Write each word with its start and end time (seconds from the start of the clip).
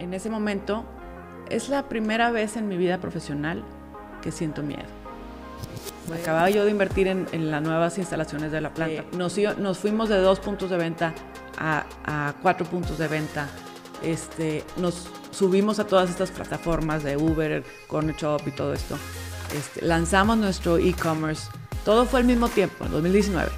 en 0.00 0.14
ese 0.14 0.30
momento 0.30 0.84
es 1.48 1.68
la 1.68 1.88
primera 1.88 2.30
vez 2.30 2.56
en 2.56 2.68
mi 2.68 2.76
vida 2.76 2.98
profesional 2.98 3.62
que 4.22 4.32
siento 4.32 4.62
miedo. 4.62 4.84
Acababa 6.12 6.50
yo 6.50 6.64
de 6.64 6.70
invertir 6.70 7.06
en, 7.06 7.50
las 7.50 7.62
nuevas 7.62 7.98
instalaciones 7.98 8.50
de 8.50 8.60
la 8.60 8.74
planta. 8.74 9.04
Nos, 9.12 9.36
nos, 9.58 9.78
fuimos 9.78 10.08
de 10.08 10.16
dos 10.16 10.40
puntos 10.40 10.70
de 10.70 10.76
venta 10.76 11.14
a, 11.56 11.84
a, 12.04 12.34
cuatro 12.42 12.66
puntos 12.66 12.98
de 12.98 13.06
venta. 13.06 13.48
Este, 14.02 14.64
nos 14.76 15.08
subimos 15.30 15.78
a 15.78 15.86
todas 15.86 16.10
estas 16.10 16.30
plataformas 16.30 17.04
de 17.04 17.16
Uber, 17.16 17.62
Corner 17.86 18.16
Shop 18.16 18.40
y 18.46 18.50
todo 18.50 18.72
esto. 18.72 18.96
Este, 19.56 19.84
lanzamos 19.84 20.36
nuestro 20.38 20.78
e-commerce. 20.78 21.48
Todo 21.84 22.06
fue 22.06 22.20
al 22.20 22.26
mismo 22.26 22.48
tiempo, 22.48 22.86
en 22.86 22.92
2019. 22.92 23.50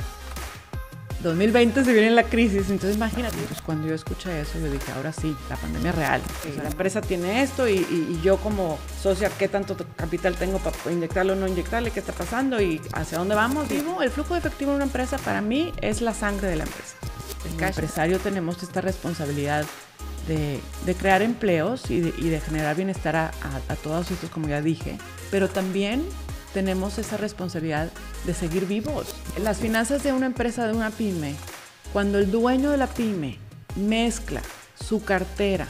2020 1.23 1.85
se 1.85 1.93
viene 1.93 2.11
la 2.11 2.25
crisis, 2.25 2.69
entonces 2.71 2.97
imagínate, 2.97 3.37
pues 3.49 3.63
cuando 3.63 3.89
yo 3.89 3.95
escuché 3.95 4.41
eso, 4.41 4.59
yo 4.59 4.71
dije, 4.71 4.93
ahora 4.93 5.13
sí, 5.13 5.37
la 5.49 5.57
pandemia 5.57 5.91
es 5.91 5.97
real. 5.97 6.23
la 6.63 6.69
empresa 6.69 7.01
tiene 7.01 7.43
esto 7.43 7.69
y, 7.69 8.21
yo 8.23 8.37
como 8.39 8.79
socia, 9.01 9.31
¿qué 9.39 9.49
tanto 9.49 9.77
capital 9.97 10.37
tengo 10.37 10.59
para 10.59 10.77
inyectarlo 10.91 11.33
o 11.33 11.37
no 11.37 11.47
inyectarle? 11.47 11.91
¿Qué 11.91 12.01
está 12.01 12.13
pasando 12.13 12.61
y 12.61 12.81
hacia 12.93 13.19
dónde 13.19 13.35
vamos? 13.35 13.69
Digo, 13.69 14.03
el 14.03 14.11
flujo 14.11 14.35
de 14.35 14.41
efectivo 14.41 14.73
en 14.73 14.77
una 14.77 14.85
empresa 14.85 15.19
para 15.19 15.41
mí 15.41 15.73
es 15.81 16.01
la 16.01 16.15
sangre 16.15 16.49
de 16.49 16.57
la 16.57 16.65
empresa. 16.65 16.97
El 17.45 17.63
empresario 17.63 18.19
tenemos 18.19 18.63
esta 18.63 18.81
responsabilidad 18.81 19.65
de, 20.29 20.61
crear 20.95 21.23
empleos 21.23 21.91
y 21.91 22.01
de, 22.01 22.41
generar 22.41 22.77
bienestar 22.77 23.17
a, 23.17 23.33
a 23.69 23.77
todos 23.77 24.11
estos, 24.11 24.31
como 24.31 24.49
ya 24.49 24.61
dije, 24.61 24.99
pero 25.31 25.49
también 25.49 26.05
tenemos 26.53 26.99
esa 26.99 27.17
responsabilidad 27.17 27.91
de 28.27 28.35
seguir 28.35 28.67
vivos. 28.67 29.15
Las 29.43 29.59
finanzas 29.59 30.03
de 30.03 30.13
una 30.13 30.27
empresa, 30.27 30.67
de 30.67 30.73
una 30.73 30.91
pyme, 30.91 31.35
cuando 31.93 32.19
el 32.19 32.31
dueño 32.31 32.71
de 32.71 32.77
la 32.77 32.87
pyme 32.87 33.39
mezcla 33.77 34.43
su 34.75 35.03
cartera 35.05 35.69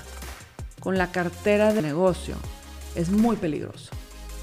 con 0.81 0.99
la 0.99 1.13
cartera 1.13 1.73
de 1.73 1.83
negocio, 1.83 2.35
es 2.95 3.11
muy 3.11 3.37
peligroso. 3.37 3.91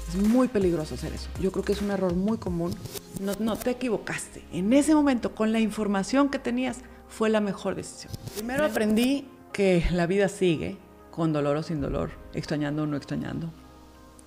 Es 0.08 0.16
muy 0.16 0.48
peligroso 0.48 0.94
hacer 0.94 1.12
eso. 1.12 1.28
Yo 1.40 1.52
creo 1.52 1.64
que 1.64 1.72
es 1.72 1.82
un 1.82 1.90
error 1.90 2.14
muy 2.14 2.38
común. 2.38 2.74
No, 3.20 3.32
no 3.38 3.56
te 3.56 3.70
equivocaste. 3.70 4.42
En 4.52 4.72
ese 4.72 4.94
momento, 4.94 5.34
con 5.34 5.52
la 5.52 5.60
información 5.60 6.30
que 6.30 6.38
tenías, 6.38 6.78
fue 7.08 7.30
la 7.30 7.40
mejor 7.40 7.76
decisión. 7.76 8.12
Primero 8.34 8.64
aprendí 8.64 9.28
que 9.52 9.84
la 9.92 10.06
vida 10.06 10.28
sigue, 10.28 10.78
con 11.10 11.32
dolor 11.32 11.56
o 11.56 11.62
sin 11.62 11.80
dolor, 11.80 12.10
extrañando 12.34 12.84
o 12.84 12.86
no 12.86 12.96
extrañando 12.96 13.52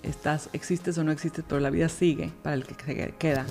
estás, 0.08 0.48
existes 0.52 0.96
o 0.98 1.04
no 1.04 1.12
existes, 1.12 1.44
pero 1.46 1.60
la 1.60 1.70
vida 1.70 1.88
sigue 1.88 2.30
para 2.42 2.54
el 2.54 2.64
que 2.64 2.74
se 2.84 3.14
queda. 3.18 3.46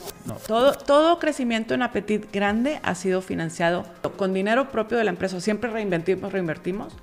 Todo, 0.47 0.73
todo 0.73 1.19
crecimiento 1.19 1.73
en 1.73 1.81
Apetit 1.81 2.31
grande 2.31 2.79
ha 2.83 2.95
sido 2.95 3.21
financiado 3.21 3.85
con 4.17 4.33
dinero 4.33 4.69
propio 4.69 4.97
de 4.97 5.03
la 5.03 5.11
empresa. 5.11 5.39
Siempre 5.41 5.69
reinventimos, 5.69 6.31
reinvertimos 6.31 6.93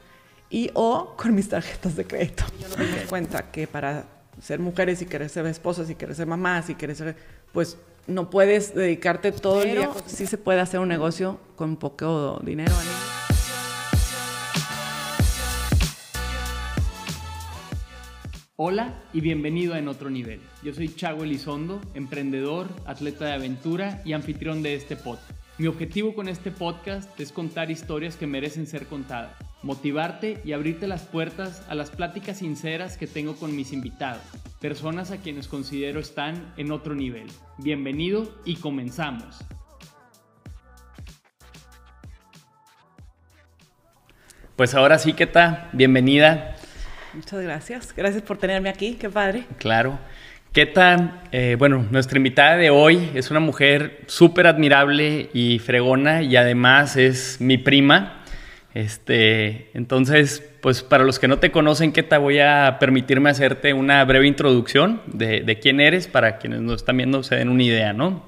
y 0.51 0.71
o 0.75 1.15
con 1.17 1.34
mis 1.34 1.48
tarjetas 1.48 1.97
de 1.97 2.06
crédito. 2.06 2.45
Yo 2.61 2.69
no 2.69 2.77
me 2.78 2.87
doy 2.87 3.06
cuenta 3.09 3.51
que 3.51 3.67
para 3.67 4.05
ser 4.43 4.59
mujeres 4.59 5.03
y 5.03 5.06
querer 5.06 5.28
ser 5.28 5.47
esposas 5.47 5.91
y 5.91 5.95
querer 5.95 6.15
ser 6.15 6.27
mamás 6.27 6.71
y 6.71 6.75
querer 6.75 6.97
ser, 6.97 7.17
pues 7.53 7.77
no 8.06 8.31
puedes 8.31 8.75
dedicarte 8.75 9.33
todo 9.33 9.62
el 9.62 9.73
día. 9.73 9.91
Sí 10.06 10.27
se 10.27 10.39
puede 10.39 10.61
hacer 10.61 10.81
un 10.81 10.89
negocio 10.89 11.39
con 11.56 11.77
poco 11.77 12.41
dinero. 12.43 12.73
Hola 18.62 18.92
y 19.14 19.22
bienvenido 19.22 19.72
a 19.72 19.78
En 19.78 19.89
Otro 19.89 20.11
Nivel. 20.11 20.39
Yo 20.62 20.75
soy 20.75 20.94
Chago 20.94 21.25
Elizondo, 21.25 21.80
emprendedor, 21.94 22.69
atleta 22.84 23.25
de 23.25 23.33
aventura 23.33 24.03
y 24.05 24.12
anfitrión 24.12 24.62
de 24.62 24.75
este 24.75 24.97
podcast. 24.97 25.30
Mi 25.56 25.66
objetivo 25.66 26.14
con 26.14 26.28
este 26.28 26.50
podcast 26.50 27.19
es 27.19 27.33
contar 27.33 27.70
historias 27.70 28.16
que 28.16 28.27
merecen 28.27 28.66
ser 28.66 28.84
contadas, 28.84 29.34
motivarte 29.62 30.42
y 30.44 30.53
abrirte 30.53 30.86
las 30.86 31.05
puertas 31.05 31.64
a 31.70 31.75
las 31.75 31.88
pláticas 31.88 32.36
sinceras 32.36 32.98
que 32.98 33.06
tengo 33.06 33.34
con 33.34 33.56
mis 33.56 33.72
invitados, 33.72 34.20
personas 34.60 35.10
a 35.10 35.22
quienes 35.22 35.49
considero 35.49 35.99
están 35.99 36.53
en 36.59 36.70
otro 36.70 36.94
nivel. 36.94 37.28
Bienvenido 37.56 38.31
y 38.44 38.56
comenzamos. 38.56 39.38
Pues 44.54 44.75
ahora 44.75 44.99
sí, 44.99 45.15
¿qué 45.15 45.26
tal? 45.26 45.70
Bienvenida. 45.72 46.56
Muchas 47.15 47.43
gracias. 47.43 47.94
Gracias 47.97 48.22
por 48.22 48.38
tenerme 48.38 48.69
aquí. 48.69 48.94
Qué 48.94 49.09
padre. 49.10 49.44
Claro. 49.59 49.98
¿Qué? 50.53 50.72
Eh, 51.32 51.56
bueno, 51.59 51.87
nuestra 51.91 52.16
invitada 52.16 52.56
de 52.56 52.71
hoy 52.71 53.10
es 53.15 53.31
una 53.31 53.38
mujer 53.38 54.00
súper 54.06 54.48
admirable 54.48 55.31
y 55.32 55.60
fregona 55.60 56.22
y 56.22 56.37
además 56.37 56.97
es 56.97 57.41
mi 57.41 57.56
prima. 57.56 58.25
Este, 58.75 59.70
entonces, 59.75 60.43
pues 60.60 60.82
para 60.82 61.04
los 61.04 61.19
que 61.19 61.28
no 61.28 61.38
te 61.38 61.50
conocen, 61.50 61.93
¿qué? 61.93 62.03
Voy 62.19 62.41
a 62.41 62.78
permitirme 62.81 63.31
hacerte 63.31 63.72
una 63.75 64.04
breve 64.04 64.26
introducción 64.26 65.03
de, 65.06 65.41
de 65.41 65.59
quién 65.59 65.81
eres 65.81 66.09
para 66.09 66.38
quienes 66.38 66.60
nos 66.60 66.76
están 66.76 66.97
viendo 66.97 67.22
se 67.22 67.37
den 67.37 67.49
una 67.49 67.62
idea, 67.62 67.93
¿no? 67.93 68.25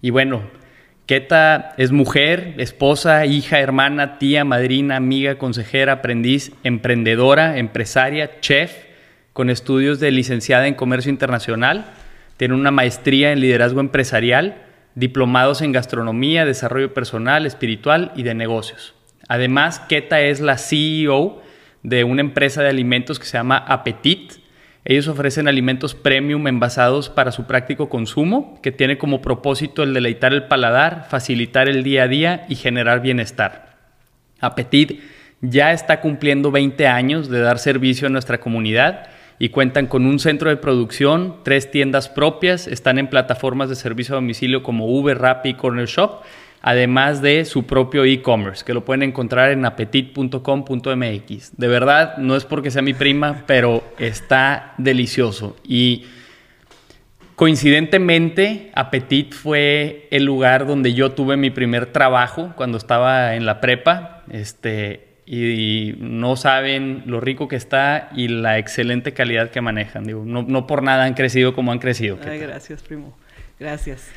Y 0.00 0.10
bueno, 0.10 0.42
Keta 1.06 1.74
es 1.76 1.92
mujer, 1.92 2.54
esposa, 2.56 3.26
hija, 3.26 3.60
hermana, 3.60 4.18
tía, 4.18 4.44
madrina, 4.44 4.96
amiga, 4.96 5.36
consejera, 5.36 5.92
aprendiz, 5.94 6.52
emprendedora, 6.62 7.58
empresaria, 7.58 8.40
chef, 8.40 8.72
con 9.34 9.50
estudios 9.50 10.00
de 10.00 10.10
licenciada 10.10 10.66
en 10.66 10.74
comercio 10.74 11.10
internacional. 11.10 11.92
Tiene 12.38 12.54
una 12.54 12.70
maestría 12.70 13.32
en 13.32 13.40
liderazgo 13.40 13.80
empresarial, 13.80 14.62
diplomados 14.94 15.60
en 15.60 15.72
gastronomía, 15.72 16.46
desarrollo 16.46 16.94
personal, 16.94 17.44
espiritual 17.44 18.12
y 18.16 18.22
de 18.22 18.34
negocios. 18.34 18.94
Además, 19.28 19.80
Keta 19.80 20.22
es 20.22 20.40
la 20.40 20.56
CEO 20.56 21.42
de 21.82 22.04
una 22.04 22.22
empresa 22.22 22.62
de 22.62 22.70
alimentos 22.70 23.18
que 23.18 23.26
se 23.26 23.36
llama 23.36 23.58
Appetit 23.58 24.43
ellos 24.84 25.08
ofrecen 25.08 25.48
alimentos 25.48 25.94
premium 25.94 26.46
envasados 26.46 27.08
para 27.08 27.32
su 27.32 27.46
práctico 27.46 27.88
consumo, 27.88 28.58
que 28.62 28.70
tiene 28.70 28.98
como 28.98 29.22
propósito 29.22 29.82
el 29.82 29.94
deleitar 29.94 30.34
el 30.34 30.44
paladar, 30.44 31.06
facilitar 31.08 31.68
el 31.68 31.82
día 31.82 32.02
a 32.02 32.08
día 32.08 32.46
y 32.50 32.56
generar 32.56 33.00
bienestar. 33.00 33.76
Apetit 34.40 35.00
ya 35.40 35.72
está 35.72 36.00
cumpliendo 36.00 36.50
20 36.50 36.86
años 36.86 37.28
de 37.30 37.40
dar 37.40 37.58
servicio 37.58 38.08
a 38.08 38.10
nuestra 38.10 38.40
comunidad 38.40 39.08
y 39.38 39.48
cuentan 39.48 39.86
con 39.86 40.06
un 40.06 40.18
centro 40.18 40.50
de 40.50 40.56
producción, 40.56 41.36
tres 41.42 41.70
tiendas 41.70 42.08
propias, 42.08 42.66
están 42.66 42.98
en 42.98 43.08
plataformas 43.08 43.68
de 43.68 43.76
servicio 43.76 44.14
a 44.14 44.16
domicilio 44.16 44.62
como 44.62 44.86
Uber, 44.86 45.18
Rappi 45.18 45.50
y 45.50 45.54
Corner 45.54 45.86
Shop 45.86 46.22
además 46.66 47.20
de 47.20 47.44
su 47.44 47.66
propio 47.66 48.06
e-commerce, 48.06 48.64
que 48.64 48.72
lo 48.72 48.86
pueden 48.86 49.02
encontrar 49.02 49.50
en 49.50 49.66
apetit.com.mx. 49.66 51.56
De 51.58 51.68
verdad, 51.68 52.16
no 52.16 52.36
es 52.36 52.46
porque 52.46 52.70
sea 52.70 52.80
mi 52.80 52.94
prima, 52.94 53.42
pero 53.46 53.84
está 53.98 54.72
delicioso. 54.78 55.58
Y 55.62 56.06
coincidentemente, 57.36 58.70
Apetit 58.74 59.34
fue 59.34 60.08
el 60.10 60.24
lugar 60.24 60.66
donde 60.66 60.94
yo 60.94 61.12
tuve 61.12 61.36
mi 61.36 61.50
primer 61.50 61.84
trabajo 61.92 62.54
cuando 62.56 62.78
estaba 62.78 63.34
en 63.34 63.44
la 63.44 63.60
prepa. 63.60 64.22
Este, 64.30 65.08
y 65.26 65.94
no 65.98 66.34
saben 66.36 67.02
lo 67.04 67.20
rico 67.20 67.46
que 67.46 67.56
está 67.56 68.08
y 68.16 68.28
la 68.28 68.56
excelente 68.56 69.12
calidad 69.12 69.50
que 69.50 69.60
manejan. 69.60 70.04
Digo, 70.04 70.22
no, 70.24 70.42
no 70.42 70.66
por 70.66 70.82
nada 70.82 71.04
han 71.04 71.12
crecido 71.12 71.54
como 71.54 71.72
han 71.72 71.78
crecido. 71.78 72.18
Ay, 72.26 72.38
gracias, 72.38 72.82
primo. 72.82 73.14
Gracias. 73.60 74.08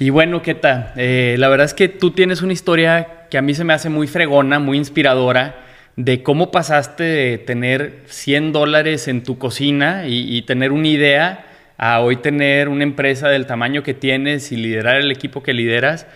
Y 0.00 0.08
bueno, 0.08 0.40
¿qué 0.40 0.54
tal? 0.54 0.94
Eh, 0.96 1.36
la 1.38 1.50
verdad 1.50 1.66
es 1.66 1.74
que 1.74 1.86
tú 1.86 2.12
tienes 2.12 2.40
una 2.40 2.54
historia 2.54 3.26
que 3.28 3.36
a 3.36 3.42
mí 3.42 3.52
se 3.52 3.64
me 3.64 3.74
hace 3.74 3.90
muy 3.90 4.06
fregona, 4.06 4.58
muy 4.58 4.78
inspiradora, 4.78 5.62
de 5.96 6.22
cómo 6.22 6.50
pasaste 6.50 7.04
de 7.04 7.36
tener 7.36 8.04
100 8.06 8.52
dólares 8.52 9.08
en 9.08 9.22
tu 9.22 9.36
cocina 9.36 10.04
y, 10.06 10.40
tener 10.42 10.72
una 10.72 10.88
idea 10.88 11.44
a 11.76 12.00
hoy 12.00 12.16
tener 12.16 12.70
una 12.70 12.82
empresa 12.82 13.28
del 13.28 13.44
tamaño 13.44 13.82
que 13.82 13.92
tienes 13.92 14.52
y 14.52 14.56
liderar 14.56 14.96
el 14.96 15.10
equipo 15.10 15.42
que 15.42 15.52
lideras. 15.52 16.06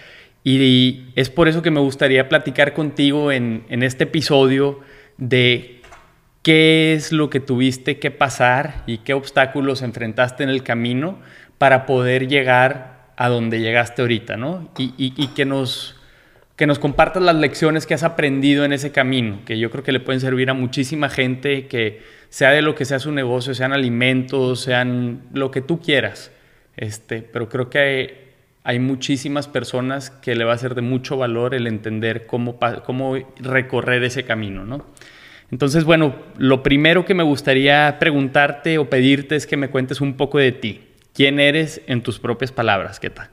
Y, 0.44 1.02
es 1.14 1.28
por 1.28 1.48
eso 1.48 1.60
que 1.60 1.70
me 1.70 1.80
gustaría 1.80 2.30
platicar 2.30 2.72
contigo 2.72 3.32
en, 3.32 3.64
en 3.68 3.82
este 3.82 4.04
episodio 4.04 4.80
de 5.18 5.82
qué 6.40 6.94
es 6.94 7.12
lo 7.12 7.28
que 7.28 7.40
tuviste 7.40 7.98
que 7.98 8.10
pasar 8.10 8.82
y 8.86 8.98
qué 8.98 9.12
obstáculos 9.12 9.82
enfrentaste 9.82 10.42
en 10.42 10.48
el 10.48 10.62
camino 10.62 11.18
para 11.58 11.84
poder 11.84 12.28
llegar 12.28 12.93
a 13.16 13.28
donde 13.28 13.60
llegaste 13.60 14.02
ahorita, 14.02 14.36
¿no? 14.36 14.70
Y, 14.76 15.28
que, 15.28 15.44
nos, 15.44 15.96
que 16.56 16.66
nos 16.66 16.78
compartas 16.78 17.22
las 17.22 17.36
lecciones 17.36 17.86
que 17.86 17.94
has 17.94 18.02
aprendido 18.02 18.64
en 18.64 18.72
ese 18.72 18.92
camino, 18.92 19.40
que 19.44 19.58
yo 19.58 19.70
creo 19.70 19.84
que 19.84 19.92
le 19.92 20.00
pueden 20.00 20.20
servir 20.20 20.50
a 20.50 20.54
muchísima 20.54 21.08
gente, 21.08 21.66
que 21.66 22.02
sea 22.28 22.50
de 22.50 22.62
lo 22.62 22.74
que 22.74 22.84
sea 22.84 22.98
su 22.98 23.12
negocio, 23.12 23.54
sean 23.54 23.72
alimentos, 23.72 24.60
sean 24.60 25.22
lo 25.32 25.50
que 25.50 25.60
tú 25.60 25.80
quieras. 25.80 26.32
Este, 26.76 27.22
pero 27.22 27.48
creo 27.48 27.70
que 27.70 27.78
hay, 27.78 28.08
hay 28.64 28.78
muchísimas 28.80 29.46
personas 29.46 30.10
que 30.10 30.34
le 30.34 30.44
va 30.44 30.54
a 30.54 30.58
ser 30.58 30.74
de 30.74 30.82
mucho 30.82 31.16
valor 31.16 31.54
el 31.54 31.66
entender 31.66 32.26
cómo, 32.26 32.58
cómo 32.84 33.16
recorrer 33.38 34.02
ese 34.02 34.24
camino, 34.24 34.64
¿no? 34.64 34.84
Entonces, 35.50 35.84
bueno, 35.84 36.16
lo 36.36 36.62
primero 36.62 37.04
que 37.04 37.14
me 37.14 37.22
gustaría 37.22 37.98
preguntarte 38.00 38.78
o 38.78 38.90
pedirte 38.90 39.36
es 39.36 39.46
que 39.46 39.56
me 39.56 39.68
cuentes 39.68 40.00
un 40.00 40.14
poco 40.16 40.38
de 40.38 40.50
ti. 40.50 40.80
¿Quién 41.14 41.38
eres 41.38 41.80
en 41.86 42.02
tus 42.02 42.18
propias 42.18 42.50
palabras? 42.50 42.98
¿Qué 42.98 43.08
tal? 43.08 43.30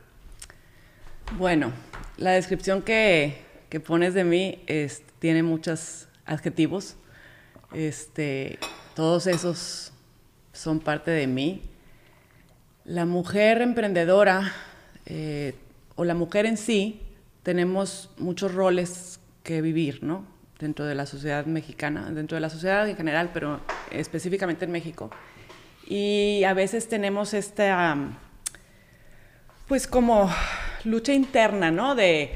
Bueno, 1.39 1.72
la 2.18 2.30
descripción 2.30 2.83
que, 2.83 3.42
pones 3.88 4.13
de 4.13 4.24
mí 4.24 4.63
tiene 5.18 5.42
muchos 5.42 6.07
adjetivos. 6.28 6.95
Este, 7.74 8.60
todos 8.94 9.25
esos 9.25 9.94
son 10.54 10.80
parte 10.80 11.10
de 11.10 11.25
mí. 11.25 11.63
La 12.86 13.07
mujer 13.07 13.63
emprendedora 13.63 14.54
eh, 15.07 15.56
o 15.95 16.04
la 16.04 16.13
mujer 16.13 16.45
en 16.45 16.57
sí, 16.57 17.01
tenemos 17.42 18.12
muchos 18.19 18.54
roles 18.54 19.19
que 19.42 19.63
vivir, 19.63 20.04
¿no? 20.04 20.24
Dentro 20.60 20.86
de 20.86 20.94
la 20.94 21.07
sociedad 21.07 21.48
mexicana, 21.48 22.12
dentro 22.12 22.36
de 22.36 22.42
la 22.42 22.51
sociedad 22.51 22.88
en 22.88 22.95
general, 22.95 23.31
pero 23.33 23.60
específicamente 23.89 24.66
en 24.66 24.72
México. 24.72 25.10
Y 25.93 26.45
a 26.45 26.53
veces 26.53 26.88
tenemos 26.88 27.33
esta, 27.33 27.97
pues 29.67 29.88
como 29.88 30.29
lucha 30.85 31.11
interna, 31.11 31.69
¿no? 31.69 31.95
De, 31.95 32.31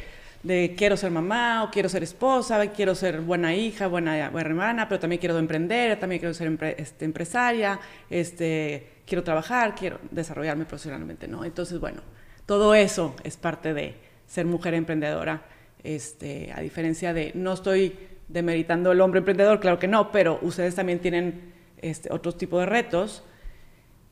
quiero 0.76 0.98
ser 0.98 1.10
mamá 1.12 1.64
o 1.64 1.72
quiero 1.72 1.88
ser 1.88 2.04
esposa, 2.04 2.68
quiero 2.74 2.94
ser 2.96 3.22
buena 3.22 3.56
hija, 3.56 3.88
buena, 3.88 4.18
hermana, 4.18 4.90
pero 4.90 5.00
también 5.00 5.22
quiero 5.22 5.40
emprender, 5.40 5.98
también 5.98 6.20
quiero 6.20 6.34
ser 6.34 6.76
este, 6.78 7.06
empresaria, 7.06 7.80
este, 8.10 8.90
quiero 9.08 9.24
trabajar, 9.24 9.74
quiero 9.74 10.00
desarrollarme 10.12 10.66
profesionalmente, 10.66 11.26
¿no? 11.30 11.46
Entonces, 11.46 11.80
bueno, 11.80 12.02
todo 12.46 12.76
eso 12.76 13.16
es 13.24 13.38
parte 13.38 13.74
de 13.74 13.96
ser 14.28 14.46
mujer 14.46 14.74
emprendedora, 14.74 15.44
este, 15.82 16.52
a 16.54 16.60
diferencia 16.60 17.14
de, 17.14 17.32
no 17.36 17.54
estoy 17.54 17.98
demeritando 18.28 18.92
el 18.92 19.00
hombre 19.00 19.20
emprendedor, 19.20 19.62
claro 19.62 19.80
que 19.80 19.88
no, 19.88 20.12
pero 20.12 20.40
ustedes 20.42 20.76
también 20.76 21.00
tienen 21.00 21.54
este, 21.82 22.12
otros 22.12 22.38
tipos 22.38 22.60
de 22.60 22.66
retos, 22.66 23.24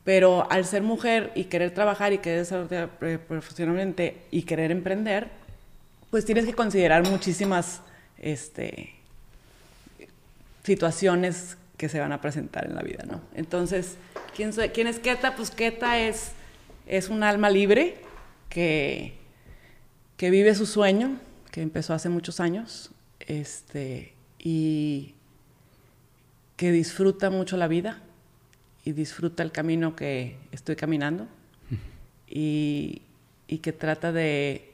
pero 0.04 0.52
al 0.52 0.66
ser 0.66 0.84
mujer 0.84 1.32
y 1.36 1.46
querer 1.46 1.74
trabajar 1.74 2.12
y 2.14 2.18
querer 2.18 2.40
desarrollar 2.40 2.90
profesionalmente 3.28 4.18
y 4.32 4.44
querer 4.44 4.72
emprender, 4.72 5.30
pues 6.10 6.26
tienes 6.26 6.46
que 6.46 6.54
considerar 6.54 7.08
muchísimas 7.10 7.82
este, 8.18 8.94
situaciones 10.64 11.58
que 11.78 11.90
se 11.90 12.00
van 12.00 12.12
a 12.12 12.22
presentar 12.22 12.66
en 12.66 12.76
la 12.76 12.82
vida, 12.82 13.04
¿no? 13.10 13.22
Entonces, 13.34 13.96
¿quién, 14.36 14.52
¿quién 14.74 14.88
es 14.88 15.00
Keta? 15.00 15.36
Pues 15.36 15.52
Keta 15.52 16.00
es, 16.00 16.32
es 16.86 17.10
un 17.10 17.24
alma 17.24 17.50
libre 17.50 17.98
que, 18.50 19.14
que 20.18 20.30
vive 20.30 20.54
su 20.54 20.66
sueño, 20.66 21.18
que 21.52 21.62
empezó 21.62 21.94
hace 21.94 22.10
muchos 22.10 22.40
años, 22.40 22.92
este, 23.20 24.14
y 24.38 25.16
que 26.58 26.72
disfruta 26.72 27.30
mucho 27.30 27.56
la 27.58 27.68
vida 27.68 28.02
y 28.84 28.92
disfruta 28.92 29.44
el 29.44 29.52
camino 29.52 29.96
que 29.96 30.38
estoy 30.52 30.76
caminando 30.76 31.28
y, 32.28 33.02
y 33.48 33.60
que 33.60 33.72
trata 33.72 34.12
de 34.12 34.72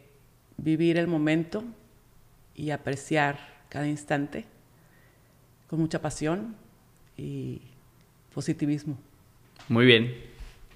vivir 0.58 0.98
el 0.98 1.08
momento 1.08 1.64
y 2.56 2.72
apreciar 2.72 3.40
cada 3.70 3.88
instante 3.88 4.46
con 5.70 5.80
mucha 5.80 6.02
pasión 6.02 6.56
y 7.18 7.62
positivismo. 8.34 8.98
Muy 9.68 9.86
bien, 9.86 10.16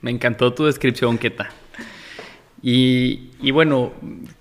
me 0.02 0.12
encantó 0.12 0.54
tu 0.54 0.66
descripción, 0.66 1.18
Keta. 1.18 1.50
Y, 2.66 3.52
bueno, 3.52 3.92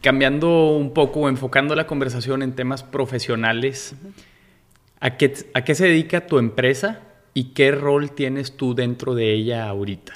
cambiando 0.01 0.77
un 0.77 0.95
poco, 0.95 1.29
enfocando 1.29 1.75
la 1.75 1.89
conversación 1.89 2.43
en 2.43 2.53
temas 2.53 2.85
profesionales, 2.85 3.97
¿a, 5.01 5.17
qué, 5.17 5.35
¿a 5.55 5.65
qué 5.65 5.75
se 5.75 5.87
dedica 5.87 6.27
tu 6.27 6.39
empresa 6.39 7.01
y 7.35 7.53
qué 7.55 7.73
rol 7.73 8.13
tienes 8.13 8.57
tú 8.57 8.75
dentro 8.75 9.15
de 9.15 9.33
ella 9.33 9.69
ahorita? 9.69 10.15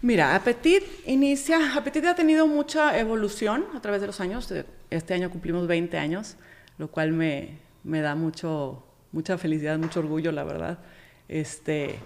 Mira, 0.00 0.34
Apetit 0.34 0.84
inicia, 1.06 1.74
Apetit 1.74 2.04
ha 2.04 2.14
tenido 2.14 2.46
mucha 2.46 2.98
evolución 2.98 3.64
a 3.74 3.80
través 3.80 4.00
de 4.00 4.06
los 4.06 4.20
años. 4.20 4.52
Este 4.90 5.14
año 5.14 5.30
cumplimos 5.30 5.66
20 5.66 5.98
años, 5.98 6.36
lo 6.78 6.88
cual 6.88 7.12
me, 7.12 7.58
me 7.84 8.00
da 8.00 8.14
mucho, 8.14 8.84
mucha 9.12 9.38
felicidad, 9.38 9.78
mucho 9.78 10.00
orgullo, 10.00 10.30
la 10.30 10.44
verdad. 10.44 10.78
Este, 11.28 11.98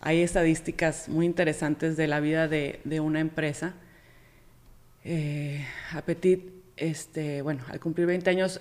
hay 0.00 0.22
estadísticas 0.22 1.08
muy 1.08 1.24
interesantes 1.24 1.96
de 1.96 2.06
la 2.06 2.20
vida 2.20 2.46
de, 2.46 2.80
de 2.84 3.00
una 3.00 3.20
empresa 3.20 3.74
eh, 5.04 5.66
Apetit, 5.94 6.50
este, 6.76 7.40
bueno, 7.40 7.64
al 7.70 7.80
cumplir 7.80 8.06
20 8.06 8.28
años, 8.28 8.60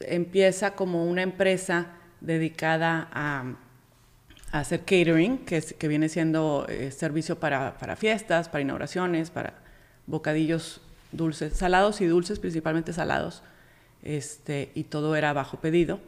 empieza 0.00 0.74
como 0.74 1.06
una 1.06 1.22
empresa 1.22 1.98
dedicada 2.20 3.08
a, 3.12 3.54
hacer 4.52 4.80
catering, 4.80 5.38
que, 5.38 5.62
que 5.62 5.88
viene 5.88 6.08
siendo 6.08 6.66
eh, 6.68 6.90
servicio 6.90 7.40
para, 7.40 7.72
fiestas, 7.96 8.48
para 8.48 8.60
inauguraciones, 8.60 9.30
para 9.30 9.54
bocadillos 10.06 10.82
dulces, 11.10 11.54
salados 11.54 12.00
y 12.02 12.06
dulces, 12.06 12.38
principalmente 12.38 12.92
salados, 12.92 13.42
este, 14.02 14.70
y 14.74 14.84
todo 14.84 15.16
era 15.16 15.32
bajo 15.32 15.58
pedido. 15.58 16.00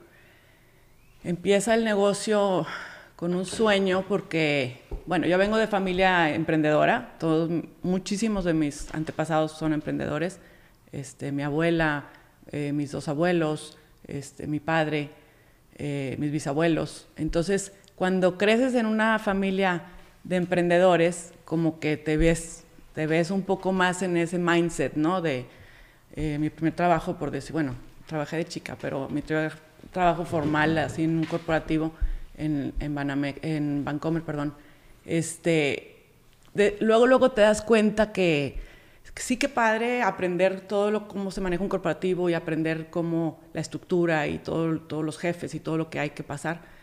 Empieza 1.25 1.75
el 1.75 1.85
negocio 1.85 2.67
con 3.17 3.35
un 3.35 3.47
sueño 3.47 4.05
porque, 4.07 4.83
bueno, 5.07 5.27
yo 5.27 5.39
vengo 5.39 5.57
de 5.57 5.67
familia 5.67 6.35
emprendedora, 6.35 7.15
todos, 7.19 7.51
muchísimos 7.83 8.45
de 8.45 8.53
mis 8.53 8.95
antepasados 8.95 9.53
son 9.53 9.73
emprendedores, 9.73 10.39
este, 10.93 11.33
mi 11.33 11.43
abuela, 11.43 12.11
eh, 12.53 12.73
mis 12.73 12.93
dos 12.93 13.09
abuelos, 13.09 13.79
este, 14.07 14.47
mi 14.47 14.61
padre, 14.61 15.11
eh, 15.77 16.17
mis 16.19 16.31
bisabuelos. 16.31 17.09
Entonces, 17.17 17.73
cuando 17.97 18.39
creces 18.39 18.75
en 18.75 18.87
una 18.87 19.19
familia 19.19 19.83
de 20.25 20.37
emprendedores, 20.37 21.33
como 21.45 21.79
que 21.79 21.97
te 21.97 22.17
ves, 22.17 22.65
te 22.95 23.07
ves 23.07 23.31
un 23.31 23.43
poco 23.43 23.73
más 23.73 24.03
en 24.03 24.17
ese 24.17 24.39
mindset, 24.39 24.95
¿no? 24.95 25.21
De 25.21 25.47
eh, 26.17 26.39
mi 26.39 26.51
primer 26.51 26.75
trabajo, 26.75 27.17
por 27.17 27.31
decir, 27.31 27.53
bueno, 27.53 27.75
trabajé 28.07 28.37
de 28.39 28.45
chica, 28.47 28.77
pero 28.81 29.09
mi 29.09 29.23
trabajo 29.23 30.25
formal, 30.25 30.79
así 30.79 31.05
en 31.05 31.19
un 31.19 31.25
corporativo, 31.25 31.93
en, 32.37 32.73
en, 32.81 33.37
en 33.43 33.85
Vancomer, 33.85 34.23
perdón, 34.23 34.55
este, 35.05 35.97
luego, 36.81 37.07
luego 37.07 37.33
te 37.33 37.43
das 37.43 37.63
cuenta 37.63 38.13
que, 38.13 38.59
sí 39.17 39.37
que 39.37 39.49
padre 39.49 40.03
aprender 40.03 40.63
todo 40.63 40.91
lo, 40.91 41.07
cómo 41.07 41.31
se 41.31 41.41
maneja 41.41 41.63
un 41.63 41.69
corporativo 41.69 42.29
y 42.31 42.35
aprender 42.35 42.91
cómo 42.91 43.41
la 43.53 43.61
estructura 43.61 44.27
y 44.27 44.39
todo, 44.39 44.81
todos 44.81 45.05
los 45.05 45.19
jefes 45.19 45.55
y 45.55 45.61
todo 45.61 45.77
lo 45.77 45.91
que 45.91 46.01
hay 46.01 46.11
que 46.11 46.23
pasar. 46.23 46.74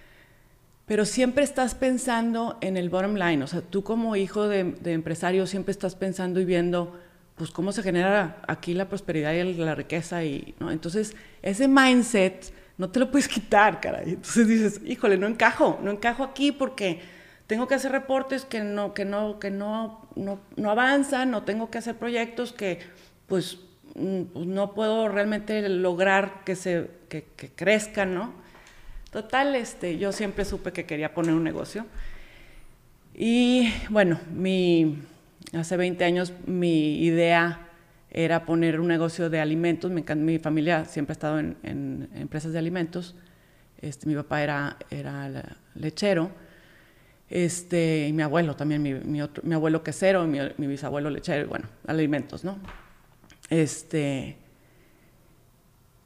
Pero 0.91 1.05
siempre 1.05 1.45
estás 1.45 1.73
pensando 1.73 2.57
en 2.59 2.75
el 2.75 2.89
bottom 2.89 3.15
line, 3.15 3.41
o 3.45 3.47
sea, 3.47 3.61
tú 3.61 3.81
como 3.81 4.17
hijo 4.17 4.49
de, 4.49 4.75
empresario 4.83 5.47
siempre 5.47 5.71
estás 5.71 5.95
pensando 5.95 6.41
y 6.41 6.43
viendo 6.43 6.99
pues 7.37 7.49
cómo 7.49 7.71
se 7.71 7.81
genera 7.81 8.41
aquí 8.45 8.73
la 8.73 8.89
prosperidad 8.89 9.31
y 9.31 9.53
la 9.53 9.73
riqueza 9.73 10.25
y 10.25 10.53
¿no? 10.59 10.69
entonces 10.69 11.15
ese 11.43 11.69
mindset 11.69 12.53
no 12.77 12.89
te 12.89 12.99
lo 12.99 13.09
puedes 13.09 13.29
quitar, 13.29 13.79
caray. 13.79 14.09
Entonces 14.09 14.49
dices, 14.49 14.81
híjole, 14.83 15.17
no 15.17 15.27
encajo, 15.27 15.79
no 15.81 15.91
encajo 15.91 16.25
aquí 16.25 16.51
porque 16.51 16.99
tengo 17.47 17.69
que 17.69 17.75
hacer 17.75 17.93
reportes 17.93 18.43
que 18.43 18.59
no, 18.59 18.93
que 18.93 19.05
no, 19.05 19.39
que 19.39 19.49
no, 19.49 20.09
no, 20.17 20.41
avanzan, 20.69 21.31
no 21.31 21.43
tengo 21.43 21.71
que 21.71 21.77
hacer 21.77 21.95
proyectos 21.95 22.51
que 22.51 22.79
pues, 23.27 23.59
mm, 23.95 24.23
pues, 24.23 24.45
no 24.45 24.73
puedo 24.73 25.07
realmente 25.07 25.69
lograr 25.69 26.43
que 26.43 26.57
se 26.57 26.91
que, 27.07 27.23
crezcan, 27.55 28.13
¿no? 28.13 28.40
Total, 29.11 29.55
este, 29.55 29.97
yo 29.97 30.13
siempre 30.13 30.45
supe 30.45 30.71
que 30.71 30.85
quería 30.85 31.13
poner 31.13 31.33
un 31.33 31.43
negocio. 31.43 31.85
Y 33.13 33.69
bueno, 33.89 34.19
mi, 34.33 34.99
hace 35.51 35.75
20 35.75 36.03
años 36.05 36.33
mi 36.45 37.03
idea 37.03 37.67
era 38.09 38.45
poner 38.45 38.79
un 38.79 38.87
negocio 38.87 39.29
de 39.29 39.41
alimentos. 39.41 39.91
mi 39.91 40.39
familia 40.39 40.85
siempre 40.85 41.11
ha 41.11 41.15
estado 41.15 41.39
en, 41.39 42.09
empresas 42.15 42.53
de 42.53 42.59
alimentos. 42.59 43.15
Este, 43.81 44.07
mi 44.07 44.15
papá 44.15 44.43
era, 44.43 44.77
lechero. 45.75 46.31
Este, 47.29 48.07
y 48.07 48.13
mi 48.13 48.21
abuelo 48.21 48.55
también, 48.55 48.81
mi, 48.81 48.93
mi, 48.93 49.53
abuelo 49.53 49.83
quesero, 49.83 50.25
mi, 50.25 50.39
mi, 50.57 50.67
bisabuelo 50.67 51.09
lechero, 51.09 51.47
bueno, 51.47 51.67
alimentos, 51.87 52.43
¿no? 52.43 52.59
Este, 53.49 54.37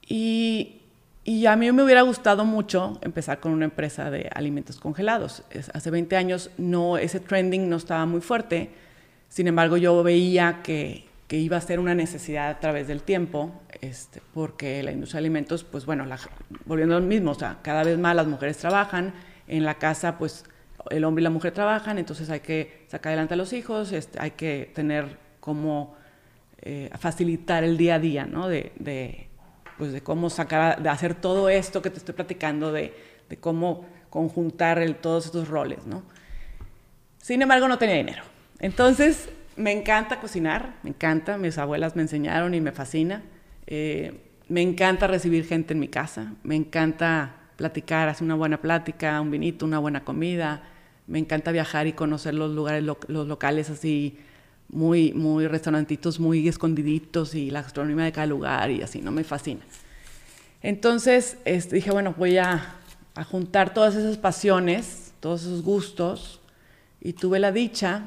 y, 0.07 0.81
y, 1.25 1.45
a 1.47 1.55
mí 1.55 1.71
me 1.71 1.83
hubiera 1.83 2.03
gustado 2.03 2.45
mucho 2.45 2.97
empezar 3.01 3.39
con 3.39 3.51
una 3.51 3.65
empresa 3.65 4.09
de 4.09 4.29
alimentos 4.33 4.79
congelados. 4.79 5.43
hace 5.73 5.91
20 5.91 6.15
años 6.15 6.51
no, 6.57 6.97
ese 6.97 7.19
trending 7.19 7.67
no 7.67 7.75
estaba 7.75 8.05
muy 8.05 8.21
fuerte, 8.21 8.69
sin 9.27 9.47
embargo 9.47 9.75
yo 9.75 10.01
veía 10.03 10.61
que, 10.63 11.05
que 11.27 11.37
iba 11.37 11.57
a 11.57 11.61
ser 11.61 11.79
una 11.79 11.95
necesidad 11.95 12.49
a 12.49 12.59
través 12.59 12.87
del 12.87 13.01
tiempo, 13.01 13.51
este, 13.81 14.21
porque 14.33 14.83
la 14.83 14.91
industria 14.91 15.19
de 15.19 15.27
alimentos, 15.27 15.63
pues 15.63 15.85
bueno, 15.85 16.05
volviendo 16.65 16.95
al 16.95 17.03
mismo, 17.03 17.31
o 17.31 17.35
sea, 17.35 17.57
cada 17.61 17.83
vez 17.83 17.97
más 17.97 18.15
las 18.15 18.27
mujeres 18.27 18.57
trabajan, 18.57 19.13
en 19.47 19.65
la 19.65 19.75
casa 19.75 20.17
pues 20.17 20.45
el 20.89 21.03
hombre 21.03 21.21
y 21.21 21.23
la 21.23 21.29
mujer 21.29 21.51
trabajan, 21.51 21.97
entonces 21.97 22.29
hay 22.29 22.41
que 22.41 22.85
sacar 22.87 23.11
adelante 23.11 23.33
a 23.33 23.37
los 23.37 23.53
hijos, 23.53 23.91
este, 23.91 24.19
hay 24.21 24.31
que 24.31 24.71
tener 24.73 25.17
como 25.39 25.95
eh, 26.61 26.89
facilitar 26.99 27.63
el 27.63 27.77
día 27.77 27.95
a 27.95 27.99
día, 27.99 28.25
¿no? 28.25 28.47
Pues 29.77 29.91
de 29.91 30.01
cómo 30.01 30.29
sacar, 30.29 30.81
de 30.81 30.89
hacer 30.89 31.15
todo 31.15 31.49
esto 31.49 31.81
que 31.81 31.89
te 31.89 31.97
estoy 31.97 32.15
platicando, 32.15 32.71
de, 32.71 32.93
de 33.29 33.37
cómo 33.37 33.85
conjuntar 34.09 34.81
todos 35.01 35.25
estos 35.25 35.47
roles, 35.47 35.85
¿no? 35.85 36.03
Sin 37.17 37.41
embargo, 37.41 37.67
no 37.67 37.77
tenía 37.77 37.95
dinero. 37.95 38.23
Entonces, 38.59 39.29
me 39.55 39.71
encanta 39.71 40.19
cocinar, 40.19 40.75
me 40.83 40.91
encanta, 40.91 41.37
mis 41.37 41.57
abuelas 41.57 41.95
me 41.95 42.03
enseñaron 42.03 42.53
y 42.53 42.61
me 42.61 42.71
fascina. 42.71 43.23
Eh, 43.67 44.21
me 44.47 44.61
encanta 44.61 45.07
recibir 45.07 45.45
gente 45.45 45.73
en 45.73 45.79
mi 45.79 45.87
casa, 45.87 46.33
me 46.43 46.55
encanta 46.55 47.35
platicar, 47.55 48.09
hacer 48.09 48.25
una 48.25 48.35
buena 48.35 48.61
plática, 48.61 49.19
un 49.21 49.31
vinito, 49.31 49.65
una 49.65 49.79
buena 49.79 50.03
comida. 50.03 50.63
Me 51.07 51.19
encanta 51.19 51.51
viajar 51.51 51.87
y 51.87 51.93
conocer 51.93 52.33
los 52.33 52.51
lugares, 52.51 52.83
los 52.83 53.27
locales 53.27 53.69
así, 53.69 54.19
muy, 54.75 55.13
muy 55.13 55.47
restaurantitos 55.47 56.19
muy 56.19 56.47
escondiditos 56.47 57.33
y 57.33 57.49
la 57.49 57.61
gastronomía 57.61 58.05
de 58.05 58.11
cada 58.11 58.27
lugar 58.27 58.69
y 58.69 58.81
así, 58.81 59.01
¿no? 59.01 59.09
Me 59.09 59.23
fascina. 59.23 59.61
Entonces 60.61 61.37
este, 61.45 61.75
dije, 61.75 61.91
bueno, 61.91 62.13
voy 62.17 62.37
a, 62.37 62.81
juntar 63.29 63.73
todas 63.73 63.95
esas 63.95 64.17
pasiones, 64.17 65.13
todos 65.21 65.43
esos 65.43 65.61
gustos 65.61 66.41
y 66.99 67.13
tuve 67.13 67.39
la 67.39 67.53
dicha, 67.53 68.03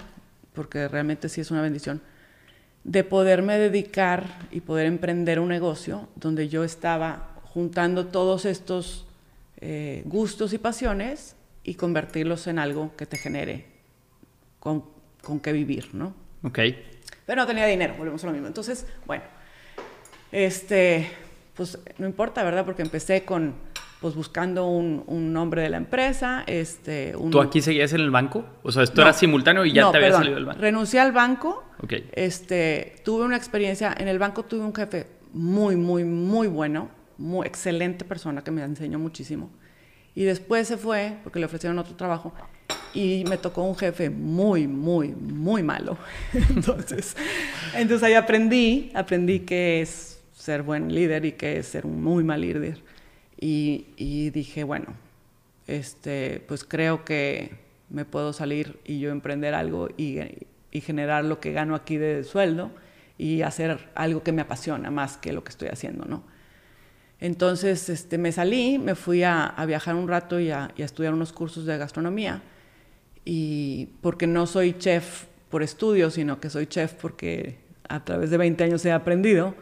porque 0.53 0.87
realmente 0.87 1.31
sí 1.31 1.41
es 1.41 1.51
una 1.51 1.63
bendición, 1.63 2.03
de 2.85 3.05
poderme 3.05 3.57
dedicar 3.57 4.27
y 4.51 4.61
poder 4.61 4.87
emprender 4.87 5.41
un 5.41 5.49
negocio 5.49 6.09
donde 6.15 6.49
yo 6.49 6.65
estaba 6.65 7.41
juntando 7.45 8.09
todos 8.09 8.45
estos 8.45 9.07
eh, 9.63 10.03
gustos 10.05 10.53
y 10.53 10.59
pasiones 10.59 11.35
y 11.65 11.75
convertirlos 11.75 12.47
en 12.47 12.59
algo 12.59 12.95
que 12.95 13.07
te 13.07 13.17
genere 13.17 13.65
con, 14.61 14.85
con 15.23 15.41
qué 15.41 15.53
vivir, 15.53 15.95
¿no? 15.95 16.28
Ok. 16.43 16.59
Pero 17.27 17.43
no 17.43 17.47
tenía 17.47 17.67
dinero, 17.67 17.95
volvemos 17.99 18.23
a 18.25 18.27
lo 18.27 18.33
mismo. 18.33 18.47
Entonces, 18.47 18.87
bueno, 19.07 19.25
este, 20.33 21.11
pues 21.55 21.79
no 21.99 22.07
importa, 22.07 22.43
¿verdad? 22.43 22.65
Porque 22.65 22.83
empecé 22.83 23.25
con, 23.25 23.55
pues 24.01 24.15
buscando 24.15 24.67
un, 24.67 25.05
un 25.07 25.33
nombre 25.33 25.63
de 25.63 25.71
la 25.71 25.77
empresa. 25.77 26.45
Este, 26.47 27.15
un... 27.17 27.31
¿Tú 27.31 27.41
aquí 27.41 27.61
seguías 27.61 27.93
en 27.93 28.01
el 28.01 28.11
banco? 28.11 28.45
O 28.63 28.73
sea, 28.73 28.83
esto 28.83 29.03
era 29.03 29.13
simultáneo 29.13 29.65
y 29.65 29.73
ya 29.73 29.91
te 29.91 29.99
había 29.99 30.13
salido 30.13 30.37
del 30.37 30.47
banco. 30.47 30.61
Renuncié 30.61 31.01
al 31.01 31.13
banco. 31.13 31.65
Ok. 31.83 31.95
Este, 32.13 32.97
tuve 33.05 33.25
una 33.25 33.37
experiencia, 33.37 33.95
en 33.99 34.09
el 34.09 34.19
banco 34.19 34.45
tuve 34.45 34.65
un 34.65 34.75
jefe 34.75 35.07
muy, 35.33 35.77
muy, 35.77 36.05
muy 36.05 36.49
bueno, 36.49 36.89
muy 37.19 37.47
excelente 37.47 38.05
persona 38.05 38.43
que 38.43 38.51
me 38.51 38.63
enseñó 38.63 38.99
muchísimo. 38.99 39.51
Y 40.15 40.25
después 40.25 40.67
se 40.67 40.77
fue 40.77 41.19
porque 41.23 41.39
le 41.39 41.47
ofrecieron 41.47 41.79
otro 41.79 41.95
trabajo 41.95 42.33
y 42.95 43.25
me 43.29 43.39
tocó 43.39 43.63
un 43.63 43.77
jefe 43.77 44.11
muy, 44.11 44.67
muy, 44.67 45.09
muy 45.09 45.63
malo. 45.63 45.97
entonces, 46.51 47.17
entonces 47.75 48.03
ahí 48.03 48.15
aprendí, 48.15 48.91
aprendí 48.95 49.41
que 49.41 49.81
es 49.81 50.21
ser 50.35 50.63
buen 50.63 50.95
líder 50.95 51.25
y 51.25 51.33
que 51.33 51.59
es 51.59 51.67
ser 51.67 51.87
un 51.87 52.03
muy 52.03 52.25
mal 52.25 52.41
líder. 52.41 52.83
Y, 53.41 54.31
dije, 54.31 54.65
bueno, 54.65 54.95
este, 55.67 56.43
pues 56.49 56.65
creo 56.65 57.05
que 57.05 57.53
me 57.89 58.05
puedo 58.05 58.33
salir 58.33 58.81
y 58.85 58.99
yo 58.99 59.11
emprender 59.11 59.55
algo 59.55 59.89
y, 59.97 60.19
y 60.73 60.81
generar 60.81 61.25
lo 61.25 61.41
que 61.41 61.53
gano 61.53 61.75
aquí 61.75 61.97
de 61.97 62.25
sueldo 62.25 62.71
y 63.17 63.43
hacer 63.43 63.91
algo 63.95 64.23
que 64.23 64.33
me 64.33 64.43
apasiona 64.43 64.91
más 64.91 65.17
que 65.17 65.33
lo 65.33 65.45
que 65.45 65.51
estoy 65.51 65.69
haciendo, 65.69 66.05
¿no? 66.05 66.23
Entonces 67.21 67.89
este, 67.89 68.17
me 68.17 68.31
salí, 68.31 68.79
me 68.79 68.95
fui 68.95 69.25
a, 69.25 69.55
viajar 69.67 69.97
un 69.97 70.07
rato 70.07 70.39
y 70.39 70.51
a, 70.51 70.71
estudiar 70.77 71.13
unos 71.13 71.33
cursos 71.33 71.67
de 71.67 71.77
gastronomía, 71.77 72.43
y 73.31 73.91
porque 74.01 74.27
no 74.27 74.47
soy 74.47 74.79
chef 74.79 75.27
por 75.51 75.63
estudio, 75.63 76.11
sino 76.11 76.41
que 76.41 76.49
soy 76.49 76.67
chef 76.67 76.95
porque 76.95 77.59
a 77.87 78.03
través 78.03 78.31
de 78.31 78.39
20 78.39 78.65
años 78.65 78.83
he 78.87 78.91
aprendido. 78.91 79.55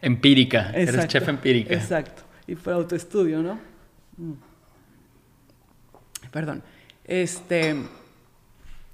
Empírica, 0.00 0.72
exacto, 0.74 0.90
eres 0.90 1.06
chef 1.06 1.28
empírica. 1.28 1.72
Exacto, 1.72 2.22
y 2.48 2.56
fue 2.56 2.72
autoestudio, 2.72 3.40
¿no? 3.40 3.60
Mm. 4.16 4.32
Perdón. 6.32 6.64
Este, 7.04 7.76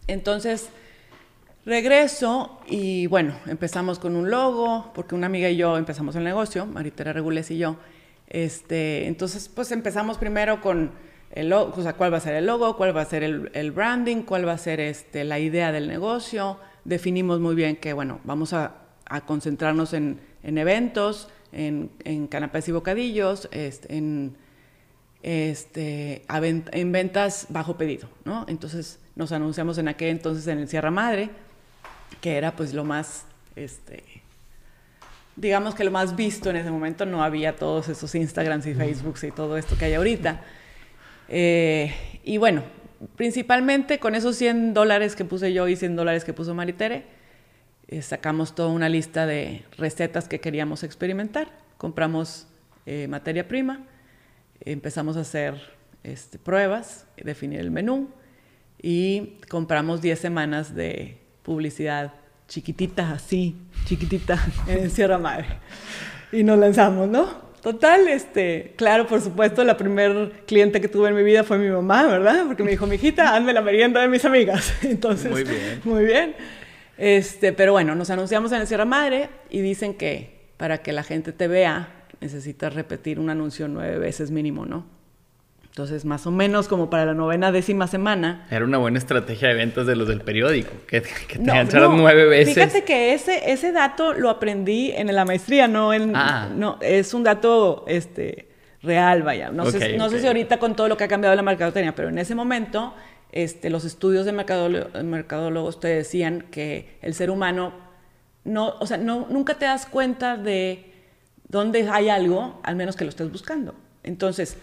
entonces, 0.06 0.68
regreso 1.64 2.60
y 2.66 3.06
bueno, 3.06 3.34
empezamos 3.46 3.98
con 3.98 4.14
un 4.14 4.30
logo, 4.30 4.92
porque 4.94 5.14
una 5.14 5.26
amiga 5.26 5.48
y 5.48 5.56
yo 5.56 5.78
empezamos 5.78 6.16
el 6.16 6.24
negocio, 6.24 6.66
Maritera 6.66 7.14
Regules 7.14 7.50
y 7.50 7.56
yo, 7.56 7.78
este, 8.26 9.06
entonces, 9.06 9.48
pues 9.48 9.72
empezamos 9.72 10.18
primero 10.18 10.60
con 10.60 10.90
el 11.30 11.50
logo, 11.50 11.74
o 11.76 11.82
sea, 11.82 11.94
cuál 11.94 12.12
va 12.12 12.18
a 12.18 12.20
ser 12.20 12.34
el 12.34 12.46
logo, 12.46 12.76
cuál 12.76 12.96
va 12.96 13.02
a 13.02 13.04
ser 13.04 13.22
el, 13.22 13.50
el, 13.54 13.70
branding, 13.70 14.22
cuál 14.22 14.46
va 14.46 14.52
a 14.52 14.58
ser 14.58 14.80
este, 14.80 15.24
la 15.24 15.38
idea 15.38 15.72
del 15.72 15.88
negocio. 15.88 16.58
Definimos 16.84 17.40
muy 17.40 17.54
bien 17.54 17.76
que, 17.76 17.92
bueno, 17.92 18.20
vamos 18.24 18.52
a, 18.52 18.76
a 19.06 19.20
concentrarnos 19.22 19.92
en, 19.92 20.20
en, 20.42 20.58
eventos, 20.58 21.28
en, 21.52 21.90
en 22.04 22.26
canapés 22.26 22.68
y 22.68 22.72
bocadillos, 22.72 23.48
este, 23.52 23.96
en, 23.96 24.36
este, 25.22 26.24
en 26.28 26.92
ventas 26.92 27.46
bajo 27.50 27.76
pedido, 27.76 28.08
¿no? 28.24 28.44
Entonces 28.48 28.98
nos 29.16 29.32
anunciamos 29.32 29.78
en 29.78 29.88
aquel 29.88 30.10
entonces 30.10 30.46
en 30.46 30.58
el 30.58 30.68
Sierra 30.68 30.90
Madre, 30.90 31.30
que 32.20 32.36
era 32.36 32.54
pues 32.54 32.72
lo 32.72 32.84
más, 32.84 33.24
este, 33.56 34.04
digamos 35.36 35.74
que 35.74 35.84
lo 35.84 35.90
más 35.90 36.16
visto 36.16 36.50
en 36.50 36.56
ese 36.56 36.70
momento, 36.70 37.04
no 37.04 37.22
había 37.22 37.56
todos 37.56 37.88
esos 37.88 38.14
Instagrams 38.14 38.66
y 38.66 38.74
Facebooks 38.74 39.24
y 39.24 39.30
todo 39.30 39.56
esto 39.56 39.76
que 39.76 39.86
hay 39.86 39.94
ahorita. 39.94 40.40
Eh, 41.28 41.94
y 42.24 42.38
bueno, 42.38 42.62
principalmente 43.16 43.98
con 43.98 44.14
esos 44.14 44.36
100 44.36 44.74
dólares 44.74 45.16
que 45.16 45.24
puse 45.24 45.52
yo 45.52 45.68
y 45.68 45.76
100 45.76 45.96
dólares 45.96 46.24
que 46.24 46.32
puso 46.32 46.54
Maritere, 46.54 47.04
eh, 47.88 48.02
sacamos 48.02 48.54
toda 48.54 48.68
una 48.68 48.88
lista 48.88 49.26
de 49.26 49.64
recetas 49.76 50.28
que 50.28 50.40
queríamos 50.40 50.82
experimentar. 50.82 51.48
Compramos 51.76 52.46
eh, 52.86 53.06
materia 53.08 53.46
prima, 53.48 53.86
empezamos 54.60 55.16
a 55.16 55.20
hacer 55.20 55.54
este, 56.02 56.38
pruebas, 56.38 57.06
definir 57.16 57.60
el 57.60 57.70
menú 57.70 58.08
y 58.80 59.38
compramos 59.48 60.00
10 60.02 60.18
semanas 60.18 60.74
de 60.74 61.18
publicidad 61.42 62.14
chiquitita, 62.46 63.12
así, 63.12 63.56
chiquitita, 63.84 64.38
en 64.66 64.90
Sierra 64.90 65.18
Madre. 65.18 65.46
Y 66.32 66.42
nos 66.42 66.58
lanzamos, 66.58 67.08
¿no? 67.08 67.47
Total, 67.62 68.06
este, 68.08 68.72
claro, 68.76 69.06
por 69.06 69.20
supuesto, 69.20 69.64
la 69.64 69.76
primer 69.76 70.44
cliente 70.46 70.80
que 70.80 70.88
tuve 70.88 71.08
en 71.08 71.16
mi 71.16 71.22
vida 71.22 71.44
fue 71.44 71.58
mi 71.58 71.68
mamá, 71.68 72.06
¿verdad? 72.06 72.44
Porque 72.46 72.62
me 72.62 72.70
dijo, 72.70 72.86
mijita, 72.86 73.34
hazme 73.34 73.52
la 73.52 73.62
merienda 73.62 74.00
de 74.00 74.08
mis 74.08 74.24
amigas. 74.24 74.72
Entonces, 74.82 75.30
muy 75.30 75.44
bien. 75.44 75.80
Muy 75.84 76.04
bien. 76.04 76.34
Este, 76.96 77.52
pero 77.52 77.72
bueno, 77.72 77.94
nos 77.94 78.10
anunciamos 78.10 78.52
en 78.52 78.60
el 78.60 78.66
Sierra 78.66 78.84
Madre 78.84 79.28
y 79.50 79.60
dicen 79.60 79.94
que 79.94 80.38
para 80.56 80.78
que 80.78 80.92
la 80.92 81.02
gente 81.02 81.32
te 81.32 81.46
vea 81.46 81.94
necesitas 82.20 82.74
repetir 82.74 83.20
un 83.20 83.30
anuncio 83.30 83.68
nueve 83.68 83.98
veces 83.98 84.30
mínimo, 84.30 84.66
¿no? 84.66 84.97
Entonces, 85.70 86.04
más 86.04 86.26
o 86.26 86.32
menos 86.32 86.66
como 86.66 86.90
para 86.90 87.06
la 87.06 87.14
novena 87.14 87.52
décima 87.52 87.86
semana. 87.86 88.46
Era 88.50 88.64
una 88.64 88.78
buena 88.78 88.98
estrategia 88.98 89.48
de 89.48 89.54
ventas 89.54 89.86
de 89.86 89.94
los 89.94 90.08
del 90.08 90.22
periódico, 90.22 90.72
que, 90.86 91.02
que 91.02 91.38
te 91.38 91.44
no, 91.44 91.64
no, 91.64 91.96
nueve 91.96 92.24
veces. 92.26 92.54
Fíjate 92.54 92.82
que 92.82 93.14
ese, 93.14 93.52
ese 93.52 93.70
dato 93.70 94.12
lo 94.12 94.28
aprendí 94.28 94.90
en 94.90 95.14
la 95.14 95.24
maestría, 95.24 95.68
no 95.68 95.94
en. 95.94 96.16
Ah. 96.16 96.50
No, 96.52 96.78
es 96.80 97.14
un 97.14 97.22
dato 97.22 97.84
este, 97.86 98.48
real, 98.82 99.22
vaya. 99.22 99.50
No, 99.50 99.64
okay, 99.64 99.80
sé, 99.80 99.96
no 99.96 100.06
okay. 100.06 100.16
sé 100.16 100.22
si 100.22 100.26
ahorita 100.26 100.58
con 100.58 100.74
todo 100.74 100.88
lo 100.88 100.96
que 100.96 101.04
ha 101.04 101.08
cambiado 101.08 101.36
la 101.36 101.42
mercadotecnia, 101.42 101.94
pero 101.94 102.08
en 102.08 102.18
ese 102.18 102.34
momento, 102.34 102.94
este, 103.30 103.70
los 103.70 103.84
estudios 103.84 104.26
de 104.26 104.32
mercadólogos, 104.32 105.04
mercadólogos 105.04 105.78
te 105.78 105.88
decían 105.88 106.46
que 106.50 106.98
el 107.02 107.14
ser 107.14 107.30
humano 107.30 107.72
no, 108.44 108.74
o 108.80 108.86
sea, 108.86 108.96
no, 108.96 109.26
nunca 109.30 109.54
te 109.54 109.66
das 109.66 109.86
cuenta 109.86 110.36
de 110.36 110.92
dónde 111.48 111.88
hay 111.90 112.08
algo, 112.08 112.60
al 112.62 112.76
menos 112.76 112.96
que 112.96 113.04
lo 113.04 113.10
estés 113.10 113.30
buscando. 113.30 113.74
Entonces, 114.02 114.56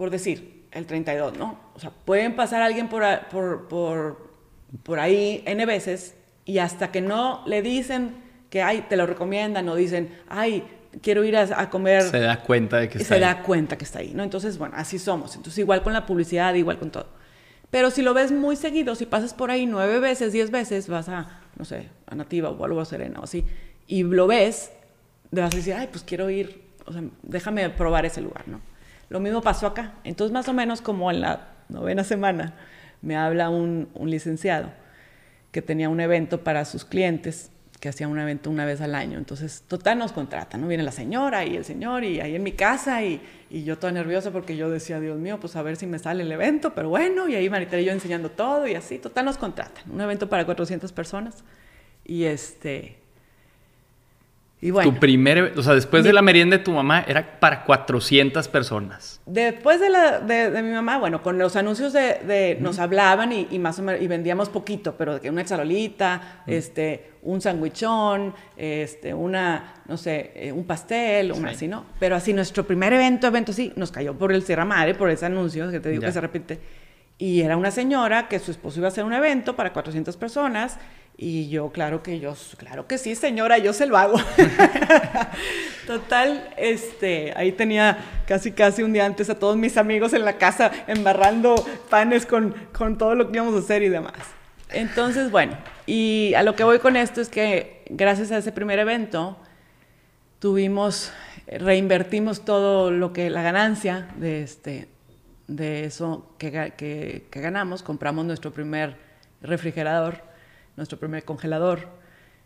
por 0.00 0.08
decir, 0.08 0.64
el 0.72 0.86
32, 0.86 1.36
¿no? 1.36 1.58
O 1.74 1.78
sea, 1.78 1.90
pueden 1.90 2.34
pasar 2.34 2.62
a 2.62 2.64
alguien 2.64 2.88
por, 2.88 3.02
por, 3.30 3.68
por, 3.68 4.30
por 4.82 4.98
ahí 4.98 5.42
N 5.44 5.66
veces 5.66 6.14
y 6.46 6.56
hasta 6.56 6.90
que 6.90 7.02
no 7.02 7.42
le 7.44 7.60
dicen 7.60 8.14
que, 8.48 8.62
ay, 8.62 8.86
te 8.88 8.96
lo 8.96 9.04
recomiendan 9.04 9.68
o 9.68 9.74
dicen, 9.74 10.18
ay, 10.26 10.64
quiero 11.02 11.22
ir 11.22 11.36
a, 11.36 11.42
a 11.60 11.68
comer. 11.68 12.04
Se 12.04 12.18
da 12.18 12.40
cuenta 12.40 12.78
de 12.78 12.88
que 12.88 12.96
está 12.96 13.08
se 13.08 13.14
ahí. 13.16 13.20
da 13.20 13.42
cuenta 13.42 13.76
que 13.76 13.84
está 13.84 13.98
ahí, 13.98 14.12
¿no? 14.14 14.22
Entonces, 14.22 14.56
bueno, 14.56 14.74
así 14.78 14.98
somos. 14.98 15.36
Entonces, 15.36 15.58
igual 15.58 15.82
con 15.82 15.92
la 15.92 16.06
publicidad, 16.06 16.54
igual 16.54 16.78
con 16.78 16.90
todo. 16.90 17.08
Pero 17.70 17.90
si 17.90 18.00
lo 18.00 18.14
ves 18.14 18.32
muy 18.32 18.56
seguido, 18.56 18.94
si 18.94 19.04
pasas 19.04 19.34
por 19.34 19.50
ahí 19.50 19.66
nueve 19.66 20.00
veces, 20.00 20.32
diez 20.32 20.50
veces, 20.50 20.88
vas 20.88 21.10
a, 21.10 21.42
no 21.58 21.66
sé, 21.66 21.90
a 22.06 22.14
Nativa 22.14 22.48
o 22.48 22.64
algo 22.64 22.80
a 22.80 22.86
Serena 22.86 23.20
o 23.20 23.24
así, 23.24 23.44
y 23.86 24.02
lo 24.02 24.26
ves, 24.26 24.72
te 25.30 25.42
vas 25.42 25.52
a 25.52 25.56
decir, 25.58 25.74
ay, 25.74 25.88
pues 25.92 26.02
quiero 26.04 26.30
ir, 26.30 26.62
o 26.86 26.92
sea, 26.94 27.02
déjame 27.22 27.68
probar 27.68 28.06
ese 28.06 28.22
lugar, 28.22 28.48
¿no? 28.48 28.69
Lo 29.10 29.20
mismo 29.20 29.42
pasó 29.42 29.66
acá. 29.66 29.94
Entonces, 30.04 30.32
más 30.32 30.48
o 30.48 30.54
menos 30.54 30.80
como 30.80 31.10
en 31.10 31.20
la 31.20 31.48
novena 31.68 32.04
semana, 32.04 32.54
me 33.02 33.16
habla 33.16 33.50
un, 33.50 33.90
licenciado 34.04 34.70
que 35.50 35.62
tenía 35.62 35.88
un 35.88 36.00
evento 36.00 36.44
para 36.44 36.64
sus 36.64 36.84
clientes, 36.84 37.50
que 37.80 37.88
hacía 37.88 38.06
un 38.06 38.20
evento 38.20 38.50
una 38.50 38.64
vez 38.64 38.80
al 38.80 38.94
año. 38.94 39.18
Entonces, 39.18 39.64
total, 39.66 39.98
nos 39.98 40.12
contratan, 40.12 40.60
¿no? 40.60 40.68
Viene 40.68 40.84
la 40.84 40.92
señora 40.92 41.44
y 41.44 41.56
el 41.56 41.64
señor 41.64 42.04
y 42.04 42.20
ahí 42.20 42.36
en 42.36 42.42
mi 42.44 42.52
casa 42.52 43.02
y, 43.02 43.20
y 43.50 43.64
yo 43.64 43.78
toda 43.78 43.92
nerviosa 43.92 44.30
porque 44.30 44.56
yo 44.56 44.70
decía, 44.70 45.00
Dios 45.00 45.18
mío, 45.18 45.40
pues 45.40 45.56
a 45.56 45.62
ver 45.62 45.74
si 45.74 45.86
me 45.88 45.98
sale 45.98 46.22
el 46.22 46.30
evento, 46.30 46.72
pero 46.72 46.88
bueno, 46.88 47.26
y 47.26 47.34
ahí 47.34 47.50
Marita 47.50 47.80
y 47.80 47.86
yo 47.86 47.92
enseñando 47.92 48.30
todo 48.30 48.68
y 48.68 48.76
así, 48.76 48.98
total, 48.98 49.24
nos 49.24 49.38
contratan. 49.38 49.90
Un 49.90 50.00
evento 50.00 50.28
para 50.28 50.44
400 50.46 50.92
personas 50.92 51.42
y 52.04 52.24
este... 52.24 52.99
Y 54.62 54.70
bueno, 54.72 54.92
tu 54.92 55.00
primer, 55.00 55.54
o 55.56 55.62
sea, 55.62 55.74
después 55.74 56.04
de 56.04 56.12
la 56.12 56.20
merienda 56.20 56.58
de 56.58 56.62
tu 56.62 56.72
mamá 56.72 57.02
era 57.08 57.40
para 57.40 57.64
400 57.64 58.46
personas. 58.48 59.22
Después 59.24 59.80
de, 59.80 59.88
la, 59.88 60.20
de, 60.20 60.62
mi 60.62 60.70
mamá, 60.70 60.98
bueno, 60.98 61.22
con 61.22 61.38
los 61.38 61.56
anuncios 61.56 61.94
de, 61.94 62.58
nos 62.60 62.78
hablaban 62.78 63.32
y, 63.32 63.58
más 63.58 63.78
o 63.78 63.82
menos, 63.82 64.02
y 64.02 64.06
vendíamos 64.06 64.50
poquito, 64.50 64.96
pero 64.98 65.18
que 65.18 65.30
una 65.30 65.46
charolita, 65.46 66.42
este, 66.46 67.12
un 67.22 67.40
sandwichón, 67.40 68.34
este, 68.58 69.14
una, 69.14 69.82
no 69.88 69.96
sé, 69.96 70.32
eh, 70.34 70.52
un 70.52 70.64
pastel, 70.64 71.32
una 71.32 71.52
así, 71.52 71.66
¿no? 71.66 71.86
Pero 71.98 72.14
así 72.14 72.34
nuestro 72.34 72.66
primer 72.66 72.92
evento, 72.92 73.28
evento 73.28 73.54
sí, 73.54 73.72
nos 73.76 73.90
cayó 73.90 74.12
por 74.18 74.30
el 74.30 74.42
Sierra 74.42 74.66
Madre, 74.66 74.94
por 74.94 75.08
ese 75.08 75.24
anuncio 75.24 75.70
que 75.70 75.80
te 75.80 75.88
digo 75.88 76.02
que 76.02 76.12
se 76.12 76.20
repite. 76.20 76.60
Y 77.16 77.40
era 77.40 77.56
una 77.56 77.70
señora 77.70 78.28
que 78.28 78.38
su 78.38 78.50
esposo 78.50 78.78
iba 78.78 78.88
a 78.88 78.90
hacer 78.90 79.04
un 79.04 79.12
evento 79.12 79.56
para 79.56 79.72
400 79.72 80.16
personas 80.16 80.78
y 81.22 81.50
yo, 81.50 81.70
claro 81.70 82.02
que 82.02 82.18
yo, 82.18 82.34
claro 82.56 82.86
que 82.86 82.96
sí, 82.96 83.14
señora, 83.14 83.58
yo 83.58 83.74
se 83.74 83.84
lo 83.84 83.98
hago. 83.98 84.18
Total, 85.86 86.48
este, 86.56 87.34
ahí 87.36 87.52
tenía 87.52 87.98
casi 88.26 88.52
casi 88.52 88.82
un 88.82 88.94
día 88.94 89.04
antes 89.04 89.28
a 89.28 89.38
todos 89.38 89.54
mis 89.58 89.76
amigos 89.76 90.14
en 90.14 90.24
la 90.24 90.38
casa 90.38 90.70
embarrando 90.86 91.62
panes 91.90 92.24
con, 92.24 92.54
con 92.72 92.96
todo 92.96 93.14
lo 93.14 93.30
que 93.30 93.36
íbamos 93.36 93.54
a 93.54 93.58
hacer 93.58 93.82
y 93.82 93.90
demás. 93.90 94.14
Entonces, 94.70 95.30
bueno, 95.30 95.58
y 95.84 96.32
a 96.34 96.42
lo 96.42 96.56
que 96.56 96.64
voy 96.64 96.78
con 96.78 96.96
esto 96.96 97.20
es 97.20 97.28
que 97.28 97.84
gracias 97.90 98.30
a 98.30 98.38
ese 98.38 98.50
primer 98.50 98.78
evento 98.78 99.36
tuvimos, 100.38 101.12
reinvertimos 101.46 102.46
todo 102.46 102.90
lo 102.90 103.12
que, 103.12 103.28
la 103.28 103.42
ganancia 103.42 104.08
de, 104.16 104.42
este, 104.42 104.88
de 105.48 105.84
eso 105.84 106.34
que, 106.38 106.72
que, 106.78 107.26
que 107.30 107.40
ganamos, 107.42 107.82
compramos 107.82 108.24
nuestro 108.24 108.52
primer 108.52 108.96
refrigerador 109.42 110.29
nuestro 110.76 110.98
primer 110.98 111.24
congelador, 111.24 111.88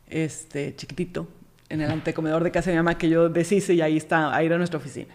este, 0.09 0.75
chiquitito, 0.76 1.28
en 1.69 1.81
el 1.81 1.90
antecomedor 1.90 2.45
de 2.45 2.50
casa 2.50 2.71
de 2.71 2.76
mi 2.76 2.78
mamá 2.78 2.99
que 2.99 3.09
yo 3.09 3.28
deshice 3.28 3.75
y 3.75 3.81
ahí 3.81 3.97
está, 3.97 4.35
ahí 4.35 4.47
era 4.47 4.59
nuestra 4.59 4.78
oficina. 4.78 5.14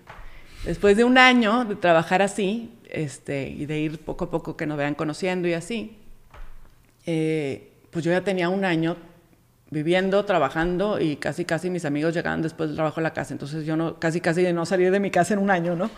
Después 0.65 0.97
de 0.97 1.03
un 1.03 1.17
año 1.17 1.65
de 1.65 1.75
trabajar 1.75 2.21
así, 2.21 2.73
este, 2.89 3.49
y 3.49 3.65
de 3.65 3.79
ir 3.79 3.99
poco 3.99 4.25
a 4.25 4.31
poco 4.31 4.57
que 4.57 4.65
nos 4.65 4.77
vean 4.77 4.95
conociendo 4.95 5.47
y 5.47 5.53
así, 5.53 5.97
eh, 7.05 7.71
pues 7.91 8.03
yo 8.03 8.11
ya 8.11 8.23
tenía 8.23 8.49
un 8.49 8.65
año 8.65 8.97
viviendo, 9.71 10.25
trabajando 10.25 10.99
y 10.99 11.15
casi 11.15 11.45
casi 11.45 11.69
mis 11.69 11.85
amigos 11.85 12.13
llegaban 12.13 12.41
después 12.41 12.69
del 12.69 12.77
trabajo 12.77 12.99
a 12.99 13.03
la 13.03 13.13
casa. 13.13 13.33
Entonces 13.33 13.65
yo 13.65 13.77
no, 13.77 13.99
casi 13.99 14.19
casi 14.19 14.51
no 14.51 14.65
salí 14.65 14.85
de 14.85 14.99
mi 14.99 15.11
casa 15.11 15.33
en 15.33 15.39
un 15.39 15.51
año, 15.51 15.75
¿no? 15.75 15.89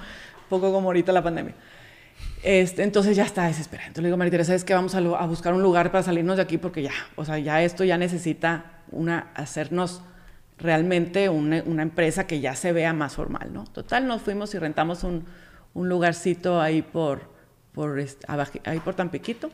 Poco 0.49 0.71
como 0.71 0.89
ahorita 0.89 1.11
la 1.11 1.23
pandemia. 1.23 1.55
Este, 2.43 2.83
entonces 2.83 3.15
ya 3.15 3.23
está 3.23 3.45
desesperada. 3.45 3.87
Entonces 3.87 4.03
le 4.03 4.07
digo, 4.07 4.17
María 4.17 4.31
Teresa, 4.31 4.55
es 4.55 4.63
que 4.63 4.73
vamos 4.73 4.95
a, 4.95 5.01
buscar 5.25 5.53
un 5.53 5.61
lugar 5.61 5.91
para 5.91 6.03
salirnos 6.03 6.37
de 6.37 6.43
aquí 6.43 6.57
porque 6.57 6.81
ya, 6.81 6.91
o 7.15 7.23
sea, 7.23 7.37
ya 7.37 7.61
esto 7.61 7.83
ya 7.83 7.97
necesita 7.97 8.81
una, 8.91 9.31
hacernos 9.35 10.01
realmente 10.57 11.29
una, 11.29 11.57
empresa 11.81 12.25
que 12.27 12.39
ya 12.39 12.55
se 12.55 12.71
vea 12.71 12.93
más 12.93 13.15
formal, 13.15 13.53
¿no? 13.53 13.65
Total, 13.65 14.07
nos 14.07 14.21
fuimos 14.21 14.53
y 14.55 14.59
rentamos 14.59 15.03
un, 15.03 15.25
lugarcito 15.75 16.59
ahí 16.59 16.81
por, 16.81 17.29
este, 17.99 18.25
ahí 18.65 18.79
por 18.79 18.95
Tampiquito, 18.95 19.51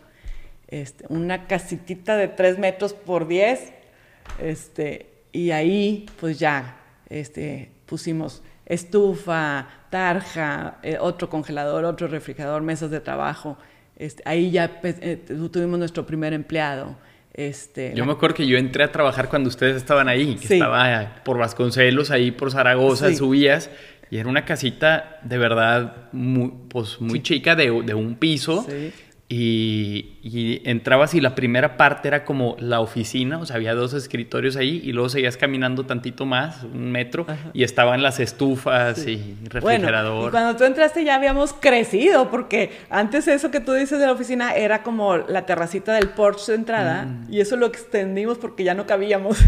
este, 0.68 1.06
una 1.10 1.48
casitita 1.48 2.16
de 2.16 2.30
3 2.30 2.58
metros 2.58 2.94
por 2.94 3.28
10, 3.28 3.74
este, 4.40 5.24
y 5.32 5.52
ahí 5.52 6.06
pues 6.20 6.40
ya 6.40 6.78
este, 7.10 7.72
pusimos 7.86 8.44
estufa, 8.68 9.68
tarja, 9.90 10.78
eh, 10.84 10.98
otro 11.00 11.30
congelador, 11.30 11.86
otro 11.86 12.08
refrigerador, 12.08 12.62
mesas 12.62 12.92
de 12.92 13.00
trabajo. 13.00 13.58
Este, 13.96 14.22
ahí 14.26 14.52
ya 14.52 14.80
eh, 14.84 15.26
tuvimos 15.52 15.80
nuestro 15.80 16.06
primer 16.06 16.34
empleado. 16.34 16.96
Este, 17.34 17.94
yo 17.96 18.06
me 18.06 18.14
acuerdo 18.14 18.36
que 18.36 18.48
yo 18.48 18.58
entré 18.58 18.84
a 18.84 18.92
trabajar 18.92 19.30
cuando 19.30 19.48
ustedes 19.48 19.78
estaban 19.78 20.10
ahí, 20.10 20.36
que 20.36 20.56
estaba 20.56 21.22
por 21.24 21.38
Vasconcelos, 21.38 22.12
ahí 22.12 22.32
por 22.32 22.52
Zaragoza, 22.52 23.14
subías, 23.14 23.70
y 24.10 24.18
era 24.18 24.28
una 24.28 24.44
casita 24.44 25.20
de 25.24 25.38
verdad 25.38 26.10
muy, 26.12 26.52
pues, 26.68 27.00
muy 27.00 27.22
chica, 27.22 27.56
de, 27.56 27.66
de, 27.84 27.94
un 27.94 28.16
piso. 28.16 28.66
Sí 29.30 30.18
y, 30.24 30.62
entrabas 30.70 31.14
y 31.14 31.22
la 31.22 31.36
primera 31.36 31.76
parte 31.76 32.08
era 32.08 32.24
como 32.24 32.56
la 32.60 32.80
oficina, 32.80 33.40
o 33.40 33.46
sea, 33.46 33.58
había 33.58 33.76
dos 33.76 33.94
escritorios 33.94 34.56
ahí 34.56 34.82
y 34.84 34.94
luego 34.94 35.10
seguías 35.10 35.36
caminando 35.36 35.86
tantito 35.86 36.26
más, 36.26 36.64
un 36.64 36.92
metro, 36.92 37.26
y 37.54 37.64
estaban 37.64 38.02
las 38.02 38.20
estufas 38.20 39.06
y 39.06 39.38
refrigerador. 39.44 40.16
Bueno, 40.16 40.28
y 40.28 40.32
cuando 40.32 40.56
tú 40.58 40.64
entraste 40.64 41.04
ya 41.04 41.16
habíamos 41.16 41.54
crecido, 41.54 42.30
porque 42.30 42.72
antes 42.90 43.28
eso 43.28 43.52
que 43.52 43.60
tú 43.60 43.74
dices 43.74 44.00
de 44.00 44.06
la 44.06 44.13
oficina 44.13 44.56
era 44.56 44.84
como 44.84 45.18
la 45.18 45.46
terracita 45.46 45.94
del 45.94 46.10
porche 46.10 46.54
de 46.54 46.58
entrada, 46.58 47.04
mm. 47.04 47.34
y 47.34 47.42
eso 47.42 47.58
lo 47.58 47.66
extendimos 47.66 48.38
porque 48.38 48.63
ya 48.63 48.74
no 48.74 48.86
cabíamos. 48.86 49.40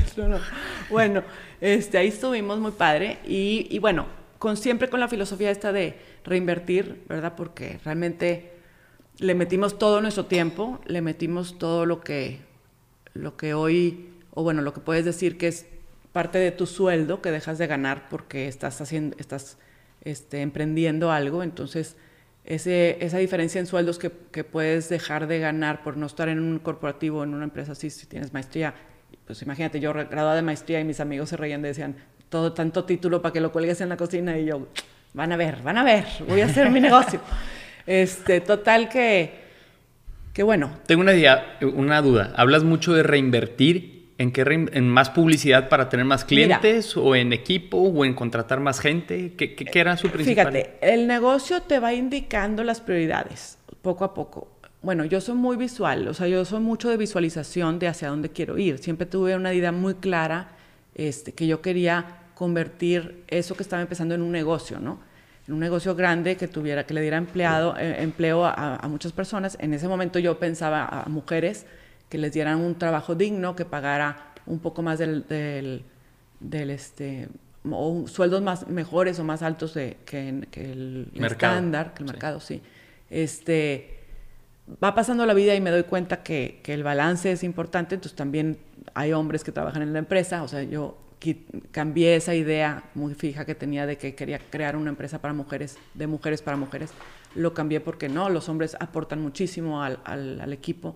bueno, 0.90 1.24
este, 1.62 1.98
ahí 1.98 2.08
estuvimos 2.08 2.60
muy 2.60 2.72
padre, 2.72 3.20
y, 3.26 3.68
y 3.70 3.80
bueno, 3.80 4.08
con, 4.40 4.58
siempre 4.58 4.90
con 4.90 5.00
la 5.00 5.08
filosofía 5.08 5.52
esta 5.52 5.72
de 5.72 5.98
reinvertir, 6.26 7.04
¿verdad? 7.08 7.34
Porque 7.36 7.80
realmente 7.84 8.59
le 9.20 9.36
metimos 9.36 9.78
todo 9.78 10.02
nuestro 10.02 10.26
tiempo, 10.26 10.80
le 10.86 11.02
metimos 11.02 11.58
todo 11.60 11.86
lo 11.86 12.02
que, 12.02 12.40
lo 13.14 13.36
que 13.36 13.54
hoy, 13.54 14.10
o 14.32 14.44
bueno, 14.44 14.62
lo 14.62 14.74
que 14.74 14.80
puedes 14.80 15.06
decir 15.06 15.38
que 15.38 15.48
es 15.48 15.66
parte 16.14 16.38
de 16.38 16.52
tu 16.52 16.66
sueldo 16.66 17.22
que 17.22 17.32
dejas 17.32 17.58
de 17.58 17.68
ganar 17.68 18.08
porque 18.10 18.48
estás 18.48 18.80
haciendo, 18.82 19.16
estás 19.20 19.58
este, 20.02 20.42
emprendiendo 20.42 21.12
algo, 21.12 21.44
entonces 21.44 21.98
esa 22.46 23.18
diferencia 23.20 23.60
en 23.60 23.68
sueldos 23.68 24.00
que, 24.00 24.12
que, 24.32 24.44
puedes 24.44 24.90
dejar 24.90 25.28
de 25.28 25.38
ganar 25.40 25.84
por 25.84 25.98
no 25.98 26.08
estar 26.08 26.30
en 26.30 26.40
un 26.40 26.58
corporativo, 26.58 27.24
en 27.24 27.36
una 27.36 27.44
empresa 27.44 27.74
así, 27.74 27.92
si 27.92 28.08
tienes 28.08 28.34
maestría, 28.34 28.74
pues 29.28 29.42
imagínate, 29.44 29.80
yo 29.80 29.94
graduada 29.94 30.36
de 30.36 30.42
maestría 30.42 30.80
y 30.80 30.84
mis 30.84 31.00
amigos 31.00 31.30
se 31.30 31.38
reían 31.38 31.60
y 31.60 31.64
decían, 31.64 31.96
todo 32.30 32.54
tanto 32.54 32.86
título 32.86 33.22
para 33.22 33.34
que 33.34 33.42
lo 33.42 33.52
cuelgues 33.52 33.82
en 33.82 33.90
la 33.90 33.98
cocina 33.98 34.36
y 34.40 34.46
yo, 34.46 34.68
van 35.14 35.32
a 35.32 35.38
ver, 35.38 35.62
van 35.62 35.78
a 35.78 35.84
ver, 35.84 36.06
voy 36.28 36.42
a 36.42 36.46
hacer 36.46 36.72
mi 36.72 36.80
negocio. 36.80 37.20
Este, 37.90 38.40
total 38.40 38.88
que, 38.88 39.32
que 40.32 40.44
bueno. 40.44 40.70
Tengo 40.86 41.02
una, 41.02 41.14
una 41.74 42.04
duda. 42.04 42.34
Hablas 42.38 42.64
mucho 42.64 42.94
de 42.94 43.02
reinvertir. 43.02 43.98
¿En 44.20 44.34
qué 44.34 44.42
en 44.42 44.90
más 44.90 45.10
publicidad 45.10 45.70
para 45.70 45.88
tener 45.88 46.06
más 46.06 46.26
clientes 46.26 46.98
o 46.98 47.16
en 47.16 47.32
equipo 47.32 47.78
o 47.78 48.04
en 48.04 48.14
contratar 48.14 48.60
más 48.60 48.82
gente? 48.82 49.34
¿Qué, 49.38 49.56
qué, 49.56 49.80
era 49.80 49.96
su 49.96 50.10
principal? 50.10 50.52
Fíjate, 50.52 50.78
el 50.82 51.08
negocio 51.08 51.62
te 51.62 51.80
va 51.80 51.94
indicando 51.94 52.66
las 52.66 52.82
prioridades 52.82 53.58
poco 53.82 54.04
a 54.04 54.14
poco. 54.14 54.50
Bueno, 54.82 55.06
yo 55.06 55.22
soy 55.22 55.36
muy 55.36 55.56
visual, 55.56 56.06
o 56.10 56.14
sea, 56.14 56.28
yo 56.28 56.44
soy 56.44 56.60
mucho 56.60 56.90
de 56.90 56.98
visualización 56.98 57.80
de 57.80 57.88
hacia 57.88 58.10
dónde 58.10 58.28
quiero 58.30 58.58
ir. 58.58 58.80
Siempre 58.80 59.08
tuve 59.08 59.38
una 59.38 59.54
idea 59.54 59.72
muy 59.72 59.94
clara 59.96 60.50
este, 60.96 61.32
que 61.32 61.48
yo 61.48 61.62
quería 61.62 62.18
convertir 62.36 63.24
eso 63.30 63.56
que 63.56 63.64
estaba 63.64 63.82
empezando 63.82 64.16
en 64.16 64.22
un 64.22 64.34
negocio, 64.34 64.82
¿no? 64.82 65.00
Un 65.50 65.60
negocio 65.60 65.96
grande 65.96 66.38
que 66.38 66.48
tuviera, 66.48 66.86
que 66.86 66.94
le 66.94 67.02
diera 67.02 67.18
empleado, 67.18 67.76
eh, 67.78 68.02
empleo 68.02 68.46
a, 68.46 68.80
muchas 68.88 69.12
personas. 69.12 69.58
En 69.60 69.74
ese 69.74 69.88
momento 69.88 70.20
yo 70.20 70.40
pensaba 70.40 70.86
a 70.86 71.10
mujeres 71.10 71.66
que 72.10 72.18
les 72.18 72.32
dieran 72.32 72.60
un 72.60 72.76
trabajo 72.76 73.16
digno, 73.16 73.56
que 73.56 73.66
pagara 73.66 74.34
un 74.46 74.60
poco 74.60 74.82
más 74.82 75.00
del, 75.00 75.26
del, 76.40 76.70
este, 76.70 77.30
o 77.70 78.08
sueldos 78.08 78.42
más 78.42 78.68
mejores 78.68 79.20
o 79.20 79.24
más 79.24 79.42
altos 79.42 79.74
de, 79.74 79.98
que, 80.06 80.30
el 80.30 81.12
estándar, 81.16 81.94
que 81.94 82.04
el 82.04 82.08
mercado, 82.08 82.40
sí. 82.40 82.62
Este, 83.10 84.00
va 84.84 84.94
pasando 84.96 85.26
la 85.26 85.34
vida 85.34 85.56
y 85.56 85.62
me 85.62 85.72
doy 85.72 85.84
cuenta 85.84 86.24
que, 86.24 86.62
que 86.64 86.74
el 86.74 86.84
balance 86.84 87.32
es 87.32 87.44
importante, 87.44 87.96
entonces 87.96 88.16
también 88.16 88.58
hay 88.94 89.14
hombres 89.14 89.44
que 89.44 89.52
trabajan 89.52 89.82
en 89.82 89.94
la 89.94 90.00
empresa, 90.00 90.44
o 90.44 90.48
sea, 90.48 90.64
yo 90.64 90.98
cambié 91.72 92.16
esa 92.16 92.34
idea 92.34 92.84
muy 92.96 93.14
fija 93.14 93.46
que 93.46 93.56
tenía 93.56 93.86
de 93.86 93.98
que 93.98 94.16
quería 94.16 94.40
crear 94.40 94.76
una 94.76 94.90
empresa 94.90 95.20
para 95.20 95.34
mujeres, 95.34 95.78
de 95.94 96.08
mujeres 96.08 96.42
para 96.42 96.58
mujeres. 96.58 96.92
Lo 97.36 97.54
cambié 97.54 97.82
porque 97.82 98.10
no, 98.10 98.30
los 98.30 98.50
hombres 98.50 98.76
aportan 98.80 99.22
muchísimo 99.22 99.84
al, 99.84 100.00
al, 100.06 100.54
equipo. 100.54 100.96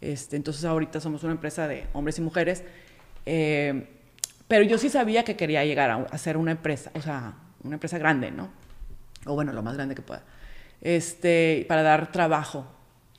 Este, 0.00 0.36
entonces 0.36 0.64
ahorita 0.64 1.00
somos 1.00 1.24
una 1.24 1.32
empresa 1.32 1.66
de 1.66 1.86
hombres 1.94 2.18
y 2.18 2.20
mujeres. 2.20 2.62
Eh, 3.26 3.88
pero 4.46 4.64
yo 4.64 4.76
sí 4.76 4.90
sabía 4.90 5.24
que 5.24 5.36
quería 5.36 5.64
llegar 5.64 5.90
a, 5.90 5.96
a, 5.96 6.18
ser 6.18 6.36
una 6.36 6.50
empresa, 6.50 6.90
o 6.94 7.00
sea, 7.00 7.34
una 7.62 7.74
empresa 7.74 7.96
grande, 7.96 8.30
¿no? 8.30 8.50
O 9.24 9.34
bueno, 9.34 9.52
lo 9.52 9.62
más 9.62 9.74
grande 9.74 9.94
que 9.94 10.02
pueda. 10.02 10.22
Este, 10.82 11.64
para 11.66 11.82
dar 11.82 12.12
trabajo 12.12 12.66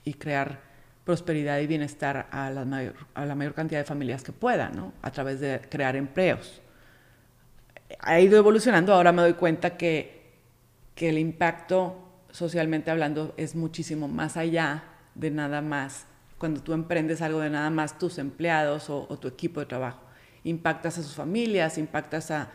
y 0.04 0.14
crear 0.14 0.65
prosperidad 1.06 1.60
y 1.60 1.68
bienestar 1.68 2.28
a 2.32 2.50
la 2.50 2.66
mayor, 2.66 2.96
a 3.14 3.26
la 3.26 3.36
mayor 3.36 3.54
cantidad 3.54 3.80
de 3.80 3.86
familias 3.86 4.24
que 4.24 4.34
pueda, 4.34 4.70
¿no? 4.70 4.92
A 5.04 5.12
través 5.12 5.40
de 5.40 5.62
crear 5.70 5.96
empleos. 5.96 6.62
Ha 8.00 8.20
ido 8.20 8.38
evolucionando, 8.38 8.92
ahora 8.92 9.12
me 9.12 9.22
doy 9.22 9.34
cuenta 9.34 9.78
que, 9.78 10.34
que 10.96 11.10
el 11.10 11.20
impacto 11.20 12.02
socialmente 12.32 12.90
hablando 12.90 13.34
es 13.38 13.56
muchísimo 13.56 14.08
más 14.08 14.36
allá 14.36 14.84
de 15.14 15.30
nada 15.30 15.62
más, 15.62 16.08
cuando 16.40 16.62
tú 16.62 16.74
emprendes 16.74 17.22
algo 17.22 17.40
de 17.40 17.52
nada 17.52 17.70
más 17.70 17.98
tus 18.00 18.18
empleados 18.18 18.90
o, 18.90 19.06
tu 19.20 19.28
equipo 19.28 19.60
de 19.60 19.68
trabajo. 19.68 20.02
Impactas 20.44 20.98
a 20.98 21.04
sus 21.04 21.14
familias, 21.14 21.78
impactas 21.78 22.32
a, 22.32 22.52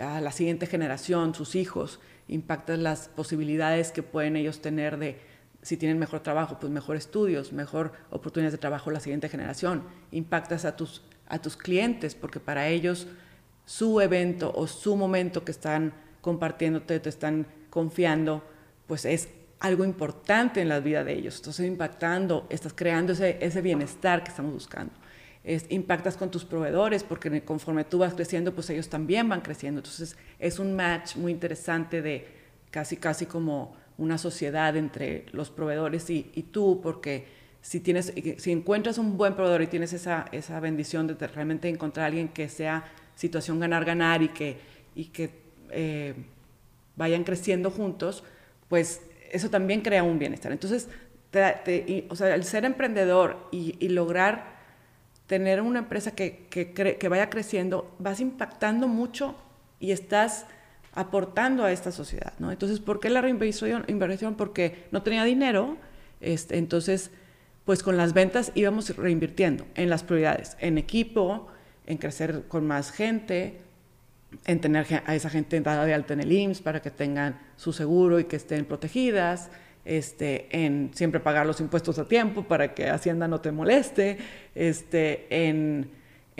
a 0.00 0.20
la 0.20 0.30
siguiente 0.30 0.66
generación, 0.66 1.34
sus 1.34 1.56
hijos, 1.56 2.00
impactas 2.28 2.78
las 2.78 3.08
posibilidades 3.08 3.90
que 3.90 4.04
pueden 4.04 4.36
ellos 4.36 4.62
tener 4.62 4.96
de, 4.96 5.18
si 5.62 5.76
tienen 5.76 5.98
mejor 5.98 6.20
trabajo, 6.20 6.58
pues 6.58 6.72
mejor 6.72 6.96
estudios, 6.96 7.52
mejor 7.52 7.92
oportunidades 8.10 8.52
de 8.52 8.58
trabajo 8.58 8.90
la 8.90 9.00
siguiente 9.00 9.28
generación. 9.28 9.84
Impactas 10.10 10.64
a 10.64 10.76
tus, 10.76 11.02
a 11.28 11.40
tus 11.40 11.56
clientes 11.56 12.14
porque 12.14 12.40
para 12.40 12.68
ellos 12.68 13.06
su 13.66 14.00
evento 14.00 14.52
o 14.54 14.66
su 14.66 14.96
momento 14.96 15.44
que 15.44 15.52
están 15.52 15.92
compartiéndote, 16.20 17.00
te 17.00 17.08
están 17.08 17.46
confiando, 17.68 18.42
pues 18.86 19.04
es 19.04 19.28
algo 19.60 19.84
importante 19.84 20.60
en 20.60 20.68
la 20.68 20.80
vida 20.80 21.04
de 21.04 21.12
ellos. 21.12 21.36
Estás 21.36 21.60
impactando, 21.60 22.46
estás 22.48 22.72
creando 22.72 23.12
ese, 23.12 23.38
ese 23.40 23.60
bienestar 23.60 24.24
que 24.24 24.30
estamos 24.30 24.52
buscando. 24.52 24.92
Es, 25.44 25.66
impactas 25.70 26.16
con 26.16 26.30
tus 26.30 26.44
proveedores 26.44 27.02
porque 27.02 27.42
conforme 27.44 27.84
tú 27.84 27.98
vas 27.98 28.14
creciendo, 28.14 28.54
pues 28.54 28.68
ellos 28.70 28.88
también 28.88 29.28
van 29.28 29.40
creciendo. 29.40 29.80
Entonces 29.80 30.16
es 30.38 30.58
un 30.58 30.74
match 30.74 31.16
muy 31.16 31.32
interesante 31.32 32.02
de 32.02 32.26
casi, 32.70 32.96
casi 32.96 33.26
como 33.26 33.76
una 34.00 34.18
sociedad 34.18 34.76
entre 34.76 35.26
los 35.30 35.50
proveedores 35.50 36.10
y, 36.10 36.30
y 36.34 36.42
tú, 36.42 36.80
porque 36.82 37.26
si, 37.62 37.80
tienes, 37.80 38.12
si 38.38 38.52
encuentras 38.52 38.98
un 38.98 39.16
buen 39.16 39.34
proveedor 39.34 39.62
y 39.62 39.66
tienes 39.66 39.92
esa, 39.92 40.26
esa 40.32 40.58
bendición 40.60 41.06
de 41.06 41.26
realmente 41.26 41.68
encontrar 41.68 42.04
a 42.04 42.06
alguien 42.08 42.28
que 42.28 42.48
sea 42.48 42.84
situación 43.14 43.60
ganar-ganar 43.60 44.22
y 44.22 44.28
que, 44.28 44.58
y 44.94 45.06
que 45.06 45.30
eh, 45.70 46.14
vayan 46.96 47.22
creciendo 47.24 47.70
juntos, 47.70 48.24
pues 48.68 49.02
eso 49.30 49.50
también 49.50 49.82
crea 49.82 50.02
un 50.02 50.18
bienestar. 50.18 50.52
Entonces, 50.52 50.88
o 52.08 52.16
sea, 52.16 52.34
el 52.34 52.44
ser 52.44 52.64
emprendedor 52.64 53.36
y, 53.52 53.88
lograr 53.88 54.58
tener 55.26 55.60
una 55.60 55.80
empresa 55.80 56.12
que, 56.12 56.46
que, 56.48 57.08
vaya 57.08 57.30
creciendo, 57.30 57.94
vas 57.98 58.20
impactando 58.20 58.88
mucho 58.88 59.36
y 59.78 59.92
estás 59.92 60.46
aportando 60.92 61.64
a 61.64 61.72
esta 61.72 61.92
sociedad, 61.92 62.32
¿no? 62.38 62.50
Entonces, 62.50 62.80
¿por 62.80 63.00
qué 63.00 63.10
la 63.10 63.20
reinversión? 63.20 63.84
Inversión? 63.88 64.34
Porque 64.34 64.86
no 64.90 65.02
tenía 65.02 65.24
dinero, 65.24 65.76
este, 66.20 66.58
entonces, 66.58 67.10
pues 67.64 67.82
con 67.82 67.96
las 67.96 68.12
ventas 68.12 68.52
íbamos 68.54 68.94
reinvirtiendo 68.96 69.66
en 69.74 69.88
las 69.88 70.02
prioridades, 70.02 70.56
en 70.60 70.78
equipo, 70.78 71.46
en 71.86 71.98
crecer 71.98 72.44
con 72.48 72.66
más 72.66 72.90
gente, 72.90 73.60
en 74.46 74.60
tener 74.60 74.86
a 75.06 75.14
esa 75.14 75.30
gente 75.30 75.60
dada 75.60 75.84
de 75.84 75.94
alta 75.94 76.14
en 76.14 76.20
el 76.20 76.32
IMSS 76.32 76.60
para 76.60 76.82
que 76.82 76.90
tengan 76.90 77.40
su 77.56 77.72
seguro 77.72 78.20
y 78.20 78.24
que 78.24 78.36
estén 78.36 78.64
protegidas, 78.64 79.50
este, 79.84 80.48
en 80.50 80.90
siempre 80.94 81.20
pagar 81.20 81.46
los 81.46 81.60
impuestos 81.60 81.98
a 81.98 82.06
tiempo 82.06 82.44
para 82.44 82.74
que 82.74 82.88
Hacienda 82.88 83.28
no 83.28 83.40
te 83.40 83.50
moleste, 83.50 84.18
este, 84.54 85.26
en, 85.30 85.90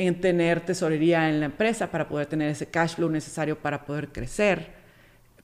en 0.07 0.19
tener 0.19 0.61
tesorería 0.61 1.29
en 1.29 1.41
la 1.41 1.47
empresa 1.47 1.91
para 1.91 2.09
poder 2.09 2.27
tener 2.27 2.49
ese 2.49 2.67
cash 2.67 2.95
flow 2.95 3.11
necesario 3.11 3.59
para 3.59 3.85
poder 3.85 4.09
crecer, 4.09 4.71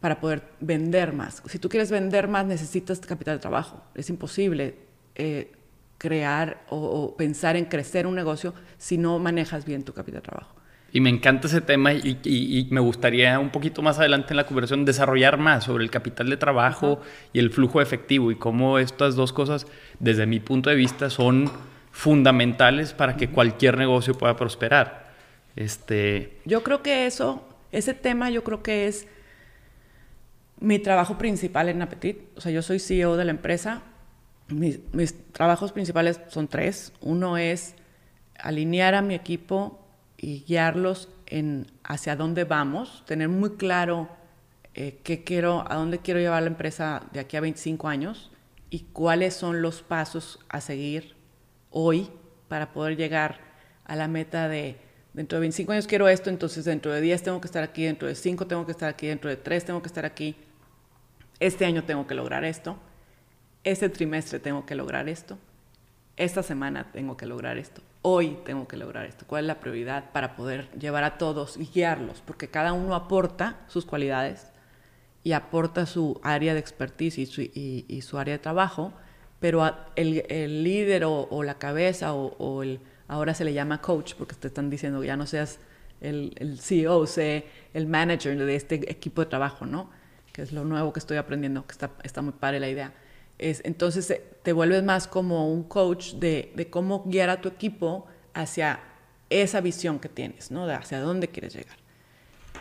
para 0.01 0.19
poder 0.19 0.45
vender 0.61 1.13
más. 1.13 1.43
Si 1.47 1.59
tú 1.59 1.69
quieres 1.69 1.91
vender 1.91 2.27
más, 2.27 2.47
necesitas 2.47 3.01
capital 3.01 3.37
de 3.37 3.41
trabajo. 3.41 3.85
Es 3.95 4.09
imposible 4.09 4.77
eh, 5.15 5.53
crear 5.99 6.65
o, 6.71 6.79
o 6.79 7.17
pensar 7.17 7.57
en 7.57 7.67
crecer 7.67 8.07
un 8.07 8.15
negocio 8.15 8.55
si 8.79 8.97
no 8.97 9.19
manejas 9.19 9.67
bien 9.67 9.83
tu 9.83 9.93
capital 9.93 10.23
de 10.23 10.27
trabajo. 10.27 10.57
Y 10.91 11.01
me 11.03 11.11
encanta 11.11 11.49
ese 11.49 11.61
tema 11.61 11.93
y, 11.93 12.69
me 12.71 12.81
gustaría 12.81 13.39
un 13.39 13.51
poquito 13.51 13.83
más 13.83 13.99
adelante 13.99 14.29
en 14.33 14.39
la 14.39 14.47
conversación 14.47 14.87
desarrollar 14.87 15.37
más 15.37 15.65
sobre 15.65 15.85
el 15.85 15.91
capital 15.91 16.31
de 16.31 16.39
trabajo 16.39 17.03
y 17.35 17.41
el 17.41 17.51
flujo 17.51 17.83
efectivo 17.83 18.31
y 18.31 18.37
cómo 18.37 18.79
estas 18.79 19.17
dos 19.17 19.35
cosas, 19.35 19.67
desde 20.01 20.25
mi 20.25 20.41
punto 20.41 20.71
de 20.71 20.77
vista, 20.77 21.11
son 21.11 21.51
fundamentales 21.97 22.93
para 22.93 23.17
que 23.17 23.31
cualquier 23.31 23.79
negocio 23.79 24.19
pueda 24.19 24.37
prosperar. 24.37 25.07
Este... 25.57 26.39
Yo 26.45 26.63
creo 26.63 26.83
que 26.83 27.07
eso, 27.07 27.43
ese 27.73 27.95
tema 27.95 28.29
yo 28.29 28.45
creo 28.45 28.63
que 28.63 28.87
es 28.87 29.09
mi 30.61 30.79
trabajo 30.79 31.17
principal 31.17 31.71
en 31.71 31.81
Apetit. 31.81 32.19
O 32.37 32.43
sea, 32.43 32.53
yo 32.53 32.61
soy 32.61 32.81
CEO 32.81 33.17
de 33.17 33.25
la 33.25 33.31
empresa. 33.31 33.81
mis 34.49 35.15
trabajos 35.33 35.73
principales 35.73 36.21
son 36.29 36.49
tres. 36.49 36.93
Uno 37.01 37.39
es 37.39 37.75
alinear 38.39 38.95
a 38.95 39.01
mi 39.01 39.15
equipo 39.15 39.81
y 40.19 40.45
guiarlos 40.47 41.09
en 41.25 41.67
hacia 41.83 42.15
dónde 42.15 42.45
vamos, 42.45 43.05
tener 43.07 43.31
muy 43.31 43.53
claro 43.57 44.11
eh, 44.75 45.01
qué 45.03 45.25
quiero, 45.25 45.65
a 45.67 45.77
dónde 45.77 46.01
quiero 46.01 46.21
llevar 46.21 46.43
la 46.43 46.49
empresa 46.49 47.05
de 47.15 47.21
aquí 47.21 47.39
a 47.39 47.41
25 47.41 47.89
años 47.89 48.31
y 48.69 48.81
cuáles 48.93 49.33
son 49.33 49.63
los 49.63 49.81
pasos 49.81 50.39
a 50.51 50.61
seguir 50.61 51.16
hoy 51.79 52.09
para 52.49 52.73
poder 52.73 52.97
llegar 52.97 53.39
a 53.85 53.97
la 53.97 54.09
meta 54.09 54.49
de 54.49 54.79
dentro 55.13 55.37
de 55.37 55.41
25 55.41 55.73
años 55.73 55.87
quiero 55.87 56.09
esto, 56.09 56.31
entonces 56.31 56.65
dentro 56.65 56.91
de 56.91 57.03
10 57.03 57.23
tengo 57.23 57.41
que 57.41 57.47
estar 57.47 57.63
aquí, 57.63 57.85
dentro 57.85 58.09
de 58.09 58.15
5 58.15 58.47
tengo 58.47 58.65
que 58.65 58.73
estar 58.73 58.89
aquí, 58.89 59.07
dentro 59.07 59.29
de 59.29 59.37
3 59.37 59.67
tengo 59.67 59.83
que 59.83 59.89
estar 59.89 60.07
aquí, 60.07 60.37
este 61.39 61.67
año 61.67 61.85
tengo 61.85 62.07
que 62.07 62.15
lograr 62.15 62.45
esto, 62.45 62.79
este 63.63 63.91
trimestre 63.91 64.41
tengo 64.41 64.65
que 64.65 64.75
lograr 64.75 65.07
esto, 65.11 65.39
esta 66.17 66.43
semana 66.43 66.91
tengo 66.93 67.19
que 67.19 67.27
lograr 67.27 67.59
esto. 67.59 67.83
Hoy 68.01 68.39
tengo 68.47 68.67
que 68.67 68.79
lograr 68.79 69.05
esto, 69.05 69.27
cuál 69.27 69.45
es 69.45 69.49
la 69.49 69.61
prioridad 69.61 70.13
para 70.13 70.35
poder 70.35 70.71
llevar 70.79 71.05
a 71.05 71.19
todos 71.19 71.59
y 71.59 71.67
guiarlos, 71.67 72.23
porque 72.25 72.49
cada 72.49 72.73
uno 72.73 72.95
aporta 72.95 73.61
sus 73.67 73.85
cualidades 73.85 74.47
y 75.25 75.33
aporta 75.33 75.85
su 75.85 76.21
área 76.23 76.55
de 76.55 76.61
expertise 76.61 77.19
y 77.19 78.01
su, 78.01 78.19
área 78.19 78.35
de 78.35 78.39
trabajo, 78.39 78.95
pero 79.41 79.71
el, 79.97 80.65
líder 80.65 81.05
o, 81.05 81.43
la 81.43 81.59
cabeza 81.59 82.15
o, 82.15 82.63
el, 82.63 82.81
ahora 83.09 83.35
se 83.35 83.45
le 83.45 83.53
llama 83.53 83.81
coach, 83.81 84.15
porque 84.15 84.35
te 84.35 84.49
están 84.49 84.71
diciendo 84.71 85.03
ya 85.05 85.17
no 85.17 85.27
seas 85.27 85.59
el, 86.01 86.59
CEO, 86.61 87.07
sé 87.07 87.47
el 87.75 87.87
manager 87.87 88.39
de 88.39 88.57
este 88.57 88.91
equipo 88.91 89.23
de 89.23 89.29
trabajo, 89.29 89.67
¿no? 89.67 89.91
Que 90.33 90.43
es 90.43 90.53
lo 90.53 90.65
nuevo 90.65 90.93
que 90.93 91.01
estoy 91.01 91.17
aprendiendo, 91.17 91.67
que 91.67 91.73
está, 91.73 91.91
está 92.03 92.23
muy 92.23 92.33
padre 92.33 92.61
la 92.61 92.69
idea 92.69 92.93
entonces 93.39 94.11
eh, 94.11 94.23
te 94.43 94.53
vuelves 94.53 94.83
más 94.83 95.07
como 95.07 95.51
un 95.51 95.65
coach 95.65 96.15
de, 96.15 96.69
cómo 96.71 97.05
guiar 97.05 97.31
a 97.31 97.41
tu 97.41 97.49
equipo 97.49 98.07
hacia 98.35 98.81
esa 99.29 99.61
visión 99.61 99.99
que 99.99 100.09
tienes, 100.09 100.51
¿no? 100.51 100.67
De 100.67 100.75
hacia 100.75 101.01
dónde 101.01 101.29
quieres 101.29 101.55
llegar. 101.55 101.77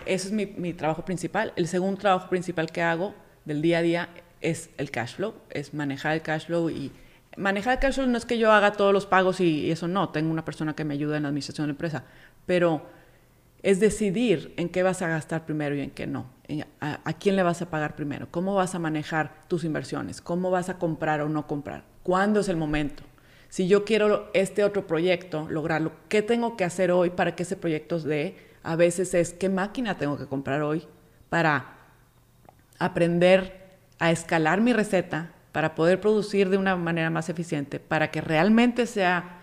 Ese 0.05 0.27
es 0.27 0.33
mi, 0.33 0.73
trabajo 0.73 1.05
principal. 1.05 1.53
El 1.55 1.67
segundo 1.67 1.99
trabajo 1.99 2.29
principal 2.29 2.71
que 2.71 2.81
hago 2.81 3.13
del 3.45 3.61
día 3.61 3.79
a 3.79 3.81
día 3.81 4.09
es 4.45 4.69
el 4.77 4.91
cash 4.91 5.15
flow, 5.15 5.33
es 5.49 5.73
manejar 5.73 6.13
el 6.13 6.21
cash 6.21 6.45
flow 6.45 6.69
y 6.69 6.91
manejar 7.37 7.73
el 7.73 7.79
cash 7.79 7.95
flow 7.95 8.07
no 8.07 8.17
es 8.17 8.25
que 8.25 8.37
yo 8.37 8.51
haga 8.51 8.73
todos 8.73 8.93
los 8.93 9.05
pagos 9.05 9.39
y, 9.39 9.71
eso 9.71 9.87
no, 9.87 10.09
tengo 10.09 10.31
una 10.31 10.45
persona 10.45 10.75
que 10.75 10.85
me 10.85 10.93
ayuda 10.93 11.17
en 11.17 11.23
la 11.23 11.29
administración 11.29 11.65
de 11.65 11.69
la 11.69 11.73
empresa, 11.73 12.03
pero 12.45 12.83
es 13.63 13.79
decidir 13.79 14.53
en 14.57 14.69
qué 14.69 14.83
vas 14.83 15.01
a 15.01 15.07
gastar 15.07 15.45
primero 15.45 15.75
y 15.75 15.81
en 15.81 15.89
qué 15.89 16.05
no. 16.05 16.27
A, 16.79 17.13
quién 17.13 17.35
le 17.35 17.41
vas 17.41 17.63
a 17.63 17.71
pagar 17.71 17.95
primero, 17.95 18.27
cómo 18.29 18.53
vas 18.53 18.75
a 18.75 18.79
manejar 18.79 19.33
tus 19.47 19.63
inversiones, 19.63 20.21
cómo 20.21 20.51
vas 20.51 20.69
a 20.69 20.77
comprar 20.77 21.21
o 21.21 21.29
no 21.29 21.47
comprar, 21.47 21.83
cuándo 22.03 22.41
es 22.41 22.49
el 22.49 22.57
momento. 22.57 23.03
Si 23.49 23.67
yo 23.67 23.83
quiero 23.83 24.29
este 24.33 24.63
otro 24.63 24.85
proyecto, 24.85 25.47
lograrlo, 25.49 25.93
¿qué 26.09 26.21
tengo 26.21 26.55
que 26.55 26.63
hacer 26.63 26.91
hoy 26.91 27.09
para 27.09 27.35
que 27.35 27.43
ese 27.43 27.55
proyecto 27.55 27.99
dé? 27.99 28.35
A 28.61 28.75
veces 28.75 29.15
es 29.15 29.33
qué 29.33 29.49
máquina 29.49 29.97
tengo 29.97 30.17
que 30.17 30.27
comprar 30.27 30.61
hoy 30.61 30.85
para 31.29 31.77
aprender 32.77 33.64
a 33.99 34.11
escalar 34.11 34.61
mi 34.61 34.73
receta, 34.73 35.31
para 35.51 35.73
poder 35.73 36.01
producir 36.01 36.49
de 36.49 36.57
una 36.57 36.75
manera 36.75 37.09
más 37.09 37.29
eficiente, 37.29 37.79
para 37.79 38.11
que 38.11 38.19
realmente 38.19 38.85
sea 38.87 39.39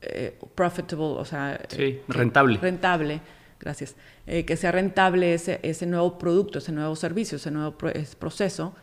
eh, 0.00 0.38
profitable, 0.54 1.04
o 1.04 1.24
sea, 1.24 1.60
sí, 1.68 2.00
rentable. 2.06 2.58
rentable 2.60 3.20
gracias, 3.58 3.96
eh, 4.26 4.44
que 4.44 4.56
sea 4.56 4.72
rentable 4.72 5.34
ese, 5.34 5.60
ese 5.62 5.86
nuevo 5.86 6.18
producto, 6.18 6.58
ese 6.58 6.72
nuevo 6.72 6.94
servicio, 6.96 7.36
ese 7.36 7.50
nuevo 7.50 7.76
proceso. 7.76 8.74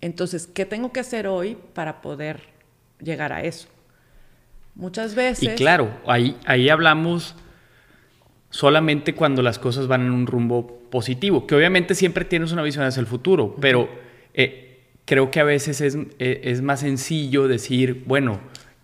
Entonces, 0.00 0.46
¿qué 0.46 0.66
tengo 0.66 0.92
que 0.92 1.00
hacer 1.00 1.26
hoy 1.26 1.56
para 1.74 2.02
poder 2.02 2.40
llegar 3.00 3.32
a 3.32 3.42
eso? 3.42 3.68
Muchas 4.74 5.14
veces... 5.14 5.44
Y 5.44 5.54
claro, 5.54 5.90
ahí, 6.06 6.36
ahí 6.44 6.68
hablamos 6.68 7.34
solamente 8.50 9.14
cuando 9.14 9.42
las 9.42 9.58
cosas 9.58 9.86
van 9.86 10.02
en 10.02 10.10
un 10.10 10.26
rumbo 10.26 10.82
positivo, 10.90 11.46
que 11.46 11.54
obviamente 11.54 11.94
siempre 11.94 12.24
tienes 12.24 12.52
una 12.52 12.62
visión 12.62 12.84
hacia 12.84 13.00
el 13.00 13.06
futuro, 13.06 13.56
pero 13.60 13.88
eh, 14.34 14.80
creo 15.04 15.30
que 15.30 15.40
a 15.40 15.44
veces 15.44 15.80
es, 15.80 15.96
eh, 16.18 16.40
es, 16.44 16.62
más 16.62 16.80
sencillo 16.80 17.48
decir, 17.48 18.04
bueno, 18.06 18.40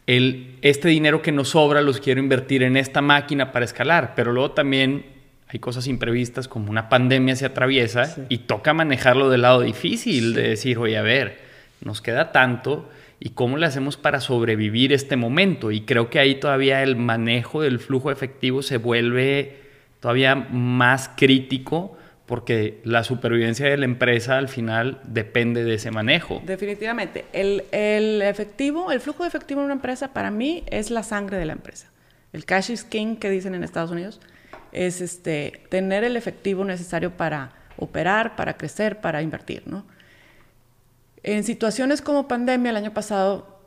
el, 0.07 0.57
este 0.63 0.89
dinero 0.89 1.23
que 1.23 1.33
nos 1.33 1.51
sobra 1.51 1.83
los 1.83 2.01
quiero 2.01 2.21
invertir 2.21 2.63
en 2.63 2.77
esta 2.77 3.01
máquina 3.01 3.53
para 3.53 3.65
escalar, 3.65 4.15
pero 4.15 4.33
luego 4.33 4.53
también 4.53 5.07
hay 5.49 5.59
cosas 5.59 5.87
imprevistas 5.87 6.49
como 6.49 6.71
una 6.71 6.89
pandemia 6.89 7.37
se 7.37 7.47
atraviesa 7.47 8.17
y 8.29 8.39
toca 8.39 8.75
manejarlo 8.75 9.31
del 9.31 9.43
lado 9.43 9.63
difícil, 9.63 10.35
de 10.35 10.51
decir, 10.51 10.79
oye, 10.79 10.99
a 10.99 11.03
ver, 11.03 11.39
nos 11.81 12.03
queda 12.03 12.33
tanto 12.33 12.89
y 13.21 13.31
cómo 13.31 13.57
le 13.57 13.67
hacemos 13.67 13.97
para 13.97 14.21
sobrevivir 14.21 14.93
este 14.93 15.17
momento. 15.17 15.71
Y 15.71 15.83
creo 15.83 16.11
que 16.11 16.19
ahí 16.19 16.37
todavía 16.37 16.83
el 16.83 16.97
manejo 16.97 17.63
del 17.63 17.79
flujo 17.79 18.11
efectivo 18.11 18.63
se 18.63 18.77
vuelve 18.77 19.57
todavía 20.01 20.35
más 20.35 21.11
crítico 21.17 21.98
porque 22.29 22.83
la 22.85 23.05
supervivencia 23.05 23.67
de 23.67 23.79
la 23.79 23.87
empresa 23.87 24.37
al 24.37 24.49
final 24.49 25.01
depende 25.03 25.65
de 25.65 25.75
ese 25.75 25.91
manejo. 25.91 26.43
Definitivamente. 26.45 27.25
El, 27.33 27.65
el 27.73 28.21
efectivo, 28.21 28.93
el 28.93 29.01
flujo 29.01 29.23
de 29.23 29.31
efectivo 29.31 29.61
en 29.61 29.65
una 29.65 29.75
empresa 29.75 30.13
para 30.13 30.31
mí 30.31 30.63
es 30.67 30.91
la 30.91 31.03
sangre 31.03 31.39
de 31.39 31.47
la 31.47 31.55
empresa. 31.55 31.89
El 32.35 32.45
cash 32.45 32.71
is 32.71 32.85
king 32.85 33.17
que 33.17 33.31
dicen 33.31 33.55
en 33.55 33.65
Estados 33.65 33.91
Unidos 33.91 34.21
es 34.73 35.01
este, 35.01 35.63
tener 35.71 36.05
el 36.05 36.19
efectivo 36.19 36.67
necesario 36.67 37.17
para 37.17 37.53
operar, 37.79 38.37
para 38.37 38.59
crecer, 38.59 39.01
para 39.01 39.23
invertir, 39.23 39.63
¿no? 39.65 39.87
En 41.23 41.45
situaciones 41.45 42.03
como 42.03 42.29
pandemia 42.29 42.71
el 42.71 42.77
año 42.77 42.93
pasado, 42.93 43.59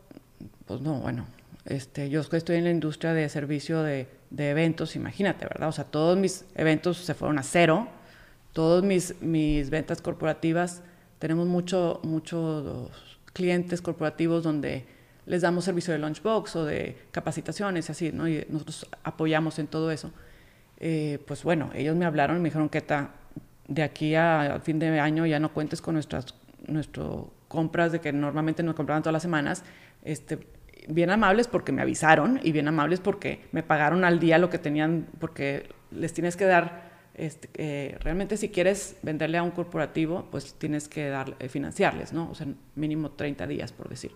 pues 0.67 0.81
no, 0.81 0.99
bueno, 0.99 1.25
este, 1.65 2.11
yo 2.11 2.21
estoy 2.21 2.57
en 2.57 2.65
la 2.65 2.69
industria 2.69 3.13
de 3.13 3.27
servicio 3.27 3.81
de 3.81 4.07
eventos, 4.29 4.95
imagínate, 4.95 5.45
¿verdad? 5.45 5.69
O 5.69 5.71
sea, 5.71 5.85
todos 5.85 6.15
mis 6.15 6.45
eventos 6.53 6.97
se 6.97 7.15
fueron 7.15 7.39
a 7.39 7.43
cero, 7.43 7.87
todos 8.53 8.83
mis, 8.83 9.21
mis 9.21 9.69
ventas 9.69 10.01
corporativas, 10.01 10.83
tenemos 11.19 11.47
muchos 11.47 12.03
mucho 12.03 12.89
clientes 13.33 13.81
corporativos 13.81 14.43
donde 14.43 14.85
les 15.25 15.41
damos 15.41 15.65
servicio 15.65 15.93
de 15.93 15.99
lunchbox 15.99 16.55
o 16.55 16.65
de 16.65 16.97
capacitaciones 17.11 17.87
y 17.87 17.91
así, 17.91 18.11
¿no? 18.11 18.27
Y 18.27 18.45
nosotros 18.49 18.87
apoyamos 19.03 19.59
en 19.59 19.67
todo 19.67 19.91
eso. 19.91 20.11
Eh, 20.79 21.19
pues 21.27 21.43
bueno, 21.43 21.69
ellos 21.75 21.95
me 21.95 22.05
hablaron 22.05 22.37
y 22.37 22.39
me 22.39 22.49
dijeron, 22.49 22.67
que 22.69 22.83
de 23.67 23.83
aquí 23.83 24.15
a, 24.15 24.59
fin 24.63 24.79
de 24.79 24.99
año 24.99 25.25
ya 25.25 25.39
no 25.39 25.53
cuentes 25.53 25.81
con 25.81 25.93
nuestras 25.93 26.25
nuestro 26.67 27.31
compras 27.47 27.91
de 27.91 27.99
que 27.99 28.13
normalmente 28.13 28.63
nos 28.63 28.75
compraban 28.75 29.03
todas 29.03 29.13
las 29.13 29.21
semanas, 29.21 29.63
este, 30.03 30.39
bien 30.87 31.09
amables 31.09 31.47
porque 31.47 31.71
me 31.71 31.81
avisaron 31.81 32.39
y 32.41 32.51
bien 32.51 32.67
amables 32.67 32.99
porque 32.99 33.45
me 33.51 33.61
pagaron 33.61 34.03
al 34.03 34.19
día 34.19 34.37
lo 34.37 34.49
que 34.49 34.57
tenían, 34.57 35.07
porque 35.19 35.69
les 35.91 36.13
tienes 36.13 36.35
que 36.35 36.45
dar, 36.45 36.90
este, 37.21 37.49
eh, 37.53 37.97
realmente 37.99 38.35
si 38.35 38.49
quieres 38.49 38.97
venderle 39.03 39.37
a 39.37 39.43
un 39.43 39.51
corporativo, 39.51 40.27
pues 40.31 40.55
tienes 40.55 40.87
que 40.87 41.07
dar, 41.07 41.35
eh, 41.37 41.49
financiarles, 41.49 42.13
¿no? 42.13 42.31
O 42.31 42.33
sea, 42.33 42.47
mínimo 42.73 43.11
30 43.11 43.45
días, 43.45 43.71
por 43.71 43.89
decir. 43.89 44.11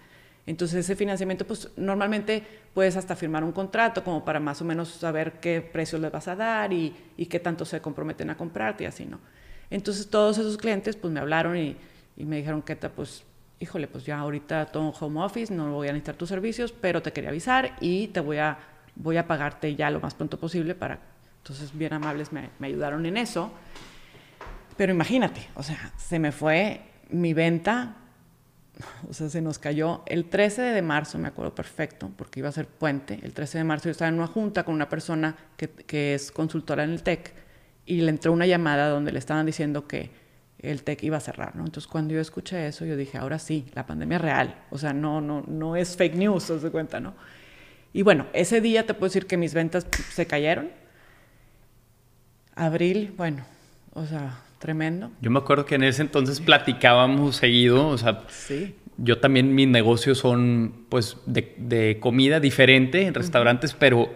Entonces 0.48 0.80
ese 0.80 0.96
financiamiento, 0.96 1.46
pues 1.46 1.70
normalmente 1.78 2.42
puedes 2.74 2.98
hasta 2.98 3.16
firmar 3.16 3.44
un 3.44 3.52
contrato 3.52 4.04
como 4.04 4.26
para 4.26 4.40
más 4.40 4.60
o 4.64 4.66
menos 4.66 4.90
saber 4.90 5.34
qué 5.34 5.62
precios 5.62 6.02
les 6.02 6.12
vas 6.12 6.28
a 6.28 6.36
dar 6.36 6.74
y, 6.74 6.96
y 7.16 7.28
qué 7.28 7.40
tanto 7.40 7.64
se 7.64 7.80
comprometen 7.80 8.32
a 8.32 8.38
comprarte 8.38 8.86
y 8.86 8.88
así, 8.88 9.06
¿no? 9.06 9.20
Entonces 9.70 10.08
todos 10.10 10.40
esos 10.40 10.58
clientes 10.58 10.96
pues 10.96 11.14
me 11.14 11.20
hablaron 11.20 11.56
y, 11.58 11.78
y 12.18 12.26
me 12.26 12.38
dijeron, 12.38 12.64
Keta, 12.64 12.90
pues 12.90 13.24
híjole, 13.60 13.88
pues 13.88 14.04
ya 14.04 14.18
ahorita 14.18 14.66
todo 14.66 14.90
home 14.90 15.22
office, 15.22 15.54
no 15.54 15.72
voy 15.74 15.90
a 15.90 15.92
necesitar 15.92 16.16
tus 16.16 16.30
servicios, 16.30 16.72
pero 16.72 17.04
te 17.04 17.14
quería 17.14 17.30
avisar 17.30 17.76
y 17.80 18.08
te 18.08 18.20
voy 18.20 18.38
a, 18.38 18.58
voy 18.96 19.18
a 19.18 19.28
pagarte 19.28 19.76
ya 19.76 19.92
lo 19.92 20.00
más 20.00 20.16
pronto 20.16 20.40
posible 20.40 20.74
para... 20.74 21.14
Entonces, 21.46 21.78
bien 21.78 21.94
amables 21.94 22.32
me, 22.32 22.50
me 22.58 22.66
ayudaron 22.66 23.06
en 23.06 23.18
eso. 23.18 23.52
Pero 24.78 24.92
imagínate, 24.92 25.48
o 25.54 25.62
sea, 25.62 25.94
se 25.96 26.18
me 26.18 26.32
fue 26.32 26.82
mi 27.12 27.36
venta, 27.36 27.98
o 29.08 29.14
sea, 29.14 29.30
se 29.30 29.42
nos 29.42 29.60
cayó 29.60 30.02
el 30.08 30.26
13 30.26 30.64
de 30.64 30.82
marzo, 30.82 31.20
me 31.20 31.28
acuerdo 31.28 31.54
perfecto, 31.54 32.10
porque 32.18 32.40
iba 32.40 32.50
a 32.50 32.52
ser 32.52 32.68
puente. 32.68 33.20
El 33.22 33.34
13 33.34 33.60
de 33.60 33.64
marzo 33.64 33.86
yo 33.86 33.92
estaba 33.92 34.10
en 34.10 34.16
una 34.16 34.26
junta 34.26 34.64
con 34.64 34.74
una 34.74 34.90
persona 34.90 35.36
que, 35.56 35.70
que 35.70 36.16
es 36.16 36.32
consultora 36.32 36.84
en 36.84 36.90
el 36.90 37.04
TEC 37.04 37.36
y 37.86 38.02
le 38.02 38.10
entró 38.10 38.34
una 38.34 38.48
llamada 38.48 38.90
donde 38.90 39.12
le 39.12 39.20
estaban 39.20 39.46
diciendo 39.46 39.88
que 39.88 40.10
el 40.58 40.82
TEC 40.82 41.04
iba 41.04 41.18
a 41.18 41.22
cerrar, 41.22 41.56
¿no? 41.56 41.64
Entonces, 41.64 41.88
cuando 41.88 42.16
yo 42.16 42.22
escuché 42.22 42.66
eso, 42.66 42.86
yo 42.86 42.98
dije, 42.98 43.20
ahora 43.20 43.38
sí, 43.38 43.68
la 43.76 43.86
pandemia 43.86 44.16
es 44.16 44.22
real, 44.24 44.64
o 44.72 44.80
sea, 44.80 44.94
no, 44.94 45.22
no, 45.22 45.44
no 45.48 45.76
es 45.76 45.96
fake 45.96 46.16
news, 46.16 46.46
se 46.46 46.72
cuenta, 46.72 47.00
¿no? 47.00 47.14
Y 47.94 48.02
bueno, 48.02 48.26
ese 48.34 48.62
día 48.62 48.88
te 48.88 48.96
puedo 48.96 49.10
decir 49.10 49.28
que 49.28 49.38
mis 49.38 49.54
ventas 49.54 49.86
se 50.12 50.26
cayeron. 50.26 50.84
Abril, 52.56 53.14
bueno, 53.18 53.44
o 53.94 54.06
sea, 54.06 54.40
tremendo. 54.60 55.12
Yo 55.22 55.30
me 55.30 55.40
acuerdo 55.40 55.66
que 55.66 55.76
en 55.76 55.84
ese 55.84 56.02
entonces 56.02 56.40
platicábamos 56.40 57.36
seguido, 57.36 57.88
o 57.88 57.98
sea, 57.98 58.24
sí. 58.30 58.76
yo 58.98 59.20
también 59.20 59.54
mis 59.54 59.68
negocios 59.68 60.18
son, 60.18 60.86
pues, 60.90 61.18
de, 61.26 61.98
comida 62.00 62.40
diferente 62.40 63.06
en 63.06 63.14
restaurantes, 63.14 63.74
pero, 63.74 64.10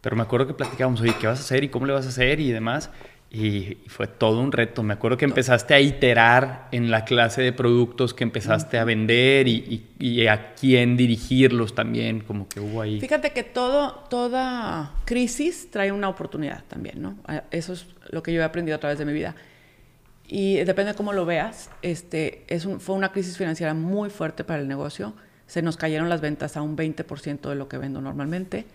pero 0.00 0.16
me 0.16 0.22
acuerdo 0.22 0.46
que 0.46 0.54
platicábamos, 0.54 1.00
oye, 1.00 1.14
¿qué 1.18 1.26
vas 1.26 1.38
a 1.38 1.42
hacer 1.42 1.64
y 1.64 1.68
cómo 1.68 1.86
le 1.86 1.94
vas 1.94 2.06
a 2.06 2.10
hacer 2.10 2.40
y 2.40 2.50
demás? 2.50 2.90
Y 3.30 3.76
fue 3.88 4.06
todo 4.06 4.40
un 4.40 4.52
reto. 4.52 4.82
Me 4.82 4.94
acuerdo 4.94 5.18
que 5.18 5.26
empezaste 5.26 5.74
a 5.74 5.80
iterar 5.80 6.68
en 6.72 6.90
la 6.90 7.04
clase 7.04 7.42
de 7.42 7.52
productos 7.52 8.14
que 8.14 8.24
empezaste 8.24 8.78
a 8.78 8.84
vender 8.84 9.46
y, 9.48 10.26
a 10.28 10.54
quién 10.54 10.96
dirigirlos 10.96 11.74
también, 11.74 12.20
como 12.20 12.48
que 12.48 12.60
hubo 12.60 12.80
ahí. 12.80 13.00
Fíjate 13.00 13.32
que 13.32 13.42
todo, 13.42 14.06
toda 14.08 14.94
crisis 15.04 15.70
trae 15.70 15.92
una 15.92 16.08
oportunidad 16.08 16.64
también, 16.68 17.02
¿no? 17.02 17.18
Eso 17.50 17.74
es 17.74 17.86
lo 18.08 18.22
que 18.22 18.32
yo 18.32 18.40
he 18.40 18.44
aprendido 18.44 18.76
a 18.76 18.80
través 18.80 18.98
de 18.98 19.04
mi 19.04 19.12
vida. 19.12 19.34
Y 20.26 20.56
depende 20.56 20.92
de 20.92 20.96
cómo 20.96 21.12
lo 21.12 21.26
veas, 21.26 21.70
este, 21.82 22.44
es 22.48 22.66
fue 22.78 22.94
una 22.94 23.12
crisis 23.12 23.36
financiera 23.36 23.74
muy 23.74 24.08
fuerte 24.08 24.42
para 24.42 24.60
el 24.60 24.68
negocio. 24.68 25.14
Se 25.46 25.60
nos 25.60 25.76
cayeron 25.76 26.08
las 26.08 26.22
ventas 26.22 26.56
a 26.56 26.62
un 26.62 26.76
20% 26.76 27.48
de 27.48 27.54
lo 27.54 27.68
que 27.68 27.76
vendo 27.76 28.00
normalmente. 28.00 28.66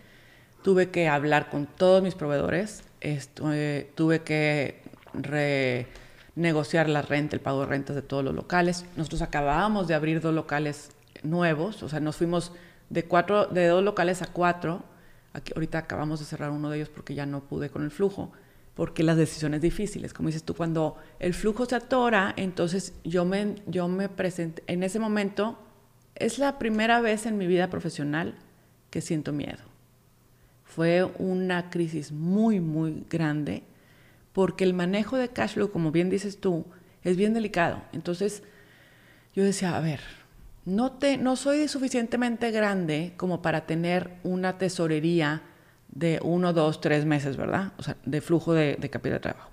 Tuve 0.64 0.90
que 0.90 1.08
hablar 1.08 1.50
con 1.50 1.66
todos 1.66 2.02
mis 2.02 2.16
proveedores 2.16 2.84
eh, 3.04 3.92
tuve 3.96 4.22
que 4.22 4.82
renegociar 5.14 6.90
la 6.90 7.02
renta, 7.02 7.36
el 7.36 7.42
pago 7.42 7.62
de 7.62 7.68
rentas 7.68 7.96
de 7.96 8.02
todos 8.02 8.24
los 8.24 8.34
locales. 8.34 8.86
Nosotros 8.96 9.22
acabábamos 9.22 9.88
de 9.88 9.94
abrir 9.94 10.22
dos 10.22 10.34
locales 10.34 10.92
nuevos, 11.22 11.84
o 11.84 11.90
sea, 11.90 12.00
nos 12.00 12.16
fuimos 12.16 12.54
de, 12.90 13.06
cuatro, 13.06 13.48
de 13.48 13.68
dos 13.68 13.84
locales 13.84 14.22
a 14.22 14.28
cuatro. 14.28 14.84
Aquí, 15.34 15.52
ahorita 15.56 15.80
acabamos 15.80 16.20
de 16.20 16.26
cerrar 16.26 16.52
uno 16.52 16.70
de 16.70 16.78
ellos 16.78 16.90
porque 16.90 17.14
ya 17.14 17.26
no 17.26 17.42
pude 17.44 17.70
con 17.70 17.84
el 17.84 17.92
flujo, 17.92 18.32
porque 18.74 19.04
las 19.04 19.18
decisiones 19.18 19.62
difíciles, 19.62 20.14
como 20.14 20.28
dices 20.28 20.44
tú, 20.44 20.56
cuando 20.56 20.98
el 21.20 21.34
flujo 21.34 21.66
se 21.66 21.76
atora, 21.76 22.34
entonces 22.38 22.94
yo 23.04 23.26
me, 23.26 23.56
yo 23.68 23.88
me 23.88 24.10
presenté, 24.10 24.64
en 24.68 24.84
ese 24.84 25.00
momento, 25.00 25.60
es 26.16 26.38
la 26.38 26.58
primera 26.58 27.02
vez 27.02 27.26
en 27.26 27.38
mi 27.38 27.48
vida 27.48 27.70
profesional 27.70 28.36
que 28.90 29.02
siento 29.02 29.34
miedo. 29.34 29.73
Fue 30.76 31.04
una 31.20 31.70
crisis 31.70 32.12
muy, 32.12 32.60
muy 32.60 33.04
grande 33.08 33.62
porque 34.32 34.64
el 34.64 34.74
manejo 34.74 35.18
de 35.18 35.30
cash 35.30 35.54
flow, 35.54 35.72
como 35.72 35.92
bien 35.92 36.10
dices 36.10 36.40
tú, 36.40 36.66
es 37.04 37.16
bien 37.16 37.36
delicado. 37.36 37.82
Entonces, 37.94 38.42
yo 39.36 39.44
decía, 39.44 39.78
a 39.78 39.82
ver, 39.82 40.00
no, 40.66 40.94
te, 40.94 41.18
no 41.18 41.36
soy 41.36 41.68
suficientemente 41.68 42.50
grande 42.50 43.14
como 43.18 43.44
para 43.44 43.68
tener 43.68 44.16
una 44.24 44.58
tesorería 44.58 45.44
de 45.90 46.20
uno, 46.24 46.54
dos, 46.54 46.82
tres 46.82 47.06
meses, 47.06 47.38
¿verdad? 47.38 47.74
O 47.78 47.84
sea, 47.84 47.96
de 48.04 48.22
flujo 48.22 48.54
de, 48.54 48.78
capital 48.90 49.14
de 49.14 49.20
trabajo. 49.20 49.52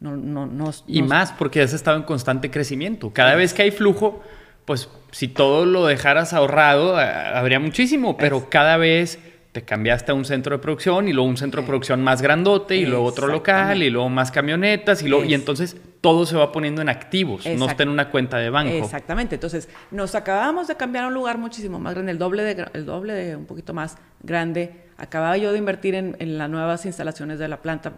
No, 0.00 0.16
no, 0.16 0.46
no, 0.46 0.70
y 0.86 1.02
más 1.02 1.32
porque 1.32 1.60
has 1.60 1.74
estado 1.74 1.98
en 1.98 2.04
constante 2.04 2.50
crecimiento. 2.50 3.12
Cada 3.12 3.34
vez 3.34 3.52
que 3.52 3.60
hay 3.60 3.70
flujo, 3.70 4.22
pues 4.64 4.88
si 5.10 5.28
todo 5.28 5.66
lo 5.66 5.86
dejaras 5.86 6.32
ahorrado, 6.32 6.98
eh, 6.98 7.04
habría 7.04 7.60
muchísimo, 7.60 8.16
pero 8.16 8.48
cada 8.48 8.78
vez 8.78 9.18
te 9.54 9.62
cambiaste 9.62 10.10
a 10.10 10.16
un 10.16 10.24
centro 10.24 10.56
de 10.56 10.60
producción 10.60 11.06
y 11.06 11.12
luego 11.12 11.30
un 11.30 11.36
centro 11.36 11.60
de 11.60 11.68
producción 11.68 12.02
más 12.02 12.20
grandote 12.20 12.74
y 12.74 12.86
luego 12.86 13.04
otro 13.04 13.28
local 13.28 13.84
y 13.84 13.88
luego 13.88 14.08
más 14.08 14.32
camionetas 14.32 15.00
y, 15.04 15.06
luego, 15.06 15.24
y 15.24 15.32
entonces 15.32 15.76
todo 16.00 16.26
se 16.26 16.36
va 16.36 16.50
poniendo 16.50 16.82
en 16.82 16.88
activos, 16.88 17.46
no 17.46 17.68
está 17.68 17.84
en 17.84 17.90
una 17.90 18.10
cuenta 18.10 18.38
de 18.38 18.50
banco. 18.50 18.72
Exactamente, 18.72 19.36
entonces 19.36 19.68
nos 19.92 20.16
acabamos 20.16 20.66
de 20.66 20.76
cambiar 20.76 21.04
a 21.04 21.06
un 21.06 21.14
lugar 21.14 21.38
muchísimo 21.38 21.78
más 21.78 21.94
grande, 21.94 22.10
el 22.10 22.18
doble 22.18 22.42
de, 22.42 22.66
el 22.72 22.84
doble 22.84 23.12
de 23.12 23.36
un 23.36 23.46
poquito 23.46 23.72
más 23.72 23.96
grande. 24.24 24.86
Acababa 24.96 25.36
yo 25.36 25.52
de 25.52 25.58
invertir 25.58 25.94
en, 25.94 26.16
en 26.18 26.36
las 26.36 26.50
nuevas 26.50 26.84
instalaciones 26.84 27.38
de 27.38 27.46
la 27.46 27.62
planta, 27.62 27.92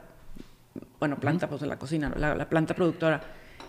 bueno, 1.01 1.19
planta 1.19 1.49
pues 1.49 1.63
de 1.63 1.69
la 1.69 1.79
cocina, 1.79 2.13
la, 2.19 2.51
planta 2.51 2.75
productora. 2.75 3.23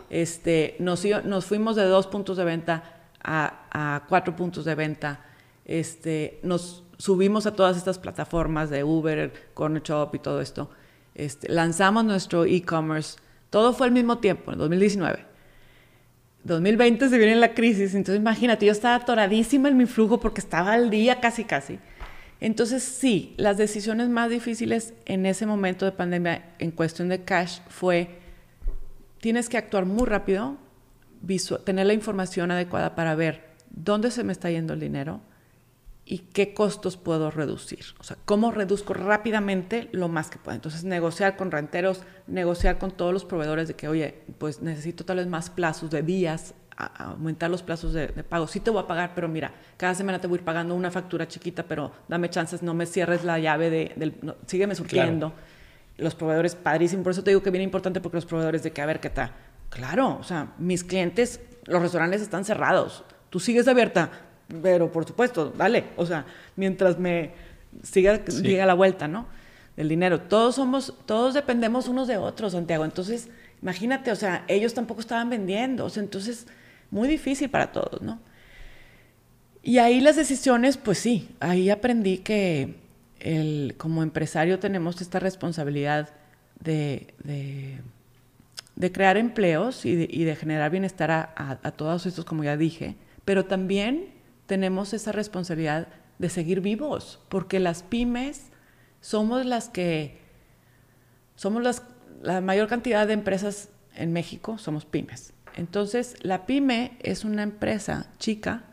Este, 0.09 0.75
nos, 0.79 1.05
nos 1.23 1.45
fuimos 1.45 1.77
de 1.77 1.85
dos 1.85 2.07
puntos 2.07 2.35
de 2.35 2.43
venta 2.43 2.83
a, 3.23 3.61
a 3.71 4.03
cuatro 4.09 4.35
puntos 4.35 4.65
de 4.65 4.75
venta. 4.75 5.21
Este, 5.63 6.41
nos 6.43 6.83
subimos 6.97 7.45
a 7.45 7.53
todas 7.53 7.77
estas 7.77 7.99
plataformas 7.99 8.69
de 8.69 8.83
Uber, 8.83 9.51
Corner 9.53 9.81
Shop 9.83 10.13
y 10.13 10.19
todo 10.19 10.41
esto. 10.41 10.69
Este, 11.15 11.51
lanzamos 11.51 12.05
nuestro 12.05 12.45
e-commerce. 12.45 13.17
Todo 13.49 13.73
fue 13.73 13.87
al 13.87 13.93
mismo 13.93 14.19
tiempo, 14.19 14.51
en 14.51 14.59
2019. 14.59 15.25
2020 16.43 17.09
se 17.09 17.17
viene 17.17 17.35
la 17.35 17.53
crisis, 17.53 17.93
entonces 17.93 18.21
imagínate, 18.21 18.65
yo 18.65 18.71
estaba 18.71 18.95
atoradísima 18.95 19.67
en 19.67 19.77
mi 19.77 19.85
flujo 19.85 20.19
porque 20.19 20.39
estaba 20.39 20.73
al 20.73 20.89
día 20.89 21.19
casi 21.19 21.43
casi. 21.43 21.79
Entonces 22.39 22.83
sí, 22.83 23.33
las 23.37 23.57
decisiones 23.57 24.09
más 24.09 24.29
difíciles 24.29 24.93
en 25.05 25.25
ese 25.25 25.45
momento 25.45 25.85
de 25.85 25.91
pandemia 25.91 26.53
en 26.59 26.71
cuestión 26.71 27.09
de 27.09 27.23
cash 27.23 27.59
fue, 27.67 28.19
tienes 29.19 29.49
que 29.49 29.57
actuar 29.57 29.85
muy 29.85 30.05
rápido, 30.05 30.57
tener 31.65 31.87
la 31.87 31.93
información 31.93 32.51
adecuada 32.51 32.95
para 32.95 33.15
ver 33.15 33.43
dónde 33.71 34.11
se 34.11 34.23
me 34.23 34.31
está 34.31 34.51
yendo 34.51 34.73
el 34.73 34.79
dinero, 34.79 35.21
y 36.09 36.19
qué 36.19 36.53
costos 36.53 36.95
puedo 36.95 37.29
reducir. 37.31 37.83
O 37.99 38.03
sea, 38.03 38.15
cómo 38.23 38.51
reduzco 38.51 38.93
rápidamente 38.93 39.89
lo 39.91 40.07
más 40.07 40.29
que 40.29 40.39
puedo. 40.39 40.55
Entonces, 40.55 40.85
negociar 40.85 41.35
con 41.35 41.51
renteros, 41.51 42.01
negociar 42.27 42.77
con 42.77 42.91
todos 42.91 43.11
los 43.11 43.25
proveedores 43.25 43.67
de 43.67 43.75
que, 43.75 43.89
oye, 43.89 44.21
pues 44.37 44.61
necesito 44.61 45.03
tal 45.03 45.17
vez 45.17 45.27
más 45.27 45.49
plazos 45.49 45.91
de 45.91 46.03
días, 46.03 46.53
aumentar 46.77 47.49
los 47.49 47.61
plazos 47.61 47.91
de, 47.91 48.07
pago. 48.07 48.47
Sí 48.47 48.61
te 48.61 48.71
voy 48.71 48.83
a 48.83 48.87
pagar, 48.87 49.11
pero 49.15 49.27
mira, 49.27 49.51
cada 49.75 49.95
semana 49.95 50.21
te 50.21 50.27
voy 50.27 50.37
a 50.37 50.39
ir 50.39 50.45
pagando 50.45 50.75
una 50.75 50.91
factura 50.91 51.27
chiquita, 51.27 51.63
pero 51.63 51.91
dame 52.07 52.29
chances, 52.29 52.63
no 52.63 52.73
me 52.73 52.85
cierres 52.85 53.25
la 53.25 53.37
llave 53.37 53.69
de, 53.69 53.91
del... 53.97 54.15
sígueme 54.45 54.75
surtiendo. 54.75 55.33
Los 55.97 56.15
proveedores, 56.15 56.55
padrísimo. 56.55 57.03
Por 57.03 57.11
eso 57.11 57.23
te 57.23 57.31
digo 57.31 57.43
que 57.43 57.51
bien 57.51 57.63
importante 57.63 57.99
porque 57.99 58.17
los 58.17 58.25
proveedores 58.25 58.63
de 58.63 58.71
que, 58.71 58.81
a 58.81 58.85
ver, 58.85 59.01
¿qué 59.01 59.09
tal? 59.09 59.31
Claro, 59.69 60.17
o 60.21 60.23
sea, 60.23 60.53
mis 60.57 60.85
clientes, 60.85 61.41
los 61.65 61.81
restaurantes 61.81 62.21
están 62.21 62.45
cerrados. 62.45 63.03
Tú 63.29 63.41
sigues 63.41 63.67
abierta, 63.67 64.26
pero 64.61 64.91
por 64.91 65.05
supuesto, 65.05 65.53
dale, 65.55 65.85
o 65.95 66.05
sea, 66.05 66.25
mientras 66.55 66.97
me 66.97 67.31
siga, 67.83 68.23
llega 68.25 68.65
la 68.65 68.73
vuelta, 68.73 69.07
¿no? 69.07 69.27
Del 69.75 69.89
dinero. 69.89 70.21
Todos 70.21 70.55
somos, 70.55 70.93
todos 71.05 71.33
dependemos 71.33 71.87
unos 71.87 72.07
de 72.07 72.17
otros, 72.17 72.53
Santiago. 72.53 72.85
Entonces, 72.85 73.29
imagínate, 73.61 74.11
o 74.11 74.15
sea, 74.15 74.43
ellos 74.47 74.73
tampoco 74.73 75.01
estaban 75.01 75.29
vendiendo, 75.29 75.85
o 75.85 75.89
sea, 75.89 76.01
entonces, 76.03 76.47
muy 76.89 77.07
difícil 77.07 77.49
para 77.49 77.71
todos, 77.71 78.01
¿no? 78.01 78.19
Y 79.61 79.79
ahí 79.79 79.99
las 79.99 80.15
decisiones, 80.15 80.77
pues 80.77 80.97
sí, 80.97 81.29
ahí 81.41 81.69
aprendí 81.69 82.19
que 82.19 82.75
el, 83.19 83.75
como 83.77 84.01
empresario 84.01 84.59
tenemos 84.59 85.01
esta 85.01 85.19
responsabilidad 85.19 86.09
de, 86.61 87.13
de, 88.75 88.91
crear 88.91 89.17
empleos 89.17 89.85
y 89.85 89.95
de, 89.95 90.35
generar 90.35 90.71
bienestar 90.71 91.11
a, 91.11 91.59
a, 91.61 91.71
todos 91.71 92.05
estos, 92.05 92.23
como 92.23 92.45
ya 92.45 92.55
dije, 92.55 92.95
pero 93.25 93.45
también 93.45 94.16
tenemos 94.47 94.93
esa 94.93 95.11
responsabilidad 95.11 95.87
de 96.17 96.29
seguir 96.29 96.61
vivos, 96.61 97.19
porque 97.29 97.59
las 97.59 97.83
pymes 97.83 98.47
somos 99.01 99.45
las 99.45 99.69
que, 99.69 100.17
somos 101.35 101.61
las, 101.61 101.83
la 102.23 102.41
mayor 102.41 102.67
cantidad 102.67 103.05
de 103.05 103.13
empresas 103.13 103.69
en 103.95 104.13
México, 104.13 104.57
somos 104.57 104.85
pymes. 104.85 105.33
Entonces, 105.55 106.15
la 106.21 106.45
pyme 106.45 106.97
es 107.01 107.23
una 107.23 107.43
empresa 107.43 108.11
chica, 108.17 108.63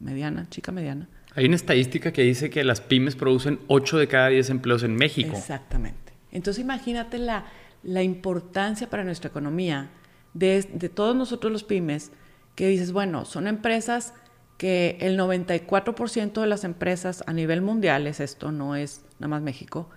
mediana, 0.00 0.48
chica 0.50 0.72
mediana. 0.72 1.08
Hay 1.34 1.44
una 1.44 1.56
estadística 1.56 2.12
que 2.12 2.22
dice 2.22 2.50
que 2.50 2.64
las 2.64 2.80
pymes 2.80 3.14
producen 3.14 3.60
8 3.68 3.98
de 3.98 4.08
cada 4.08 4.28
10 4.28 4.50
empleos 4.50 4.82
en 4.82 4.96
México. 4.96 5.36
Exactamente. 5.36 6.12
Entonces, 6.32 6.62
imagínate 6.62 7.18
la, 7.18 7.46
la 7.82 8.02
importancia 8.02 8.90
para 8.90 9.04
nuestra 9.04 9.28
economía 9.28 9.90
de, 10.34 10.62
de 10.62 10.88
todos 10.88 11.14
nosotros 11.14 11.52
los 11.52 11.64
pymes, 11.64 12.10
que 12.54 12.68
dices, 12.68 12.92
bueno, 12.92 13.24
son 13.24 13.46
empresas 13.46 14.14
que 14.58 14.98
el 15.00 15.16
94% 15.18 16.40
de 16.40 16.46
las 16.46 16.64
empresas 16.64 17.22
a 17.26 17.32
nivel 17.32 17.62
mundial, 17.62 18.06
es 18.08 18.20
esto, 18.20 18.52
no 18.52 18.74
es 18.74 19.04
nada 19.20 19.28
más 19.28 19.42
México, 19.42 19.88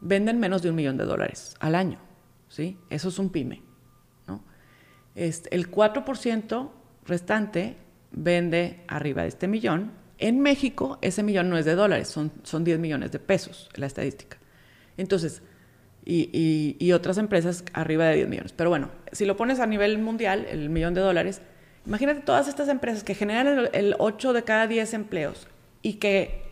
venden 0.00 0.38
menos 0.38 0.62
de 0.62 0.70
un 0.70 0.76
millón 0.76 0.96
de 0.96 1.04
dólares 1.04 1.56
al 1.58 1.74
año. 1.74 1.98
¿sí? 2.48 2.78
Eso 2.88 3.08
es 3.08 3.18
un 3.18 3.30
pyme. 3.30 3.62
¿no? 4.28 4.44
Este, 5.16 5.54
el 5.54 5.70
4% 5.70 6.70
restante 7.04 7.76
vende 8.12 8.84
arriba 8.86 9.22
de 9.22 9.28
este 9.28 9.48
millón. 9.48 9.92
En 10.18 10.40
México, 10.40 10.98
ese 11.02 11.24
millón 11.24 11.50
no 11.50 11.58
es 11.58 11.64
de 11.64 11.74
dólares, 11.74 12.08
son, 12.08 12.32
son 12.44 12.62
10 12.62 12.78
millones 12.78 13.10
de 13.10 13.18
pesos, 13.18 13.68
la 13.74 13.86
estadística. 13.86 14.38
Entonces, 14.96 15.42
y, 16.04 16.76
y, 16.78 16.92
otras 16.92 17.18
empresas 17.18 17.64
arriba 17.72 18.04
de 18.04 18.14
10 18.14 18.28
millones. 18.28 18.52
Pero 18.52 18.70
bueno, 18.70 18.90
si 19.10 19.24
lo 19.26 19.36
pones 19.36 19.58
a 19.58 19.66
nivel 19.66 19.98
mundial, 19.98 20.46
el 20.48 20.70
millón 20.70 20.94
de 20.94 21.00
dólares, 21.00 21.42
Imagínate 21.86 22.20
todas 22.20 22.48
estas 22.48 22.68
empresas 22.68 23.04
que 23.04 23.14
generan 23.14 23.68
el, 23.72 23.94
8 23.98 24.32
de 24.32 24.42
cada 24.42 24.66
10 24.66 24.92
empleos 24.94 25.46
y 25.82 25.94
que 25.94 26.42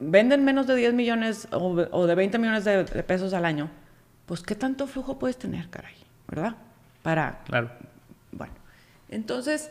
venden 0.00 0.42
menos 0.42 0.66
de 0.66 0.74
10 0.74 0.94
millones 0.94 1.48
o, 1.52 2.06
de 2.06 2.14
20 2.14 2.38
millones 2.38 2.64
de, 2.64 2.84
pesos 3.02 3.34
al 3.34 3.44
año, 3.44 3.70
pues 4.24 4.40
¿qué 4.42 4.54
tanto 4.54 4.86
flujo 4.86 5.18
puedes 5.18 5.36
tener, 5.36 5.68
caray? 5.68 5.94
¿Verdad? 6.28 6.56
Para... 7.02 7.42
Claro. 7.44 7.70
Bueno, 8.32 8.54
entonces, 9.10 9.70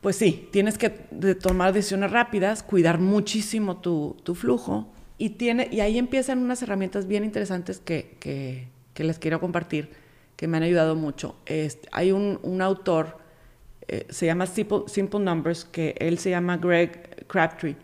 pues 0.00 0.14
sí, 0.14 0.48
tienes 0.52 0.78
que 0.78 0.90
tomar 0.90 1.72
decisiones 1.72 2.12
rápidas, 2.12 2.62
cuidar 2.62 3.00
muchísimo 3.00 3.78
tu, 3.78 4.16
flujo 4.36 4.86
y, 5.18 5.30
tiene, 5.30 5.68
y 5.72 5.80
ahí 5.80 5.98
empiezan 5.98 6.38
unas 6.38 6.62
herramientas 6.62 7.08
bien 7.08 7.24
interesantes 7.24 7.80
que, 7.80 8.68
les 8.96 9.18
quiero 9.18 9.40
compartir, 9.40 9.90
que 10.36 10.46
me 10.46 10.58
han 10.58 10.62
ayudado 10.62 10.94
mucho. 10.94 11.34
Este, 11.46 11.88
hay 11.90 12.12
un, 12.12 12.38
un 12.44 12.62
autor 12.62 13.23
eh, 13.88 14.06
se 14.08 14.26
llama 14.26 14.46
Simple, 14.46 15.20
Numbers, 15.20 15.64
que 15.64 15.94
él 15.98 16.18
se 16.18 16.30
llama 16.30 16.56
Greg 16.56 17.26
Crabtree. 17.26 17.76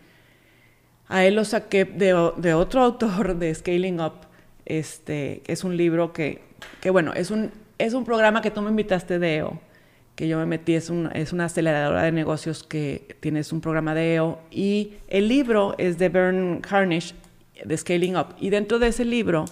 A 1.08 1.24
él 1.24 1.34
lo 1.34 1.44
saqué 1.44 1.84
de, 1.84 2.14
otro 2.14 2.82
autor 2.82 3.36
de 3.36 3.54
Scaling 3.54 4.00
Up, 4.00 4.14
este, 4.64 5.42
es 5.46 5.64
un 5.64 5.76
libro 5.76 6.12
que, 6.12 6.42
que, 6.80 6.90
bueno, 6.90 7.12
es 7.14 7.30
un, 7.30 7.50
es 7.78 7.94
un 7.94 8.04
programa 8.04 8.40
que 8.40 8.50
tú 8.50 8.62
me 8.62 8.70
invitaste 8.70 9.18
de 9.18 9.36
EO, 9.36 9.60
que 10.14 10.28
yo 10.28 10.38
me 10.38 10.46
metí, 10.46 10.74
es, 10.74 10.90
un, 10.90 11.10
es 11.14 11.32
una 11.32 11.46
aceleradora 11.46 12.02
de 12.02 12.12
negocios 12.12 12.62
que 12.62 13.16
tienes 13.20 13.52
un 13.52 13.60
programa 13.60 13.94
de 13.94 14.14
EO, 14.14 14.38
y 14.50 14.94
el 15.08 15.28
libro 15.28 15.74
es 15.78 15.98
de 15.98 16.08
Bern 16.08 16.62
Harnish, 16.68 17.14
de 17.64 17.76
Scaling 17.76 18.16
Up, 18.16 18.36
y 18.38 18.50
dentro 18.50 18.78
de 18.78 18.88
ese 18.88 19.04
libro 19.04 19.44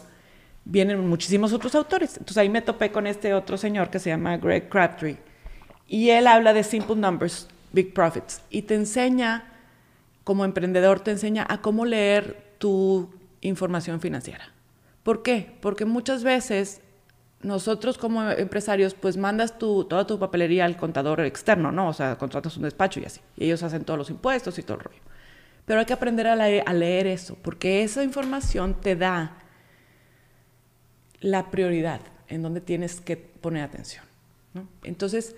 vienen 0.64 1.06
muchísimos 1.08 1.52
otros 1.52 1.74
autores. 1.74 2.12
Entonces 2.12 2.37
ahí 2.38 2.48
me 2.48 2.62
topé 2.62 2.92
con 2.92 3.06
este 3.06 3.34
otro 3.34 3.56
señor 3.56 3.90
que 3.90 3.98
se 3.98 4.11
llama 4.11 4.37
Greg 4.37 4.68
Crabtree, 4.68 5.16
y 5.88 6.11
él 6.11 6.27
habla 6.27 6.53
de 6.53 6.62
simple 6.62 6.94
numbers, 6.94 7.48
big 7.72 7.94
profits. 7.94 8.42
Y 8.51 8.62
te 8.62 8.74
enseña, 8.74 9.51
como 10.22 10.44
emprendedor, 10.44 11.01
te 11.01 11.11
enseña 11.11 11.46
a 11.48 11.62
cómo 11.62 11.87
leer 11.87 12.55
tu 12.59 13.09
información 13.40 14.01
financiera. 14.01 14.53
¿Por 15.03 15.22
qué? 15.22 15.57
Porque 15.62 15.87
muchas 15.87 16.22
veces 16.22 16.83
nosotros 17.40 17.96
como 17.96 18.29
empresarios, 18.31 18.92
pues 18.92 19.16
mandas 19.16 19.59
tu, 19.59 19.85
toda 19.85 20.07
tu 20.07 20.18
papelería 20.18 20.66
al 20.66 20.77
contador 20.77 21.20
externo, 21.20 21.72
¿no? 21.72 21.88
O 21.88 21.92
sea, 21.94 22.18
contratas 22.18 22.57
un 22.59 22.64
despacho 22.64 23.01
y 23.01 23.05
así. 23.07 23.20
Y 23.37 23.46
ellos 23.46 23.62
hacen 23.62 23.85
todos 23.85 23.96
los 23.96 24.11
impuestos 24.11 24.59
y 24.59 24.62
todo 24.62 24.77
el 24.77 24.85
rollo. 24.85 25.01
Pero 25.64 25.81
hay 25.81 25.87
que 25.87 25.92
aprender 25.94 26.27
a 26.27 26.37
leer, 26.37 26.64
a 26.66 26.74
leer 26.74 27.07
eso, 27.07 27.37
porque 27.40 27.83
esa 27.83 28.03
información 28.03 28.74
te 28.74 28.96
da 28.96 29.38
la 31.20 31.51
prioridad 31.51 32.01
en 32.29 32.42
donde 32.42 32.61
tienes 32.61 33.01
que 33.01 33.16
poner 33.16 33.62
atención. 33.62 34.05
¿no? 34.53 34.68
Entonces, 34.83 35.35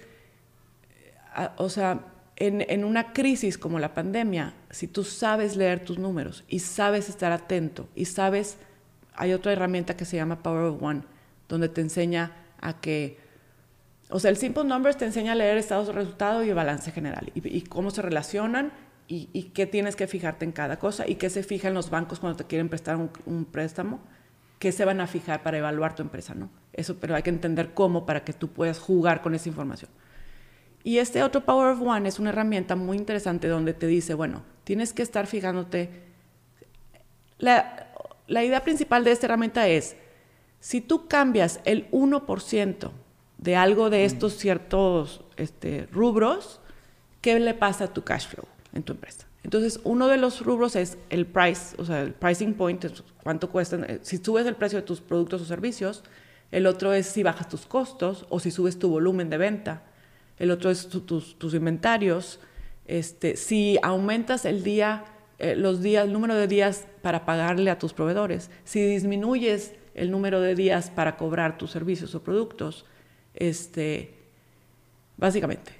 o 1.56 1.68
sea, 1.68 2.00
en, 2.40 2.84
una 2.84 3.12
crisis 3.12 3.58
como 3.58 3.78
la 3.78 3.92
pandemia, 3.92 4.54
si 4.70 4.88
tú 4.88 5.04
sabes 5.04 5.56
leer 5.56 5.84
tus 5.84 5.98
números 5.98 6.42
y 6.48 6.60
sabes 6.60 7.10
estar 7.10 7.32
atento 7.32 7.88
y 7.94 8.06
sabes, 8.06 8.56
hay 9.14 9.34
otra 9.34 9.52
herramienta 9.52 9.96
que 9.96 10.06
se 10.06 10.16
llama 10.16 10.42
Power 10.42 10.64
of 10.64 10.82
One, 10.82 11.02
donde 11.48 11.68
te 11.68 11.82
enseña 11.82 12.32
a 12.60 12.80
que, 12.80 13.18
o 14.08 14.18
sea, 14.18 14.30
el 14.30 14.38
Simple 14.38 14.64
Numbers 14.64 14.96
te 14.96 15.04
enseña 15.04 15.32
a 15.32 15.34
leer 15.34 15.58
estados 15.58 15.88
de 15.88 15.92
resultado 15.92 16.42
y 16.42 16.52
balance 16.52 16.90
general 16.90 17.30
y, 17.34 17.60
cómo 17.62 17.90
se 17.90 18.00
relacionan 18.00 18.72
y, 19.06 19.50
qué 19.54 19.66
tienes 19.66 19.94
que 19.94 20.06
fijarte 20.06 20.46
en 20.46 20.52
cada 20.52 20.78
cosa 20.78 21.06
y 21.06 21.16
qué 21.16 21.28
se 21.28 21.42
fija 21.42 21.68
en 21.68 21.74
los 21.74 21.90
bancos 21.90 22.20
cuando 22.20 22.38
te 22.38 22.44
quieren 22.44 22.70
prestar 22.70 22.96
un, 22.96 23.10
un 23.26 23.44
préstamo, 23.44 24.00
qué 24.58 24.72
se 24.72 24.86
van 24.86 25.02
a 25.02 25.06
fijar 25.06 25.42
para 25.42 25.58
evaluar 25.58 25.94
tu 25.94 26.02
empresa, 26.02 26.34
¿no? 26.34 26.48
Eso, 26.72 26.96
pero 26.98 27.14
hay 27.14 27.22
que 27.22 27.30
entender 27.30 27.74
cómo 27.74 28.06
para 28.06 28.24
que 28.24 28.32
tú 28.32 28.48
puedas 28.48 28.78
jugar 28.78 29.20
con 29.20 29.34
esa 29.34 29.48
información. 29.48 29.90
Y 30.82 30.98
este 30.98 31.22
otro 31.22 31.44
Power 31.44 31.72
of 31.72 31.82
One 31.82 32.08
es 32.08 32.18
una 32.18 32.30
herramienta 32.30 32.74
muy 32.74 32.96
interesante 32.96 33.48
donde 33.48 33.74
te 33.74 33.86
dice, 33.86 34.14
bueno, 34.14 34.42
tienes 34.64 34.92
que 34.92 35.02
estar 35.02 35.26
fijándote. 35.26 35.90
La, 37.38 37.86
idea 38.28 38.62
principal 38.62 39.04
de 39.04 39.12
esta 39.12 39.26
herramienta 39.26 39.68
es, 39.68 39.96
si 40.60 40.80
tú 40.80 41.06
cambias 41.06 41.60
el 41.64 41.90
1% 41.90 42.90
de 43.38 43.56
algo 43.56 43.90
de 43.90 44.04
estos 44.04 44.36
ciertos 44.36 45.22
este, 45.36 45.86
rubros, 45.92 46.60
¿qué 47.20 47.38
le 47.38 47.54
pasa 47.54 47.84
a 47.84 47.92
tu 47.92 48.02
cash 48.02 48.28
flow 48.28 48.46
en 48.72 48.82
tu 48.82 48.92
empresa? 48.92 49.26
Entonces, 49.42 49.80
uno 49.84 50.06
de 50.08 50.18
los 50.18 50.44
rubros 50.44 50.76
es 50.76 50.98
el 51.08 51.26
price, 51.26 51.74
o 51.78 51.84
sea, 51.84 52.02
el 52.02 52.12
pricing 52.12 52.54
point, 52.54 52.84
cuánto 53.22 53.50
cuestan, 53.50 53.84
eh, 53.84 53.98
si 54.02 54.18
subes 54.18 54.46
el 54.46 54.54
precio 54.54 54.78
de 54.78 54.86
tus 54.86 55.00
productos 55.00 55.42
o 55.42 55.44
servicios. 55.44 56.04
El 56.50 56.66
otro 56.66 56.92
es 56.92 57.06
si 57.06 57.22
bajas 57.22 57.48
tus 57.48 57.64
costos 57.64 58.26
o 58.28 58.40
si 58.40 58.50
subes 58.50 58.78
tu 58.78 58.90
volumen 58.90 59.30
de 59.30 59.38
venta 59.38 59.89
el 60.40 60.50
otro 60.50 60.70
es 60.70 60.88
tus, 60.88 61.54
inventarios. 61.54 62.40
Este, 62.86 63.36
si 63.36 63.78
aumentas 63.82 64.46
el 64.46 64.64
día, 64.64 65.04
eh, 65.38 65.54
los 65.54 65.82
días, 65.82 66.06
el 66.06 66.12
número 66.14 66.34
de 66.34 66.48
días 66.48 66.86
para 67.02 67.26
pagarle 67.26 67.70
a 67.70 67.78
tus 67.78 67.92
proveedores, 67.92 68.50
si 68.64 68.82
disminuyes 68.82 69.74
el 69.94 70.10
número 70.10 70.40
de 70.40 70.54
días 70.54 70.90
para 70.90 71.18
cobrar 71.18 71.58
tus 71.58 71.70
servicios 71.70 72.14
o 72.14 72.22
productos, 72.22 72.86
este, 73.34 74.14
básicamente. 75.18 75.72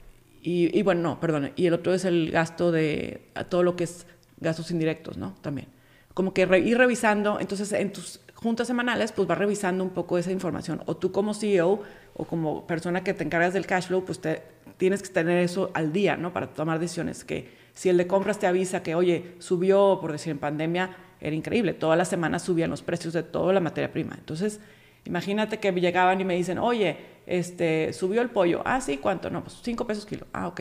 Y, 0.43 0.83
bueno, 0.83 1.03
no, 1.03 1.21
perdón. 1.21 1.53
Y 1.57 1.67
el 1.67 1.75
otro 1.75 1.93
es 1.93 2.05
el 2.05 2.31
gasto 2.31 2.71
de 2.71 3.29
todo 3.49 3.63
lo 3.63 3.77
que 3.77 3.85
es 3.85 4.07
gastos 4.39 4.71
indirectos, 4.71 5.17
¿no? 5.17 5.35
También. 5.41 5.69
Como 6.15 6.35
que 6.35 6.43
ir 6.43 6.79
revisando, 6.79 7.41
entonces 7.41 7.73
en 7.73 7.93
tus 7.93 8.21
juntas 8.35 8.67
semanales, 8.67 9.13
pues 9.13 9.29
vas 9.29 9.39
revisando 9.39 9.85
un 9.85 9.91
poco 9.91 10.19
esa 10.19 10.33
información. 10.33 10.83
O 10.87 10.97
tú 10.97 11.13
como 11.13 11.35
CEO 11.35 11.83
o 12.21 12.25
como 12.27 12.67
persona 12.67 13.03
que 13.03 13.15
te 13.15 13.25
encargas 13.25 13.55
del 13.55 13.65
cash 13.65 13.87
flow, 13.87 14.05
pues 14.05 14.21
te, 14.21 14.43
tienes 14.77 15.03
que 15.03 15.09
tener 15.09 15.39
eso 15.39 15.71
al 15.73 15.91
día, 15.91 16.19
¿no? 16.19 16.35
Para 16.35 16.49
tomar 16.49 16.79
decisiones. 16.79 17.25
Que 17.25 17.49
si 17.73 17.89
el 17.89 17.97
de 17.97 18.07
compras 18.07 18.39
te 18.39 18.47
avisa 18.47 18.83
que, 18.83 18.95
oye, 18.95 19.37
subió, 19.39 19.99
por 20.03 20.13
decir, 20.13 20.31
en 20.33 20.39
pandemia, 20.39 20.95
era 21.19 21.35
increíble. 21.35 21.73
Todas 21.73 21.97
las 21.97 22.09
semanas 22.09 22.43
subían 22.43 22.69
los 22.69 22.83
precios 22.83 23.15
de 23.15 23.23
toda 23.23 23.55
la 23.55 23.61
materia 23.61 23.91
prima. 23.91 24.17
Entonces, 24.19 24.61
imagínate 25.07 25.61
que 25.61 25.73
llegaban 25.73 26.21
y 26.21 26.25
me 26.25 26.35
dicen, 26.37 26.59
oye, 26.59 26.99
este, 27.25 27.95
subió 27.95 28.21
el 28.21 28.29
pollo. 28.29 28.61
Ah, 28.67 28.83
sí, 28.83 28.99
¿cuánto? 28.99 29.31
No, 29.31 29.43
pues 29.43 29.59
cinco 29.63 29.87
pesos 29.87 30.05
kilo. 30.05 30.27
Ah, 30.35 30.47
ok. 30.47 30.61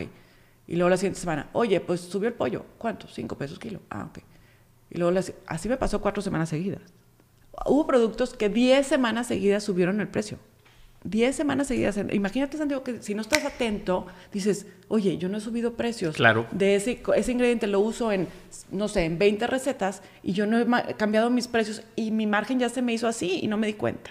Y 0.66 0.76
luego 0.76 0.88
la 0.88 0.96
siguiente 0.96 1.20
semana, 1.20 1.50
oye, 1.52 1.78
pues 1.80 2.00
subió 2.00 2.28
el 2.28 2.34
pollo. 2.34 2.64
¿Cuánto? 2.78 3.06
Cinco 3.06 3.36
pesos 3.36 3.58
kilo. 3.58 3.80
Ah, 3.90 4.06
ok. 4.06 4.20
Y 4.88 4.96
luego 4.96 5.18
así 5.46 5.68
me 5.68 5.76
pasó 5.76 6.00
cuatro 6.00 6.22
semanas 6.22 6.48
seguidas. 6.48 6.80
Hubo 7.66 7.86
productos 7.86 8.32
que 8.32 8.48
diez 8.48 8.86
semanas 8.86 9.26
seguidas 9.26 9.62
subieron 9.62 10.00
el 10.00 10.08
precio. 10.08 10.38
10 11.04 11.34
semanas 11.34 11.68
seguidas. 11.68 11.98
Imagínate, 12.12 12.58
Santiago, 12.58 12.84
que 12.84 13.02
si 13.02 13.14
no 13.14 13.22
estás 13.22 13.44
atento, 13.44 14.06
dices, 14.32 14.66
oye, 14.88 15.16
yo 15.16 15.28
no 15.28 15.38
he 15.38 15.40
subido 15.40 15.74
precios. 15.74 16.16
Claro. 16.16 16.46
De 16.52 16.74
ese, 16.74 17.00
ese 17.16 17.32
ingrediente 17.32 17.66
lo 17.66 17.80
uso 17.80 18.12
en, 18.12 18.28
no 18.70 18.88
sé, 18.88 19.04
en 19.04 19.18
20 19.18 19.46
recetas 19.46 20.02
y 20.22 20.32
yo 20.32 20.46
no 20.46 20.58
he 20.58 20.94
cambiado 20.94 21.30
mis 21.30 21.48
precios 21.48 21.82
y 21.96 22.10
mi 22.10 22.26
margen 22.26 22.58
ya 22.58 22.68
se 22.68 22.82
me 22.82 22.92
hizo 22.92 23.08
así 23.08 23.40
y 23.42 23.48
no 23.48 23.56
me 23.56 23.66
di 23.66 23.74
cuenta. 23.74 24.10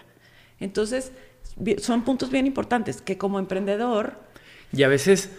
Entonces, 0.59 1.11
son 1.77 2.03
puntos 2.03 2.31
bien 2.31 2.47
importantes 2.47 3.01
que 3.01 3.17
como 3.17 3.39
emprendedor... 3.39 4.13
Y 4.71 4.83
a 4.83 4.87
veces, 4.87 5.31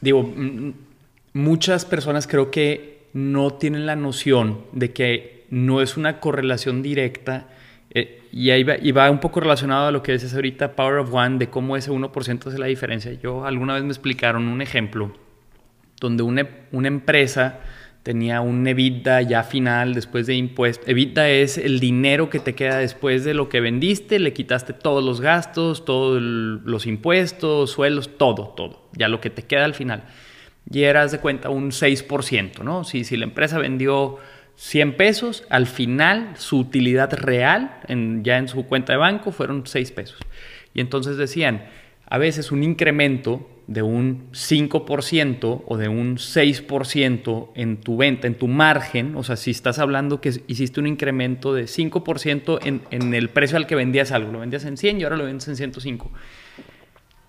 digo, 0.00 0.32
muchas 1.32 1.84
personas 1.84 2.26
creo 2.26 2.50
que 2.50 3.06
no 3.12 3.54
tienen 3.54 3.86
la 3.86 3.96
noción 3.96 4.64
de 4.72 4.92
que 4.92 5.46
no 5.50 5.80
es 5.80 5.96
una 5.96 6.20
correlación 6.20 6.82
directa 6.82 7.48
eh, 7.98 8.20
y 8.30 8.50
ahí 8.50 8.62
va, 8.62 9.10
un 9.10 9.20
poco 9.20 9.40
relacionado 9.40 9.86
a 9.86 9.90
lo 9.90 10.02
que 10.02 10.12
dices 10.12 10.34
ahorita, 10.34 10.76
Power 10.76 10.98
of 10.98 11.14
One, 11.14 11.38
de 11.38 11.48
cómo 11.48 11.78
ese 11.78 11.90
1% 11.90 12.46
hace 12.46 12.58
la 12.58 12.66
diferencia. 12.66 13.10
Yo 13.14 13.46
alguna 13.46 13.72
vez 13.72 13.84
me 13.84 13.88
explicaron 13.88 14.48
un 14.48 14.60
ejemplo 14.60 15.16
donde 15.98 16.22
una, 16.22 16.46
una 16.72 16.88
empresa 16.88 17.58
tenía 18.02 18.42
un 18.42 18.66
EBITDA 18.66 19.22
ya 19.22 19.42
final 19.44 19.94
después 19.94 20.26
de 20.26 20.34
impuestos. 20.34 20.86
EBITDA 20.86 21.30
es 21.30 21.56
el 21.56 21.80
dinero 21.80 22.28
que 22.28 22.38
te 22.38 22.54
queda 22.54 22.76
después 22.76 23.24
de 23.24 23.32
lo 23.32 23.48
que 23.48 23.62
vendiste, 23.62 24.18
le 24.18 24.34
quitaste 24.34 24.74
todos 24.74 25.02
los 25.02 25.22
gastos, 25.22 25.86
todos 25.86 26.20
los 26.20 26.86
impuestos, 26.86 27.70
sueldos, 27.70 28.18
todo, 28.18 28.48
todo, 28.48 28.90
ya 28.92 29.08
lo 29.08 29.22
que 29.22 29.30
te 29.30 29.44
queda 29.44 29.64
al 29.64 29.72
final. 29.72 30.04
Y 30.70 30.82
eras 30.82 31.12
de 31.12 31.18
cuenta 31.18 31.48
un 31.48 31.70
6%, 31.70 32.62
¿no? 32.62 32.84
Si, 32.84 33.04
si 33.04 33.16
la 33.16 33.24
empresa 33.24 33.56
vendió 33.56 34.18
100 34.56 34.96
pesos, 34.96 35.44
al 35.50 35.66
final 35.66 36.32
su 36.36 36.58
utilidad 36.58 37.12
real 37.12 37.80
ya 38.22 38.38
en 38.38 38.48
su 38.48 38.64
cuenta 38.66 38.92
de 38.92 38.98
banco 38.98 39.30
fueron 39.30 39.66
6 39.66 39.92
pesos. 39.92 40.18
Y 40.74 40.80
entonces 40.80 41.16
decían, 41.16 41.64
a 42.06 42.18
veces 42.18 42.52
un 42.52 42.62
incremento 42.62 43.48
de 43.66 43.82
un 43.82 44.30
5% 44.32 45.62
o 45.66 45.76
de 45.76 45.88
un 45.88 46.16
6% 46.16 47.50
en 47.54 47.80
tu 47.80 47.96
venta, 47.96 48.26
en 48.26 48.36
tu 48.36 48.46
margen, 48.46 49.16
o 49.16 49.24
sea, 49.24 49.36
si 49.36 49.50
estás 49.50 49.78
hablando 49.78 50.20
que 50.20 50.40
hiciste 50.46 50.80
un 50.80 50.86
incremento 50.86 51.52
de 51.52 51.64
5% 51.64 52.60
en, 52.64 52.82
en 52.90 53.12
el 53.12 53.28
precio 53.28 53.56
al 53.56 53.66
que 53.66 53.74
vendías 53.74 54.12
algo, 54.12 54.32
lo 54.32 54.38
vendías 54.38 54.64
en 54.64 54.76
100 54.76 55.00
y 55.00 55.04
ahora 55.04 55.16
lo 55.16 55.24
vendes 55.24 55.48
en 55.48 55.56
105, 55.56 56.10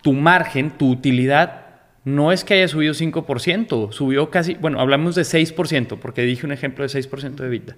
tu 0.02 0.14
margen, 0.14 0.72
tu 0.78 0.92
utilidad 0.92 1.67
no 2.08 2.32
es 2.32 2.46
que 2.46 2.54
haya 2.54 2.70
subido 2.70 2.94
5%, 2.94 3.92
subió 3.92 4.30
casi, 4.30 4.54
bueno, 4.54 4.80
hablamos 4.80 5.14
de 5.14 5.24
6%, 5.24 6.00
porque 6.00 6.22
dije 6.22 6.46
un 6.46 6.54
ejemplo 6.54 6.88
de 6.88 6.90
6% 6.90 7.36
de 7.36 7.50
vida. 7.50 7.76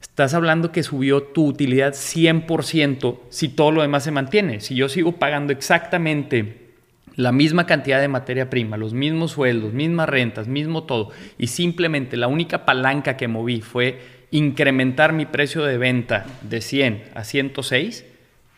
Estás 0.00 0.34
hablando 0.34 0.70
que 0.70 0.84
subió 0.84 1.24
tu 1.24 1.46
utilidad 1.46 1.92
100% 1.92 3.18
si 3.28 3.48
todo 3.48 3.72
lo 3.72 3.82
demás 3.82 4.04
se 4.04 4.12
mantiene. 4.12 4.60
Si 4.60 4.76
yo 4.76 4.88
sigo 4.88 5.16
pagando 5.16 5.52
exactamente 5.52 6.68
la 7.16 7.32
misma 7.32 7.66
cantidad 7.66 8.00
de 8.00 8.06
materia 8.06 8.48
prima, 8.48 8.76
los 8.76 8.94
mismos 8.94 9.32
sueldos, 9.32 9.72
mismas 9.72 10.08
rentas, 10.08 10.46
mismo 10.46 10.84
todo, 10.84 11.10
y 11.36 11.48
simplemente 11.48 12.16
la 12.16 12.28
única 12.28 12.64
palanca 12.64 13.16
que 13.16 13.26
moví 13.26 13.62
fue 13.62 13.98
incrementar 14.30 15.12
mi 15.12 15.26
precio 15.26 15.64
de 15.64 15.78
venta 15.78 16.24
de 16.42 16.60
100 16.60 17.02
a 17.16 17.24
106, 17.24 18.04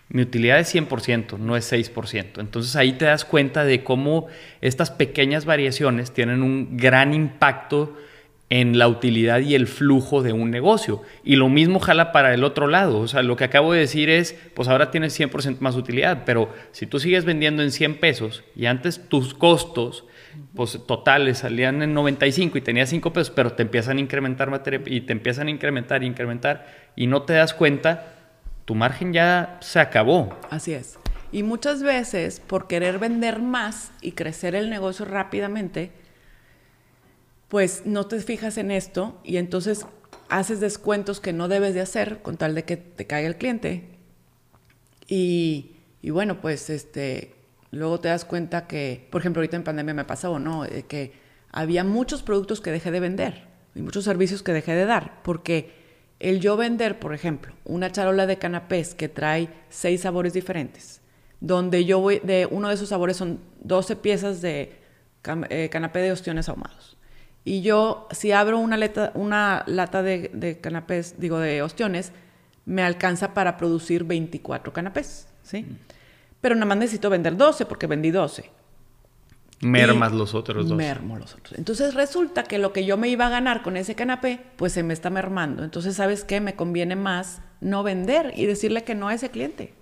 mi 0.09 0.22
utilidad 0.22 0.59
es 0.61 0.74
100%, 0.74 1.38
no 1.38 1.57
es 1.57 1.72
6%. 1.72 2.40
Entonces 2.40 2.76
ahí 2.76 2.92
te 2.92 3.07
das 3.07 3.24
cuenta 3.24 3.64
de 3.64 3.82
cómo 3.82 4.26
estas 4.61 4.90
pequeñas 4.90 5.44
variaciones 5.44 6.12
tienen 6.12 6.42
un 6.42 6.76
gran 6.76 7.14
impacto 7.14 7.96
en 8.50 8.78
la 8.78 8.86
utilidad 8.86 9.40
y 9.40 9.55
el 9.55 9.66
flujo 9.66 10.22
de 10.22 10.32
un 10.32 10.50
negocio. 10.50 11.02
Y 11.24 11.36
lo 11.36 11.48
mismo 11.48 11.80
jala 11.80 12.12
para 12.12 12.34
el 12.34 12.44
otro 12.44 12.68
lado. 12.68 13.00
O 13.00 13.09
sea, 13.09 13.22
lo 13.22 13.36
que 13.36 13.44
acabo 13.44 13.72
de 13.72 13.80
decir 13.80 14.11
es, 14.11 14.38
pues 14.55 14.68
ahora 14.68 14.90
tienes 14.90 15.18
100% 15.18 15.59
más 15.61 15.74
utilidad, 15.74 16.22
pero 16.24 16.52
si 16.70 16.86
tú 16.86 17.00
sigues 17.00 17.24
vendiendo 17.24 17.62
en 17.62 17.72
100 17.72 17.96
pesos 17.96 18.44
y 18.55 18.66
antes 18.66 19.09
tus 19.09 19.34
costos 19.34 20.05
pues 20.55 20.80
totales 20.86 21.38
salían 21.38 21.82
en 21.82 21.94
95 21.94 22.59
y 22.59 22.61
tenías 22.61 22.90
5 22.90 23.12
pesos, 23.12 23.32
pero 23.34 23.52
te 23.52 23.62
empiezan 23.62 23.98
a 23.98 24.00
incrementar 24.00 24.50
materia 24.50 24.80
y 24.86 25.00
te 25.02 25.12
empiezan 25.12 25.48
a 25.48 25.50
incrementar 25.50 26.02
incrementar 26.02 26.66
y 26.96 27.07
no 27.07 27.22
te 27.22 27.32
das 27.34 27.55
cuenta, 27.55 28.14
tu 28.65 28.75
margen 28.75 29.12
ya 29.12 29.59
se 29.61 29.81
acabó. 29.81 30.37
Así 30.51 30.73
es. 30.73 30.99
Y 31.33 31.43
muchas 31.43 31.83
veces, 31.83 32.41
por 32.41 32.67
querer 32.67 32.99
vender 32.99 33.43
más 33.43 33.91
y 34.01 34.12
crecer 34.12 34.55
el 34.55 34.71
negocio 34.71 35.05
rápidamente, 35.05 35.91
pues 37.49 37.83
no 37.87 38.07
te 38.07 38.21
fijas 38.21 38.57
en 38.57 38.71
esto 38.71 39.21
y 39.25 39.37
entonces 39.37 39.87
haces 40.29 40.61
descuentos 40.61 41.21
que 41.21 41.33
no 41.33 41.49
debes 41.49 41.75
de 41.75 41.81
hacer 41.81 42.23
con 42.23 42.37
tal 42.37 42.55
de 42.55 42.65
que 42.65 42.77
te 42.77 43.07
caiga 43.07 43.29
el 43.29 43.37
cliente. 43.37 43.91
Y, 45.07 45.77
y 46.03 46.11
bueno, 46.11 46.41
pues 46.41 46.71
este, 46.71 47.35
luego 47.71 48.01
te 48.01 48.09
das 48.09 48.25
cuenta 48.25 48.67
que, 48.67 49.07
por 49.11 49.21
ejemplo, 49.21 49.41
ahorita 49.41 49.57
en 49.57 49.65
pandemia 49.65 49.95
me 49.95 50.05
pasó, 50.05 50.39
¿no? 50.39 50.65
que 50.89 51.12
había 51.53 51.85
muchos 51.85 52.23
productos 52.23 52.61
que 52.61 52.71
dejé 52.71 52.91
de 52.91 53.01
vender 53.01 53.45
y 53.75 53.83
muchos 53.83 54.05
servicios 54.05 54.43
que 54.43 54.53
dejé 54.53 54.75
de 54.75 54.87
dar, 54.87 55.21
porque 55.23 55.84
el 56.21 56.41
yo 56.41 56.57
vender, 56.57 56.99
por 56.99 57.15
ejemplo, 57.15 57.55
una 57.65 57.91
charola 57.91 58.27
de 58.27 58.39
canapés 58.39 58.95
que 58.95 59.09
trae 59.09 59.49
seis 59.69 60.03
sabores 60.03 60.33
diferentes, 60.33 61.01
donde 61.41 61.85
yo 61.85 62.01
voy, 62.01 62.21
de 62.21 62.47
uno 62.51 62.69
de 62.69 62.75
esos 62.75 62.89
sabores 62.89 63.17
son 63.17 63.41
12 63.62 63.97
piezas 63.97 64.41
de 64.41 64.79
eh, 65.51 65.69
canapé 65.71 66.01
de 66.01 66.12
ostiones 66.12 66.49
ahumados. 66.49 66.97
Y 67.45 67.61
yo, 67.61 68.09
si 68.11 68.33
abro 68.33 68.59
una, 68.59 68.79
una 69.15 69.65
lata 69.67 70.03
de, 70.03 70.59
canapés, 70.62 71.17
digo, 71.19 71.39
de 71.39 71.61
ostiones, 71.62 72.12
me 72.65 72.83
alcanza 72.83 73.35
para 73.35 73.59
producir 73.59 74.05
24 74.05 74.73
canapés, 74.73 75.29
¿sí? 75.43 75.67
Pero 76.41 76.55
nada 76.55 76.67
más 76.67 76.79
necesito 76.79 77.11
vender 77.11 77.37
12 77.37 77.67
porque 77.67 77.87
vendí 77.87 78.11
12. 78.11 78.51
Mermas 79.61 80.12
los 80.12 80.34
otros 80.34 80.68
dos. 80.68 80.76
Mermo 80.76 81.16
los 81.16 81.34
otros. 81.34 81.59
Entonces 81.59 81.94
resulta 81.94 82.44
que 82.44 82.59
lo 82.59 82.72
que 82.72 82.84
yo 82.84 82.96
me 82.96 83.09
iba 83.09 83.26
a 83.26 83.30
ganar 83.30 83.62
con 83.62 83.76
ese 83.76 83.94
canapé, 83.94 84.40
pues 84.57 84.72
se 84.72 84.82
me 84.82 84.92
está 84.92 85.11
mermando. 85.11 85.64
Entonces, 85.64 85.96
¿sabes 85.96 86.24
qué? 86.24 86.40
Me 86.40 86.55
conviene 86.55 86.96
más 86.96 87.40
no 87.61 87.82
vender 87.82 88.32
y 88.36 88.46
decirle 88.46 88.84
que 88.84 88.94
no 88.94 89.09
a 89.09 89.14
ese 89.14 89.30
cliente. 89.30 89.74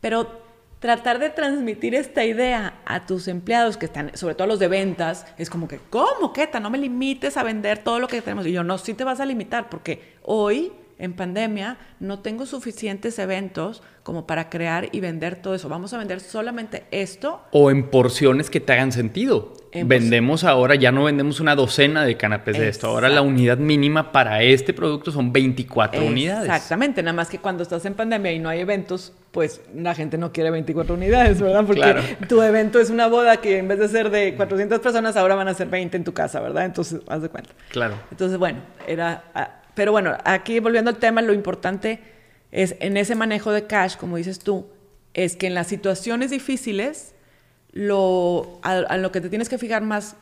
Pero 0.00 0.40
tratar 0.78 1.18
de 1.18 1.28
transmitir 1.28 1.94
esta 1.94 2.24
idea 2.24 2.80
a 2.86 3.04
tus 3.04 3.28
empleados 3.28 3.76
que 3.76 3.86
están, 3.86 4.16
sobre 4.16 4.34
todo 4.34 4.46
los 4.46 4.58
de 4.58 4.68
ventas, 4.68 5.26
es 5.36 5.50
como 5.50 5.68
que, 5.68 5.78
¿cómo, 5.90 6.32
Keta? 6.32 6.58
No 6.58 6.70
me 6.70 6.78
limites 6.78 7.36
a 7.36 7.42
vender 7.42 7.78
todo 7.84 8.00
lo 8.00 8.08
que 8.08 8.22
tenemos. 8.22 8.46
Y 8.46 8.52
yo, 8.52 8.64
no, 8.64 8.78
sí 8.78 8.94
te 8.94 9.04
vas 9.04 9.20
a 9.20 9.26
limitar 9.26 9.68
porque 9.68 10.16
hoy 10.22 10.72
en 11.00 11.14
pandemia 11.14 11.78
no 11.98 12.20
tengo 12.20 12.46
suficientes 12.46 13.18
eventos 13.18 13.82
como 14.02 14.26
para 14.26 14.48
crear 14.50 14.88
y 14.92 15.00
vender 15.00 15.36
todo 15.36 15.54
eso. 15.54 15.68
Vamos 15.68 15.92
a 15.94 15.98
vender 15.98 16.20
solamente 16.20 16.84
esto. 16.90 17.42
O 17.52 17.70
en 17.70 17.90
porciones 17.90 18.50
que 18.50 18.60
te 18.60 18.72
hagan 18.72 18.92
sentido. 18.92 19.54
vendemos 19.84 20.44
ahora, 20.44 20.74
ya 20.74 20.90
no 20.90 21.04
vendemos 21.04 21.40
una 21.40 21.54
docena 21.54 22.04
de 22.04 22.16
canapés 22.16 22.58
de 22.58 22.68
esto. 22.68 22.88
Ahora 22.88 23.08
la 23.08 23.22
unidad 23.22 23.58
mínima 23.58 24.12
para 24.12 24.42
este 24.42 24.74
producto 24.74 25.10
son 25.10 25.32
24 25.32 26.04
unidades. 26.04 26.44
Exactamente, 26.44 27.02
nada 27.02 27.14
más 27.14 27.28
que 27.28 27.38
cuando 27.38 27.62
estás 27.62 27.84
en 27.84 27.94
pandemia 27.94 28.32
y 28.32 28.38
no 28.38 28.48
hay 28.48 28.60
eventos, 28.60 29.12
pues 29.30 29.62
la 29.74 29.94
gente 29.94 30.18
no 30.18 30.32
quiere 30.32 30.50
24 30.50 30.94
unidades, 30.94 31.40
¿verdad? 31.40 31.64
Porque 31.64 32.16
tu 32.28 32.42
evento 32.42 32.80
es 32.80 32.90
una 32.90 33.06
boda 33.06 33.36
que 33.36 33.58
en 33.58 33.68
vez 33.68 33.78
de 33.78 33.88
ser 33.88 34.10
de 34.10 34.34
400 34.34 34.80
personas, 34.80 35.16
ahora 35.16 35.34
van 35.36 35.48
a 35.48 35.54
ser 35.54 35.68
20 35.68 35.96
en 35.96 36.04
tu 36.04 36.12
casa, 36.12 36.40
¿verdad? 36.40 36.64
Entonces, 36.64 37.00
haz 37.06 37.22
de 37.22 37.28
cuenta. 37.28 37.50
Claro. 37.70 37.94
Entonces, 38.10 38.38
bueno, 38.38 38.58
era 38.88 39.24
ah, 39.34 39.59
pero 39.80 39.92
bueno, 39.92 40.14
aquí 40.26 40.60
volviendo 40.60 40.90
al 40.90 40.98
tema, 40.98 41.22
lo 41.22 41.32
importante 41.32 42.00
es 42.52 42.76
en 42.80 42.98
ese 42.98 43.14
manejo 43.14 43.50
de 43.50 43.66
cash, 43.66 43.96
como 43.96 44.18
dices 44.18 44.38
tú, 44.38 44.66
es 45.14 45.36
que 45.36 45.46
en 45.46 45.54
las 45.54 45.68
situaciones 45.68 46.30
difíciles, 46.30 47.14
lo, 47.72 48.58
a, 48.60 48.98
lo 48.98 49.10
que 49.10 49.22
te 49.22 49.30
tienes 49.30 49.48
que 49.48 49.56
fijar 49.56 49.80
más 49.80 50.16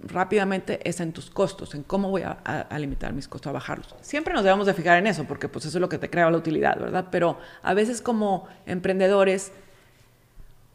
rápidamente 0.00 0.78
es 0.88 1.00
en 1.00 1.12
tus 1.12 1.28
costos, 1.28 1.74
en 1.74 1.82
cómo 1.82 2.08
voy 2.08 2.22
a, 2.22 2.68
limitar 2.78 3.12
mis 3.12 3.26
costos, 3.26 3.50
a 3.50 3.52
bajarlos. 3.52 3.96
Siempre 4.00 4.32
nos 4.32 4.44
debemos 4.44 4.64
de 4.64 4.74
fijar 4.74 4.98
en 4.98 5.08
eso, 5.08 5.24
porque 5.24 5.48
pues 5.48 5.64
eso 5.64 5.78
es 5.78 5.80
lo 5.80 5.88
que 5.88 5.98
te 5.98 6.08
crea 6.08 6.30
la 6.30 6.36
utilidad, 6.36 6.78
¿verdad? 6.78 7.06
Pero 7.10 7.36
a 7.64 7.74
veces 7.74 8.02
como 8.02 8.46
emprendedores 8.64 9.50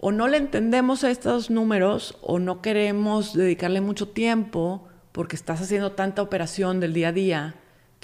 o 0.02 0.12
no 0.12 0.28
le 0.28 0.36
entendemos 0.36 1.06
a 1.06 1.10
estos 1.10 1.50
números 1.50 2.18
o 2.22 2.40
no 2.40 2.62
queremos 2.62 3.34
dedicarle 3.34 3.80
mucho 3.80 4.10
tiempo 4.10 4.86
porque 5.14 5.38
estás 5.38 5.62
haciendo 5.62 5.94
tanta 5.94 6.22
operación 6.22 6.82
del 6.82 6.92
día 6.92 7.08
a 7.08 7.14
día 7.14 7.56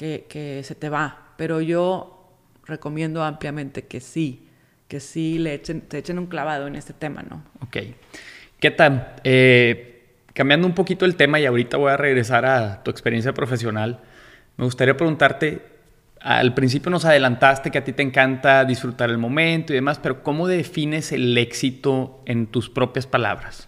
que, 0.02 0.62
se 0.64 0.76
te 0.76 0.89
va. 0.89 1.34
Pero 1.38 1.62
yo 1.62 2.30
recomiendo 2.66 3.24
ampliamente 3.24 3.86
que 3.86 3.99
sí, 3.99 4.47
que 4.88 4.99
sí 4.99 5.39
le 5.39 5.54
echen, 5.54 5.82
te 5.82 5.97
echen 5.97 6.20
un 6.20 6.28
clavado 6.28 6.68
en 6.68 6.76
este 6.76 6.93
tema, 6.93 7.24
¿no? 7.24 7.43
Ok. 7.62 7.78
¿Qué 8.60 8.72
tal? 8.72 9.16
Eh, 9.24 10.04
cambiando 10.34 10.68
un 10.68 10.74
poquito 10.74 11.06
el 11.06 11.16
tema 11.16 11.39
y 11.39 11.45
ahorita 11.45 11.78
voy 11.78 11.91
a 11.91 11.97
regresar 11.97 12.45
a 12.45 12.84
tu 12.84 12.91
experiencia 12.91 13.34
profesional, 13.34 13.99
me 14.58 14.66
gustaría 14.66 14.95
preguntarte, 14.95 15.62
al 16.20 16.54
principio 16.54 16.91
nos 16.91 17.06
adelantaste 17.06 17.72
que 17.72 17.80
a 17.80 17.84
ti 17.84 17.93
te 17.93 18.04
encanta 18.04 18.64
disfrutar 18.66 19.10
el 19.10 19.18
momento 19.18 19.74
y 19.74 19.76
demás, 19.76 19.97
pero 19.97 20.22
¿cómo 20.22 20.47
defines 20.47 21.12
el 21.12 21.36
éxito 21.38 22.22
en 22.26 22.47
tus 22.47 22.70
propias 22.70 23.08
palabras? 23.08 23.68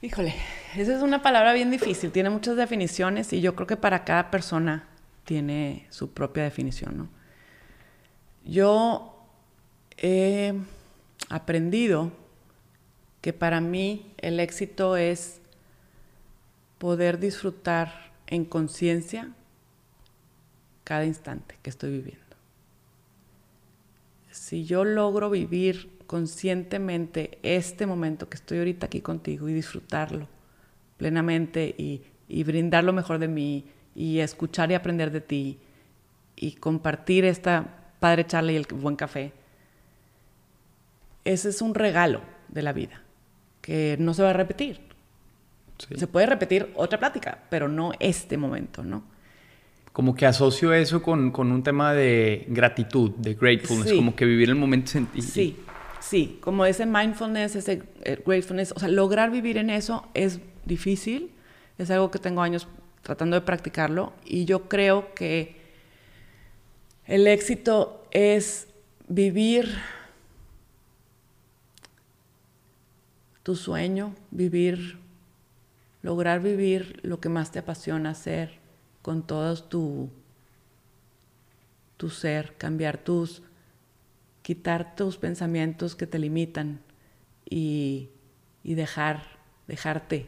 Híjole, 0.00 0.34
esa 0.76 0.96
es 0.96 1.02
una 1.02 1.22
palabra 1.22 1.52
bien 1.52 1.70
difícil, 1.70 2.10
tiene 2.10 2.30
muchas 2.30 2.56
definiciones 2.56 3.32
y 3.32 3.40
yo 3.40 3.54
creo 3.54 3.66
que 3.66 3.76
para 3.76 4.04
cada 4.04 4.30
persona 4.30 4.88
tiene 5.24 5.86
su 5.90 6.12
propia 6.12 6.42
definición, 6.42 6.96
¿no? 6.96 7.08
Yo 8.44 9.26
he 9.96 10.54
aprendido 11.28 12.12
que 13.20 13.32
para 13.32 13.60
mí 13.60 14.12
el 14.18 14.40
éxito 14.40 14.96
es 14.96 15.40
poder 16.78 17.18
disfrutar 17.18 18.12
en 18.26 18.44
conciencia 18.44 19.30
cada 20.84 21.04
instante 21.04 21.58
que 21.62 21.70
estoy 21.70 21.90
viviendo. 21.90 22.24
Si 24.30 24.64
yo 24.64 24.84
logro 24.84 25.28
vivir 25.28 25.90
conscientemente 26.06 27.38
este 27.42 27.86
momento 27.86 28.28
que 28.28 28.36
estoy 28.36 28.58
ahorita 28.58 28.86
aquí 28.86 29.00
contigo 29.00 29.48
y 29.48 29.52
disfrutarlo, 29.52 30.26
plenamente 30.98 31.74
y 31.78 32.02
y 32.28 32.44
brindar 32.44 32.84
lo 32.84 32.92
mejor 32.92 33.18
de 33.18 33.28
mí 33.28 33.64
y 33.94 34.20
escuchar 34.20 34.70
y 34.70 34.74
aprender 34.74 35.10
de 35.10 35.20
ti 35.20 35.58
y 36.36 36.52
compartir 36.52 37.24
esta 37.24 37.66
padre 37.98 38.26
charla 38.26 38.52
y 38.52 38.56
el 38.56 38.66
buen 38.72 38.94
café. 38.94 39.32
Ese 41.24 41.48
es 41.48 41.62
un 41.62 41.74
regalo 41.74 42.20
de 42.48 42.62
la 42.62 42.72
vida 42.72 43.02
que 43.60 43.96
no 43.98 44.14
se 44.14 44.22
va 44.22 44.30
a 44.30 44.34
repetir. 44.34 44.80
Se 45.78 46.06
puede 46.06 46.26
repetir 46.26 46.72
otra 46.74 46.98
plática, 46.98 47.44
pero 47.50 47.68
no 47.68 47.92
este 48.00 48.36
momento, 48.36 48.82
¿no? 48.82 49.04
Como 49.92 50.14
que 50.14 50.26
asocio 50.26 50.72
eso 50.72 51.02
con, 51.02 51.32
un 51.34 51.62
tema 51.62 51.92
de 51.92 52.46
gratitud, 52.48 53.10
de 53.16 53.34
gratefulness, 53.34 53.92
como 53.94 54.14
que 54.14 54.24
vivir 54.24 54.48
el 54.48 54.54
momento. 54.54 54.92
Sí, 55.20 55.56
sí, 56.08 56.38
como 56.40 56.64
ese 56.64 56.86
mindfulness, 56.86 57.54
ese 57.54 57.82
eh, 58.02 58.22
gratefulness, 58.24 58.72
o 58.72 58.78
sea, 58.78 58.88
lograr 58.88 59.30
vivir 59.30 59.58
en 59.58 59.68
eso 59.68 60.06
es 60.14 60.40
difícil, 60.64 61.30
es 61.76 61.90
algo 61.90 62.10
que 62.10 62.18
tengo 62.18 62.40
años 62.40 62.66
tratando 63.02 63.36
de 63.36 63.42
practicarlo 63.42 64.14
y 64.24 64.46
yo 64.46 64.68
creo 64.68 65.14
que 65.14 65.56
el 67.06 67.26
éxito 67.26 68.06
es 68.10 68.68
vivir 69.06 69.68
tu 73.42 73.54
sueño, 73.54 74.14
vivir, 74.30 74.98
lograr 76.02 76.40
vivir 76.40 77.00
lo 77.02 77.20
que 77.20 77.28
más 77.28 77.52
te 77.52 77.58
apasiona 77.58 78.10
hacer 78.10 78.58
con 79.02 79.26
todo 79.26 79.62
tu, 79.62 80.10
tu 81.98 82.08
ser, 82.08 82.54
cambiar 82.56 82.96
tus, 82.96 83.42
quitar 84.48 84.96
tus 84.96 85.18
pensamientos 85.18 85.94
que 85.94 86.06
te 86.06 86.18
limitan 86.18 86.80
y, 87.44 88.08
y 88.62 88.76
dejar, 88.76 89.22
dejarte 89.66 90.24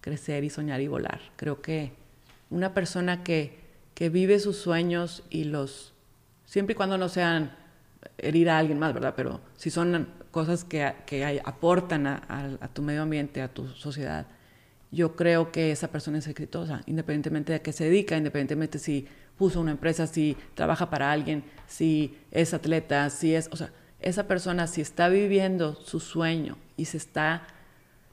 crecer 0.00 0.44
y 0.44 0.50
soñar 0.50 0.80
y 0.80 0.86
volar. 0.86 1.20
Creo 1.34 1.62
que 1.62 1.90
una 2.48 2.74
persona 2.74 3.24
que, 3.24 3.58
que 3.92 4.08
vive 4.08 4.38
sus 4.38 4.56
sueños 4.56 5.24
y 5.30 5.42
los, 5.42 5.94
siempre 6.44 6.74
y 6.74 6.76
cuando 6.76 6.96
no 6.96 7.08
sean 7.08 7.56
herir 8.18 8.50
a 8.50 8.58
alguien 8.58 8.78
más, 8.78 8.94
¿verdad? 8.94 9.14
Pero 9.16 9.40
si 9.56 9.70
son 9.70 10.10
cosas 10.30 10.62
que, 10.62 10.94
que 11.04 11.42
aportan 11.44 12.06
a, 12.06 12.70
tu 12.72 12.82
medio 12.82 13.02
ambiente, 13.02 13.42
a 13.42 13.52
tu 13.52 13.66
sociedad, 13.66 14.28
yo 14.92 15.16
creo 15.16 15.50
que 15.50 15.72
esa 15.72 15.88
persona 15.88 16.18
es 16.18 16.28
exitosa, 16.28 16.82
independientemente 16.86 17.52
de 17.52 17.62
qué 17.62 17.72
se 17.72 17.86
dedica, 17.86 18.16
independientemente 18.16 18.78
si 18.78 19.08
puso 19.36 19.60
una 19.60 19.72
empresa, 19.72 20.06
si 20.06 20.36
trabaja 20.54 20.90
para 20.90 21.12
alguien, 21.12 21.44
si 21.66 22.16
es 22.30 22.54
atleta, 22.54 23.10
si 23.10 23.34
es, 23.34 23.48
o 23.52 23.56
sea, 23.56 23.72
esa 24.00 24.26
persona 24.26 24.66
si 24.66 24.80
está 24.80 25.08
viviendo 25.08 25.74
su 25.74 26.00
sueño 26.00 26.56
y 26.76 26.86
se 26.86 26.96
está, 26.96 27.46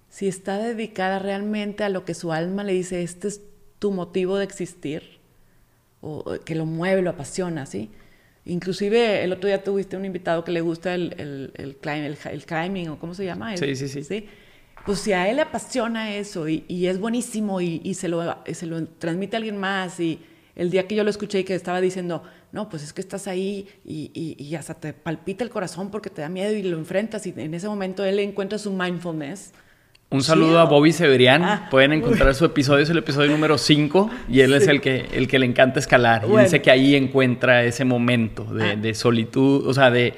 si 0.10 0.28
está 0.28 0.58
dedicada 0.58 1.20
realmente 1.20 1.84
a 1.84 1.90
lo 1.90 2.06
que 2.06 2.14
su 2.14 2.32
alma 2.32 2.64
le 2.64 2.74
dice, 2.74 3.04
este 3.04 3.28
es 3.28 3.42
tu 3.80 3.92
motivo 3.92 4.38
de 4.38 4.46
existir, 4.46 5.20
o 6.02 6.38
que 6.44 6.56
lo 6.56 6.66
mueve, 6.66 7.02
lo 7.02 7.10
apasiona, 7.10 7.66
¿sí? 7.66 7.90
Inclusive 8.46 9.24
el 9.24 9.32
otro 9.32 9.48
día 9.48 9.64
tuviste 9.64 9.96
un 9.96 10.04
invitado 10.04 10.44
que 10.44 10.52
le 10.52 10.60
gusta 10.60 10.96
el, 10.96 11.14
el, 11.18 11.54
el, 11.56 11.78
el, 12.32 12.46
climbing, 12.46 12.90
o 12.90 13.00
cómo 13.00 13.14
se 13.14 13.24
llama. 13.24 13.56
sí, 13.56 13.76
sí, 13.76 13.88
sí, 13.88 14.04
sí. 14.04 14.28
Pues 14.86 15.00
si 15.00 15.14
a 15.14 15.30
él 15.30 15.38
le 15.38 15.44
apasiona 15.44 16.14
eso 16.14 16.50
y, 16.50 16.66
y 16.68 16.88
es 16.88 17.00
buenísimo 17.00 17.62
y, 17.62 17.80
y, 17.86 17.94
se, 17.94 18.10
lo, 18.10 18.38
se 18.52 18.66
lo 18.66 18.86
transmite 18.86 19.38
a 19.38 19.38
alguien 19.38 19.58
más 19.58 19.98
y 20.02 20.20
el 20.56 20.70
día 20.70 20.88
que 20.88 20.96
yo 20.96 21.04
lo 21.04 21.10
escuché 21.10 21.40
y 21.40 21.44
que 21.44 21.56
estaba 21.56 21.82
diciendo, 21.82 22.24
no, 22.52 22.70
pues 22.70 22.84
es 22.84 22.94
que 22.94 23.02
estás 23.02 23.28
ahí 23.28 23.68
y, 23.86 24.12
y, 24.14 24.56
hasta 24.56 24.76
te 24.76 24.94
palpita 24.94 25.44
el 25.44 25.50
corazón 25.50 25.90
porque 25.90 26.10
te 26.10 26.22
da 26.22 26.30
miedo 26.30 26.54
y 26.54 26.64
lo 26.64 26.78
enfrentas 26.78 27.26
y 27.26 27.34
en 27.36 27.54
ese 27.54 27.68
momento 27.68 28.06
él 28.06 28.20
encuentra 28.20 28.58
su 28.58 28.72
mindfulness 28.72 29.54
un 30.14 30.22
saludo 30.22 30.60
a 30.60 30.66
Bobby 30.66 30.92
Severian. 30.92 31.44
Ah. 31.44 31.68
Pueden 31.72 31.92
encontrar 31.92 32.36
su 32.36 32.46
episodio, 32.46 32.84
es 32.84 32.90
el 32.92 33.00
episodio 33.00 33.32
número 33.32 33.58
5 33.58 34.12
y 34.30 34.42
él 34.42 34.54
es 34.54 34.68
el 34.68 34.80
que, 34.80 35.08
el 35.12 35.28
que 35.28 35.40
le 35.40 35.48
encanta 35.48 35.80
escalar. 35.80 36.28
Y 36.32 36.38
dice 36.38 36.62
que 36.62 36.70
ahí 36.70 36.96
encuentra 36.96 37.64
ese 37.64 37.84
momento 37.84 38.44
de, 38.44 38.92
ah. 38.92 38.94
solitud, 38.94 39.66
o 39.66 39.74
sea, 39.74 39.90
de, 39.90 40.14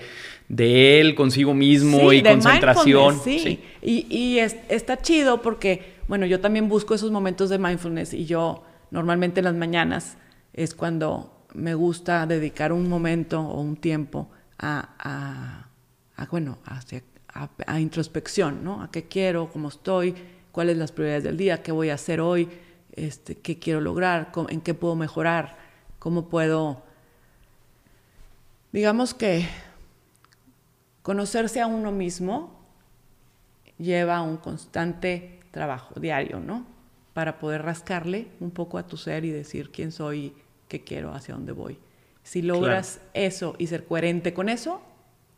de 0.50 1.00
él 1.00 1.16
consigo 1.16 1.54
mismo 1.54 2.12
y 2.12 2.22
concentración. 2.22 3.22
Sí, 3.24 3.62
y, 3.82 4.06
y 4.10 4.40
está 4.40 4.98
chido 5.02 5.42
porque, 5.42 5.94
bueno, 6.10 6.26
yo 6.26 6.42
también 6.42 6.68
busco 6.68 6.94
esos 6.94 7.12
momentos 7.12 7.50
de 7.50 7.58
mindfulness 7.58 8.14
y 8.14 8.26
yo 8.26 8.64
normalmente 8.92 9.40
en 9.40 9.46
las 9.46 9.56
mañanas 9.56 10.18
es 10.56 10.74
cuando 10.74 11.46
me 11.54 11.76
gusta 11.76 12.26
dedicar 12.26 12.72
un 12.72 12.90
momento 12.90 13.42
o 13.42 13.60
un 13.60 13.76
tiempo 13.76 14.30
a, 14.58 15.68
bueno, 16.32 16.58
a, 16.66 17.80
introspección, 17.80 18.64
¿no? 18.64 18.82
A 18.82 18.90
qué 18.90 19.04
quiero, 19.04 19.52
cómo 19.52 19.68
estoy, 19.68 20.16
cuáles 20.54 20.78
las 20.78 20.94
prioridades 20.94 21.26
del 21.26 21.38
día, 21.38 21.62
qué 21.62 21.74
voy 21.74 21.90
a 21.90 21.96
hacer 21.96 22.22
hoy, 22.22 22.50
este, 22.94 23.36
qué 23.36 23.60
quiero 23.60 23.82
lograr, 23.82 24.32
en 24.50 24.62
qué 24.62 24.74
puedo 24.74 24.96
mejorar, 24.96 25.58
cómo 26.00 26.30
puedo, 26.30 26.84
digamos 28.72 29.14
que 29.14 29.46
conocerse 31.02 31.60
a 31.60 31.68
uno 31.68 31.92
mismo 31.92 32.66
lleva 33.78 34.22
un 34.22 34.38
constante 34.38 35.42
trabajo 35.52 36.00
diario, 36.00 36.40
¿no? 36.40 36.66
Para 37.14 37.40
poder 37.40 37.64
rascarle 37.64 38.30
un 38.40 38.52
poco 38.52 38.78
a 38.78 38.88
tu 38.88 38.96
ser 38.96 39.26
y 39.26 39.32
decir 39.32 39.72
quién 39.72 39.92
soy, 39.92 40.34
qué 40.68 40.82
quiero, 40.82 41.14
hacia 41.14 41.34
dónde 41.36 41.52
voy. 41.52 41.78
Si 42.24 42.42
logras 42.42 43.02
eso 43.14 43.56
y 43.60 43.68
ser 43.68 43.86
coherente 43.86 44.34
con 44.34 44.50
eso, 44.50 44.82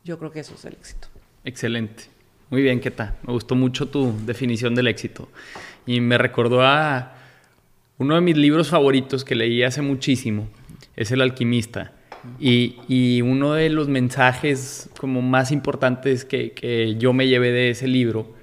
yo 0.04 0.18
creo 0.18 0.32
que 0.32 0.40
eso 0.40 0.56
es 0.56 0.66
el 0.66 0.74
éxito. 0.74 1.08
Excelente. 1.44 2.06
Muy 2.50 2.62
bien, 2.62 2.80
¿qué 2.80 2.92
tal? 2.92 3.16
Me 3.24 3.34
gustó 3.34 3.56
mucho 3.56 3.90
tu 3.90 4.14
definición 4.26 4.74
del 4.74 4.88
éxito. 4.88 5.28
Y 5.86 6.00
me 6.00 6.18
recordó 6.18 6.62
a 6.62 7.14
uno 7.98 8.16
de 8.16 8.22
mis 8.22 8.38
libros 8.38 8.70
favoritos 8.70 9.26
que 9.26 9.36
leí 9.36 9.64
hace 9.64 9.82
muchísimo, 9.82 10.48
es 10.96 11.12
El 11.12 11.22
alquimista. 11.22 11.94
Y, 12.40 13.22
uno 13.22 13.54
de 13.54 13.70
los 13.70 13.88
mensajes 13.88 14.90
como 15.00 15.22
más 15.22 15.52
importantes 15.52 16.26
que, 16.26 16.96
yo 17.00 17.14
me 17.14 17.28
llevé 17.28 17.52
de 17.52 17.70
ese 17.72 17.88
libro 17.88 18.36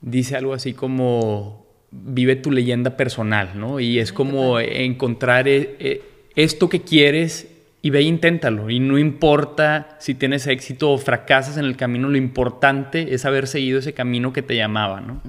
dice 0.00 0.36
algo 0.36 0.54
así 0.54 0.74
como 0.74 1.66
vive 1.90 2.36
tu 2.36 2.50
leyenda 2.50 2.96
personal, 2.96 3.52
¿no? 3.56 3.80
Y 3.80 3.98
es 3.98 4.12
como 4.12 4.60
encontrar 4.60 5.48
eh, 5.48 5.76
eh, 5.80 6.02
esto 6.38 6.68
que 6.68 6.82
quieres 6.82 7.48
y 7.82 7.90
ve 7.90 7.98
e 7.98 8.02
inténtalo. 8.02 8.70
Y 8.70 8.78
no 8.78 8.96
importa 8.96 9.96
si 9.98 10.14
tienes 10.14 10.46
éxito 10.46 10.92
o 10.92 10.98
fracasas 10.98 11.56
en 11.56 11.64
el 11.64 11.76
camino, 11.76 12.08
lo 12.08 12.16
importante 12.16 13.12
es 13.12 13.24
haber 13.24 13.48
seguido 13.48 13.80
ese 13.80 13.92
camino 13.92 14.32
que 14.32 14.42
te 14.42 14.54
llamaba, 14.54 15.00
¿no? 15.00 15.20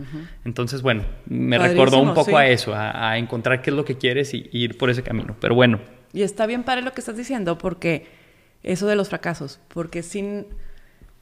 Entonces, 0.46 0.84
bueno, 0.84 1.04
me 1.26 1.58
recordó 1.58 2.00
un 2.00 2.14
poco 2.14 2.38
a 2.38 2.46
eso, 2.46 2.74
a, 2.76 3.18
encontrar 3.18 3.64
qué 3.64 3.72
es 3.72 3.76
lo 3.76 3.86
que 3.86 3.98
quieres 3.98 4.36
y, 4.36 4.50
ir 4.52 4.78
por 4.78 4.92
ese 4.92 5.02
camino. 5.02 5.36
Pero 5.40 5.56
bueno. 5.56 5.80
Y 6.14 6.22
está 6.22 6.46
bien 6.46 6.64
para 6.64 6.82
lo 6.82 6.94
que 6.94 7.02
estás 7.02 7.18
diciendo, 7.18 7.58
porque 7.58 8.06
eso 8.62 8.88
de 8.88 8.96
los 8.96 9.10
fracasos, 9.10 9.60
porque 9.70 10.04
sin... 10.04 10.46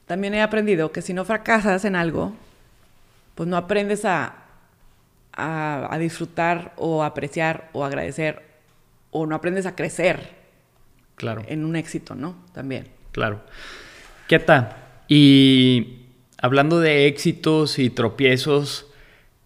También 0.05 0.33
he 0.33 0.41
aprendido 0.41 0.91
que 0.91 1.01
si 1.01 1.13
no 1.13 1.23
fracasas 1.23 1.83
en 1.85 1.95
algo, 1.95 2.33
pues 3.35 3.47
no 3.47 3.55
aprendes 3.55 4.03
a, 4.05 4.35
a, 5.33 5.93
a 5.93 5.97
disfrutar 5.97 6.73
o 6.77 7.03
apreciar 7.03 7.69
o 7.73 7.83
agradecer 7.83 8.46
o 9.11 9.25
no 9.25 9.35
aprendes 9.35 9.65
a 9.65 9.75
crecer 9.75 10.37
Claro. 11.17 11.41
En 11.47 11.65
un 11.65 11.75
éxito, 11.75 12.15
¿no? 12.15 12.37
También. 12.53 12.85
Claro. 13.11 13.41
¿Qué 14.27 14.37
tal? 14.37 14.69
Y 15.07 16.03
hablando 16.39 16.79
de 16.79 17.07
éxitos 17.07 17.79
y 17.79 17.89
tropiezos 17.89 18.85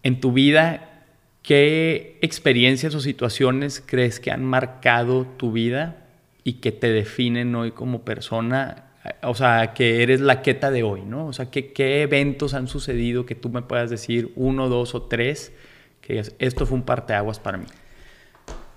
en 0.02 0.20
tu 0.20 0.32
vida, 0.32 1.06
¿qué 1.42 2.18
experiencias 2.20 2.94
o 2.94 3.00
situaciones 3.00 3.82
crees 3.84 4.20
que 4.20 4.30
han 4.30 4.44
marcado 4.44 5.26
tu 5.38 5.50
vida 5.50 6.04
y 6.44 6.54
que 6.54 6.72
te 6.72 6.92
definen 6.92 7.54
hoy 7.54 7.70
como 7.70 8.02
persona? 8.02 8.90
O 9.22 9.34
sea, 9.34 9.72
que 9.72 10.02
eres 10.02 10.20
la 10.20 10.42
queta 10.42 10.70
de 10.70 10.82
hoy, 10.82 11.00
¿no? 11.06 11.26
O 11.26 11.32
sea, 11.32 11.50
¿qué, 11.50 11.72
qué 11.72 12.02
eventos 12.02 12.52
han 12.52 12.68
sucedido 12.68 13.24
que 13.24 13.34
tú 13.34 13.48
me 13.48 13.62
puedas 13.62 13.88
decir 13.88 14.30
uno, 14.36 14.68
dos 14.68 14.94
o 14.94 15.02
tres 15.02 15.54
que 16.02 16.22
esto 16.38 16.66
fue 16.66 16.76
un 16.76 16.84
parteaguas 16.84 17.40
para 17.40 17.56
mí? 17.56 17.66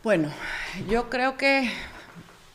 Bueno, 0.05 0.29
yo 0.87 1.09
creo 1.09 1.35
que 1.35 1.67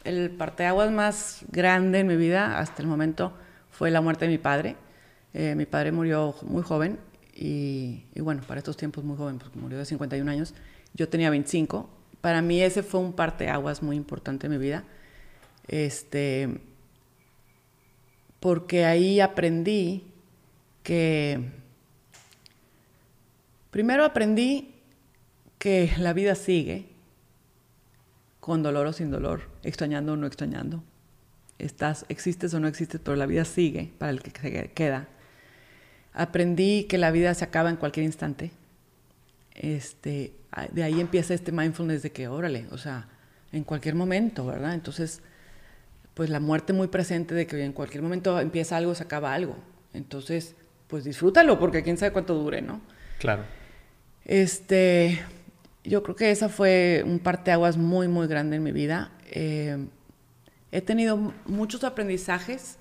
el 0.05 0.31
parteaguas 0.31 0.93
más 0.93 1.45
grande 1.49 1.99
en 1.99 2.07
mi 2.07 2.15
vida 2.15 2.61
hasta 2.61 2.81
el 2.81 2.87
momento 2.87 3.33
fue 3.73 3.91
la 3.91 4.01
muerte 4.01 4.27
de 4.27 4.31
mi 4.31 4.39
padre. 4.39 4.77
Eh, 5.35 5.57
mi 5.57 5.67
padre 5.67 5.91
murió 5.91 6.37
muy 6.43 6.63
joven 6.63 7.01
y, 7.35 8.05
bueno, 8.21 8.43
para 8.47 8.59
estos 8.59 8.77
tiempos 8.77 9.03
muy 9.03 9.17
joven, 9.17 9.41
porque 9.41 9.59
murió 9.59 9.79
de 9.79 9.85
51 9.85 10.31
años. 10.31 10.55
Yo 10.95 11.09
tenía 11.09 11.29
25. 11.29 11.91
Para 12.21 12.41
mí 12.41 12.63
ese 12.63 12.85
fue 12.85 13.01
un 13.01 13.15
parteaguas 13.15 13.83
muy 13.83 13.97
importante 13.97 14.47
en 14.47 14.53
mi 14.53 14.59
vida. 14.59 14.85
Este, 15.67 16.61
porque 18.39 18.85
ahí 18.85 19.19
aprendí 19.19 20.05
que, 20.85 21.51
primero 23.73 24.05
aprendí 24.05 24.77
que 25.59 25.91
la 25.99 26.13
vida 26.13 26.37
sigue, 26.37 26.90
con 28.41 28.63
dolor 28.63 28.87
o 28.87 28.93
sin 28.93 29.11
dolor, 29.11 29.43
extrañando 29.63 30.15
o 30.15 30.17
no 30.17 30.27
extrañando. 30.27 30.83
Estás, 31.59 32.07
existes 32.09 32.55
o 32.55 32.61
no 32.61 32.69
existes, 32.69 33.01
pero 33.05 33.17
la 33.17 33.27
vida 33.27 33.45
sigue 33.45 33.93
para 33.99 34.11
el 34.11 34.23
que 34.23 34.31
se 34.31 34.71
queda. 34.73 35.09
Aprendí 36.13 36.85
que 36.85 36.99
la 36.99 37.11
vida 37.11 37.35
se 37.35 37.45
acaba 37.45 37.71
en 37.71 37.77
cualquier 37.77 38.07
instante. 38.07 38.51
este, 39.55 40.33
de 40.73 40.83
ahí 40.83 41.01
empieza 41.01 41.35
este 41.35 41.53
mindfulness 41.53 42.03
de 42.03 42.13
que, 42.13 42.29
órale, 42.29 42.67
o 42.71 42.79
sea, 42.79 43.09
en 43.53 43.65
cualquier 43.65 43.95
momento, 43.95 44.47
¿verdad? 44.47 44.75
Entonces, 44.75 45.21
pues 46.15 46.31
la 46.31 46.41
muerte 46.41 46.73
muy 46.73 46.89
presente 46.89 47.35
de 47.35 47.47
que 47.47 47.65
en 47.65 47.73
cualquier 47.73 48.03
momento 48.03 48.41
empieza 48.41 48.77
algo, 48.77 48.95
se 48.95 49.03
acaba 49.03 49.33
algo. 49.33 49.57
Entonces, 49.93 50.55
pues 50.87 51.05
disfrútalo, 51.05 51.59
porque 51.59 51.83
quién 51.83 51.97
sabe 51.97 52.13
cuánto 52.13 52.35
dure, 52.35 52.63
¿no? 52.63 52.81
Claro. 53.19 53.45
Este, 54.25 55.21
yo 55.85 56.03
creo 56.03 56.17
que 56.17 56.31
esa 56.31 56.49
fue 56.49 57.03
un 57.07 57.19
parteaguas 57.19 57.77
muy, 57.77 58.09
muy 58.09 58.27
grande 58.27 58.57
en 58.57 58.63
mi 58.63 58.73
vida. 58.73 59.13
Eh, 59.31 59.79
he 60.73 60.81
tenido 60.81 61.33
muchos 61.47 61.85
aprendizajes, 61.85 62.77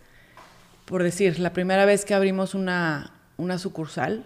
por 0.86 1.04
decir, 1.04 1.40
la 1.40 1.54
primera 1.54 1.86
vez 1.86 2.06
que 2.06 2.14
abrimos 2.14 2.56
una, 2.56 3.14
una 3.38 3.58
sucursal, 3.58 4.26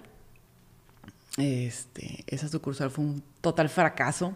este, 1.38 2.24
esa 2.28 2.47
sucursal 2.47 2.89
fue 2.89 3.05
un 3.05 3.24
total 3.41 3.69
fracaso. 3.69 4.34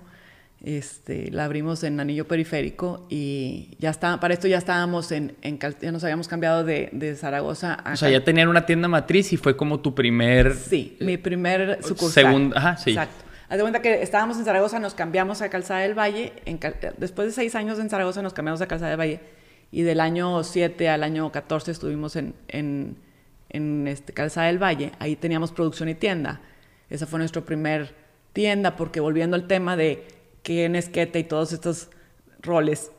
Este, 0.64 1.30
la 1.30 1.46
abrimos 1.46 1.84
en 1.84 2.00
Anillo 2.00 2.28
Periférico 2.28 3.06
y 3.12 3.78
ya 3.78 3.92
está, 3.92 4.20
para 4.20 4.34
esto 4.34 4.48
ya 4.48 4.58
estábamos 4.58 5.12
en, 5.12 5.36
en 5.44 5.60
ya 5.60 5.92
nos 5.92 6.04
habíamos 6.04 6.28
cambiado 6.28 6.64
de, 6.64 6.90
de, 6.94 7.16
Zaragoza 7.16 7.76
a... 7.76 7.94
O 7.94 7.96
sea, 7.96 8.10
ya 8.10 8.24
tenían 8.24 8.48
una 8.48 8.66
tienda 8.66 8.88
matriz 8.88 9.32
y 9.34 9.38
fue 9.38 9.56
como 9.56 9.82
tu 9.82 9.94
primer... 9.94 10.56
Sí, 10.56 10.98
mi 11.00 11.18
primer 11.18 11.78
sucursal. 11.84 12.24
Segundo, 12.26 12.58
ajá, 12.58 12.76
sí. 12.78 12.90
Exacto. 12.90 13.27
Haz 13.50 13.58
de 13.58 13.64
cuenta 13.64 13.82
que 13.82 14.02
estábamos 14.02 14.38
en 14.38 14.43
Zaragoza, 14.43 14.78
nos 14.80 14.93
cambiamos 14.93 15.41
a 15.41 15.50
Calzada 15.50 15.80
del 15.80 15.98
Valle, 15.98 16.34
después 16.98 17.30
de 17.30 17.34
seis 17.34 17.56
años 17.56 17.80
en 17.80 17.89
Zaragoza 17.89 18.22
nos 18.22 18.34
cambiamos 18.34 18.62
a 18.62 18.68
Calzada 18.68 18.91
del 18.91 19.00
Valle. 19.00 19.20
Y 19.72 19.84
del 19.84 20.00
año 20.00 20.43
7 20.43 20.88
al 20.89 21.04
año 21.04 21.32
14 21.32 21.72
estuvimos 21.72 22.16
en, 22.16 22.34
en, 22.48 23.88
este, 23.88 24.14
Calzada 24.14 24.48
del 24.48 24.62
Valle, 24.62 24.91
ahí 25.00 25.16
teníamos 25.16 25.52
producción 25.52 25.88
y 25.88 25.95
tienda. 25.95 26.41
Esa 26.89 27.06
fue 27.06 27.20
nuestra 27.20 27.41
primer 27.41 27.95
tienda 28.34 28.76
porque 28.76 29.00
volviendo 29.00 29.36
al 29.36 29.48
tema 29.48 29.78
de 29.78 30.06
quién 30.43 30.76
es 30.76 30.89
Kete 30.89 31.20
y 31.20 31.24
todos 31.24 31.54
estos 31.54 31.89
roles, 32.41 32.91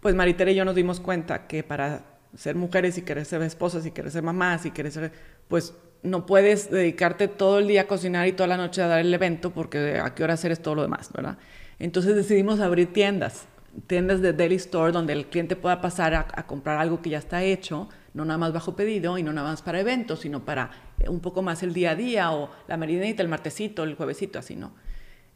pues 0.00 0.14
Maritere 0.14 0.52
y 0.52 0.56
yo 0.56 0.64
nos 0.64 0.74
dimos 0.74 1.00
cuenta 1.00 1.46
que 1.46 1.62
para 1.62 2.04
ser 2.34 2.56
mujeres 2.56 2.98
y 2.98 3.02
querer 3.02 3.24
ser 3.24 3.42
esposas 3.42 3.86
y 3.86 3.90
querer 3.90 4.10
ser 4.10 4.22
mamás 4.22 4.66
y 4.66 4.70
querer 4.70 4.92
ser, 4.92 5.12
pues 5.48 5.74
no 6.02 6.26
puedes 6.26 6.70
dedicarte 6.70 7.28
todo 7.28 7.58
el 7.58 7.68
día 7.68 7.82
a 7.82 7.86
cocinar 7.86 8.26
y 8.28 8.32
toda 8.32 8.46
la 8.46 8.56
noche 8.56 8.82
a 8.82 8.86
dar 8.86 9.00
el 9.00 9.12
evento 9.12 9.50
porque 9.50 9.98
a 9.98 10.14
qué 10.14 10.24
hora 10.24 10.34
hacer 10.34 10.56
todo 10.58 10.74
lo 10.74 10.82
demás, 10.82 11.10
¿verdad? 11.12 11.38
Entonces 11.78 12.14
decidimos 12.14 12.60
abrir 12.60 12.92
tiendas, 12.92 13.46
tiendas 13.86 14.20
de 14.20 14.32
daily 14.32 14.56
store 14.56 14.92
donde 14.92 15.12
el 15.12 15.26
cliente 15.26 15.56
pueda 15.56 15.80
pasar 15.80 16.14
a, 16.14 16.26
a 16.32 16.46
comprar 16.46 16.78
algo 16.78 17.02
que 17.02 17.10
ya 17.10 17.18
está 17.18 17.42
hecho, 17.42 17.88
no 18.14 18.24
nada 18.24 18.38
más 18.38 18.52
bajo 18.52 18.74
pedido 18.76 19.18
y 19.18 19.22
no 19.22 19.32
nada 19.32 19.50
más 19.50 19.62
para 19.62 19.80
eventos, 19.80 20.20
sino 20.20 20.44
para 20.44 20.70
un 21.06 21.20
poco 21.20 21.42
más 21.42 21.62
el 21.62 21.74
día 21.74 21.90
a 21.90 21.94
día 21.94 22.32
o 22.32 22.50
la 22.66 22.76
meridianita, 22.76 23.22
el 23.22 23.28
martesito, 23.28 23.84
el 23.84 23.94
juevesito, 23.94 24.38
así, 24.38 24.56
¿no? 24.56 24.72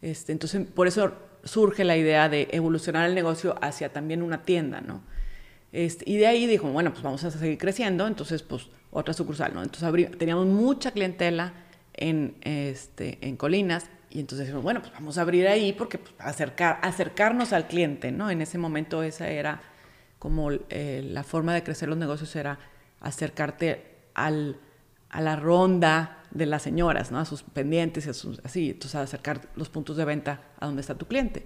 Este, 0.02 0.32
entonces, 0.32 0.66
por 0.66 0.86
eso 0.86 1.12
surge 1.44 1.84
la 1.84 1.96
idea 1.96 2.28
de 2.28 2.48
evolucionar 2.52 3.08
el 3.08 3.14
negocio 3.14 3.54
hacia 3.60 3.92
también 3.92 4.22
una 4.22 4.42
tienda, 4.42 4.80
¿no? 4.80 5.02
Este, 5.72 6.04
y 6.10 6.16
de 6.16 6.26
ahí 6.26 6.46
dijo, 6.46 6.68
bueno, 6.68 6.90
pues 6.92 7.02
vamos 7.02 7.22
a 7.24 7.30
seguir 7.30 7.58
creciendo, 7.58 8.06
entonces, 8.06 8.42
pues, 8.42 8.68
otra 8.90 9.14
sucursal, 9.14 9.54
¿no? 9.54 9.62
Entonces, 9.62 10.18
teníamos 10.18 10.46
mucha 10.46 10.90
clientela 10.90 11.52
en, 11.94 12.36
este, 12.42 13.18
en 13.20 13.36
Colinas 13.36 13.86
y 14.10 14.20
entonces 14.20 14.46
dijimos, 14.46 14.64
bueno, 14.64 14.80
pues 14.80 14.92
vamos 14.92 15.18
a 15.18 15.20
abrir 15.20 15.46
ahí 15.46 15.72
porque 15.72 15.98
pues, 15.98 16.14
acercar, 16.18 16.80
acercarnos 16.82 17.52
al 17.52 17.68
cliente, 17.68 18.10
¿no? 18.10 18.30
En 18.30 18.42
ese 18.42 18.58
momento 18.58 19.02
esa 19.02 19.28
era 19.28 19.62
como 20.18 20.50
eh, 20.50 21.02
la 21.04 21.22
forma 21.22 21.54
de 21.54 21.62
crecer 21.62 21.88
los 21.88 21.96
negocios 21.98 22.34
era 22.34 22.58
acercarte 23.00 23.84
al 24.14 24.58
a 25.10 25.20
la 25.20 25.36
ronda 25.36 26.22
de 26.30 26.46
las 26.46 26.62
señoras, 26.62 27.10
¿no? 27.10 27.18
a 27.18 27.24
sus 27.24 27.42
pendientes, 27.42 28.06
a 28.06 28.14
sus, 28.14 28.40
así, 28.44 28.70
entonces 28.70 28.94
acercar 28.94 29.48
los 29.56 29.68
puntos 29.68 29.96
de 29.96 30.04
venta 30.04 30.40
a 30.58 30.66
donde 30.66 30.80
está 30.80 30.94
tu 30.94 31.06
cliente. 31.06 31.44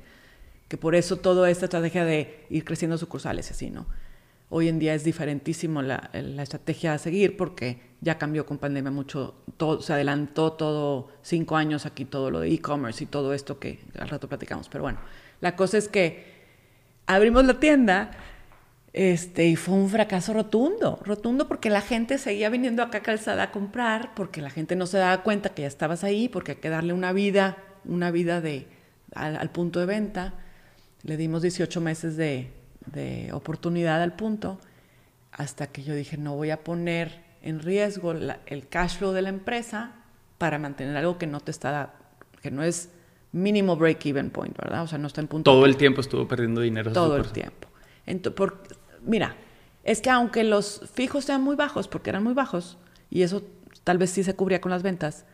Que 0.68 0.76
por 0.76 0.94
eso 0.94 1.16
toda 1.16 1.50
esta 1.50 1.66
estrategia 1.66 2.04
de 2.04 2.46
ir 2.50 2.64
creciendo 2.64 2.98
sucursales, 2.98 3.50
así, 3.50 3.70
¿no? 3.70 3.86
Hoy 4.56 4.68
en 4.68 4.78
día 4.78 4.94
es 4.94 5.02
diferentísimo 5.02 5.82
la, 5.82 6.10
estrategia 6.12 6.94
a 6.94 6.98
seguir 6.98 7.36
porque 7.36 7.80
ya 8.00 8.18
cambió 8.18 8.46
con 8.46 8.58
pandemia 8.58 8.92
mucho, 8.92 9.34
todo, 9.56 9.82
se 9.82 9.92
adelantó 9.92 10.52
todo, 10.52 11.08
cinco 11.22 11.56
años 11.56 11.86
aquí 11.86 12.04
todo 12.04 12.30
lo 12.30 12.38
de 12.38 12.52
e-commerce 12.52 13.02
y 13.02 13.08
todo 13.08 13.34
esto 13.34 13.58
que 13.58 13.80
al 13.98 14.08
rato 14.08 14.28
platicamos. 14.28 14.68
Pero 14.68 14.82
bueno, 14.84 15.00
la 15.40 15.56
cosa 15.56 15.76
es 15.76 15.88
que 15.88 16.26
abrimos 17.06 17.44
la 17.44 17.58
tienda 17.58 18.12
este, 18.92 19.44
y 19.44 19.56
fue 19.56 19.74
un 19.74 19.88
fracaso 19.88 20.32
rotundo, 20.32 21.00
rotundo 21.02 21.48
porque 21.48 21.68
la 21.68 21.80
gente 21.80 22.16
seguía 22.16 22.48
viniendo 22.48 22.84
acá 22.84 23.00
Calzada 23.00 23.42
a 23.42 23.50
comprar, 23.50 24.14
porque 24.14 24.40
la 24.40 24.50
gente 24.50 24.76
no 24.76 24.86
se 24.86 24.98
daba 24.98 25.24
cuenta 25.24 25.48
que 25.48 25.62
ya 25.62 25.68
estabas 25.68 26.04
ahí, 26.04 26.28
porque 26.28 26.52
hay 26.52 26.58
que 26.58 26.68
darle 26.68 26.92
una 26.92 27.12
vida, 27.12 27.56
una 27.84 28.12
vida 28.12 28.40
de, 28.40 28.68
al, 29.16 29.50
punto 29.50 29.80
de 29.80 29.86
venta. 29.86 30.34
Le 31.02 31.16
dimos 31.16 31.42
18 31.42 31.80
meses 31.80 32.16
de, 32.16 32.52
de, 32.86 33.30
oportunidad 33.32 34.02
al 34.02 34.14
punto, 34.14 34.58
hasta 35.32 35.66
que 35.68 35.82
yo 35.82 35.94
dije, 35.94 36.16
no 36.16 36.34
voy 36.36 36.50
a 36.50 36.62
poner 36.62 37.22
en 37.42 37.60
riesgo 37.60 38.12
el 38.12 38.68
cash 38.68 38.98
flow 38.98 39.12
de 39.12 39.22
la 39.22 39.28
empresa 39.28 39.92
para 40.38 40.58
mantener 40.58 40.96
algo 40.96 41.18
que 41.18 41.26
no 41.26 41.40
te 41.40 41.50
está, 41.50 41.94
que 42.40 42.50
no 42.50 42.62
es 42.62 42.90
mínimo 43.32 43.76
break-even 43.76 44.30
point, 44.30 44.56
¿verdad? 44.56 44.82
O 44.82 44.86
sea, 44.86 44.98
no 44.98 45.08
está 45.08 45.20
en 45.20 45.28
punto. 45.28 45.50
Todo 45.50 45.66
el 45.66 45.76
tiempo 45.76 46.00
estuvo 46.00 46.26
perdiendo 46.26 46.60
dinero. 46.60 46.92
Todo 46.92 47.16
el 47.16 47.30
tiempo. 47.32 47.68
Entonces, 48.06 48.36
por, 48.36 48.62
mira, 49.02 49.36
es 49.82 50.00
que 50.00 50.10
aunque 50.10 50.44
los 50.44 50.82
fijos 50.94 51.24
sean 51.24 51.42
muy 51.42 51.56
bajos, 51.56 51.88
porque 51.88 52.10
eran 52.10 52.22
muy 52.22 52.32
bajos, 52.32 52.78
y 53.10 53.22
eso 53.22 53.42
tal 53.82 53.98
vez 53.98 54.10
sí 54.10 54.22
se 54.22 54.34
cubría 54.34 54.60
con 54.60 54.70
las 54.70 54.82
ventas, 54.82 55.26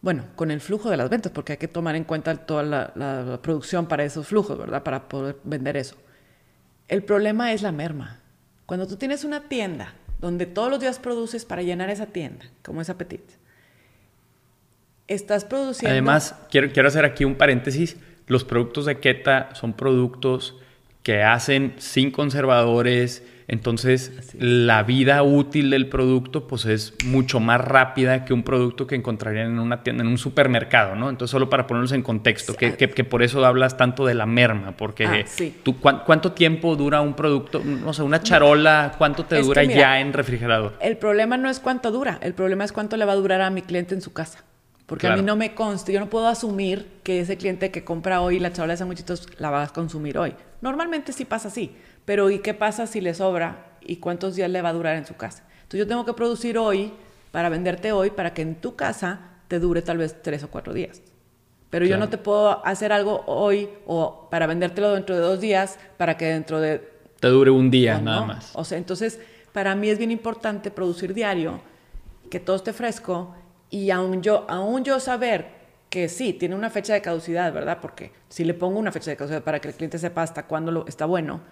bueno, 0.00 0.24
con 0.36 0.50
el 0.50 0.60
flujo 0.60 0.90
de 0.90 0.96
las 0.96 1.10
ventas, 1.10 1.32
porque 1.32 1.52
hay 1.52 1.58
que 1.58 1.68
tomar 1.68 1.96
en 1.96 2.04
cuenta 2.04 2.34
toda 2.36 2.62
la, 2.62 3.40
producción 3.42 3.86
para 3.86 4.04
esos 4.04 4.26
flujos, 4.28 4.56
¿verdad? 4.56 4.82
Para 4.82 5.08
poder 5.08 5.36
vender 5.44 5.76
eso. 5.76 5.96
El 6.86 7.02
problema 7.02 7.52
es 7.52 7.62
la 7.62 7.72
merma. 7.72 8.20
Cuando 8.66 8.86
tú 8.86 8.96
tienes 8.96 9.24
una 9.24 9.48
tienda 9.48 9.94
donde 10.20 10.46
todos 10.46 10.70
los 10.70 10.80
días 10.80 10.98
produces 10.98 11.44
para 11.44 11.62
llenar 11.62 11.90
esa 11.90 12.06
tienda, 12.06 12.46
como 12.62 12.80
es 12.80 12.90
Apetit, 12.90 13.22
estás 15.08 15.44
produciendo... 15.44 15.90
Además, 15.90 16.34
quiero, 16.50 16.70
quiero 16.72 16.88
hacer 16.88 17.04
aquí 17.04 17.24
un 17.24 17.34
paréntesis. 17.34 17.96
Los 18.26 18.44
productos 18.44 18.86
de 18.86 19.00
Keta 19.00 19.54
son 19.54 19.72
productos 19.72 20.56
que 21.02 21.22
hacen 21.22 21.74
sin 21.78 22.10
conservadores, 22.10 23.24
entonces 23.48 24.12
la 24.38 24.82
vida 24.82 25.22
útil 25.22 25.70
del 25.70 25.88
producto 25.88 26.46
pues 26.46 26.66
es 26.66 26.92
mucho 27.06 27.40
más 27.40 27.58
rápida 27.58 28.26
que 28.26 28.34
un 28.34 28.42
producto 28.42 28.86
que 28.86 28.94
encontrarían 28.94 29.52
en 29.52 29.58
una 29.58 29.82
tienda, 29.82 30.04
en 30.04 30.08
un 30.08 30.18
supermercado, 30.18 30.94
¿no? 30.94 31.08
Entonces 31.08 31.32
solo 31.32 31.48
para 31.48 31.66
ponerlos 31.66 31.92
en 31.92 32.02
contexto, 32.02 32.54
que, 32.54 32.76
que, 32.76 33.04
por 33.04 33.22
eso 33.22 33.44
hablas 33.46 33.78
tanto 33.78 34.04
de 34.04 34.14
la 34.14 34.26
merma, 34.26 34.72
porque 34.72 35.06
ah, 35.06 35.24
tú, 35.62 35.76
¿cuánto 35.80 36.32
tiempo 36.32 36.76
dura 36.76 37.00
un 37.00 37.14
producto, 37.14 37.62
no 37.64 37.94
sé, 37.94 38.02
una 38.02 38.22
charola, 38.22 38.94
cuánto 38.98 39.24
te 39.24 39.40
dura 39.40 39.64
ya 39.64 39.98
en 40.00 40.12
refrigerador? 40.12 40.74
El 40.80 40.98
problema 40.98 41.38
no 41.38 41.48
es 41.48 41.58
cuánto 41.58 41.90
dura, 41.90 42.18
el 42.20 42.34
problema 42.34 42.64
es 42.64 42.72
cuánto 42.72 42.98
le 42.98 43.06
va 43.06 43.12
a 43.12 43.16
durar 43.16 43.40
a 43.40 43.48
mi 43.48 43.62
cliente 43.62 43.94
en 43.94 44.02
su 44.02 44.12
casa. 44.12 44.44
Porque 44.84 45.06
a 45.06 45.16
mí 45.16 45.20
no 45.20 45.36
me 45.36 45.54
consta, 45.54 45.92
yo 45.92 46.00
no 46.00 46.08
puedo 46.08 46.28
asumir 46.28 46.88
que 47.02 47.20
ese 47.20 47.36
cliente 47.36 47.70
que 47.70 47.84
compra 47.84 48.22
hoy 48.22 48.38
la 48.38 48.54
charola 48.54 48.72
de 48.72 48.78
sanguchitos 48.78 49.28
la 49.38 49.50
va 49.50 49.62
a 49.62 49.68
consumir 49.68 50.16
hoy. 50.16 50.34
Normalmente 50.62 51.12
sí 51.12 51.26
pasa 51.26 51.48
así, 51.48 51.76
pero 52.08 52.30
¿y 52.30 52.38
qué 52.38 52.54
pasa 52.54 52.86
si 52.86 53.02
le 53.02 53.12
sobra 53.12 53.66
y 53.82 53.96
cuántos 53.96 54.34
días 54.34 54.48
le 54.48 54.62
va 54.62 54.70
a 54.70 54.72
durar 54.72 54.96
en 54.96 55.04
su 55.04 55.14
casa? 55.16 55.44
Entonces 55.56 55.80
yo 55.80 55.86
tengo 55.86 56.06
que 56.06 56.14
producir 56.14 56.56
hoy 56.56 56.90
para 57.32 57.50
venderte 57.50 57.92
hoy 57.92 58.08
para 58.08 58.32
que 58.32 58.40
en 58.40 58.54
tu 58.54 58.76
casa 58.76 59.20
te 59.46 59.58
dure 59.58 59.82
tal 59.82 59.98
vez 59.98 60.22
tres 60.22 60.42
o 60.42 60.48
cuatro 60.48 60.72
días. 60.72 61.02
Pero 61.68 61.84
yo 61.84 61.98
no 61.98 62.08
te 62.08 62.16
puedo 62.16 62.64
hacer 62.64 62.94
algo 62.94 63.24
hoy 63.26 63.68
o 63.86 64.26
para 64.30 64.46
vendértelo 64.46 64.94
dentro 64.94 65.16
de 65.16 65.20
dos 65.20 65.38
días 65.38 65.78
para 65.98 66.16
que 66.16 66.24
dentro 66.24 66.62
de... 66.62 66.80
Te 67.20 67.28
dure 67.28 67.50
un 67.50 67.70
día 67.70 68.00
nada 68.00 68.24
más. 68.24 68.52
O 68.54 68.64
sea, 68.64 68.78
entonces 68.78 69.20
para 69.52 69.74
mí 69.74 69.90
es 69.90 69.98
bien 69.98 70.10
importante 70.10 70.70
producir 70.70 71.12
diario, 71.12 71.60
que 72.30 72.40
todo 72.40 72.56
esté 72.56 72.72
fresco 72.72 73.34
y 73.68 73.90
aún 73.90 74.22
yo, 74.22 74.46
aún 74.48 74.82
yo 74.82 74.98
saber 74.98 75.58
que 75.90 76.08
sí, 76.08 76.32
tiene 76.32 76.54
una 76.54 76.70
fecha 76.70 76.94
de 76.94 77.02
caducidad, 77.02 77.52
¿verdad? 77.52 77.80
Porque 77.82 78.12
si 78.30 78.44
le 78.44 78.54
pongo 78.54 78.78
una 78.78 78.92
fecha 78.92 79.10
de 79.10 79.18
caducidad 79.18 79.42
para 79.42 79.60
que 79.60 79.68
el 79.68 79.74
cliente 79.74 79.98
sepa 79.98 80.22
hasta 80.22 80.46
cuándo 80.46 80.72
lo, 80.72 80.86
está 80.86 81.04
bueno, 81.04 81.42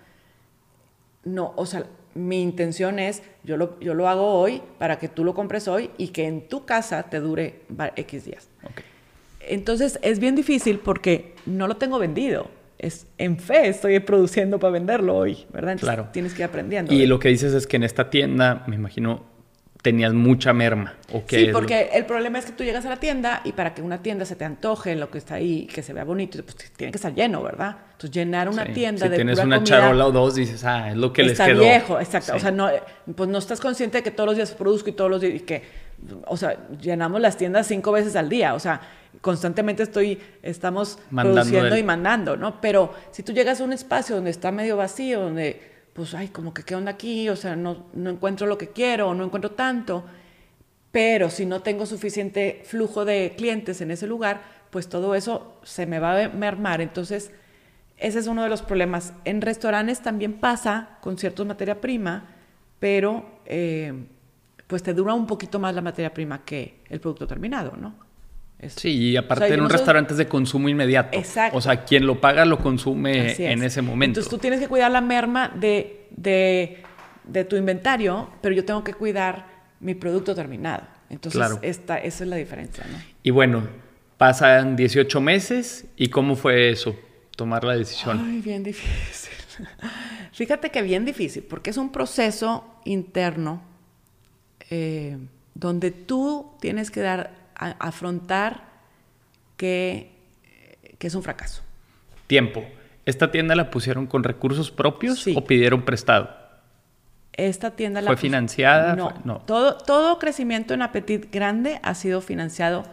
no, 1.26 1.52
o 1.56 1.66
sea, 1.66 1.84
mi 2.14 2.40
intención 2.40 2.98
es, 2.98 3.22
yo 3.44 3.56
lo, 3.56 3.78
yo 3.80 3.92
lo 3.92 4.08
hago 4.08 4.40
hoy 4.40 4.62
para 4.78 4.98
que 4.98 5.08
tú 5.08 5.24
lo 5.24 5.34
compres 5.34 5.68
hoy 5.68 5.90
y 5.98 6.08
que 6.08 6.26
en 6.26 6.48
tu 6.48 6.64
casa 6.64 7.02
te 7.04 7.20
dure 7.20 7.60
X 7.96 8.24
días. 8.24 8.48
Entonces 9.40 9.98
es 10.02 10.18
bien 10.18 10.34
difícil 10.34 10.78
porque 10.78 11.34
no 11.44 11.68
lo 11.68 11.76
tengo 11.76 11.98
vendido. 11.98 12.48
Es 12.78 13.06
en 13.18 13.38
fe 13.38 13.68
estoy 13.68 13.98
produciendo 14.00 14.58
para 14.58 14.72
venderlo 14.72 15.16
hoy, 15.16 15.46
¿verdad? 15.52 15.72
Entonces 15.72 15.94
claro. 15.94 16.08
tienes 16.12 16.32
que 16.32 16.42
ir 16.42 16.48
aprendiendo. 16.48 16.94
Y 16.94 17.06
lo 17.06 17.18
que 17.18 17.28
dices 17.28 17.52
es 17.52 17.66
que 17.66 17.76
en 17.76 17.82
esta 17.82 18.08
tienda, 18.08 18.64
me 18.66 18.76
imagino, 18.76 19.24
tenías 19.86 20.12
mucha 20.12 20.52
merma. 20.52 20.94
¿o 21.12 21.22
sí, 21.28 21.50
porque 21.52 21.90
el 21.92 22.06
problema 22.06 22.40
es 22.40 22.46
que 22.46 22.50
tú 22.50 22.64
llegas 22.64 22.84
a 22.86 22.88
la 22.88 22.96
tienda 22.96 23.40
y 23.44 23.52
para 23.52 23.72
que 23.72 23.82
una 23.82 24.02
tienda 24.02 24.24
se 24.24 24.34
te 24.34 24.44
antoje 24.44 24.96
lo 24.96 25.10
que 25.12 25.18
está 25.18 25.36
ahí, 25.36 25.68
que 25.72 25.80
se 25.80 25.92
vea 25.92 26.02
bonito, 26.02 26.42
pues 26.42 26.56
tiene 26.76 26.90
que 26.90 26.96
estar 26.96 27.14
lleno, 27.14 27.40
¿verdad? 27.40 27.76
Entonces 27.92 28.10
llenar 28.10 28.48
una 28.48 28.64
tienda 28.64 29.06
si 29.06 29.10
de 29.10 29.16
tienes 29.16 29.38
una 29.38 29.62
charola 29.62 30.08
o 30.08 30.10
dos, 30.10 30.34
dices, 30.34 30.64
ah, 30.64 30.90
es 30.90 30.96
lo 30.96 31.12
que 31.12 31.22
les 31.22 31.38
quedó. 31.38 31.62
Está 31.62 31.78
viejo, 31.78 32.00
exacto. 32.00 32.34
O 32.34 32.40
sea, 32.40 32.50
no, 32.50 32.68
pues 33.14 33.30
no 33.30 33.38
estás 33.38 33.60
consciente 33.60 33.98
de 33.98 34.02
que 34.02 34.10
todos 34.10 34.26
los 34.26 34.36
días 34.36 34.50
produzco 34.50 34.90
y 34.90 34.92
todos 34.92 35.08
los 35.08 35.20
días, 35.20 35.34
y 35.36 35.40
que 35.40 35.62
o 36.26 36.36
sea, 36.36 36.58
llenamos 36.80 37.20
las 37.20 37.36
tiendas 37.36 37.68
cinco 37.68 37.92
veces 37.92 38.16
al 38.16 38.28
día, 38.28 38.54
o 38.54 38.58
sea, 38.58 38.80
constantemente 39.20 39.84
estoy, 39.84 40.20
estamos 40.42 40.98
produciendo 41.14 41.76
y 41.76 41.84
mandando, 41.84 42.36
¿no? 42.36 42.60
Pero 42.60 42.92
si 43.12 43.22
tú 43.22 43.32
llegas 43.32 43.60
a 43.60 43.64
un 43.64 43.72
espacio 43.72 44.16
donde 44.16 44.30
está 44.30 44.50
medio 44.50 44.76
vacío, 44.76 45.20
donde, 45.20 45.75
pues, 45.96 46.14
ay, 46.14 46.28
como 46.28 46.52
que 46.52 46.62
qué 46.62 46.74
onda 46.74 46.90
aquí, 46.92 47.30
o 47.30 47.36
sea, 47.36 47.56
no, 47.56 47.86
no 47.94 48.10
encuentro 48.10 48.46
lo 48.46 48.58
que 48.58 48.68
quiero, 48.68 49.14
no 49.14 49.24
encuentro 49.24 49.52
tanto, 49.52 50.04
pero 50.92 51.30
si 51.30 51.46
no 51.46 51.62
tengo 51.62 51.86
suficiente 51.86 52.62
flujo 52.66 53.06
de 53.06 53.34
clientes 53.36 53.80
en 53.80 53.90
ese 53.90 54.06
lugar, 54.06 54.42
pues 54.70 54.88
todo 54.90 55.14
eso 55.14 55.58
se 55.62 55.86
me 55.86 55.98
va 55.98 56.24
a 56.24 56.28
mermar. 56.28 56.82
Entonces, 56.82 57.30
ese 57.96 58.18
es 58.18 58.26
uno 58.26 58.42
de 58.42 58.50
los 58.50 58.60
problemas. 58.60 59.14
En 59.24 59.40
restaurantes 59.40 60.02
también 60.02 60.34
pasa 60.34 60.98
con 61.00 61.16
ciertos 61.16 61.46
materia 61.46 61.80
prima, 61.80 62.28
pero 62.78 63.40
eh, 63.46 63.94
pues 64.66 64.82
te 64.82 64.92
dura 64.92 65.14
un 65.14 65.26
poquito 65.26 65.58
más 65.58 65.74
la 65.74 65.80
materia 65.80 66.12
prima 66.12 66.44
que 66.44 66.80
el 66.90 67.00
producto 67.00 67.26
terminado, 67.26 67.74
¿no? 67.74 68.05
Sí, 68.68 68.90
y 68.90 69.16
aparte 69.16 69.52
en 69.52 69.60
un 69.60 69.70
restaurante 69.70 70.14
es 70.14 70.18
de 70.18 70.26
consumo 70.26 70.68
inmediato. 70.68 71.16
Exacto. 71.16 71.56
O 71.56 71.60
sea, 71.60 71.84
quien 71.84 72.06
lo 72.06 72.20
paga 72.20 72.44
lo 72.44 72.58
consume 72.58 73.34
en 73.38 73.62
ese 73.62 73.82
momento. 73.82 74.20
Entonces 74.20 74.30
tú 74.30 74.38
tienes 74.38 74.60
que 74.60 74.68
cuidar 74.68 74.90
la 74.90 75.00
merma 75.00 75.48
de, 75.48 76.08
de, 76.16 77.44
tu 77.44 77.56
inventario, 77.56 78.30
pero 78.40 78.54
yo 78.54 78.64
tengo 78.64 78.82
que 78.82 78.94
cuidar 78.94 79.46
mi 79.80 79.94
producto 79.94 80.34
terminado. 80.34 80.84
Entonces, 81.08 81.42
esta, 81.62 81.98
esa 81.98 82.24
es 82.24 82.30
la 82.30 82.36
diferencia, 82.36 82.84
¿no? 82.90 82.98
Y 83.22 83.30
bueno, 83.30 83.68
pasan 84.16 84.76
18 84.76 85.20
meses, 85.20 85.86
¿y 85.96 86.08
cómo 86.08 86.36
fue 86.36 86.70
eso? 86.70 86.96
Tomar 87.36 87.64
la 87.64 87.76
decisión. 87.76 88.20
Ay, 88.24 88.40
bien 88.40 88.62
difícil. 88.62 89.32
Fíjate 90.32 90.70
que 90.70 90.82
bien 90.82 91.04
difícil, 91.04 91.42
porque 91.42 91.70
es 91.70 91.76
un 91.76 91.92
proceso 91.92 92.80
interno 92.84 93.62
eh, 94.70 95.18
donde 95.54 95.90
tú 95.90 96.52
tienes 96.60 96.90
que 96.90 97.00
dar, 97.00 97.30
afrontar 97.56 98.64
que, 99.56 100.12
que, 100.98 101.06
es 101.06 101.14
un 101.14 101.22
fracaso. 101.22 101.62
Tiempo. 102.26 102.64
¿Esta 103.04 103.30
tienda 103.30 103.54
la 103.54 103.70
pusieron 103.70 104.06
con 104.06 104.24
recursos 104.24 104.70
propios 104.70 105.26
o 105.34 105.44
pidieron 105.44 105.84
prestado? 105.84 106.30
Esta 107.32 107.72
tienda 107.72 108.00
la... 108.00 108.08
¿Fue 108.08 108.16
financiada? 108.16 108.96
No, 108.96 109.12
no. 109.24 109.38
Todo, 109.40 109.76
todo 109.76 110.18
crecimiento 110.18 110.74
en 110.74 110.82
Apetit 110.82 111.30
grande 111.30 111.80
ha 111.82 111.94
sido 111.94 112.20
financiado 112.20 112.84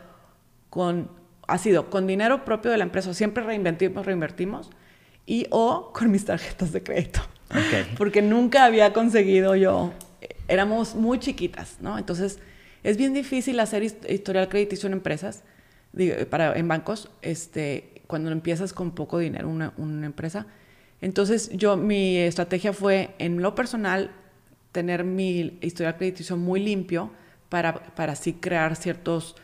con, 0.70 1.10
ha 1.48 1.58
sido 1.58 1.90
con 1.90 2.08
dinero 2.08 2.46
propio 2.46 2.72
de 2.72 2.78
la 2.78 2.84
empresa. 2.84 3.14
Siempre 3.14 3.44
reinventimos, 3.44 4.06
reinvertimos 4.06 4.70
y 5.26 5.48
o 5.50 5.92
con 5.94 6.12
mis 6.12 6.26
tarjetas 6.26 6.72
de 6.72 6.84
crédito. 6.84 7.22
Porque 7.98 8.22
nunca 8.22 8.66
había 8.66 8.94
conseguido 8.94 9.56
yo 9.56 9.94
éramos 10.48 10.96
muy 10.96 11.20
chiquitas, 11.20 11.78
¿no? 11.82 11.98
Entonces, 11.98 12.40
es 12.84 12.98
bien 12.98 13.14
difícil 13.14 13.60
hacer 13.60 13.84
historial 13.84 14.50
crediticio 14.50 14.88
en 14.88 14.94
empresas, 14.94 15.44
para, 16.30 16.58
en 16.58 16.68
bancos, 16.68 17.10
este, 17.22 18.02
cuando 18.08 18.32
empiezas 18.32 18.74
con 18.74 18.92
poco 18.92 19.20
dinero 19.20 19.48
una, 19.48 19.74
una 19.78 20.06
empresa. 20.06 20.48
Entonces, 21.02 21.50
yo, 21.54 21.78
mi 21.78 22.18
estrategia 22.18 22.74
fue, 22.74 23.12
en 23.20 23.42
lo 23.42 23.56
personal, 23.56 24.12
tener 24.72 25.04
mi 25.04 25.60
historial 25.62 25.98
crediticio 25.98 26.36
muy 26.36 26.60
limpio 26.60 27.12
para, 27.50 27.74
para 27.96 28.14
así 28.14 28.34
crear 28.34 28.76
ciertos 28.76 29.36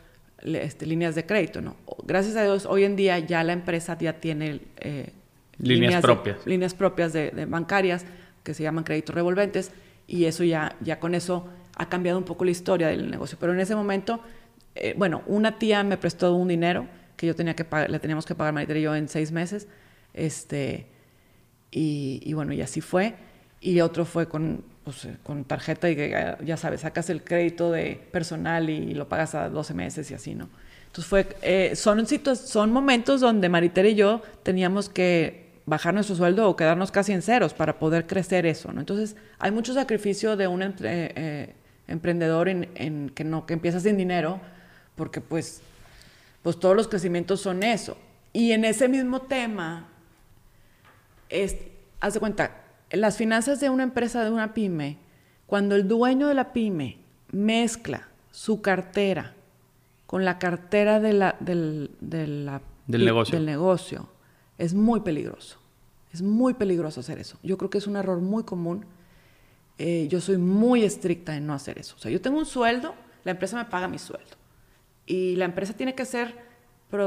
este, 0.41 0.85
líneas 0.85 1.15
de 1.15 1.25
crédito, 1.25 1.61
¿no? 1.61 1.75
Gracias 2.03 2.35
a 2.35 2.43
Dios, 2.43 2.65
hoy 2.65 2.83
en 2.83 2.95
día 2.95 3.19
ya 3.19 3.43
la 3.43 3.53
empresa 3.53 3.97
ya 3.97 4.13
tiene 4.13 4.61
eh, 4.77 5.11
líneas, 5.59 6.01
propias. 6.01 6.45
líneas 6.47 6.73
propias 6.73 7.13
de, 7.13 7.31
de, 7.31 7.45
bancarias 7.45 8.05
que 8.43 8.53
se 8.53 8.63
llaman 8.63 8.83
créditos 8.83 9.13
revolventes 9.13 9.71
y 10.07 10.25
eso 10.25 10.43
ya, 10.43 10.75
ya 10.81 10.99
con 10.99 11.13
eso 11.13 11.49
ha 11.79 11.87
cambiado 11.87 12.17
un 12.17 12.25
poco 12.25 12.45
la 12.45 12.51
historia 12.51 12.89
del 12.89 13.09
negocio. 13.09 13.37
Pero 13.39 13.53
en 13.53 13.59
ese 13.61 13.73
momento, 13.73 14.19
eh, 14.75 14.93
bueno, 14.97 15.23
una 15.27 15.57
tía 15.57 15.81
me 15.83 15.97
prestó 15.97 16.35
un 16.35 16.49
dinero 16.49 16.87
que 17.15 17.25
yo 17.25 17.35
tenía 17.35 17.55
que 17.55 17.63
pagar, 17.63 17.89
le 17.89 17.99
teníamos 17.99 18.25
que 18.25 18.35
pagar 18.35 18.53
Marita 18.53 18.77
y 18.77 18.81
yo 18.81 18.95
en 18.95 19.07
seis 19.07 19.31
meses, 19.31 19.67
este, 20.13 20.87
y, 21.71 22.33
bueno, 22.33 22.53
y 22.53 22.61
así 22.61 22.81
fue. 22.81 23.15
Y 23.61 23.79
otro 23.79 24.03
fue 24.03 24.27
con, 24.27 24.63
pues, 24.83 25.05
eh, 25.05 25.17
con 25.23 25.45
tarjeta 25.45 25.89
y 25.89 25.95
que 25.95 26.35
ya 26.43 26.57
sabes, 26.57 26.81
sacas 26.81 27.09
el 27.09 27.23
crédito 27.23 27.71
de 27.71 28.01
personal 28.11 28.69
y 28.69 28.93
lo 28.93 29.07
pagas 29.07 29.33
a 29.35 29.49
12 29.49 29.73
meses 29.73 30.11
y 30.11 30.13
así, 30.13 30.35
¿no? 30.35 30.49
Entonces 30.87 31.05
fue, 31.05 31.27
eh, 31.41 31.75
son, 31.75 32.05
son 32.35 32.73
momentos 32.73 33.21
donde 33.21 33.47
Maritera 33.47 33.87
y 33.87 33.95
yo 33.95 34.21
teníamos 34.43 34.89
que 34.89 35.47
bajar 35.65 35.93
nuestro 35.93 36.15
sueldo 36.15 36.49
o 36.49 36.55
quedarnos 36.55 36.91
casi 36.91 37.13
en 37.13 37.21
ceros 37.21 37.53
para 37.53 37.79
poder 37.79 38.05
crecer 38.07 38.45
eso, 38.45 38.73
¿no? 38.73 38.81
Entonces, 38.81 39.15
hay 39.37 39.51
mucho 39.51 39.73
sacrificio 39.73 40.35
de 40.35 40.47
un 40.47 40.63
eh, 40.63 41.55
emprendedor 41.89 42.47
en, 42.49 43.09
que 43.09 43.23
no 43.23 43.45
que 43.45 43.53
empieza 43.53 43.79
sin 43.79 43.97
dinero, 43.97 44.39
porque 44.95 45.21
pues, 45.21 45.61
pues 46.43 46.59
todos 46.59 46.75
los 46.75 46.87
crecimientos 46.87 47.41
son 47.41 47.63
eso. 47.63 47.97
Y 48.31 48.51
en 48.51 48.63
ese 48.63 48.87
mismo 48.87 49.21
tema, 49.21 49.87
es, 51.29 51.57
haz 51.99 52.13
de 52.13 52.19
cuenta, 52.19 52.61
las 52.91 53.17
finanzas 53.17 53.59
de 53.59 53.69
una 53.69 53.83
empresa, 53.83 54.23
de 54.23 54.31
una 54.31 54.53
pyme, 54.53 54.97
cuando 55.45 55.75
el 55.75 55.87
dueño 55.87 56.27
de 56.27 56.35
la 56.35 56.53
pyme 56.53 56.97
mezcla 57.31 58.07
su 58.31 58.61
cartera 58.61 59.33
con 60.05 60.25
la 60.25 60.39
cartera 60.39 60.99
de 60.99 61.13
la, 61.13 61.35
del, 61.39 61.91
del 61.99 62.49
negocio. 62.87 63.37
del 63.37 63.45
negocio, 63.45 64.09
es 64.57 64.73
muy 64.73 65.01
peligroso. 65.01 65.59
Es 66.11 66.21
muy 66.21 66.55
peligroso 66.55 66.99
hacer 66.99 67.19
eso. 67.19 67.37
Yo 67.43 67.57
creo 67.57 67.69
que 67.69 67.77
es 67.77 67.87
un 67.87 67.95
error 67.95 68.19
muy 68.19 68.43
común. 68.43 68.85
Eh, 69.81 70.07
yo 70.09 70.19
soy 70.19 70.37
muy 70.37 70.83
estricta 70.83 71.35
en 71.35 71.47
no 71.47 71.53
hacer 71.53 71.79
eso. 71.79 71.95
O 71.97 71.99
sea, 71.99 72.11
yo 72.11 72.19
tengo 72.19 72.37
un 72.37 72.45
sueldo, 72.45 72.93
la 73.23 73.31
empresa 73.31 73.55
me 73.57 73.63
paga 73.63 73.87
mi 73.87 73.97
sueldo. 73.97 74.35
Y 75.05 75.37
la 75.37 75.45
empresa 75.45 75.73
tiene 75.73 75.95
que 75.95 76.05
ser 76.05 76.35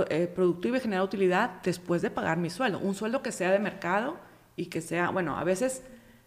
eh, 0.08 0.32
productiva 0.34 0.78
y 0.78 0.80
generar 0.80 1.04
utilidad 1.04 1.60
después 1.62 2.00
de 2.00 2.10
pagar 2.10 2.38
mi 2.38 2.48
sueldo. 2.48 2.78
Un 2.78 2.94
sueldo 2.94 3.22
que 3.22 3.30
sea 3.30 3.50
de 3.50 3.58
mercado 3.58 4.16
y 4.56 4.66
que 4.66 4.80
sea, 4.80 5.10
bueno, 5.10 5.36
a 5.36 5.44
veces 5.44 5.82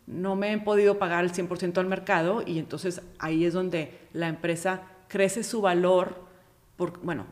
no 0.05 0.35
me 0.35 0.53
he 0.53 0.57
podido 0.59 0.99
pagar 0.99 1.23
el 1.23 1.31
100% 1.31 1.79
al 1.79 1.87
mercado 1.87 2.43
y 2.45 2.59
entonces 2.59 3.01
ahí 3.17 3.43
es 3.43 3.53
donde 3.53 3.97
la 4.13 4.27
empresa 4.27 4.83
crece 5.07 5.43
su 5.43 5.61
valor, 5.61 6.25
por, 6.77 6.99
bueno, 7.01 7.25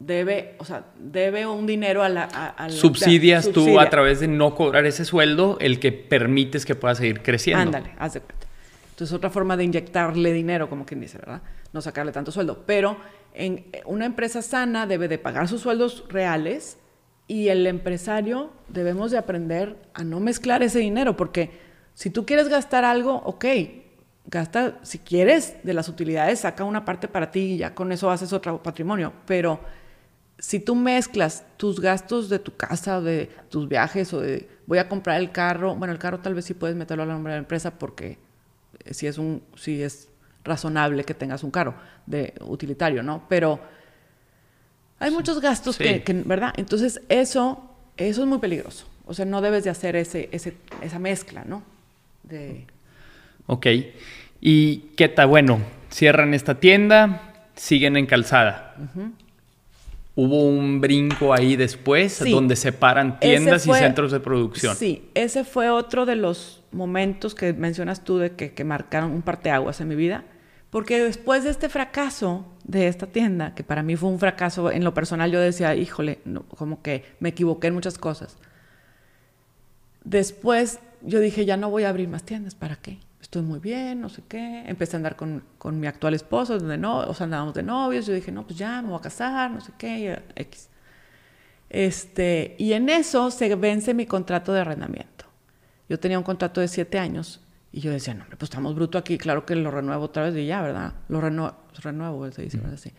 debe, 0.00 0.56
o 0.58 0.64
sea, 0.64 0.86
debe 0.98 1.46
un 1.46 1.66
dinero 1.66 2.02
a 2.02 2.08
la... 2.08 2.28
Subsidias 2.68 3.52
tú 3.52 3.78
a 3.78 3.88
través 3.90 4.18
de 4.18 4.26
no 4.26 4.56
cobrar 4.56 4.86
ese 4.86 5.04
sueldo 5.04 5.56
el 5.60 5.78
que 5.78 5.92
permites 5.92 6.66
que 6.66 6.74
pueda 6.74 6.96
seguir 6.96 7.22
creciendo. 7.22 7.62
Ándale, 7.62 7.94
haz 7.98 8.14
de 8.14 8.20
cuenta. 8.20 8.45
Entonces, 8.96 9.14
otra 9.14 9.28
forma 9.28 9.58
de 9.58 9.64
inyectarle 9.64 10.32
dinero, 10.32 10.70
como 10.70 10.86
quien 10.86 11.00
dice, 11.00 11.18
¿verdad? 11.18 11.42
No 11.74 11.82
sacarle 11.82 12.12
tanto 12.12 12.32
sueldo. 12.32 12.64
Pero 12.64 12.96
en 13.34 13.66
una 13.84 14.06
empresa 14.06 14.40
sana 14.40 14.86
debe 14.86 15.06
de 15.06 15.18
pagar 15.18 15.48
sus 15.48 15.60
sueldos 15.60 16.06
reales 16.08 16.78
y 17.26 17.48
el 17.48 17.66
empresario 17.66 18.52
debemos 18.68 19.10
de 19.10 19.18
aprender 19.18 19.76
a 19.92 20.02
no 20.02 20.18
mezclar 20.18 20.62
ese 20.62 20.78
dinero, 20.78 21.14
porque 21.14 21.50
si 21.92 22.08
tú 22.08 22.24
quieres 22.24 22.48
gastar 22.48 22.86
algo, 22.86 23.16
ok, 23.16 23.44
gasta, 24.24 24.78
si 24.80 24.98
quieres, 24.98 25.56
de 25.62 25.74
las 25.74 25.90
utilidades, 25.90 26.40
saca 26.40 26.64
una 26.64 26.86
parte 26.86 27.06
para 27.06 27.30
ti 27.30 27.40
y 27.40 27.56
ya 27.58 27.74
con 27.74 27.92
eso 27.92 28.10
haces 28.10 28.32
otro 28.32 28.62
patrimonio, 28.62 29.12
pero 29.26 29.60
si 30.38 30.58
tú 30.58 30.74
mezclas 30.74 31.44
tus 31.58 31.80
gastos 31.80 32.30
de 32.30 32.38
tu 32.38 32.56
casa, 32.56 33.02
de 33.02 33.28
tus 33.50 33.68
viajes 33.68 34.14
o 34.14 34.20
de 34.20 34.48
voy 34.66 34.78
a 34.78 34.88
comprar 34.88 35.20
el 35.20 35.32
carro, 35.32 35.76
bueno, 35.76 35.92
el 35.92 35.98
carro 35.98 36.20
tal 36.20 36.32
vez 36.32 36.46
sí 36.46 36.54
puedes 36.54 36.76
meterlo 36.76 37.02
a 37.02 37.06
la 37.06 37.12
nombre 37.12 37.34
de 37.34 37.40
la 37.40 37.42
empresa 37.42 37.78
porque 37.78 38.24
si 38.90 39.06
es 39.06 39.18
un 39.18 39.42
si 39.56 39.82
es 39.82 40.08
razonable 40.44 41.04
que 41.04 41.14
tengas 41.14 41.42
un 41.42 41.50
carro 41.50 41.74
de 42.06 42.34
utilitario, 42.40 43.02
¿no? 43.02 43.24
Pero 43.28 43.60
hay 44.98 45.10
muchos 45.10 45.40
gastos 45.40 45.76
que, 45.76 46.02
¿verdad? 46.24 46.54
Entonces, 46.56 47.00
eso 47.08 47.70
eso 47.96 48.22
es 48.22 48.28
muy 48.28 48.38
peligroso. 48.38 48.86
O 49.06 49.14
sea, 49.14 49.24
no 49.24 49.40
debes 49.40 49.64
de 49.64 49.70
hacer 49.70 49.96
ese, 49.96 50.28
ese 50.32 50.54
esa 50.82 50.98
mezcla, 50.98 51.44
¿no? 51.44 51.62
De 52.22 52.66
Ok. 53.46 53.66
¿Y 54.40 54.78
qué 54.96 55.08
tal? 55.08 55.28
Bueno, 55.28 55.60
cierran 55.90 56.34
esta 56.34 56.60
tienda, 56.60 57.32
siguen 57.54 57.96
en 57.96 58.06
calzada 58.06 58.74
hubo 60.16 60.44
un 60.44 60.80
brinco 60.80 61.32
ahí 61.32 61.56
después 61.56 62.24
donde 62.28 62.56
separan 62.56 63.20
tiendas 63.20 63.66
y 63.66 63.72
centros 63.72 64.10
de 64.10 64.18
producción. 64.18 64.74
Sí, 64.74 65.08
ese 65.14 65.44
fue 65.44 65.70
otro 65.70 66.06
de 66.06 66.16
los 66.16 66.64
momentos 66.72 67.34
que 67.34 67.52
mencionas 67.52 68.02
tú 68.02 68.18
de 68.18 68.32
que, 68.32 68.64
marcaron 68.64 69.12
un 69.12 69.22
parteaguas 69.22 69.80
en 69.80 69.88
mi 69.88 69.94
vida. 69.94 70.24
Porque 70.70 71.02
después 71.02 71.44
de 71.44 71.50
este 71.50 71.68
fracaso 71.68 72.44
de 72.64 72.88
esta 72.88 73.06
tienda, 73.06 73.54
que 73.54 73.62
para 73.62 73.82
mí 73.82 73.94
fue 73.94 74.08
un 74.08 74.18
fracaso 74.18 74.70
en 74.72 74.82
lo 74.82 74.94
personal, 74.94 75.30
yo 75.30 75.38
decía, 75.38 75.74
híjole, 75.76 76.18
como 76.56 76.82
que 76.82 77.04
me 77.20 77.28
equivoqué 77.28 77.68
en 77.68 77.74
muchas 77.74 77.98
cosas. 77.98 78.36
Después 80.02 80.80
yo 81.02 81.20
dije, 81.20 81.44
ya 81.44 81.56
no 81.56 81.70
voy 81.70 81.84
a 81.84 81.90
abrir 81.90 82.08
más 82.08 82.24
tiendas, 82.24 82.54
¿para 82.54 82.76
qué? 82.76 82.98
Estoy 83.26 83.42
muy 83.42 83.58
bien, 83.58 84.00
no 84.00 84.08
sé 84.08 84.22
qué. 84.28 84.64
Empecé 84.66 84.96
a 84.96 84.98
andar 84.98 85.16
con, 85.16 85.42
con 85.58 85.78
mi 85.80 85.86
actual 85.88 86.14
esposo, 86.14 86.58
donde 86.58 86.78
no, 86.78 87.00
o 87.00 87.14
sea, 87.14 87.24
andábamos 87.24 87.54
de 87.54 87.62
novios. 87.64 88.06
Yo 88.06 88.14
dije, 88.14 88.30
no, 88.32 88.46
pues 88.46 88.58
ya 88.58 88.80
me 88.82 88.88
voy 88.88 88.98
a 88.98 89.02
casar, 89.02 89.50
no 89.50 89.60
sé 89.60 89.72
qué, 89.76 90.22
X. 90.36 90.68
Este, 91.68 92.54
y 92.58 92.72
en 92.72 92.88
eso 92.88 93.30
se 93.32 93.52
vence 93.56 93.94
mi 93.94 94.06
contrato 94.06 94.52
de 94.52 94.60
arrendamiento. 94.60 95.26
Yo 95.88 95.98
tenía 95.98 96.18
un 96.18 96.24
contrato 96.24 96.60
de 96.60 96.68
siete 96.68 96.98
años 96.98 97.40
Y 97.72 97.80
yo 97.80 97.90
decía, 97.90 98.14
no, 98.14 98.24
pues 98.30 98.44
estamos 98.44 98.74
bruto 98.74 98.96
aquí, 98.96 99.18
claro 99.18 99.44
que 99.44 99.54
lo 99.54 99.70
renuevo 99.70 100.04
otra 100.04 100.22
vez 100.24 100.36
y 100.36 100.46
ya, 100.46 100.62
¿verdad? 100.62 100.94
Lo 101.08 101.20
renuevo, 101.20 102.30
se 102.32 102.42
dice, 102.42 102.60
así. 102.72 102.92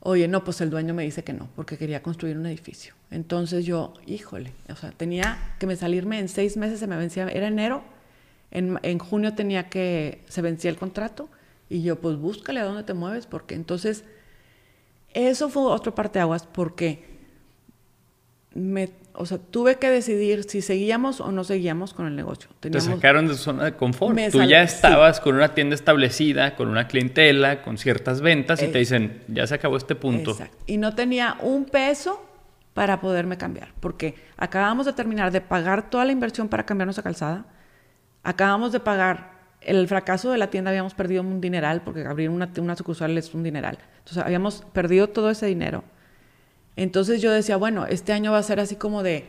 Oye, 0.00 0.28
no, 0.28 0.44
pues 0.44 0.60
el 0.60 0.70
dueño 0.70 0.94
me 0.94 1.02
dice 1.02 1.24
que 1.24 1.32
no, 1.32 1.48
porque 1.56 1.78
quería 1.78 2.02
construir 2.02 2.36
un 2.36 2.46
edificio. 2.46 2.94
Entonces 3.10 3.64
yo, 3.64 3.94
híjole, 4.06 4.52
o 4.68 4.76
sea, 4.76 4.92
tenía 4.92 5.56
que 5.58 5.66
me 5.66 5.74
salirme 5.76 6.20
en 6.20 6.28
seis 6.28 6.56
meses, 6.56 6.78
se 6.78 6.86
me 6.86 6.96
vencía, 6.96 7.26
era 7.28 7.48
enero, 7.48 7.82
en, 8.50 8.78
en 8.82 8.98
junio 8.98 9.34
tenía 9.34 9.68
que, 9.68 10.22
se 10.28 10.42
vencía 10.42 10.70
el 10.70 10.76
contrato, 10.76 11.28
y 11.68 11.82
yo, 11.82 11.96
pues 11.96 12.16
búscale 12.16 12.60
a 12.60 12.64
dónde 12.64 12.84
te 12.84 12.94
mueves, 12.94 13.26
porque 13.26 13.54
entonces, 13.54 14.04
eso 15.14 15.48
fue 15.48 15.64
otro 15.64 15.94
parte 15.94 16.18
de 16.18 16.22
aguas, 16.22 16.46
porque 16.46 17.04
me, 18.54 18.90
o 19.12 19.26
sea, 19.26 19.38
tuve 19.38 19.76
que 19.76 19.90
decidir 19.90 20.44
si 20.44 20.62
seguíamos 20.62 21.20
o 21.20 21.32
no 21.32 21.44
seguíamos 21.44 21.92
con 21.92 22.06
el 22.06 22.16
negocio. 22.16 22.48
te 22.60 22.80
sacaron 22.80 23.28
de 23.28 23.34
su 23.34 23.42
zona 23.42 23.64
de 23.64 23.74
confort. 23.74 24.16
Tú 24.30 24.42
ya 24.42 24.62
estabas 24.62 25.20
con 25.20 25.34
una 25.34 25.54
tienda 25.54 25.74
establecida, 25.74 26.54
con 26.54 26.68
una 26.68 26.86
clientela, 26.86 27.62
con 27.62 27.78
ciertas 27.78 28.20
ventas 28.20 28.62
y 28.62 28.68
te 28.68 28.78
dicen, 28.78 29.22
ya 29.28 29.46
se 29.46 29.54
acabó 29.54 29.76
este 29.76 29.94
punto. 29.94 30.32
Exacto. 30.32 30.56
Y 30.66 30.78
no 30.78 30.94
tenía 30.94 31.36
un 31.42 31.64
peso 31.64 32.22
para 32.74 33.00
poderme 33.00 33.38
cambiar, 33.38 33.72
porque 33.80 34.14
acabamos 34.36 34.86
de 34.86 34.92
terminar 34.92 35.32
de 35.32 35.40
pagar 35.40 35.88
toda 35.88 36.04
la 36.04 36.12
inversión 36.12 36.48
para 36.48 36.66
cambiarnos 36.66 36.98
a 36.98 37.02
calzada, 37.02 37.46
acabamos 38.28 38.72
de 38.72 38.80
pagar 38.80 39.36
el 39.60 39.88
fracaso 39.88 40.30
de 40.30 40.38
la 40.38 40.48
tienda, 40.48 40.70
habíamos 40.70 40.94
perdido 40.94 41.22
un 41.22 41.40
dineral, 41.40 41.82
porque 41.82 42.04
abrir 42.04 42.30
una, 42.30 42.48
una 42.58 42.76
sucursal 42.76 43.16
es 43.18 43.34
un 43.34 43.42
dineral. 43.42 43.78
Entonces 43.98 44.18
habíamos 44.18 44.64
perdido 44.72 45.08
todo 45.08 45.30
ese 45.30 45.46
dinero 45.46 45.82
entonces 46.76 47.22
yo 47.22 47.32
decía, 47.32 47.56
bueno, 47.56 47.86
este 47.86 48.12
año 48.12 48.32
va 48.32 48.38
a 48.38 48.42
ser 48.42 48.60
así 48.60 48.76
como 48.76 49.02
de... 49.02 49.24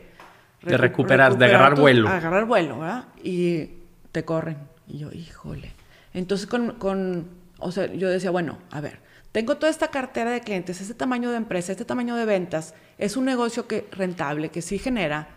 de 0.61 0.77
recuperar, 0.77 1.37
de 1.37 1.45
agarrar 1.45 1.79
vuelo. 1.79 2.09
Agarrar 2.09 2.45
vuelo, 2.45 2.79
¿verdad? 2.79 3.05
Y 3.23 3.69
te 4.11 4.25
corren. 4.25 4.57
Y 4.85 4.99
yo, 4.99 5.11
híjole. 5.11 5.73
Entonces 6.13 6.45
con, 6.45 6.73
con, 6.73 7.29
o 7.59 7.71
sea, 7.71 7.85
yo 7.93 8.09
decía, 8.09 8.31
bueno, 8.31 8.57
a 8.69 8.81
ver, 8.81 8.99
tengo 9.31 9.55
toda 9.55 9.69
esta 9.69 9.87
cartera 9.87 10.31
de 10.31 10.41
clientes, 10.41 10.81
este 10.81 10.93
tamaño 10.93 11.31
de 11.31 11.37
empresa, 11.37 11.71
este 11.71 11.85
tamaño 11.85 12.15
de 12.15 12.25
ventas, 12.25 12.73
es 12.97 13.15
un 13.15 13.25
negocio 13.25 13.67
que 13.67 13.87
rentable, 13.91 14.49
que 14.49 14.61
sí 14.61 14.77
genera, 14.77 15.29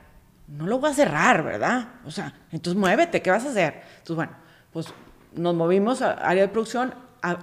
no 0.50 0.66
lo 0.66 0.78
voy 0.78 0.90
a 0.90 0.94
cerrar, 0.94 1.42
¿verdad? 1.42 1.88
O 2.04 2.10
sea, 2.10 2.34
entonces 2.50 2.78
muévete, 2.78 3.22
¿qué 3.22 3.30
vas 3.30 3.46
a 3.46 3.50
hacer? 3.50 3.82
Entonces, 3.98 4.16
bueno, 4.16 4.32
pues 4.72 4.92
nos 5.32 5.54
movimos 5.54 6.02
a 6.02 6.12
área 6.12 6.42
de 6.42 6.48
producción, 6.48 6.94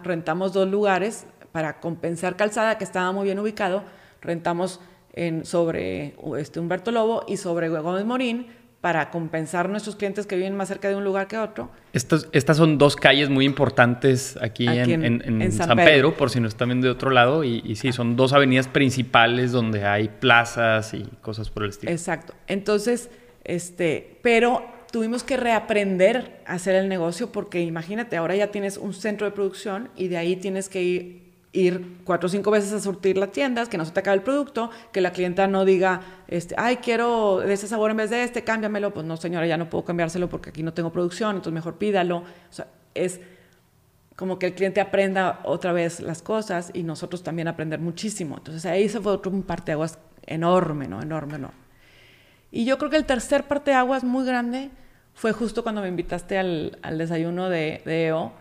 rentamos 0.03 0.53
dos 0.53 0.67
lugares 0.67 1.25
para 1.51 1.79
compensar 1.79 2.35
calzada 2.35 2.77
que 2.77 2.83
estaba 2.83 3.11
muy 3.11 3.25
bien 3.25 3.39
ubicado 3.39 3.83
rentamos 4.21 4.79
en, 5.13 5.45
sobre 5.45 6.15
este, 6.37 6.59
Humberto 6.59 6.91
Lobo 6.91 7.23
y 7.27 7.37
sobre 7.37 7.69
Gómez 7.69 8.05
Morín 8.05 8.47
para 8.87 9.09
compensar 9.09 9.67
nuestros 9.67 9.97
clientes 9.97 10.25
que 10.25 10.37
viven 10.37 10.55
más 10.55 10.69
cerca 10.69 10.87
de 10.87 10.95
un 10.95 11.03
lugar 11.03 11.27
que 11.27 11.37
otro. 11.37 11.69
Estos, 11.91 12.29
estas 12.31 12.55
son 12.55 12.77
dos 12.77 12.95
calles 12.95 13.29
muy 13.29 13.43
importantes 13.43 14.37
aquí, 14.41 14.65
en, 14.65 15.51
San, 15.51 15.75
Pedro. 15.75 16.15
por 16.15 16.29
si 16.29 16.39
no 16.39 16.47
están 16.47 16.69
viendo 16.69 16.87
de 16.87 16.91
otro 16.93 17.09
lado, 17.09 17.43
y, 17.43 17.61
y, 17.65 17.75
sí, 17.75 17.91
son 17.91 18.15
dos 18.15 18.31
avenidas 18.31 18.69
principales 18.69 19.51
donde 19.51 19.83
hay 19.83 20.07
plazas 20.07 20.93
y 20.93 21.03
cosas 21.21 21.49
por 21.49 21.63
el 21.63 21.71
estilo. 21.71 21.91
Exacto. 21.91 22.33
Entonces, 22.47 23.09
este, 23.43 24.19
pero 24.21 24.65
tuvimos 24.89 25.25
que 25.25 25.35
reaprender 25.35 26.39
a 26.45 26.53
hacer 26.53 26.75
el 26.75 26.87
negocio 26.87 27.33
porque 27.33 27.59
imagínate, 27.59 28.15
ahora 28.15 28.37
ya 28.37 28.51
tienes 28.51 28.77
un 28.77 28.93
centro 28.93 29.27
de 29.27 29.33
producción 29.33 29.89
y 29.97 30.07
de 30.07 30.15
ahí 30.15 30.37
tienes 30.37 30.69
que 30.69 30.81
ir 30.81 31.26
ir 31.53 31.99
cuatro 32.03 32.27
o 32.27 32.29
cinco 32.29 32.51
veces 32.51 32.73
a 32.73 32.79
surtir 32.79 33.17
las 33.17 33.31
tiendas, 33.31 33.69
que 33.69 33.77
no 33.77 33.85
se 33.85 33.91
te 33.91 33.99
acabe 33.99 34.17
el 34.17 34.23
producto, 34.23 34.69
que 34.91 35.01
la 35.01 35.11
clienta 35.11 35.47
no 35.47 35.65
diga, 35.65 36.01
este, 36.27 36.55
ay, 36.57 36.77
quiero 36.77 37.39
de 37.39 37.53
ese 37.53 37.67
sabor 37.67 37.91
en 37.91 37.97
vez 37.97 38.09
de 38.09 38.23
este, 38.23 38.43
cámbiamelo. 38.43 38.93
Pues 38.93 39.05
no, 39.05 39.17
señora, 39.17 39.47
ya 39.47 39.57
no 39.57 39.69
puedo 39.69 39.85
cambiárselo 39.85 40.29
porque 40.29 40.49
aquí 40.49 40.63
no 40.63 40.73
tengo 40.73 40.91
producción, 40.91 41.31
entonces 41.31 41.53
mejor 41.53 41.77
pídalo. 41.77 42.17
O 42.17 42.53
sea, 42.53 42.67
es 42.93 43.21
como 44.15 44.39
que 44.39 44.47
el 44.47 44.55
cliente 44.55 44.81
aprenda 44.81 45.41
otra 45.43 45.73
vez 45.73 45.99
las 45.99 46.21
cosas 46.21 46.71
y 46.73 46.83
nosotros 46.83 47.23
también 47.23 47.47
aprender 47.47 47.79
muchísimo. 47.79 48.37
Entonces 48.37 48.65
ahí 48.65 48.89
se 48.89 48.99
fue 48.99 49.11
otro 49.11 49.31
parteaguas 49.41 49.99
enorme, 50.25 50.87
¿no? 50.87 51.01
Enorme, 51.01 51.35
enorme. 51.35 51.67
Y 52.51 52.65
yo 52.65 52.77
creo 52.77 52.89
que 52.89 52.97
el 52.97 53.05
tercer 53.05 53.43
parteaguas 53.43 54.03
muy 54.03 54.25
grande 54.25 54.71
fue 55.13 55.33
justo 55.33 55.63
cuando 55.63 55.81
me 55.81 55.87
invitaste 55.87 56.37
al, 56.37 56.79
al 56.81 56.97
desayuno 56.97 57.49
de, 57.49 57.81
de 57.85 58.07
EO 58.07 58.33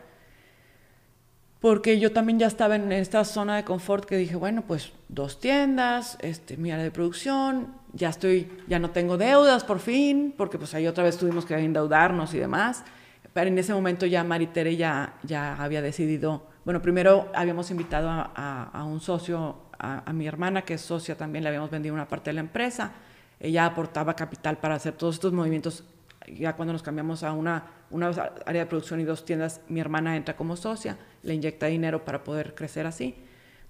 porque 1.66 1.98
yo 1.98 2.12
también 2.12 2.38
ya 2.38 2.46
estaba 2.46 2.76
en 2.76 2.92
esta 2.92 3.24
zona 3.24 3.56
de 3.56 3.64
confort 3.64 4.04
que 4.04 4.16
dije, 4.16 4.36
bueno, 4.36 4.62
pues 4.62 4.92
dos 5.08 5.40
tiendas, 5.40 6.16
este, 6.20 6.56
mi 6.56 6.70
área 6.70 6.84
de 6.84 6.92
producción, 6.92 7.74
ya 7.92 8.08
estoy, 8.08 8.48
ya 8.68 8.78
no 8.78 8.90
tengo 8.90 9.16
deudas 9.18 9.64
por 9.64 9.80
fin, 9.80 10.32
porque 10.38 10.58
pues 10.58 10.74
ahí 10.74 10.86
otra 10.86 11.02
vez 11.02 11.18
tuvimos 11.18 11.44
que 11.44 11.54
endeudarnos 11.54 12.32
y 12.34 12.38
demás. 12.38 12.84
Pero 13.32 13.48
en 13.48 13.58
ese 13.58 13.74
momento 13.74 14.06
ya 14.06 14.22
Maritere 14.22 14.76
ya, 14.76 15.14
ya 15.24 15.56
había 15.56 15.82
decidido, 15.82 16.46
bueno, 16.64 16.80
primero 16.80 17.32
habíamos 17.34 17.68
invitado 17.72 18.10
a, 18.10 18.84
un 18.88 19.00
socio, 19.00 19.56
a, 19.76 20.08
a, 20.08 20.12
mi 20.12 20.28
hermana 20.28 20.62
que 20.62 20.74
es 20.74 20.82
socia 20.82 21.16
también, 21.16 21.42
le 21.42 21.48
habíamos 21.48 21.72
vendido 21.72 21.96
una 21.96 22.06
parte 22.06 22.30
de 22.30 22.34
la 22.34 22.40
empresa, 22.42 22.92
ella 23.40 23.66
aportaba 23.66 24.14
capital 24.14 24.58
para 24.58 24.76
hacer 24.76 24.92
todos 24.92 25.16
estos 25.16 25.32
movimientos, 25.32 25.82
ya 26.26 26.54
cuando 26.54 26.72
nos 26.72 26.82
cambiamos 26.82 27.22
a 27.22 27.32
una 27.32 27.76
una 27.90 28.08
área 28.46 28.64
de 28.64 28.66
producción 28.66 29.00
y 29.00 29.04
dos 29.04 29.24
tiendas, 29.24 29.60
mi 29.68 29.80
hermana 29.80 30.16
entra 30.16 30.36
como 30.36 30.56
socia, 30.56 30.98
le 31.22 31.34
inyecta 31.34 31.66
dinero 31.66 32.04
para 32.04 32.24
poder 32.24 32.54
crecer 32.54 32.86
así. 32.86 33.14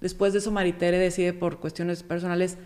Después 0.01 0.33
de 0.33 0.41
eso, 0.41 0.51
Maritere 0.51 0.99
decide 0.99 1.33
por 1.33 1.59
cuestiones 1.59 2.03
personales 2.03 2.59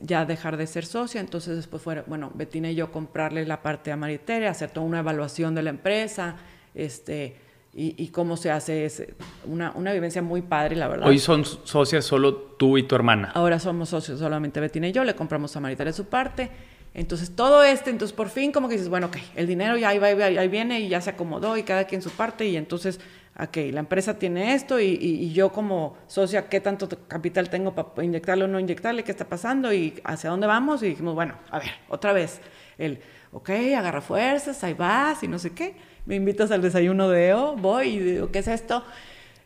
ya 0.00 0.24
dejar 0.24 0.56
de 0.56 0.66
ser 0.66 0.86
socia, 0.86 1.20
entonces 1.20 1.56
después 1.56 1.82
fue, 1.82 2.02
bueno, 2.06 2.30
Betina 2.34 2.70
y 2.70 2.76
yo 2.76 2.92
comprarle 2.92 3.44
la 3.44 3.60
parte 3.60 3.90
a 3.90 3.96
Maritere, 3.96 4.46
hacer 4.46 4.70
toda 4.70 4.86
una 4.86 5.00
evaluación 5.00 5.54
de 5.54 5.62
la 5.62 5.70
empresa, 5.70 6.36
este, 6.74 7.36
y, 7.76 8.06
cómo 8.08 8.36
se 8.36 8.52
hace, 8.52 8.84
ese, 8.84 9.14
una, 9.46 9.72
una, 9.72 9.92
vivencia 9.92 10.22
muy 10.22 10.42
padre, 10.42 10.76
la 10.76 10.86
verdad. 10.86 11.08
Hoy 11.08 11.18
son 11.18 11.44
socias 11.44 12.04
solo 12.04 12.36
tú 12.36 12.78
y 12.78 12.84
tu 12.84 12.94
hermana. 12.94 13.32
Ahora 13.34 13.58
somos 13.58 13.88
socios 13.88 14.20
solamente 14.20 14.60
Betina 14.60 14.86
y 14.86 14.92
yo, 14.92 15.02
le 15.02 15.16
compramos 15.16 15.56
a 15.56 15.60
Maritere 15.60 15.92
su 15.92 16.04
parte, 16.04 16.52
entonces, 16.94 17.34
todo 17.34 17.64
este, 17.64 17.90
entonces 17.90 18.14
por 18.14 18.28
fin 18.28 18.52
como 18.52 18.68
que 18.68 18.74
dices, 18.74 18.88
bueno, 18.88 19.08
ok, 19.08 19.16
el 19.34 19.48
dinero 19.48 19.76
ya 19.76 19.88
ahí, 19.88 19.98
va, 19.98 20.06
ahí 20.06 20.48
viene 20.48 20.78
y 20.78 20.88
ya 20.88 21.00
se 21.00 21.10
acomodó 21.10 21.56
y 21.56 21.64
cada 21.64 21.84
quien 21.84 22.00
su 22.00 22.10
parte 22.10 22.46
y 22.46 22.56
entonces, 22.56 23.00
ok, 23.36 23.56
la 23.72 23.80
empresa 23.80 24.16
tiene 24.16 24.54
esto 24.54 24.78
y, 24.78 25.32
yo 25.32 25.50
como 25.50 25.98
socia, 26.06 26.48
¿qué 26.48 26.60
tanto 26.60 26.88
capital 27.08 27.50
tengo 27.50 27.74
para 27.74 28.04
inyectarle 28.04 28.44
o 28.44 28.48
no 28.48 28.60
inyectarle? 28.60 29.02
¿Qué 29.02 29.10
está 29.10 29.24
pasando? 29.24 29.72
¿Y 29.72 30.00
hacia 30.04 30.30
dónde 30.30 30.46
vamos? 30.46 30.84
Y 30.84 30.90
dijimos, 30.90 31.16
bueno, 31.16 31.34
a 31.50 31.58
ver, 31.58 31.72
otra 31.88 32.12
vez, 32.12 32.40
el, 32.78 33.00
ok, 33.32 33.50
agarra 33.76 34.00
fuerzas, 34.00 34.62
ahí 34.62 34.74
vas 34.74 35.20
y 35.24 35.28
no 35.28 35.40
sé 35.40 35.50
qué. 35.50 35.74
Me 36.06 36.14
invitas 36.14 36.52
al 36.52 36.62
desayuno 36.62 37.08
de 37.08 37.30
EO, 37.30 37.56
voy 37.56 37.88
y 37.88 37.98
digo, 37.98 38.30
¿qué 38.30 38.38
es 38.38 38.46
esto? 38.46 38.84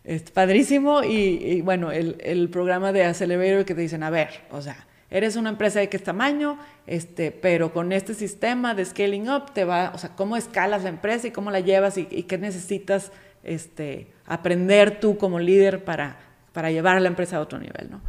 Es 0.04 0.30
padrísimo 0.30 1.02
y, 1.02 1.62
bueno, 1.62 1.92
el, 1.92 2.18
el 2.20 2.50
programa 2.50 2.92
de 2.92 3.04
Accelerator 3.04 3.64
que 3.64 3.74
te 3.74 3.80
dicen, 3.80 4.02
a 4.02 4.10
ver, 4.10 4.28
o 4.50 4.60
sea, 4.60 4.87
Eres 5.10 5.36
una 5.36 5.48
empresa 5.48 5.80
de 5.80 5.88
qué 5.88 5.98
tamaño, 5.98 6.58
este, 6.86 7.30
pero 7.30 7.72
con 7.72 7.92
este 7.92 8.12
sistema 8.12 8.74
de 8.74 8.84
scaling 8.84 9.30
up 9.30 9.52
te 9.54 9.64
va, 9.64 9.92
o 9.94 9.98
sea, 9.98 10.10
cómo 10.14 10.36
escalas 10.36 10.82
la 10.82 10.90
empresa 10.90 11.28
y 11.28 11.30
cómo 11.30 11.50
la 11.50 11.60
llevas 11.60 11.96
y, 11.96 12.04
qué 12.04 12.36
necesitas 12.36 13.10
este, 13.42 14.08
aprender 14.26 15.00
tú 15.00 15.16
como 15.16 15.38
líder 15.38 15.84
para, 15.84 16.18
para 16.52 16.70
llevar 16.70 17.00
la 17.00 17.08
empresa 17.08 17.38
a 17.38 17.40
otro 17.40 17.58
nivel, 17.58 17.90
¿no? 17.90 18.02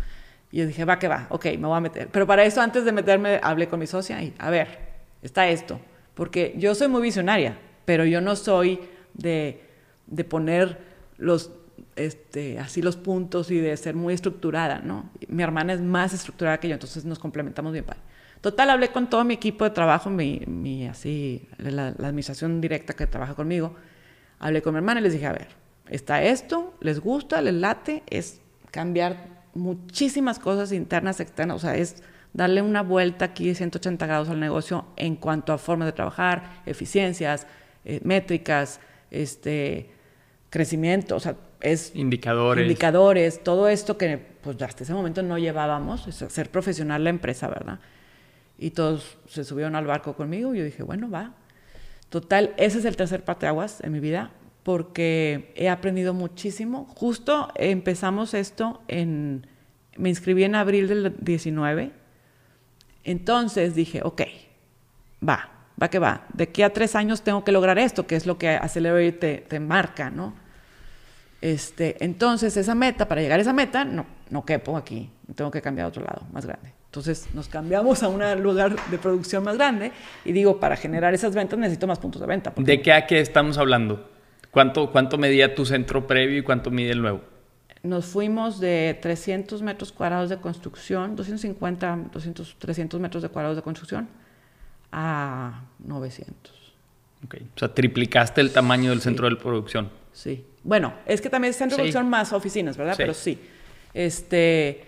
Y 0.52 0.58
yo 0.58 0.68
dije, 0.68 0.84
va 0.84 1.00
que 1.00 1.08
va, 1.08 1.28
ok, 1.30 1.46
me 1.58 1.68
voy 1.68 1.78
a 1.78 1.82
meter. 1.82 2.10
Pero 2.10 2.28
para 2.28 2.44
eso, 2.44 2.60
antes 2.60 2.84
de 2.84 2.92
meterme, 2.92 3.40
hablé 3.44 3.68
con 3.68 3.80
mi 3.80 3.88
socia 3.88 4.22
y, 4.22 4.34
a 4.38 4.50
ver, 4.50 4.80
está 5.22 5.48
esto. 5.48 5.80
Porque 6.16 6.54
yo 6.58 6.76
soy 6.76 6.88
muy 6.88 7.02
visionaria, 7.02 7.58
pero 7.86 8.04
yo 8.04 8.20
no 8.20 8.36
soy 8.36 8.80
de, 9.14 9.62
de 10.08 10.24
poner 10.24 10.80
los 11.18 11.52
este, 11.96 12.60
así 12.60 12.82
los 12.82 12.98
puntos 12.98 13.52
y 13.52 13.60
de 13.60 13.76
ser 13.78 13.96
muy 13.96 14.14
estructurada, 14.14 14.80
¿no? 14.80 15.10
Mi 15.28 15.44
hermana 15.44 15.74
es 15.74 15.82
más 15.82 16.14
estructurada 16.14 16.60
que 16.60 16.68
yo, 16.68 16.74
entonces 16.74 17.06
nos 17.06 17.20
complementamos 17.20 17.74
bien. 17.74 17.86
Total, 18.42 18.70
hablé 18.70 18.90
con 18.90 19.10
todo 19.10 19.24
mi 19.26 19.34
equipo 19.34 19.66
de 19.66 19.72
trabajo, 19.72 20.10
mi, 20.10 20.42
mi 20.48 20.88
así, 20.88 21.48
la, 21.58 21.88
administración 21.88 22.62
directa 22.62 22.94
que 22.94 23.06
trabaja 23.06 23.36
conmigo. 23.36 23.76
Hablé 24.40 24.62
con 24.62 24.74
mi 24.74 24.78
hermana 24.78 25.02
y 25.02 25.04
les 25.04 25.14
dije, 25.14 25.26
a 25.26 25.34
ver, 25.34 25.48
está 25.90 26.24
esto, 26.24 26.74
les 26.80 27.00
gusta, 27.00 27.42
les 27.42 27.54
late, 27.54 28.04
es 28.08 28.40
cambiar 28.72 29.40
muchísimas 29.54 30.40
cosas 30.40 30.72
internas, 30.72 31.20
externas, 31.20 31.58
o 31.58 31.60
sea, 31.60 31.76
es 31.76 32.02
darle 32.32 32.62
una 32.62 32.82
vuelta 32.82 33.26
aquí 33.26 33.48
de 33.48 33.56
180 33.56 34.06
grados 34.06 34.30
al 34.30 34.40
negocio 34.40 34.86
en 34.96 35.16
cuanto 35.16 35.52
a 35.52 35.58
formas 35.58 35.88
de 35.88 35.92
trabajar, 35.92 36.62
eficiencias, 36.66 37.48
eh, 37.84 38.00
métricas, 38.04 38.80
este, 39.12 39.90
crecimiento, 40.50 41.16
o 41.16 41.20
sea, 41.20 41.36
es 41.62 41.92
indicadores. 41.96 42.64
indicadores, 42.64 43.44
todo 43.44 43.68
esto 43.68 43.98
que 43.98 44.18
pues 44.18 44.62
hasta 44.62 44.84
ese 44.84 44.94
momento 44.94 45.22
no 45.24 45.38
llevábamos, 45.38 46.08
es 46.08 46.22
hacer 46.22 46.50
profesional 46.50 47.04
la 47.04 47.10
empresa, 47.10 47.48
¿verdad? 47.48 47.80
Y 48.58 48.72
todos 48.72 49.18
se 49.28 49.44
subieron 49.44 49.76
al 49.76 49.86
barco 49.86 50.16
conmigo 50.16 50.54
y 50.54 50.60
yo 50.60 50.64
dije, 50.64 50.84
bueno, 50.84 51.10
va. 51.10 51.34
Total, 52.10 52.54
ese 52.58 52.80
es 52.80 52.86
el 52.86 52.96
tercer 52.96 53.24
aguas 53.42 53.82
en 53.82 53.92
mi 53.92 54.00
vida 54.00 54.32
porque 54.64 55.54
he 55.56 55.70
aprendido 55.70 56.14
muchísimo. 56.14 56.86
Justo 56.96 57.50
empezamos 57.56 58.34
esto 58.34 58.82
en, 58.88 59.48
me 59.98 60.10
inscribí 60.10 60.44
en 60.44 60.56
abril 60.56 60.88
del 60.88 61.16
19, 61.20 61.92
entonces 63.04 63.76
dije, 63.76 64.02
ok, 64.04 64.22
va, 65.28 65.50
va 65.82 65.90
que 65.90 66.00
va. 66.00 66.26
De 66.34 66.46
aquí 66.46 66.62
a 66.62 66.72
tres 66.72 66.96
años 66.96 67.22
tengo 67.22 67.44
que 67.44 67.52
lograr 67.52 67.78
esto, 67.80 68.08
que 68.08 68.16
es 68.16 68.26
lo 68.26 68.38
que 68.38 68.50
Accelerate 68.50 69.12
te, 69.12 69.38
te 69.38 69.60
marca, 69.60 70.10
¿no? 70.10 70.34
Este, 71.42 72.04
entonces, 72.04 72.58
esa 72.58 72.76
meta, 72.76 73.08
para 73.08 73.22
llegar 73.22 73.40
a 73.40 73.42
esa 73.42 73.54
meta, 73.54 73.86
no, 73.86 74.06
no 74.30 74.46
quepo 74.46 74.76
aquí, 74.76 75.10
tengo 75.36 75.52
que 75.52 75.62
cambiar 75.62 75.86
a 75.86 75.88
otro 75.90 76.04
lado, 76.04 76.24
más 76.32 76.46
grande. 76.46 76.74
Entonces, 76.86 77.28
nos 77.34 77.48
cambiamos 77.48 78.02
a 78.02 78.08
un 78.08 78.42
lugar 78.42 78.76
de 78.90 78.98
producción 78.98 79.44
más 79.44 79.58
grande 79.58 79.92
y 80.26 80.32
digo, 80.32 80.60
para 80.60 80.76
generar 80.76 81.14
esas 81.14 81.36
ventas 81.36 81.60
necesito 81.60 81.86
más 81.86 82.00
puntos 82.00 82.20
de 82.20 82.28
venta. 82.28 82.52
¿De 82.58 82.82
qué 82.82 82.92
a 82.92 83.06
qué 83.06 83.20
estamos 83.20 83.60
hablando? 83.60 84.10
¿Cuánto, 84.50 84.92
¿Cuánto 84.92 85.20
medía 85.20 85.54
tu 85.54 85.66
centro 85.66 86.08
previo 86.08 86.40
y 86.40 86.42
cuánto 86.42 86.72
mide 86.72 86.92
el 86.92 87.02
nuevo? 87.02 87.22
Nos 87.84 88.08
fuimos 88.08 88.60
de 88.60 88.98
300 89.00 89.62
metros 89.62 89.92
cuadrados 89.92 90.30
de 90.30 90.38
construcción, 90.38 91.16
250, 91.16 92.00
200, 92.12 92.56
300 92.58 93.00
metros 93.00 93.24
de 93.24 93.30
cuadrados 93.30 93.56
de 93.56 93.62
construcción 93.62 94.10
a 94.92 95.62
900. 95.78 96.74
Ok, 97.26 97.36
o 97.56 97.60
sea, 97.60 97.74
triplicaste 97.74 98.42
el 98.42 98.52
tamaño 98.52 98.90
del 98.90 99.02
centro 99.02 99.30
de 99.30 99.36
producción. 99.36 99.92
Sí. 100.14 100.46
Bueno, 100.64 100.94
es 101.06 101.22
que 101.22 101.30
también 101.30 101.52
es 101.52 101.58
centro 101.58 101.78
de 101.78 101.84
producción 101.84 102.10
más 102.10 102.34
oficinas, 102.34 102.76
¿verdad? 102.78 102.96
Pero 102.98 103.14
sí. 103.14 103.40
Este, 103.94 104.84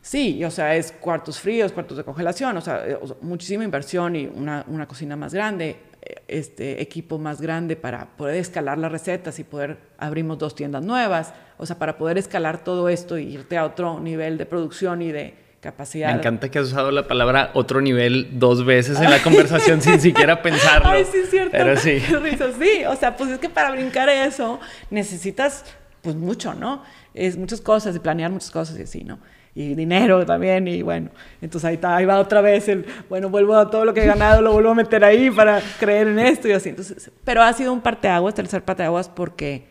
sí, 0.00 0.44
o 0.44 0.50
sea, 0.50 0.74
es 0.76 0.92
cuartos 0.92 1.38
fríos, 1.38 1.72
cuartos 1.72 1.96
de 1.96 2.04
congelación, 2.04 2.56
o 2.56 2.60
sea, 2.60 2.86
eh, 2.86 2.98
muchísima 3.20 3.64
inversión 3.64 4.16
y 4.16 4.26
una, 4.26 4.64
una 4.68 4.86
cocina 4.86 5.16
más 5.16 5.32
grande, 5.32 5.76
eh, 6.02 6.22
este 6.28 6.82
equipo 6.82 7.18
más 7.18 7.40
grande 7.40 7.76
para 7.76 8.06
poder 8.16 8.36
escalar 8.36 8.78
las 8.78 8.90
recetas 8.90 9.38
y 9.38 9.44
poder 9.44 9.78
abrimos 9.98 10.38
dos 10.38 10.54
tiendas 10.54 10.84
nuevas, 10.84 11.32
o 11.56 11.66
sea, 11.66 11.78
para 11.78 11.96
poder 11.96 12.18
escalar 12.18 12.64
todo 12.64 12.88
esto 12.88 13.18
y 13.18 13.34
irte 13.34 13.56
a 13.56 13.64
otro 13.64 14.00
nivel 14.00 14.36
de 14.36 14.46
producción 14.46 15.02
y 15.02 15.12
de 15.12 15.43
capacidad. 15.64 16.12
Me 16.12 16.18
encanta 16.18 16.50
que 16.50 16.58
has 16.58 16.66
usado 16.66 16.90
la 16.90 17.08
palabra 17.08 17.50
otro 17.54 17.80
nivel 17.80 18.28
dos 18.38 18.66
veces 18.66 19.00
en 19.00 19.10
la 19.10 19.22
conversación 19.22 19.80
sin 19.80 19.98
siquiera 19.98 20.42
pensarlo. 20.42 20.88
Ay, 20.90 21.06
sí, 21.10 21.18
es 21.24 21.30
cierto. 21.30 21.50
Pero 21.52 21.76
sí. 21.76 22.00
Sí, 22.58 22.84
o 22.86 22.94
sea, 22.96 23.16
pues 23.16 23.30
es 23.30 23.38
que 23.38 23.48
para 23.48 23.70
brincar 23.70 24.08
eso 24.08 24.60
necesitas 24.90 25.64
pues 26.02 26.14
mucho, 26.14 26.52
¿no? 26.52 26.82
Es 27.14 27.38
muchas 27.38 27.62
cosas 27.62 27.96
y 27.96 27.98
planear 27.98 28.30
muchas 28.30 28.50
cosas 28.50 28.78
y 28.78 28.82
así, 28.82 29.04
¿no? 29.04 29.18
Y 29.54 29.74
dinero 29.74 30.26
también, 30.26 30.68
y 30.68 30.82
bueno, 30.82 31.10
entonces 31.40 31.66
ahí, 31.66 31.76
está, 31.76 31.96
ahí 31.96 32.04
va 32.04 32.18
otra 32.18 32.40
vez 32.40 32.68
el, 32.68 32.84
bueno, 33.08 33.30
vuelvo 33.30 33.56
a 33.56 33.70
todo 33.70 33.84
lo 33.84 33.94
que 33.94 34.02
he 34.02 34.06
ganado, 34.06 34.42
lo 34.42 34.52
vuelvo 34.52 34.70
a 34.70 34.74
meter 34.74 35.02
ahí 35.04 35.30
para 35.30 35.62
creer 35.78 36.08
en 36.08 36.18
esto 36.18 36.48
y 36.48 36.52
así. 36.52 36.68
Entonces, 36.70 37.10
pero 37.24 37.42
ha 37.42 37.52
sido 37.52 37.72
un 37.72 37.80
parteaguas, 37.80 38.34
tercer 38.34 38.62
parteaguas, 38.62 39.08
porque, 39.08 39.68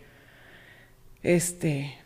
este, 1.22 2.03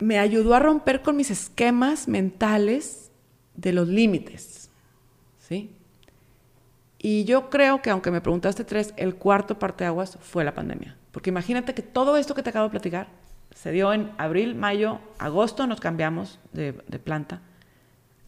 me 0.00 0.18
ayudó 0.18 0.54
a 0.54 0.58
romper 0.58 1.02
con 1.02 1.16
mis 1.16 1.30
esquemas 1.30 2.08
mentales 2.08 3.10
de 3.54 3.72
los 3.72 3.88
límites, 3.88 4.70
¿sí? 5.38 5.70
Y 6.98 7.24
yo 7.24 7.48
creo 7.48 7.80
que 7.80 7.90
aunque 7.90 8.10
me 8.10 8.20
preguntaste 8.20 8.64
tres, 8.64 8.92
el 8.96 9.14
cuarto 9.14 9.58
parteaguas 9.58 10.18
fue 10.20 10.44
la 10.44 10.54
pandemia. 10.54 10.96
Porque 11.12 11.30
imagínate 11.30 11.74
que 11.74 11.82
todo 11.82 12.16
esto 12.16 12.34
que 12.34 12.42
te 12.42 12.50
acabo 12.50 12.66
de 12.66 12.70
platicar 12.70 13.08
se 13.54 13.72
dio 13.72 13.92
en 13.92 14.12
abril, 14.18 14.54
mayo, 14.54 15.00
agosto 15.18 15.66
nos 15.66 15.80
cambiamos 15.80 16.38
de, 16.52 16.72
planta. 16.72 17.40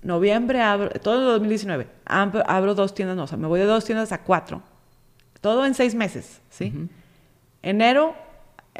Noviembre 0.02 0.62
abro, 0.62 0.88
todo 1.00 1.20
el 1.20 1.24
2019, 1.38 1.86
abro, 2.06 2.74
dos 2.74 2.94
tiendas, 2.94 3.16
no, 3.16 3.24
o 3.24 3.26
sea, 3.26 3.38
me 3.38 3.46
voy 3.46 3.60
de 3.60 3.66
dos 3.66 3.84
tiendas 3.84 4.10
a 4.10 4.22
cuatro. 4.22 4.62
Todo 5.40 5.66
en 5.66 5.74
seis 5.74 5.94
meses, 5.94 6.40
¿sí? 6.50 6.88
Enero 7.62 8.14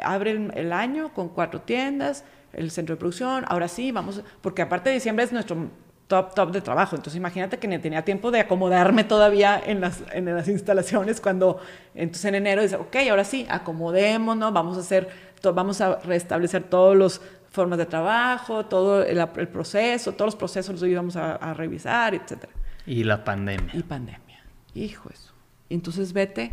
abre 0.01 0.31
el, 0.31 0.51
el 0.55 0.73
año 0.73 1.13
con 1.13 1.29
cuatro 1.29 1.61
tiendas, 1.61 2.25
el 2.53 2.71
centro 2.71 2.95
de 2.95 2.99
producción, 2.99 3.45
ahora 3.47 3.67
sí, 3.67 3.91
vamos, 3.91 4.21
porque 4.41 4.61
aparte 4.61 4.89
de 4.89 4.95
diciembre 4.95 5.25
es 5.25 5.31
nuestro 5.31 5.69
top, 6.07 6.33
top 6.33 6.51
de 6.51 6.61
trabajo, 6.61 6.95
entonces 6.95 7.17
imagínate 7.17 7.57
que 7.57 7.67
ni 7.67 7.77
tenía 7.79 8.03
tiempo 8.05 8.31
de 8.31 8.39
acomodarme 8.39 9.03
todavía 9.15 9.61
en 9.65 9.81
las, 9.81 10.03
en 10.13 10.25
las 10.25 10.47
instalaciones 10.47 11.19
cuando, 11.19 11.59
entonces 11.95 12.25
en 12.25 12.35
enero 12.35 12.61
dice, 12.61 12.75
ok, 12.75 12.95
ahora 13.09 13.23
sí, 13.23 13.45
acomodémonos, 13.49 14.53
vamos 14.53 14.77
a 14.77 14.81
hacer, 14.81 15.09
vamos 15.41 15.81
a 15.81 15.99
restablecer 15.99 16.63
todas 16.63 16.97
las 16.97 17.21
formas 17.49 17.77
de 17.77 17.85
trabajo, 17.85 18.65
todo 18.65 19.03
el, 19.03 19.47
proceso, 19.49 20.13
todos 20.13 20.27
los 20.27 20.35
procesos 20.35 20.79
los 20.79 20.89
íbamos 20.89 21.15
a, 21.15 21.35
a 21.35 21.53
revisar, 21.53 22.15
etc. 22.15 22.45
Y 22.85 23.03
la 23.03 23.23
pandemia. 23.23 23.71
Y 23.73 23.83
pandemia, 23.83 24.43
hijo 24.73 25.09
eso. 25.11 25.33
Entonces 25.69 26.13
vete 26.13 26.51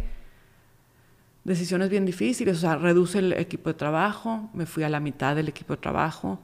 decisiones 1.50 1.90
bien 1.90 2.06
difíciles, 2.06 2.56
o 2.56 2.60
sea, 2.60 2.76
reduce 2.76 3.18
el 3.18 3.32
equipo 3.34 3.68
de 3.70 3.74
trabajo, 3.74 4.48
me 4.54 4.64
fui 4.64 4.84
a 4.84 4.88
la 4.88 5.00
mitad 5.00 5.36
del 5.36 5.48
equipo 5.48 5.74
de 5.74 5.82
trabajo, 5.82 6.40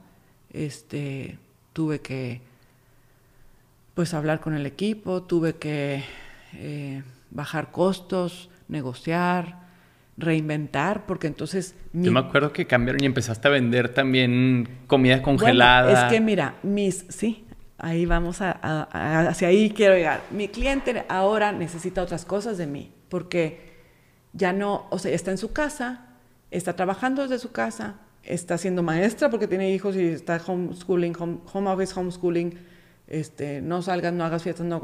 este, 0.51 1.39
tuve 1.73 1.99
que 1.99 2.41
pues 3.95 4.13
hablar 4.13 4.39
con 4.39 4.53
el 4.53 4.65
equipo, 4.65 5.23
tuve 5.23 5.55
que 5.55 6.03
eh, 6.53 7.01
bajar 7.31 7.71
costos, 7.71 8.49
negociar, 8.67 9.67
reinventar, 10.17 11.05
porque 11.05 11.27
entonces... 11.27 11.73
Yo 11.93 12.11
me 12.11 12.19
acuerdo 12.19 12.51
que 12.51 12.67
cambiaron 12.67 13.01
y 13.01 13.05
empezaste 13.05 13.47
a 13.47 13.51
vender 13.51 13.93
también 13.93 14.67
comida 14.87 15.21
congelada. 15.21 16.05
es 16.05 16.11
que 16.11 16.19
mira, 16.19 16.55
mis, 16.61 17.05
sí, 17.09 17.45
ahí 17.77 18.05
vamos 18.05 18.41
a, 18.41 18.51
hacia 19.29 19.47
ahí 19.47 19.71
quiero 19.71 19.95
llegar. 19.95 20.21
Mi 20.31 20.47
cliente 20.47 21.05
ahora 21.09 21.51
necesita 21.51 22.01
otras 22.01 22.25
cosas 22.25 22.57
de 22.57 22.67
mí, 22.67 22.91
porque 23.09 23.76
ya 24.37 24.53
no, 24.53 24.85
o 24.91 24.99
sea, 24.99 25.11
está 25.11 25.31
en 25.31 25.37
su 25.37 25.51
casa, 25.51 26.05
está 26.51 26.75
trabajando 26.75 27.23
desde 27.23 27.39
su 27.39 27.51
casa, 27.51 27.95
está 28.23 28.57
siendo 28.57 28.83
maestra 28.83 29.29
porque 29.29 29.47
tiene 29.47 29.71
hijos 29.71 29.95
y 29.95 30.05
está 30.07 30.39
homeschooling, 30.45 31.15
home, 31.17 31.69
office, 31.69 31.99
homeschooling, 31.99 32.57
este, 33.07 33.61
no 33.61 33.81
salgas, 33.81 34.13
no 34.13 34.23
hagas 34.23 34.43
fiestas, 34.43 34.65
no. 34.65 34.81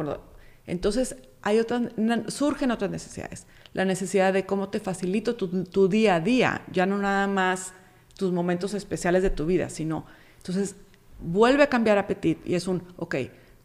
Entonces, 0.65 1.17
hay 1.41 1.59
otras, 1.59 1.83
surgen 2.29 2.71
otras 2.71 2.89
necesidades. 2.89 3.45
La 3.73 3.85
necesidad 3.85 4.33
de 4.33 4.45
cómo 4.45 4.69
te 4.69 4.79
facilito 4.79 5.35
tu, 5.35 5.65
tu, 5.65 5.87
día 5.87 6.15
a 6.15 6.19
día, 6.19 6.63
ya 6.71 6.85
no 6.85 6.97
nada 6.97 7.27
más 7.27 7.73
tus 8.17 8.31
momentos 8.31 8.73
especiales 8.73 9.23
de 9.23 9.29
tu 9.29 9.45
vida, 9.45 9.69
sino, 9.69 10.05
entonces, 10.37 10.75
vuelve 11.19 11.63
a 11.63 11.69
cambiar 11.69 11.97
apetit 11.97 12.45
y 12.45 12.55
es 12.55 12.67
un, 12.67 12.83
ok, 12.97 13.15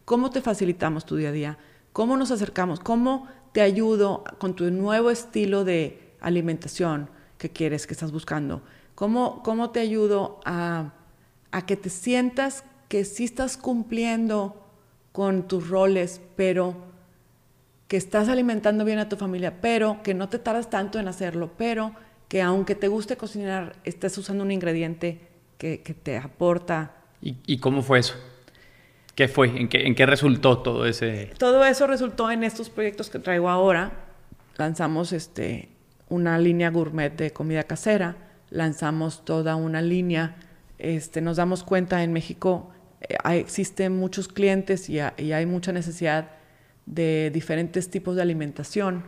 ¿cómo 0.05 0.29
te 0.29 0.41
facilitamos 0.41 1.05
tu 1.05 1.15
día 1.15 1.29
a 1.29 1.31
día? 1.31 1.57
¿Cómo 1.93 2.17
nos 2.17 2.31
acercamos? 2.31 2.79
¿Cómo 2.79 3.27
te 3.51 3.61
ayudo 3.61 4.23
con 4.37 4.55
tu 4.55 4.69
nuevo 4.71 5.09
estilo 5.09 5.63
de 5.63 6.13
alimentación 6.21 7.09
que 7.37 7.49
quieres, 7.49 7.87
que 7.87 7.93
estás 7.93 8.11
buscando? 8.11 8.61
¿Cómo, 8.95 9.41
cómo 9.43 9.69
te 9.69 9.79
ayudo 9.79 10.39
a, 10.45 10.93
a 11.51 11.65
que 11.65 11.77
te 11.77 11.89
sientas 11.89 12.63
que 12.87 13.05
sí 13.05 13.23
estás 13.23 13.57
cumpliendo 13.57 14.55
con 15.11 15.47
tus 15.47 15.69
roles, 15.69 16.21
pero 16.35 16.75
que 17.87 17.97
estás 17.97 18.29
alimentando 18.29 18.85
bien 18.85 18.99
a 18.99 19.09
tu 19.09 19.15
familia, 19.15 19.61
pero 19.61 20.01
que 20.03 20.13
no 20.13 20.29
te 20.29 20.39
tardas 20.39 20.69
tanto 20.69 20.99
en 20.99 21.07
hacerlo, 21.07 21.51
pero 21.57 21.93
que 22.27 22.41
aunque 22.41 22.75
te 22.75 22.87
guste 22.87 23.17
cocinar, 23.17 23.75
estés 23.83 24.17
usando 24.17 24.43
un 24.43 24.51
ingrediente 24.51 25.27
que, 25.57 25.81
que 25.81 25.93
te 25.93 26.17
aporta. 26.17 26.93
¿Y, 27.21 27.37
¿Y, 27.47 27.57
cómo 27.57 27.81
fue 27.81 27.99
eso? 27.99 28.13
¿Qué 29.19 29.27
fue? 29.27 29.49
¿En 29.49 29.67
qué, 29.67 29.85
¿En 29.85 29.95
qué 29.95 30.05
resultó 30.05 30.59
todo 30.59 30.85
ese...? 30.85 31.33
Todo 31.37 31.65
eso 31.65 31.87
resultó 31.87 32.31
en 32.31 32.45
estos 32.45 32.69
proyectos 32.69 33.09
que 33.09 33.19
traigo 33.19 33.49
ahora. 33.49 33.91
Lanzamos 34.55 35.11
este, 35.11 35.67
una 36.07 36.39
línea 36.39 36.69
gourmet 36.69 37.13
de 37.13 37.33
comida 37.33 37.63
casera, 37.63 38.15
lanzamos 38.49 39.25
toda 39.25 39.57
una 39.57 39.81
línea, 39.81 40.37
este, 40.77 41.19
nos 41.19 41.35
damos 41.35 41.65
cuenta 41.65 42.01
en 42.01 42.13
México 42.13 42.71
eh, 43.01 43.17
existen 43.37 43.91
muchos 43.97 44.29
clientes 44.29 44.89
y, 44.89 44.99
y, 45.17 45.33
hay 45.33 45.45
mucha 45.45 45.73
necesidad 45.73 46.31
de 46.85 47.29
diferentes 47.29 47.89
tipos 47.89 48.15
de 48.15 48.21
alimentación, 48.21 49.03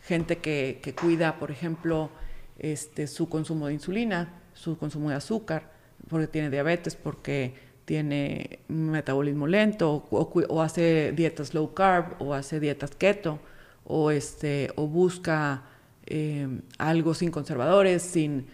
gente 0.00 0.38
que, 0.38 0.80
que 0.82 0.92
cuida, 0.92 1.38
por 1.38 1.52
ejemplo, 1.52 2.10
este, 2.58 3.06
su 3.06 3.28
consumo 3.28 3.68
de 3.68 3.74
insulina, 3.74 4.42
su 4.54 4.76
consumo 4.76 5.10
de 5.10 5.14
azúcar, 5.14 5.70
porque 6.08 6.26
tiene 6.26 6.50
diabetes, 6.50 6.96
porque 6.96 7.70
tiene 7.84 8.60
metabolismo 8.68 9.46
lento 9.46 10.06
o, 10.10 10.62
hace 10.62 11.12
dietas 11.12 11.54
low 11.54 11.74
carb 11.74 12.20
o 12.20 12.34
hace 12.34 12.60
dietas 12.60 12.92
keto 12.92 13.38
o, 13.84 14.10
este, 14.10 14.70
o 14.76 14.86
busca 14.86 15.62
eh, 16.06 16.48
algo 16.78 17.14
sin 17.14 17.30
conservadores, 17.30 18.02
sin, 18.02 18.46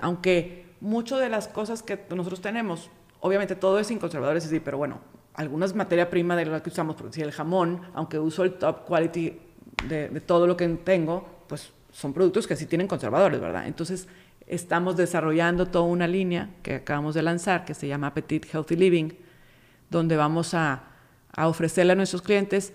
aunque 0.00 0.66
muchas 0.80 1.20
de 1.20 1.28
las 1.28 1.48
cosas 1.48 1.82
que 1.82 1.98
nosotros 2.14 2.40
tenemos, 2.40 2.90
obviamente 3.20 3.56
todo 3.56 3.78
es 3.78 3.86
sin 3.86 3.98
conservadores, 3.98 4.44
sí, 4.44 4.60
pero 4.60 4.78
bueno, 4.78 5.00
algunas 5.34 5.74
materia 5.74 6.10
prima 6.10 6.36
de 6.36 6.44
la 6.44 6.62
que 6.62 6.70
usamos, 6.70 6.96
por 6.96 7.06
decir 7.06 7.24
el 7.24 7.32
jamón, 7.32 7.80
aunque 7.94 8.18
uso 8.18 8.44
el 8.44 8.54
top 8.54 8.84
quality 8.84 9.38
de, 9.88 10.08
de 10.08 10.20
todo 10.20 10.46
lo 10.46 10.56
que 10.56 10.68
tengo, 10.68 11.26
pues 11.48 11.72
son 11.90 12.12
productos 12.12 12.46
que 12.46 12.56
sí 12.56 12.66
tienen 12.66 12.86
conservadores, 12.86 13.40
¿verdad? 13.40 13.66
Entonces, 13.66 14.08
estamos 14.46 14.96
desarrollando 14.96 15.66
toda 15.66 15.84
una 15.84 16.06
línea 16.06 16.50
que 16.62 16.76
acabamos 16.76 17.14
de 17.14 17.22
lanzar 17.22 17.64
que 17.64 17.74
se 17.74 17.88
llama 17.88 18.14
Petit 18.14 18.46
Healthy 18.52 18.76
Living, 18.76 19.10
donde 19.90 20.16
vamos 20.16 20.54
a, 20.54 20.84
a 21.32 21.48
ofrecerle 21.48 21.92
a 21.92 21.96
nuestros 21.96 22.22
clientes 22.22 22.72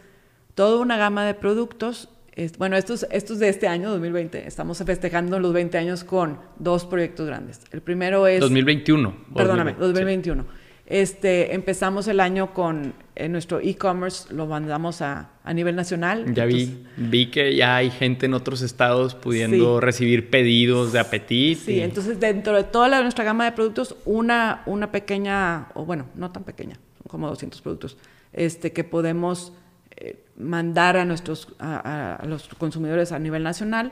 toda 0.55 0.81
una 0.81 0.97
gama 0.97 1.25
de 1.25 1.33
productos. 1.33 2.09
bueno, 2.57 2.75
estos, 2.75 3.07
estos 3.11 3.39
de 3.39 3.49
este 3.49 3.67
año, 3.67 3.89
2020, 3.91 4.47
estamos 4.47 4.77
festejando 4.85 5.39
los 5.39 5.53
20 5.53 5.77
años 5.77 6.03
con 6.03 6.39
dos 6.57 6.85
proyectos 6.85 7.27
grandes. 7.27 7.61
El 7.71 7.81
primero 7.81 8.27
es... 8.27 8.41
2021. 8.41 9.15
Perdóname, 9.33 9.73
2021. 9.73 10.45
Este, 10.89 11.53
empezamos 11.53 12.07
el 12.07 12.19
año 12.19 12.51
con 12.51 12.95
nuestro 13.29 13.59
e-commerce, 13.59 14.33
lo 14.33 14.47
mandamos 14.47 15.03
a, 15.03 15.29
a, 15.43 15.53
nivel 15.53 15.75
nacional. 15.75 16.33
Ya 16.33 16.45
vi, 16.45 16.83
vi 16.97 17.29
que 17.29 17.55
ya 17.55 17.75
hay 17.75 17.91
gente 17.91 18.25
en 18.25 18.33
otros 18.33 18.63
estados 18.63 19.13
pudiendo 19.13 19.79
recibir 19.79 20.31
pedidos 20.31 20.91
de 20.91 20.99
apetito. 20.99 21.61
Sí, 21.65 21.79
entonces 21.79 22.19
dentro 22.19 22.55
de 22.55 22.63
toda 22.63 22.87
la, 22.87 23.03
nuestra 23.03 23.23
gama 23.23 23.45
de 23.45 23.51
productos, 23.51 23.97
una, 24.05 24.63
una 24.65 24.91
pequeña, 24.91 25.67
o 25.75 25.85
bueno, 25.85 26.07
no 26.15 26.31
tan 26.31 26.43
pequeña, 26.43 26.79
son 26.97 27.07
como 27.07 27.27
200 27.27 27.61
productos, 27.61 27.97
este, 28.33 28.71
que 28.71 28.83
podemos 28.83 29.53
eh, 29.95 30.25
mandar 30.37 30.97
a, 30.97 31.05
nuestros, 31.05 31.49
a 31.59 32.23
los 32.25 32.47
consumidores 32.57 33.11
a 33.11 33.19
nivel 33.19 33.43
nacional 33.43 33.91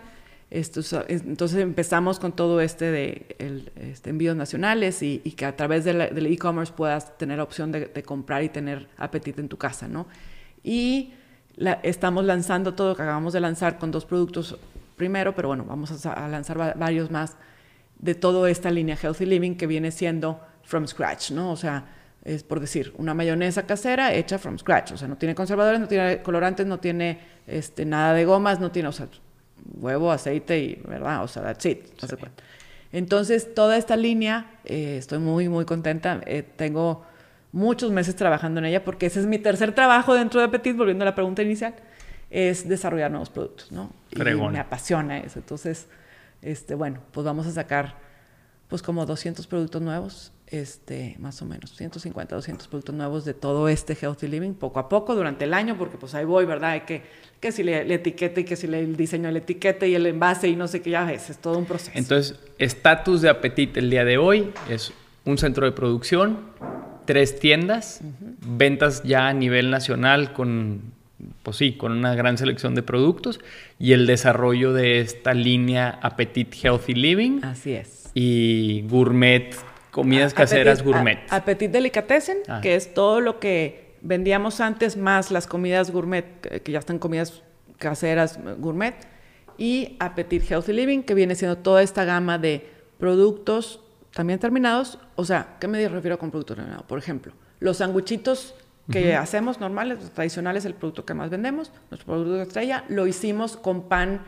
entonces 0.49 1.59
empezamos 1.59 2.19
con 2.19 2.31
todo 2.31 2.61
este 2.61 2.89
de 2.89 3.35
este, 3.79 4.09
envíos 4.09 4.35
nacionales 4.35 5.03
y, 5.03 5.19
que 5.19 5.45
a 5.45 5.55
través 5.55 5.83
del 5.83 6.25
e-commerce 6.25 6.71
puedas 6.73 7.17
tener 7.17 7.41
opción 7.41 7.71
de, 7.71 8.03
comprar 8.03 8.43
y 8.43 8.49
tener 8.49 8.87
apetito 8.97 9.41
en 9.41 9.49
tu 9.49 9.57
casa, 9.57 9.87
¿no? 9.89 10.07
Y 10.63 11.13
estamos 11.83 12.23
lanzando 12.23 12.75
todo, 12.75 12.95
que 12.95 13.01
acabamos 13.01 13.33
de 13.33 13.41
lanzar 13.41 13.77
con 13.77 13.91
dos 13.91 14.05
productos 14.05 14.57
primero, 14.95 15.35
pero 15.35 15.49
bueno, 15.49 15.65
vamos 15.65 16.05
a, 16.05 16.27
lanzar 16.29 16.77
varios 16.77 17.11
más 17.11 17.35
de 17.99 18.15
toda 18.15 18.49
esta 18.49 18.71
línea 18.71 18.95
Healthy 18.95 19.25
Living 19.25 19.55
que 19.55 19.67
viene 19.67 19.91
siendo 19.91 20.39
from 20.63 20.87
scratch, 20.87 21.31
¿no? 21.31 21.51
O 21.51 21.57
sea, 21.57 21.85
es 22.23 22.43
por 22.43 22.61
decir, 22.61 22.93
una 22.97 23.13
mayonesa 23.13 23.65
casera 23.65 24.13
hecha 24.13 24.37
from 24.37 24.57
scratch, 24.57 24.93
o 24.93 24.97
sea, 24.97 25.09
no 25.09 25.17
tiene 25.17 25.35
conservadores, 25.35 25.79
no 25.81 25.87
tiene 25.87 26.21
colorantes, 26.21 26.65
no 26.67 26.79
tiene 26.79 27.19
este, 27.47 27.85
nada 27.85 28.13
de 28.13 28.23
gomas, 28.23 28.59
no 28.59 28.71
tiene, 28.71 28.89
o 28.89 28.91
sea, 28.93 29.07
huevo, 29.79 30.11
aceite 30.11 30.59
y, 30.59 30.81
¿verdad? 30.87 31.23
O 31.23 31.27
sea, 31.27 31.43
that's 31.43 31.65
it. 31.65 31.85
Entonces, 32.91 33.53
toda 33.53 33.77
esta 33.77 33.95
línea, 33.95 34.51
eh, 34.65 34.97
estoy 34.97 35.19
muy, 35.19 35.49
muy 35.49 35.65
contenta. 35.65 36.21
Eh, 36.25 36.43
tengo 36.55 37.05
muchos 37.51 37.91
meses 37.91 38.15
trabajando 38.15 38.59
en 38.59 38.65
ella 38.65 38.83
porque 38.83 39.07
ese 39.07 39.19
es 39.19 39.25
mi 39.25 39.39
tercer 39.39 39.73
trabajo 39.73 40.13
dentro 40.13 40.41
de 40.41 40.49
Petit, 40.49 40.75
volviendo 40.75 41.03
a 41.03 41.05
la 41.05 41.15
pregunta 41.15 41.41
inicial, 41.41 41.75
es 42.29 42.67
desarrollar 42.67 43.11
nuevos 43.11 43.29
productos, 43.29 43.71
¿no? 43.71 43.91
Y 44.11 44.19
me 44.19 44.59
apasiona 44.59 45.19
eso. 45.19 45.39
Entonces, 45.39 45.87
este, 46.41 46.75
bueno, 46.75 46.99
pues 47.11 47.25
vamos 47.25 47.47
a 47.47 47.51
sacar 47.51 47.95
pues 48.67 48.81
como 48.81 49.05
200 49.05 49.47
productos 49.47 49.81
nuevos, 49.81 50.31
este, 50.47 51.15
más 51.19 51.41
o 51.41 51.45
menos, 51.45 51.75
150, 51.75 52.35
200 52.35 52.67
productos 52.67 52.95
nuevos 52.95 53.25
de 53.25 53.33
todo 53.33 53.69
este 53.69 53.95
Healthy 53.95 54.27
Living, 54.27 54.53
poco 54.53 54.79
a 54.79 54.89
poco, 54.89 55.15
durante 55.15 55.45
el 55.45 55.53
año, 55.53 55.77
porque 55.77 55.97
pues 55.97 56.15
ahí 56.15 56.25
voy, 56.25 56.45
¿verdad? 56.45 56.71
Hay 56.71 56.81
que 56.81 57.03
que 57.39 57.51
si 57.51 57.63
le, 57.63 57.93
etiquete 57.93 58.41
y 58.41 58.43
que 58.43 58.55
si 58.55 58.67
le, 58.67 58.79
el 58.79 58.95
diseño 58.95 59.27
de 59.27 59.33
la 59.33 59.39
etiqueta 59.39 59.85
y 59.85 59.95
el 59.95 60.05
envase 60.05 60.47
y 60.47 60.55
no 60.55 60.67
sé 60.67 60.81
qué, 60.81 60.91
ya 60.91 61.05
ves, 61.05 61.29
es 61.29 61.37
todo 61.37 61.57
un 61.57 61.65
proceso. 61.65 61.91
Entonces, 61.93 62.39
estatus 62.57 63.21
de 63.21 63.29
Apetite 63.29 63.79
el 63.79 63.89
día 63.89 64.05
de 64.05 64.17
hoy 64.17 64.51
es 64.69 64.91
un 65.25 65.37
centro 65.37 65.65
de 65.65 65.71
producción, 65.71 66.39
tres 67.05 67.39
tiendas, 67.39 68.01
ventas 68.41 69.03
ya 69.03 69.27
a 69.27 69.33
nivel 69.33 69.69
nacional 69.69 70.33
con, 70.33 70.93
pues 71.43 71.57
sí, 71.57 71.73
con 71.73 71.91
una 71.91 72.15
gran 72.15 72.37
selección 72.37 72.73
de 72.73 72.81
productos 72.81 73.39
y 73.77 73.93
el 73.93 74.07
desarrollo 74.07 74.73
de 74.73 74.99
esta 75.01 75.33
línea 75.33 75.99
Apetite 76.01 76.57
Healthy 76.57 76.95
Living. 76.95 77.43
Así 77.43 77.73
es. 77.73 78.09
Y 78.15 78.83
gourmet, 78.87 79.55
comidas 79.91 80.33
caseras 80.33 80.83
gourmet. 80.83 81.19
Apetite 81.29 81.71
Delicatessen, 81.71 82.37
ah. 82.47 82.59
que 82.61 82.75
es 82.75 82.93
todo 82.93 83.21
lo 83.21 83.39
que 83.39 83.95
vendíamos 84.01 84.61
antes 84.61 84.97
más 84.97 85.31
las 85.31 85.47
comidas 85.47 85.91
gourmet, 85.91 86.61
que 86.63 86.71
ya 86.71 86.79
están 86.79 86.99
comidas 86.99 87.43
caseras 87.77 88.39
gourmet, 88.57 88.95
y 89.57 89.95
Appetit 89.99 90.49
Healthy 90.49 90.73
Living, 90.73 91.01
que 91.01 91.13
viene 91.13 91.35
siendo 91.35 91.57
toda 91.57 91.81
esta 91.81 92.05
gama 92.05 92.37
de 92.37 92.69
productos 92.99 93.81
también 94.13 94.39
terminados. 94.39 94.99
O 95.15 95.25
sea, 95.25 95.57
¿qué 95.59 95.67
me 95.67 95.87
refiero 95.87 96.17
con 96.19 96.31
productos 96.31 96.57
terminados? 96.57 96.85
Por 96.85 96.99
ejemplo, 96.99 97.33
los 97.59 97.77
sanguchitos 97.77 98.55
que 98.89 99.15
hacemos 99.15 99.59
normales, 99.59 99.99
tradicionales, 100.13 100.63
el 100.63 100.73
producto 100.73 101.05
que 101.05 101.13
más 101.13 101.29
vendemos, 101.29 101.71
nuestro 101.89 102.05
producto 102.05 102.33
de 102.35 102.43
estrella, 102.43 102.85
lo 102.87 103.05
hicimos 103.05 103.57
con 103.57 103.89
pan 103.89 104.21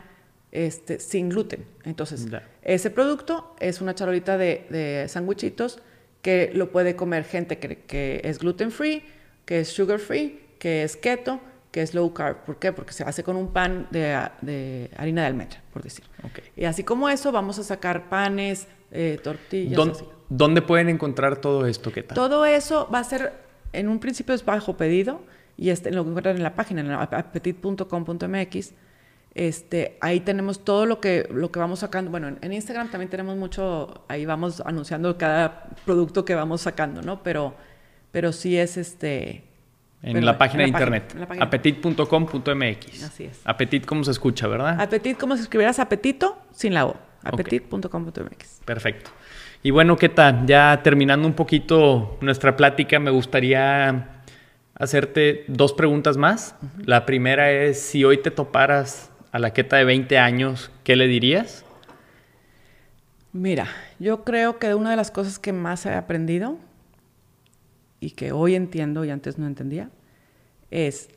este, 0.52 1.00
sin 1.00 1.28
gluten. 1.28 1.64
Entonces, 1.84 2.26
ese 2.62 2.90
producto 2.90 3.54
es 3.60 3.80
una 3.80 3.94
charolita 3.94 4.36
de, 4.38 4.66
de 4.70 5.06
sanguchitos 5.08 5.80
que 6.22 6.50
lo 6.54 6.70
puede 6.70 6.96
comer 6.96 7.24
gente 7.24 7.58
que, 7.58 7.78
que 7.78 8.20
es 8.24 8.38
gluten 8.38 8.70
free, 8.70 9.02
que 9.44 9.60
es 9.60 9.68
sugar 9.68 9.98
free, 9.98 10.40
que 10.58 10.82
es 10.82 10.96
keto, 10.96 11.40
que 11.70 11.82
es 11.82 11.94
low 11.94 12.12
carb. 12.12 12.44
¿Por 12.44 12.58
qué? 12.58 12.72
Porque 12.72 12.92
se 12.92 13.04
hace 13.04 13.22
con 13.22 13.36
un 13.36 13.52
pan 13.52 13.86
de, 13.90 14.14
harina 14.96 15.22
de 15.22 15.26
almendra, 15.26 15.62
por 15.72 15.82
decir. 15.82 16.04
Y 16.56 16.64
así 16.64 16.84
como 16.84 17.08
eso, 17.08 17.32
vamos 17.32 17.58
a 17.58 17.62
sacar 17.62 18.08
panes, 18.08 18.66
eh, 18.90 19.18
tortillas. 19.22 20.04
¿Dónde, 20.28 20.62
pueden 20.62 20.88
encontrar 20.88 21.40
todo 21.40 21.66
esto? 21.66 21.92
¿Qué 21.92 22.04
tal? 22.04 22.14
Todo 22.14 22.44
eso 22.44 22.88
va 22.92 23.00
a 23.00 23.04
ser, 23.04 23.32
en 23.72 23.88
un 23.88 23.98
principio 23.98 24.34
es 24.34 24.44
bajo 24.44 24.76
pedido, 24.76 25.22
y 25.56 25.70
este, 25.70 25.90
lo 25.90 26.02
encuentran 26.02 26.36
en 26.36 26.42
la 26.42 26.54
página, 26.54 26.80
en 26.80 26.90
apetit.com.mx. 26.90 28.72
Este, 29.34 29.96
ahí 30.00 30.20
tenemos 30.20 30.64
todo 30.64 30.86
lo 30.86 31.00
que, 31.00 31.28
lo 31.32 31.52
que 31.52 31.58
vamos 31.60 31.80
sacando. 31.80 32.10
Bueno, 32.10 32.36
en, 32.40 32.52
Instagram 32.52 32.90
también 32.90 33.10
tenemos 33.10 33.36
mucho, 33.36 34.04
ahí 34.08 34.26
vamos 34.26 34.60
anunciando 34.60 35.16
cada 35.16 35.68
producto 35.84 36.24
que 36.24 36.34
vamos 36.34 36.62
sacando, 36.62 37.02
¿no? 37.02 37.22
Pero 37.22 37.54
pero 38.10 38.32
sí 38.32 38.56
es 38.56 38.76
este... 38.76 39.44
En 40.02 40.24
la 40.24 40.38
página 40.38 40.62
de 40.62 40.70
internet, 40.70 41.14
apetit.com.mx. 41.40 43.02
Así 43.02 43.24
es. 43.24 43.42
Apetit 43.44 43.84
como 43.84 44.02
se 44.02 44.12
escucha, 44.12 44.46
¿verdad? 44.46 44.80
Apetit 44.80 45.18
como 45.18 45.36
si 45.36 45.42
escribieras 45.42 45.78
apetito 45.78 46.38
sin 46.52 46.72
la 46.72 46.86
O. 46.86 46.96
Apetit.com.mx. 47.22 48.62
Perfecto. 48.64 49.10
Y 49.62 49.72
bueno, 49.72 49.98
¿qué 49.98 50.08
tal? 50.08 50.46
Ya 50.46 50.80
terminando 50.82 51.28
un 51.28 51.34
poquito 51.34 52.16
nuestra 52.22 52.56
plática, 52.56 52.98
me 52.98 53.10
gustaría 53.10 54.22
hacerte 54.74 55.44
dos 55.48 55.74
preguntas 55.74 56.16
más. 56.16 56.56
La 56.82 57.04
primera 57.04 57.50
es, 57.52 57.82
si 57.82 58.02
hoy 58.02 58.16
te 58.16 58.30
toparas 58.30 59.09
a 59.32 59.38
la 59.38 59.52
Queta 59.52 59.76
de 59.76 59.84
20 59.84 60.18
años, 60.18 60.70
¿qué 60.82 60.96
le 60.96 61.06
dirías? 61.06 61.64
Mira, 63.32 63.68
yo 64.00 64.24
creo 64.24 64.58
que 64.58 64.74
una 64.74 64.90
de 64.90 64.96
las 64.96 65.10
cosas 65.10 65.38
que 65.38 65.52
más 65.52 65.86
he 65.86 65.94
aprendido 65.94 66.58
y 68.00 68.12
que 68.12 68.32
hoy 68.32 68.56
entiendo 68.56 69.04
y 69.04 69.10
antes 69.10 69.38
no 69.38 69.46
entendía, 69.46 69.90
es 70.70 71.10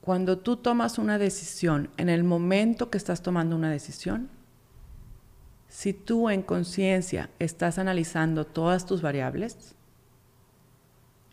cuando 0.00 0.38
tú 0.38 0.56
tomas 0.56 0.98
una 0.98 1.18
decisión, 1.18 1.90
en 1.96 2.08
el 2.08 2.24
momento 2.24 2.90
que 2.90 2.98
estás 2.98 3.22
tomando 3.22 3.56
una 3.56 3.70
decisión, 3.70 4.28
si 5.68 5.92
tú 5.92 6.28
en 6.28 6.42
conciencia 6.42 7.30
estás 7.38 7.78
analizando 7.78 8.44
todas 8.44 8.86
tus 8.86 9.02
variables, 9.02 9.74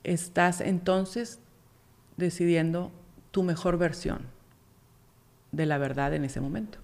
estás 0.04 0.62
entonces 0.62 1.40
decidiendo 2.18 2.92
tu 3.32 3.44
mejor 3.44 3.78
versión 3.78 4.39
de 5.52 5.66
la 5.66 5.78
verdad 5.78 6.14
en 6.14 6.26
ese 6.26 6.42
momento. 6.42 6.80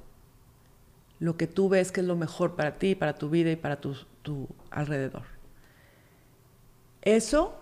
Lo 1.20 1.38
que 1.38 1.48
tú 1.48 1.70
ves 1.70 1.92
que 1.92 2.02
es 2.02 2.08
lo 2.08 2.16
mejor 2.16 2.56
para 2.56 2.74
ti, 2.74 2.96
para 2.96 3.16
tu 3.16 3.30
vida 3.30 3.52
y 3.52 3.56
para 3.56 3.78
tu, 3.78 3.96
tu 4.22 4.48
alrededor. 4.70 5.24
Eso, 7.02 7.58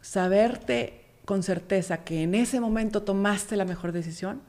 saberte 0.00 1.02
con 1.24 1.42
certeza 1.42 2.04
que 2.04 2.22
en 2.22 2.34
ese 2.34 2.60
momento 2.60 3.02
tomaste 3.02 3.56
la 3.56 3.64
mejor 3.64 3.92
decisión, 3.92 4.40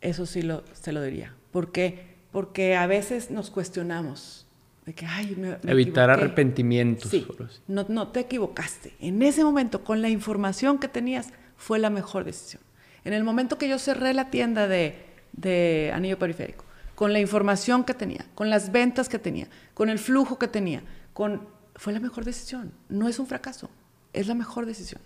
eso 0.00 0.26
sí 0.26 0.42
lo, 0.42 0.64
se 0.72 0.92
lo 0.92 1.02
diría. 1.02 1.34
¿Por 1.52 1.72
qué? 1.72 2.16
Porque 2.32 2.76
a 2.76 2.86
veces 2.86 3.30
nos 3.30 3.50
cuestionamos 3.50 4.46
de 4.84 4.94
que, 4.94 5.04
ay, 5.04 5.34
me, 5.36 5.58
Evitar 5.70 6.10
arrepentimientos. 6.10 7.10
Sí, 7.10 7.26
no, 7.66 7.84
no 7.88 8.08
te 8.08 8.20
equivocaste. 8.20 8.94
En 9.00 9.22
ese 9.22 9.42
momento, 9.42 9.82
con 9.82 10.00
la 10.00 10.08
información 10.08 10.78
que 10.78 10.88
tenías, 10.88 11.28
fue 11.56 11.78
la 11.78 11.90
mejor 11.90 12.24
decisión. 12.24 12.62
En 13.06 13.12
el 13.12 13.22
momento 13.22 13.56
que 13.56 13.68
yo 13.68 13.78
cerré 13.78 14.12
la 14.14 14.30
tienda 14.30 14.66
de, 14.66 14.96
de 15.32 15.92
anillo 15.94 16.18
periférico, 16.18 16.64
con 16.96 17.12
la 17.12 17.20
información 17.20 17.84
que 17.84 17.94
tenía, 17.94 18.26
con 18.34 18.50
las 18.50 18.72
ventas 18.72 19.08
que 19.08 19.20
tenía, 19.20 19.46
con 19.74 19.90
el 19.90 20.00
flujo 20.00 20.40
que 20.40 20.48
tenía, 20.48 20.82
con 21.12 21.46
fue 21.76 21.92
la 21.92 22.00
mejor 22.00 22.24
decisión. 22.24 22.72
No 22.88 23.08
es 23.08 23.20
un 23.20 23.28
fracaso, 23.28 23.70
es 24.12 24.26
la 24.26 24.34
mejor 24.34 24.66
decisión. 24.66 25.00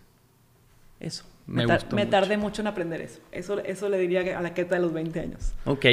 Eso. 0.99 1.27
Me, 1.47 2.07
tardé 2.07 2.39
mucho 2.39 2.63
en 2.63 2.69
aprender 2.69 3.03
eso. 3.03 3.21
eso. 3.33 3.59
Eso 3.59 3.89
le 3.91 3.99
diría 3.99 4.39
a 4.39 4.41
la 4.41 4.55
Queta 4.55 4.77
de 4.77 4.81
los 4.81 4.95
20 4.95 5.21
años. 5.21 5.53
Ok. 5.67 5.85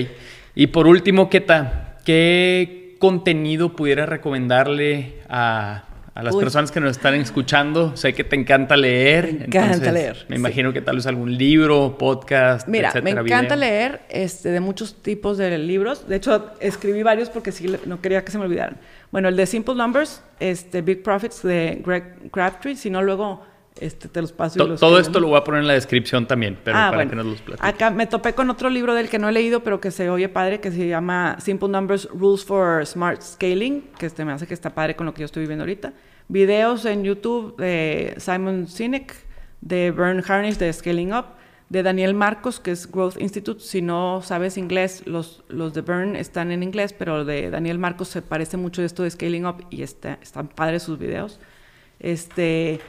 Y 0.56 0.68
por 0.68 0.88
último, 0.88 1.30
Queta, 1.30 1.98
¿qué 2.06 2.96
contenido 3.00 3.76
pudiera 3.76 4.06
recomendarle 4.06 5.24
a, 5.28 5.84
las 6.24 6.36
personas 6.36 6.72
que 6.72 6.80
nos 6.80 6.92
están 6.92 7.16
escuchando? 7.16 7.96
Sé 7.96 8.14
que 8.14 8.24
te 8.24 8.36
encanta 8.36 8.76
leer. 8.76 9.34
Me 9.34 9.46
encanta 9.46 9.92
leer. 9.92 10.26
Me 10.28 10.36
imagino 10.36 10.74
que 10.74 10.82
tal 10.82 10.98
vez 10.98 11.08
algún 11.08 11.38
libro, 11.38 11.98
podcast, 11.98 12.68
Mira, 12.68 12.94
me 13.02 13.12
encanta 13.12 13.56
leer 13.56 14.02
este, 14.10 14.50
de 14.50 14.60
muchos 14.60 15.02
tipos 15.02 15.38
de 15.38 15.58
libros. 15.58 16.08
De 16.08 16.18
hecho, 16.18 16.52
escribí 16.60 17.04
varios 17.04 17.30
porque 17.30 17.52
sí, 17.52 17.74
no 17.86 18.02
quería 18.02 18.24
que 18.26 18.32
se 18.32 18.38
me 18.38 18.46
olvidaran. 18.46 18.78
Bueno, 19.12 19.30
el 19.30 19.38
de 19.38 19.46
Simple 19.46 19.76
Numbers, 19.76 20.22
este, 20.40 20.82
Big 20.82 21.02
Profits 21.02 21.42
de 21.44 21.82
Greg 21.86 22.30
Crabtree, 22.32 22.76
si 22.76 22.90
no 22.90 23.02
luego 23.02 23.46
este, 23.82 24.08
te 24.08 24.22
los 24.22 24.32
paso. 24.32 24.64
Y 24.64 24.68
los 24.68 24.80
todo 24.80 25.00
esto 25.00 25.20
lo 25.20 25.28
voy 25.28 25.38
a 25.38 25.44
poner 25.44 25.62
en 25.62 25.68
la 25.68 25.74
descripción 25.74 26.28
también, 26.28 26.58
pero 26.64 26.78
ah, 26.78 26.90
para 26.92 27.08
que 27.08 27.16
nos 27.16 27.26
los 27.26 27.42
platiques. 27.42 27.70
Acá 27.70 27.92
me 27.92 28.08
topé 28.08 28.34
con 28.34 28.50
otro 28.50 28.70
libro 28.70 28.94
del 28.94 29.10
que 29.10 29.20
no 29.20 29.30
he 29.30 29.32
leído, 29.32 29.64
pero 29.64 29.80
que 29.80 29.92
se 29.92 30.10
oye 30.10 30.30
padre, 30.30 30.60
que 30.60 30.72
se 30.72 30.88
llama 30.88 31.38
Simple 31.40 31.70
Numbers 31.70 32.08
Rules 32.14 32.46
for 32.46 32.86
Smart 32.86 33.22
Scaling, 33.22 33.84
que 33.98 34.06
este 34.06 34.26
me 34.26 34.34
hace 34.34 34.48
que 34.48 34.54
está 34.54 34.74
padre 34.74 34.96
con 34.96 35.06
lo 35.06 35.14
que 35.14 35.22
yo 35.22 35.26
estoy 35.26 35.42
viviendo 35.42 35.64
ahorita. 35.64 35.94
videos 36.28 36.86
en 36.86 37.04
YouTube 37.04 37.56
de 37.58 38.16
Simon 38.18 38.68
Sinek, 38.68 39.16
de 39.62 39.92
Bern 39.92 40.24
Harnish 40.28 40.58
de 40.58 40.72
Scaling 40.72 41.14
Up, 41.14 41.26
de 41.70 41.84
Daniel 41.84 42.14
Marcos, 42.14 42.60
que 42.60 42.72
es 42.72 42.90
Growth 42.90 43.20
Institute. 43.20 43.62
Si 43.62 43.82
no 43.82 44.22
sabes 44.24 44.58
inglés, 44.58 45.04
los, 45.06 45.44
los 45.50 45.74
de 45.74 45.82
Bern 45.82 46.16
están 46.16 46.52
en 46.52 46.64
inglés, 46.64 46.94
pero 46.94 47.26
de 47.26 47.50
Daniel 47.50 47.78
Marcos 47.78 48.08
se 48.08 48.22
parece 48.22 48.58
mucho 48.58 48.82
esto 48.84 49.04
de 49.04 49.10
Scaling 49.10 49.46
Up 49.46 49.66
y 49.70 49.82
está, 49.82 50.18
están 50.22 50.48
padres 50.48 50.84
sus 50.84 50.98
videos. 50.98 51.40
Este, 52.00 52.80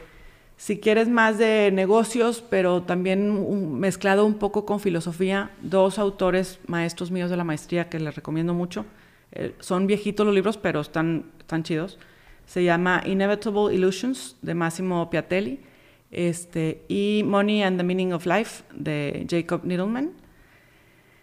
si 0.59 0.81
quieres 0.81 1.09
más 1.09 1.39
de 1.39 1.71
negocios, 1.73 2.43
pero 2.51 2.83
también 2.83 3.79
mezclado 3.79 4.27
un 4.27 4.35
poco 4.35 4.67
con 4.67 4.81
filosofía, 4.81 5.53
dos 5.63 6.01
autores 6.01 6.59
maestros 6.67 7.13
míos 7.13 7.31
de 7.31 7.37
la 7.37 7.45
maestría 7.45 7.89
que 7.89 8.01
les 8.01 8.17
recomiendo 8.17 8.55
mucho. 8.55 8.85
Eh, 9.31 9.55
son 9.61 9.87
viejitos 9.87 10.27
los 10.27 10.35
libros, 10.35 10.57
pero 10.57 10.81
están, 10.81 11.27
están 11.39 11.63
chidos. 11.63 11.97
Se 12.45 12.65
llama 12.65 13.03
Inevitable 13.07 13.73
Illusions 13.73 14.37
de 14.43 14.55
Massimo 14.55 15.09
Piatelli 15.11 15.61
este, 16.11 16.83
y 16.89 17.23
Money 17.25 17.63
and 17.63 17.79
the 17.79 17.85
Meaning 17.85 18.13
of 18.13 18.27
Life 18.27 18.65
de 18.75 19.27
Jacob 19.31 19.65
Needleman. 19.65 20.11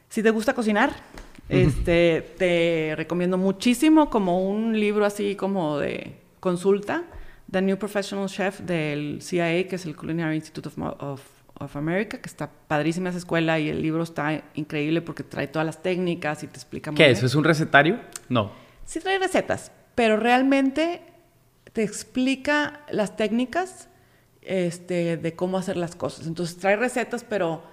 Si 0.08 0.24
te 0.24 0.30
gusta 0.30 0.54
cocinar, 0.54 0.96
este, 1.50 2.22
te 2.38 2.94
recomiendo 2.96 3.38
muchísimo 3.38 4.10
como 4.10 4.50
un 4.50 4.80
libro 4.80 5.04
así 5.04 5.36
como 5.36 5.78
de 5.78 6.14
consulta, 6.40 7.04
The 7.56 7.62
New 7.62 7.78
Professional 7.78 8.28
Chef 8.28 8.60
del 8.60 9.22
CIA, 9.22 9.66
que 9.70 9.78
es 9.78 9.86
el 9.86 9.96
Culinary 9.96 10.36
Institute 10.36 10.68
of, 10.68 11.22
of, 11.58 11.76
America, 11.78 12.18
que 12.20 12.28
está 12.28 12.50
padrísima 12.50 13.08
esa 13.08 13.18
escuela 13.20 13.58
y 13.58 13.70
el 13.70 13.82
libro 13.82 14.04
está 14.04 14.44
increíble 14.56 15.02
porque 15.02 15.24
trae 15.24 15.48
todas 15.48 15.66
las 15.66 15.82
técnicas 15.82 16.44
y 16.44 16.48
te 16.48 16.58
explica 16.58 16.92
muy 16.92 16.98
¿Qué 16.98 17.12
es? 17.12 17.24
¿Es 17.24 17.34
un 17.34 17.46
recetario? 17.46 18.02
No. 18.28 18.52
Sí 18.84 19.00
trae 19.00 19.20
recetas, 19.20 19.72
pero 19.96 20.18
realmente 20.18 21.02
te 21.72 21.84
explica 21.84 22.82
las 22.92 23.16
técnicas 23.16 23.88
este, 24.42 25.16
de 25.16 25.34
cómo 25.38 25.58
hacer 25.58 25.78
las 25.78 25.96
cosas. 25.96 26.28
Entonces 26.28 26.58
trae 26.58 26.76
recetas, 26.76 27.24
pero 27.24 27.64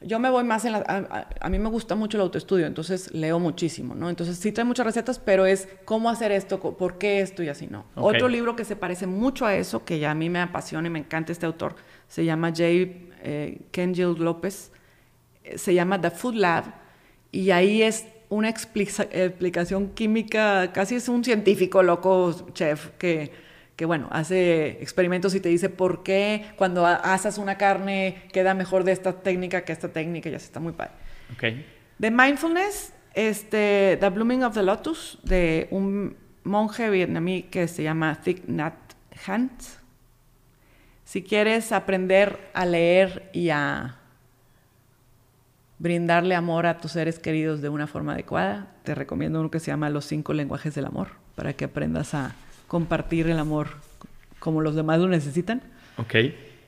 yo 0.00 0.18
me 0.20 0.30
voy 0.30 0.44
más 0.44 0.64
en 0.64 0.72
la... 0.72 1.26
A, 1.40 1.48
mí 1.48 1.58
me 1.58 1.68
gusta 1.68 1.96
mucho 1.96 2.16
el 2.16 2.22
autoestudio, 2.22 2.66
entonces 2.66 3.12
leo 3.12 3.38
muchísimo, 3.40 3.94
¿no? 3.94 4.08
Entonces 4.08 4.38
sí 4.38 4.52
trae 4.52 4.64
muchas 4.64 4.86
recetas, 4.86 5.18
pero 5.18 5.44
es 5.44 5.68
cómo 5.84 6.08
hacer 6.08 6.30
esto, 6.30 6.60
por 6.60 6.98
qué 6.98 7.20
esto 7.20 7.42
y 7.42 7.48
así, 7.48 7.66
¿no? 7.66 7.84
Otro 7.96 8.28
libro 8.28 8.54
que 8.54 8.64
se 8.64 8.76
parece 8.76 9.06
mucho 9.06 9.44
a 9.44 9.56
eso, 9.56 9.84
que 9.84 9.98
ya 9.98 10.12
a 10.12 10.14
mí 10.14 10.30
me 10.30 10.40
apasiona 10.40 10.86
y 10.86 10.90
me 10.90 11.00
encanta 11.00 11.32
este 11.32 11.46
autor, 11.46 11.74
se 12.06 12.24
llama 12.24 12.52
Jay 12.54 13.10
eh, 13.22 13.62
Kenjil 13.72 14.14
López, 14.18 14.70
eh, 15.42 15.58
se 15.58 15.74
llama 15.74 16.00
The 16.00 16.10
Food 16.12 16.34
Lab, 16.34 16.64
y 17.32 17.50
ahí 17.50 17.82
es 17.82 18.06
una 18.28 18.48
explicación 18.50 19.88
química, 19.94 20.72
casi 20.72 20.94
es 20.94 21.08
un 21.08 21.24
científico 21.24 21.82
loco, 21.82 22.34
chef, 22.52 22.90
que 22.98 23.47
que 23.78 23.84
bueno, 23.84 24.08
hace 24.10 24.70
experimentos 24.82 25.36
y 25.36 25.40
te 25.40 25.48
dice 25.48 25.68
por 25.68 26.02
qué 26.02 26.46
cuando 26.56 26.84
asas 26.84 27.38
una 27.38 27.58
carne 27.58 28.24
queda 28.32 28.52
mejor 28.52 28.82
de 28.82 28.90
esta 28.90 29.20
técnica 29.20 29.60
que 29.64 29.70
esta 29.70 29.90
técnica, 29.90 30.28
ya 30.28 30.40
se 30.40 30.46
está 30.46 30.58
muy 30.58 30.72
padre. 30.72 30.94
Okay. 31.34 31.64
De 31.96 32.10
mindfulness, 32.10 32.92
este, 33.14 33.96
The 34.00 34.08
Blooming 34.08 34.42
of 34.42 34.54
the 34.54 34.64
Lotus, 34.64 35.20
de 35.22 35.68
un 35.70 36.16
monje 36.42 36.90
vietnamí 36.90 37.44
que 37.44 37.68
se 37.68 37.84
llama 37.84 38.20
Thich 38.20 38.42
Nhat 38.48 38.74
Hanh. 39.24 39.52
Si 41.04 41.22
quieres 41.22 41.70
aprender 41.70 42.50
a 42.54 42.66
leer 42.66 43.30
y 43.32 43.50
a 43.50 43.94
brindarle 45.78 46.34
amor 46.34 46.66
a 46.66 46.78
tus 46.78 46.90
seres 46.90 47.20
queridos 47.20 47.62
de 47.62 47.68
una 47.68 47.86
forma 47.86 48.14
adecuada, 48.14 48.72
te 48.82 48.96
recomiendo 48.96 49.38
uno 49.38 49.52
que 49.52 49.60
se 49.60 49.70
llama 49.70 49.88
Los 49.88 50.04
cinco 50.04 50.32
lenguajes 50.32 50.74
del 50.74 50.86
amor, 50.86 51.10
para 51.36 51.52
que 51.52 51.66
aprendas 51.66 52.14
a 52.14 52.34
compartir 52.68 53.28
el 53.28 53.38
amor 53.38 53.68
como 54.38 54.60
los 54.60 54.76
demás 54.76 55.00
lo 55.00 55.08
necesitan. 55.08 55.62
Ok. 55.96 56.14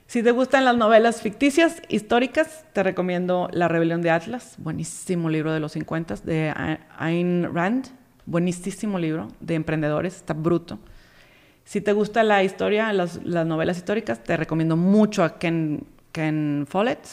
Si 0.06 0.24
te 0.24 0.32
gustan 0.32 0.64
las 0.64 0.76
novelas 0.76 1.22
ficticias, 1.22 1.82
históricas, 1.88 2.64
te 2.72 2.82
recomiendo 2.82 3.48
La 3.52 3.68
Rebelión 3.68 4.02
de 4.02 4.10
Atlas, 4.10 4.56
buenísimo 4.58 5.30
libro 5.30 5.52
de 5.52 5.60
los 5.60 5.70
50 5.70 6.16
de 6.24 6.52
Ayn 6.98 7.54
Rand, 7.54 7.86
buenísimo 8.26 8.98
libro 8.98 9.28
de 9.38 9.54
emprendedores, 9.54 10.16
está 10.16 10.34
bruto. 10.34 10.80
Si 11.62 11.80
te 11.80 11.92
gusta 11.92 12.24
la 12.24 12.42
historia, 12.42 12.92
las, 12.92 13.20
novelas 13.22 13.76
históricas, 13.76 14.24
te 14.24 14.36
recomiendo 14.36 14.76
mucho 14.76 15.22
a 15.22 15.38
Ken, 15.38 15.84
Ken 16.10 16.66
Follett. 16.68 17.06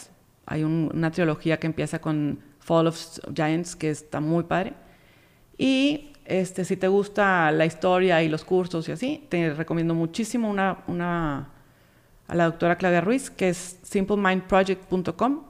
Hay 0.47 0.64
una 0.64 1.11
trilogía 1.11 1.59
que 1.59 1.68
empieza 1.68 1.99
con 1.99 2.39
Fall 2.61 2.88
of 2.88 2.99
Giants, 3.35 3.76
que 3.76 3.91
está 3.91 4.19
muy 4.19 4.45
padre. 4.45 4.73
Y 5.59 6.14
este, 6.28 6.66
si 6.66 6.76
te 6.78 6.88
gusta 6.88 7.52
la 7.52 7.66
historia 7.66 8.22
y 8.22 8.30
los 8.30 8.44
cursos 8.44 8.88
y 8.90 8.91
así, 8.91 9.26
te 9.30 9.54
recomiendo 9.54 9.95
muchísimo 9.95 10.49
una, 10.49 10.80
una 10.88 11.48
a 12.28 12.36
la 12.36 12.45
doctora 12.45 12.78
Claudia 12.78 13.02
Ruiz, 13.02 13.30
que 13.30 13.49
es 13.49 13.80
simplemindproject.com, 13.84 15.44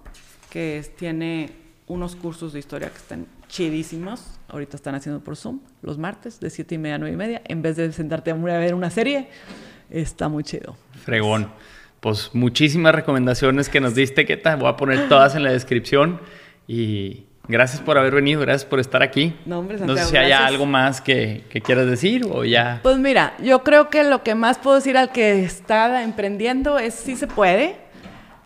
que 0.49 0.85
tiene 0.95 1.49
unos 1.87 2.15
cursos 2.15 2.53
de 2.53 2.59
historia 2.59 2.89
que 2.89 2.97
están 2.97 3.25
chidísimos. 3.47 4.39
Ahorita 4.49 4.77
están 4.77 4.95
haciendo 4.95 5.23
por 5.23 5.35
Zoom 5.35 5.59
los 5.81 5.97
martes 5.97 6.39
de 6.39 6.49
7 6.49 6.75
y 6.75 6.77
media 6.77 6.95
a 6.95 6.99
9 6.99 7.13
y 7.13 7.17
media. 7.17 7.41
En 7.45 7.61
vez 7.61 7.75
de 7.77 7.91
sentarte 7.91 8.31
a 8.31 8.35
ver 8.35 8.75
una 8.75 8.91
serie, 8.91 9.29
está 9.89 10.29
muy 10.29 10.43
chido. 10.43 10.77
Fregón. 11.03 11.49
Pues 11.99 12.29
muchísimas 12.33 12.93
recomendaciones 12.93 13.69
que 13.69 13.81
nos 13.81 13.95
diste, 13.95 14.25
que 14.25 14.35
voy 14.35 14.67
a 14.67 14.77
poner 14.77 15.09
todas 15.09 15.35
en 15.35 15.41
la 15.41 15.51
descripción 15.51 16.21
y 16.67 17.26
Gracias 17.47 17.81
por 17.81 17.97
haber 17.97 18.13
venido, 18.13 18.41
gracias 18.41 18.65
por 18.65 18.79
estar 18.79 19.01
aquí. 19.01 19.33
No, 19.45 19.59
hombre, 19.59 19.77
no 19.77 19.95
sé 19.95 20.03
si 20.03 20.17
hay 20.17 20.31
algo 20.33 20.65
más 20.65 20.99
que, 20.99 21.45
quieras 21.63 21.87
decir 21.87 22.25
o 22.29 22.43
ya. 22.43 22.81
Pues 22.83 22.97
mira, 22.97 23.33
yo 23.41 23.63
creo 23.63 23.89
que 23.89 24.03
lo 24.03 24.21
que 24.21 24.35
más 24.35 24.57
puedo 24.57 24.75
decir 24.75 24.97
al 24.97 25.11
que 25.11 25.43
está 25.43 26.03
emprendiendo 26.03 26.77
es 26.77 26.93
si 26.93 27.15
se 27.15 27.27
puede, 27.27 27.77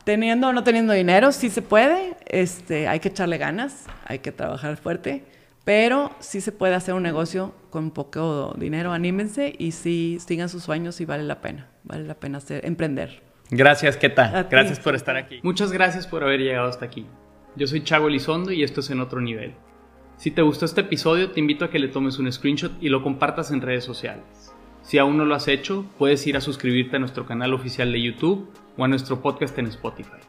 teniendo 0.03 0.49
o 0.49 0.53
no 0.53 0.64
teniendo 0.64 0.94
dinero, 0.94 1.32
sí 1.32 1.49
se 1.49 1.61
puede, 1.61 2.15
este, 2.28 2.88
hay 2.88 2.99
que 2.99 3.10
echarle 3.10 3.38
ganas, 3.38 3.86
hay 4.06 4.19
que 4.19 4.32
trabajar 4.32 4.78
fuerte, 4.78 5.23
pero 5.64 6.11
sí 6.19 6.40
se 6.40 6.52
puede 6.52 6.76
hacer 6.76 6.94
un 6.94 7.03
negocio 7.03 7.56
con 7.72 7.91
poco 7.91 8.53
dinero, 8.57 8.91
anímense 8.91 9.53
y 9.57 9.72
sí 9.72 10.19
sigan 10.26 10.48
sus 10.48 10.64
sueños 10.64 11.02
y 11.02 11.06
vale 11.06 11.23
la 11.23 11.41
pena, 11.41 11.68
vale 11.84 12.03
la 12.03 12.15
pena 12.15 12.38
hacer, 12.38 12.65
emprender. 12.65 13.22
Gracias, 13.49 13.98
¿qué 13.98 14.10
tal? 14.10 14.48
Gracias 14.49 14.80
por 14.80 14.95
estar 14.95 15.18
aquí. 15.18 15.40
Muchas 15.44 15.72
gracias 15.72 16.07
por 16.07 16.23
haber 16.23 16.40
llegado 16.40 16.69
hasta 16.69 16.86
aquí. 16.86 17.06
Yo 17.56 17.68
soy 17.68 17.84
Chago 17.84 18.07
Elizondo 18.07 18.52
y 18.53 18.64
esto 18.64 18.80
es 18.80 18.90
En 18.91 19.02
Otro 19.02 19.19
Nivel. 19.19 19.53
Si 20.15 20.32
te 20.32 20.41
gustó 20.41 20.64
este 20.64 20.82
episodio, 20.82 21.32
te 21.32 21.41
invito 21.41 21.65
a 21.65 21.69
que 21.69 21.80
le 21.80 21.90
tomes 21.90 22.18
un 22.18 22.32
screenshot 22.32 22.72
y 22.82 22.88
lo 22.88 23.03
compartas 23.03 23.52
en 23.52 23.60
redes 23.60 23.84
sociales. 23.84 24.53
Si 24.84 24.98
aún 24.98 25.18
no 25.18 25.26
lo 25.26 25.36
has 25.36 25.49
hecho, 25.49 25.86
puedes 25.98 26.26
ir 26.28 26.38
a 26.38 26.41
suscribirte 26.41 26.95
a 26.95 26.99
nuestro 26.99 27.26
canal 27.26 27.53
oficial 27.53 27.91
de 27.91 28.02
YouTube 28.02 28.49
o 28.78 28.86
a 28.86 28.88
nuestro 28.88 29.22
podcast 29.22 29.57
en 29.60 29.68
Spotify. 29.68 30.22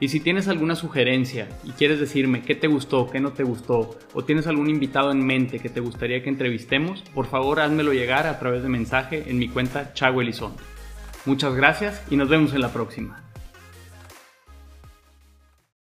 Y 0.00 0.08
si 0.08 0.20
tienes 0.20 0.48
alguna 0.48 0.74
sugerencia 0.74 1.48
y 1.64 1.70
quieres 1.70 1.98
decirme 1.98 2.42
qué 2.42 2.54
te 2.54 2.66
gustó, 2.66 3.08
qué 3.08 3.20
no 3.20 3.32
te 3.32 3.44
gustó, 3.44 3.98
o 4.12 4.24
tienes 4.24 4.46
algún 4.46 4.68
invitado 4.68 5.10
en 5.10 5.24
mente 5.24 5.58
que 5.58 5.70
te 5.70 5.80
gustaría 5.80 6.22
que 6.22 6.28
entrevistemos, 6.28 7.00
por 7.14 7.24
favor 7.24 7.60
házmelo 7.60 7.94
llegar 7.94 8.26
a 8.26 8.38
través 8.38 8.62
de 8.62 8.68
mensaje 8.68 9.24
en 9.30 9.38
mi 9.38 9.48
cuenta 9.48 9.94
Chago 9.94 10.20
Elizondo. 10.20 10.62
Muchas 11.24 11.54
gracias 11.54 12.04
y 12.10 12.16
nos 12.16 12.28
vemos 12.28 12.52
en 12.52 12.60
la 12.60 12.72
próxima. 12.74 13.25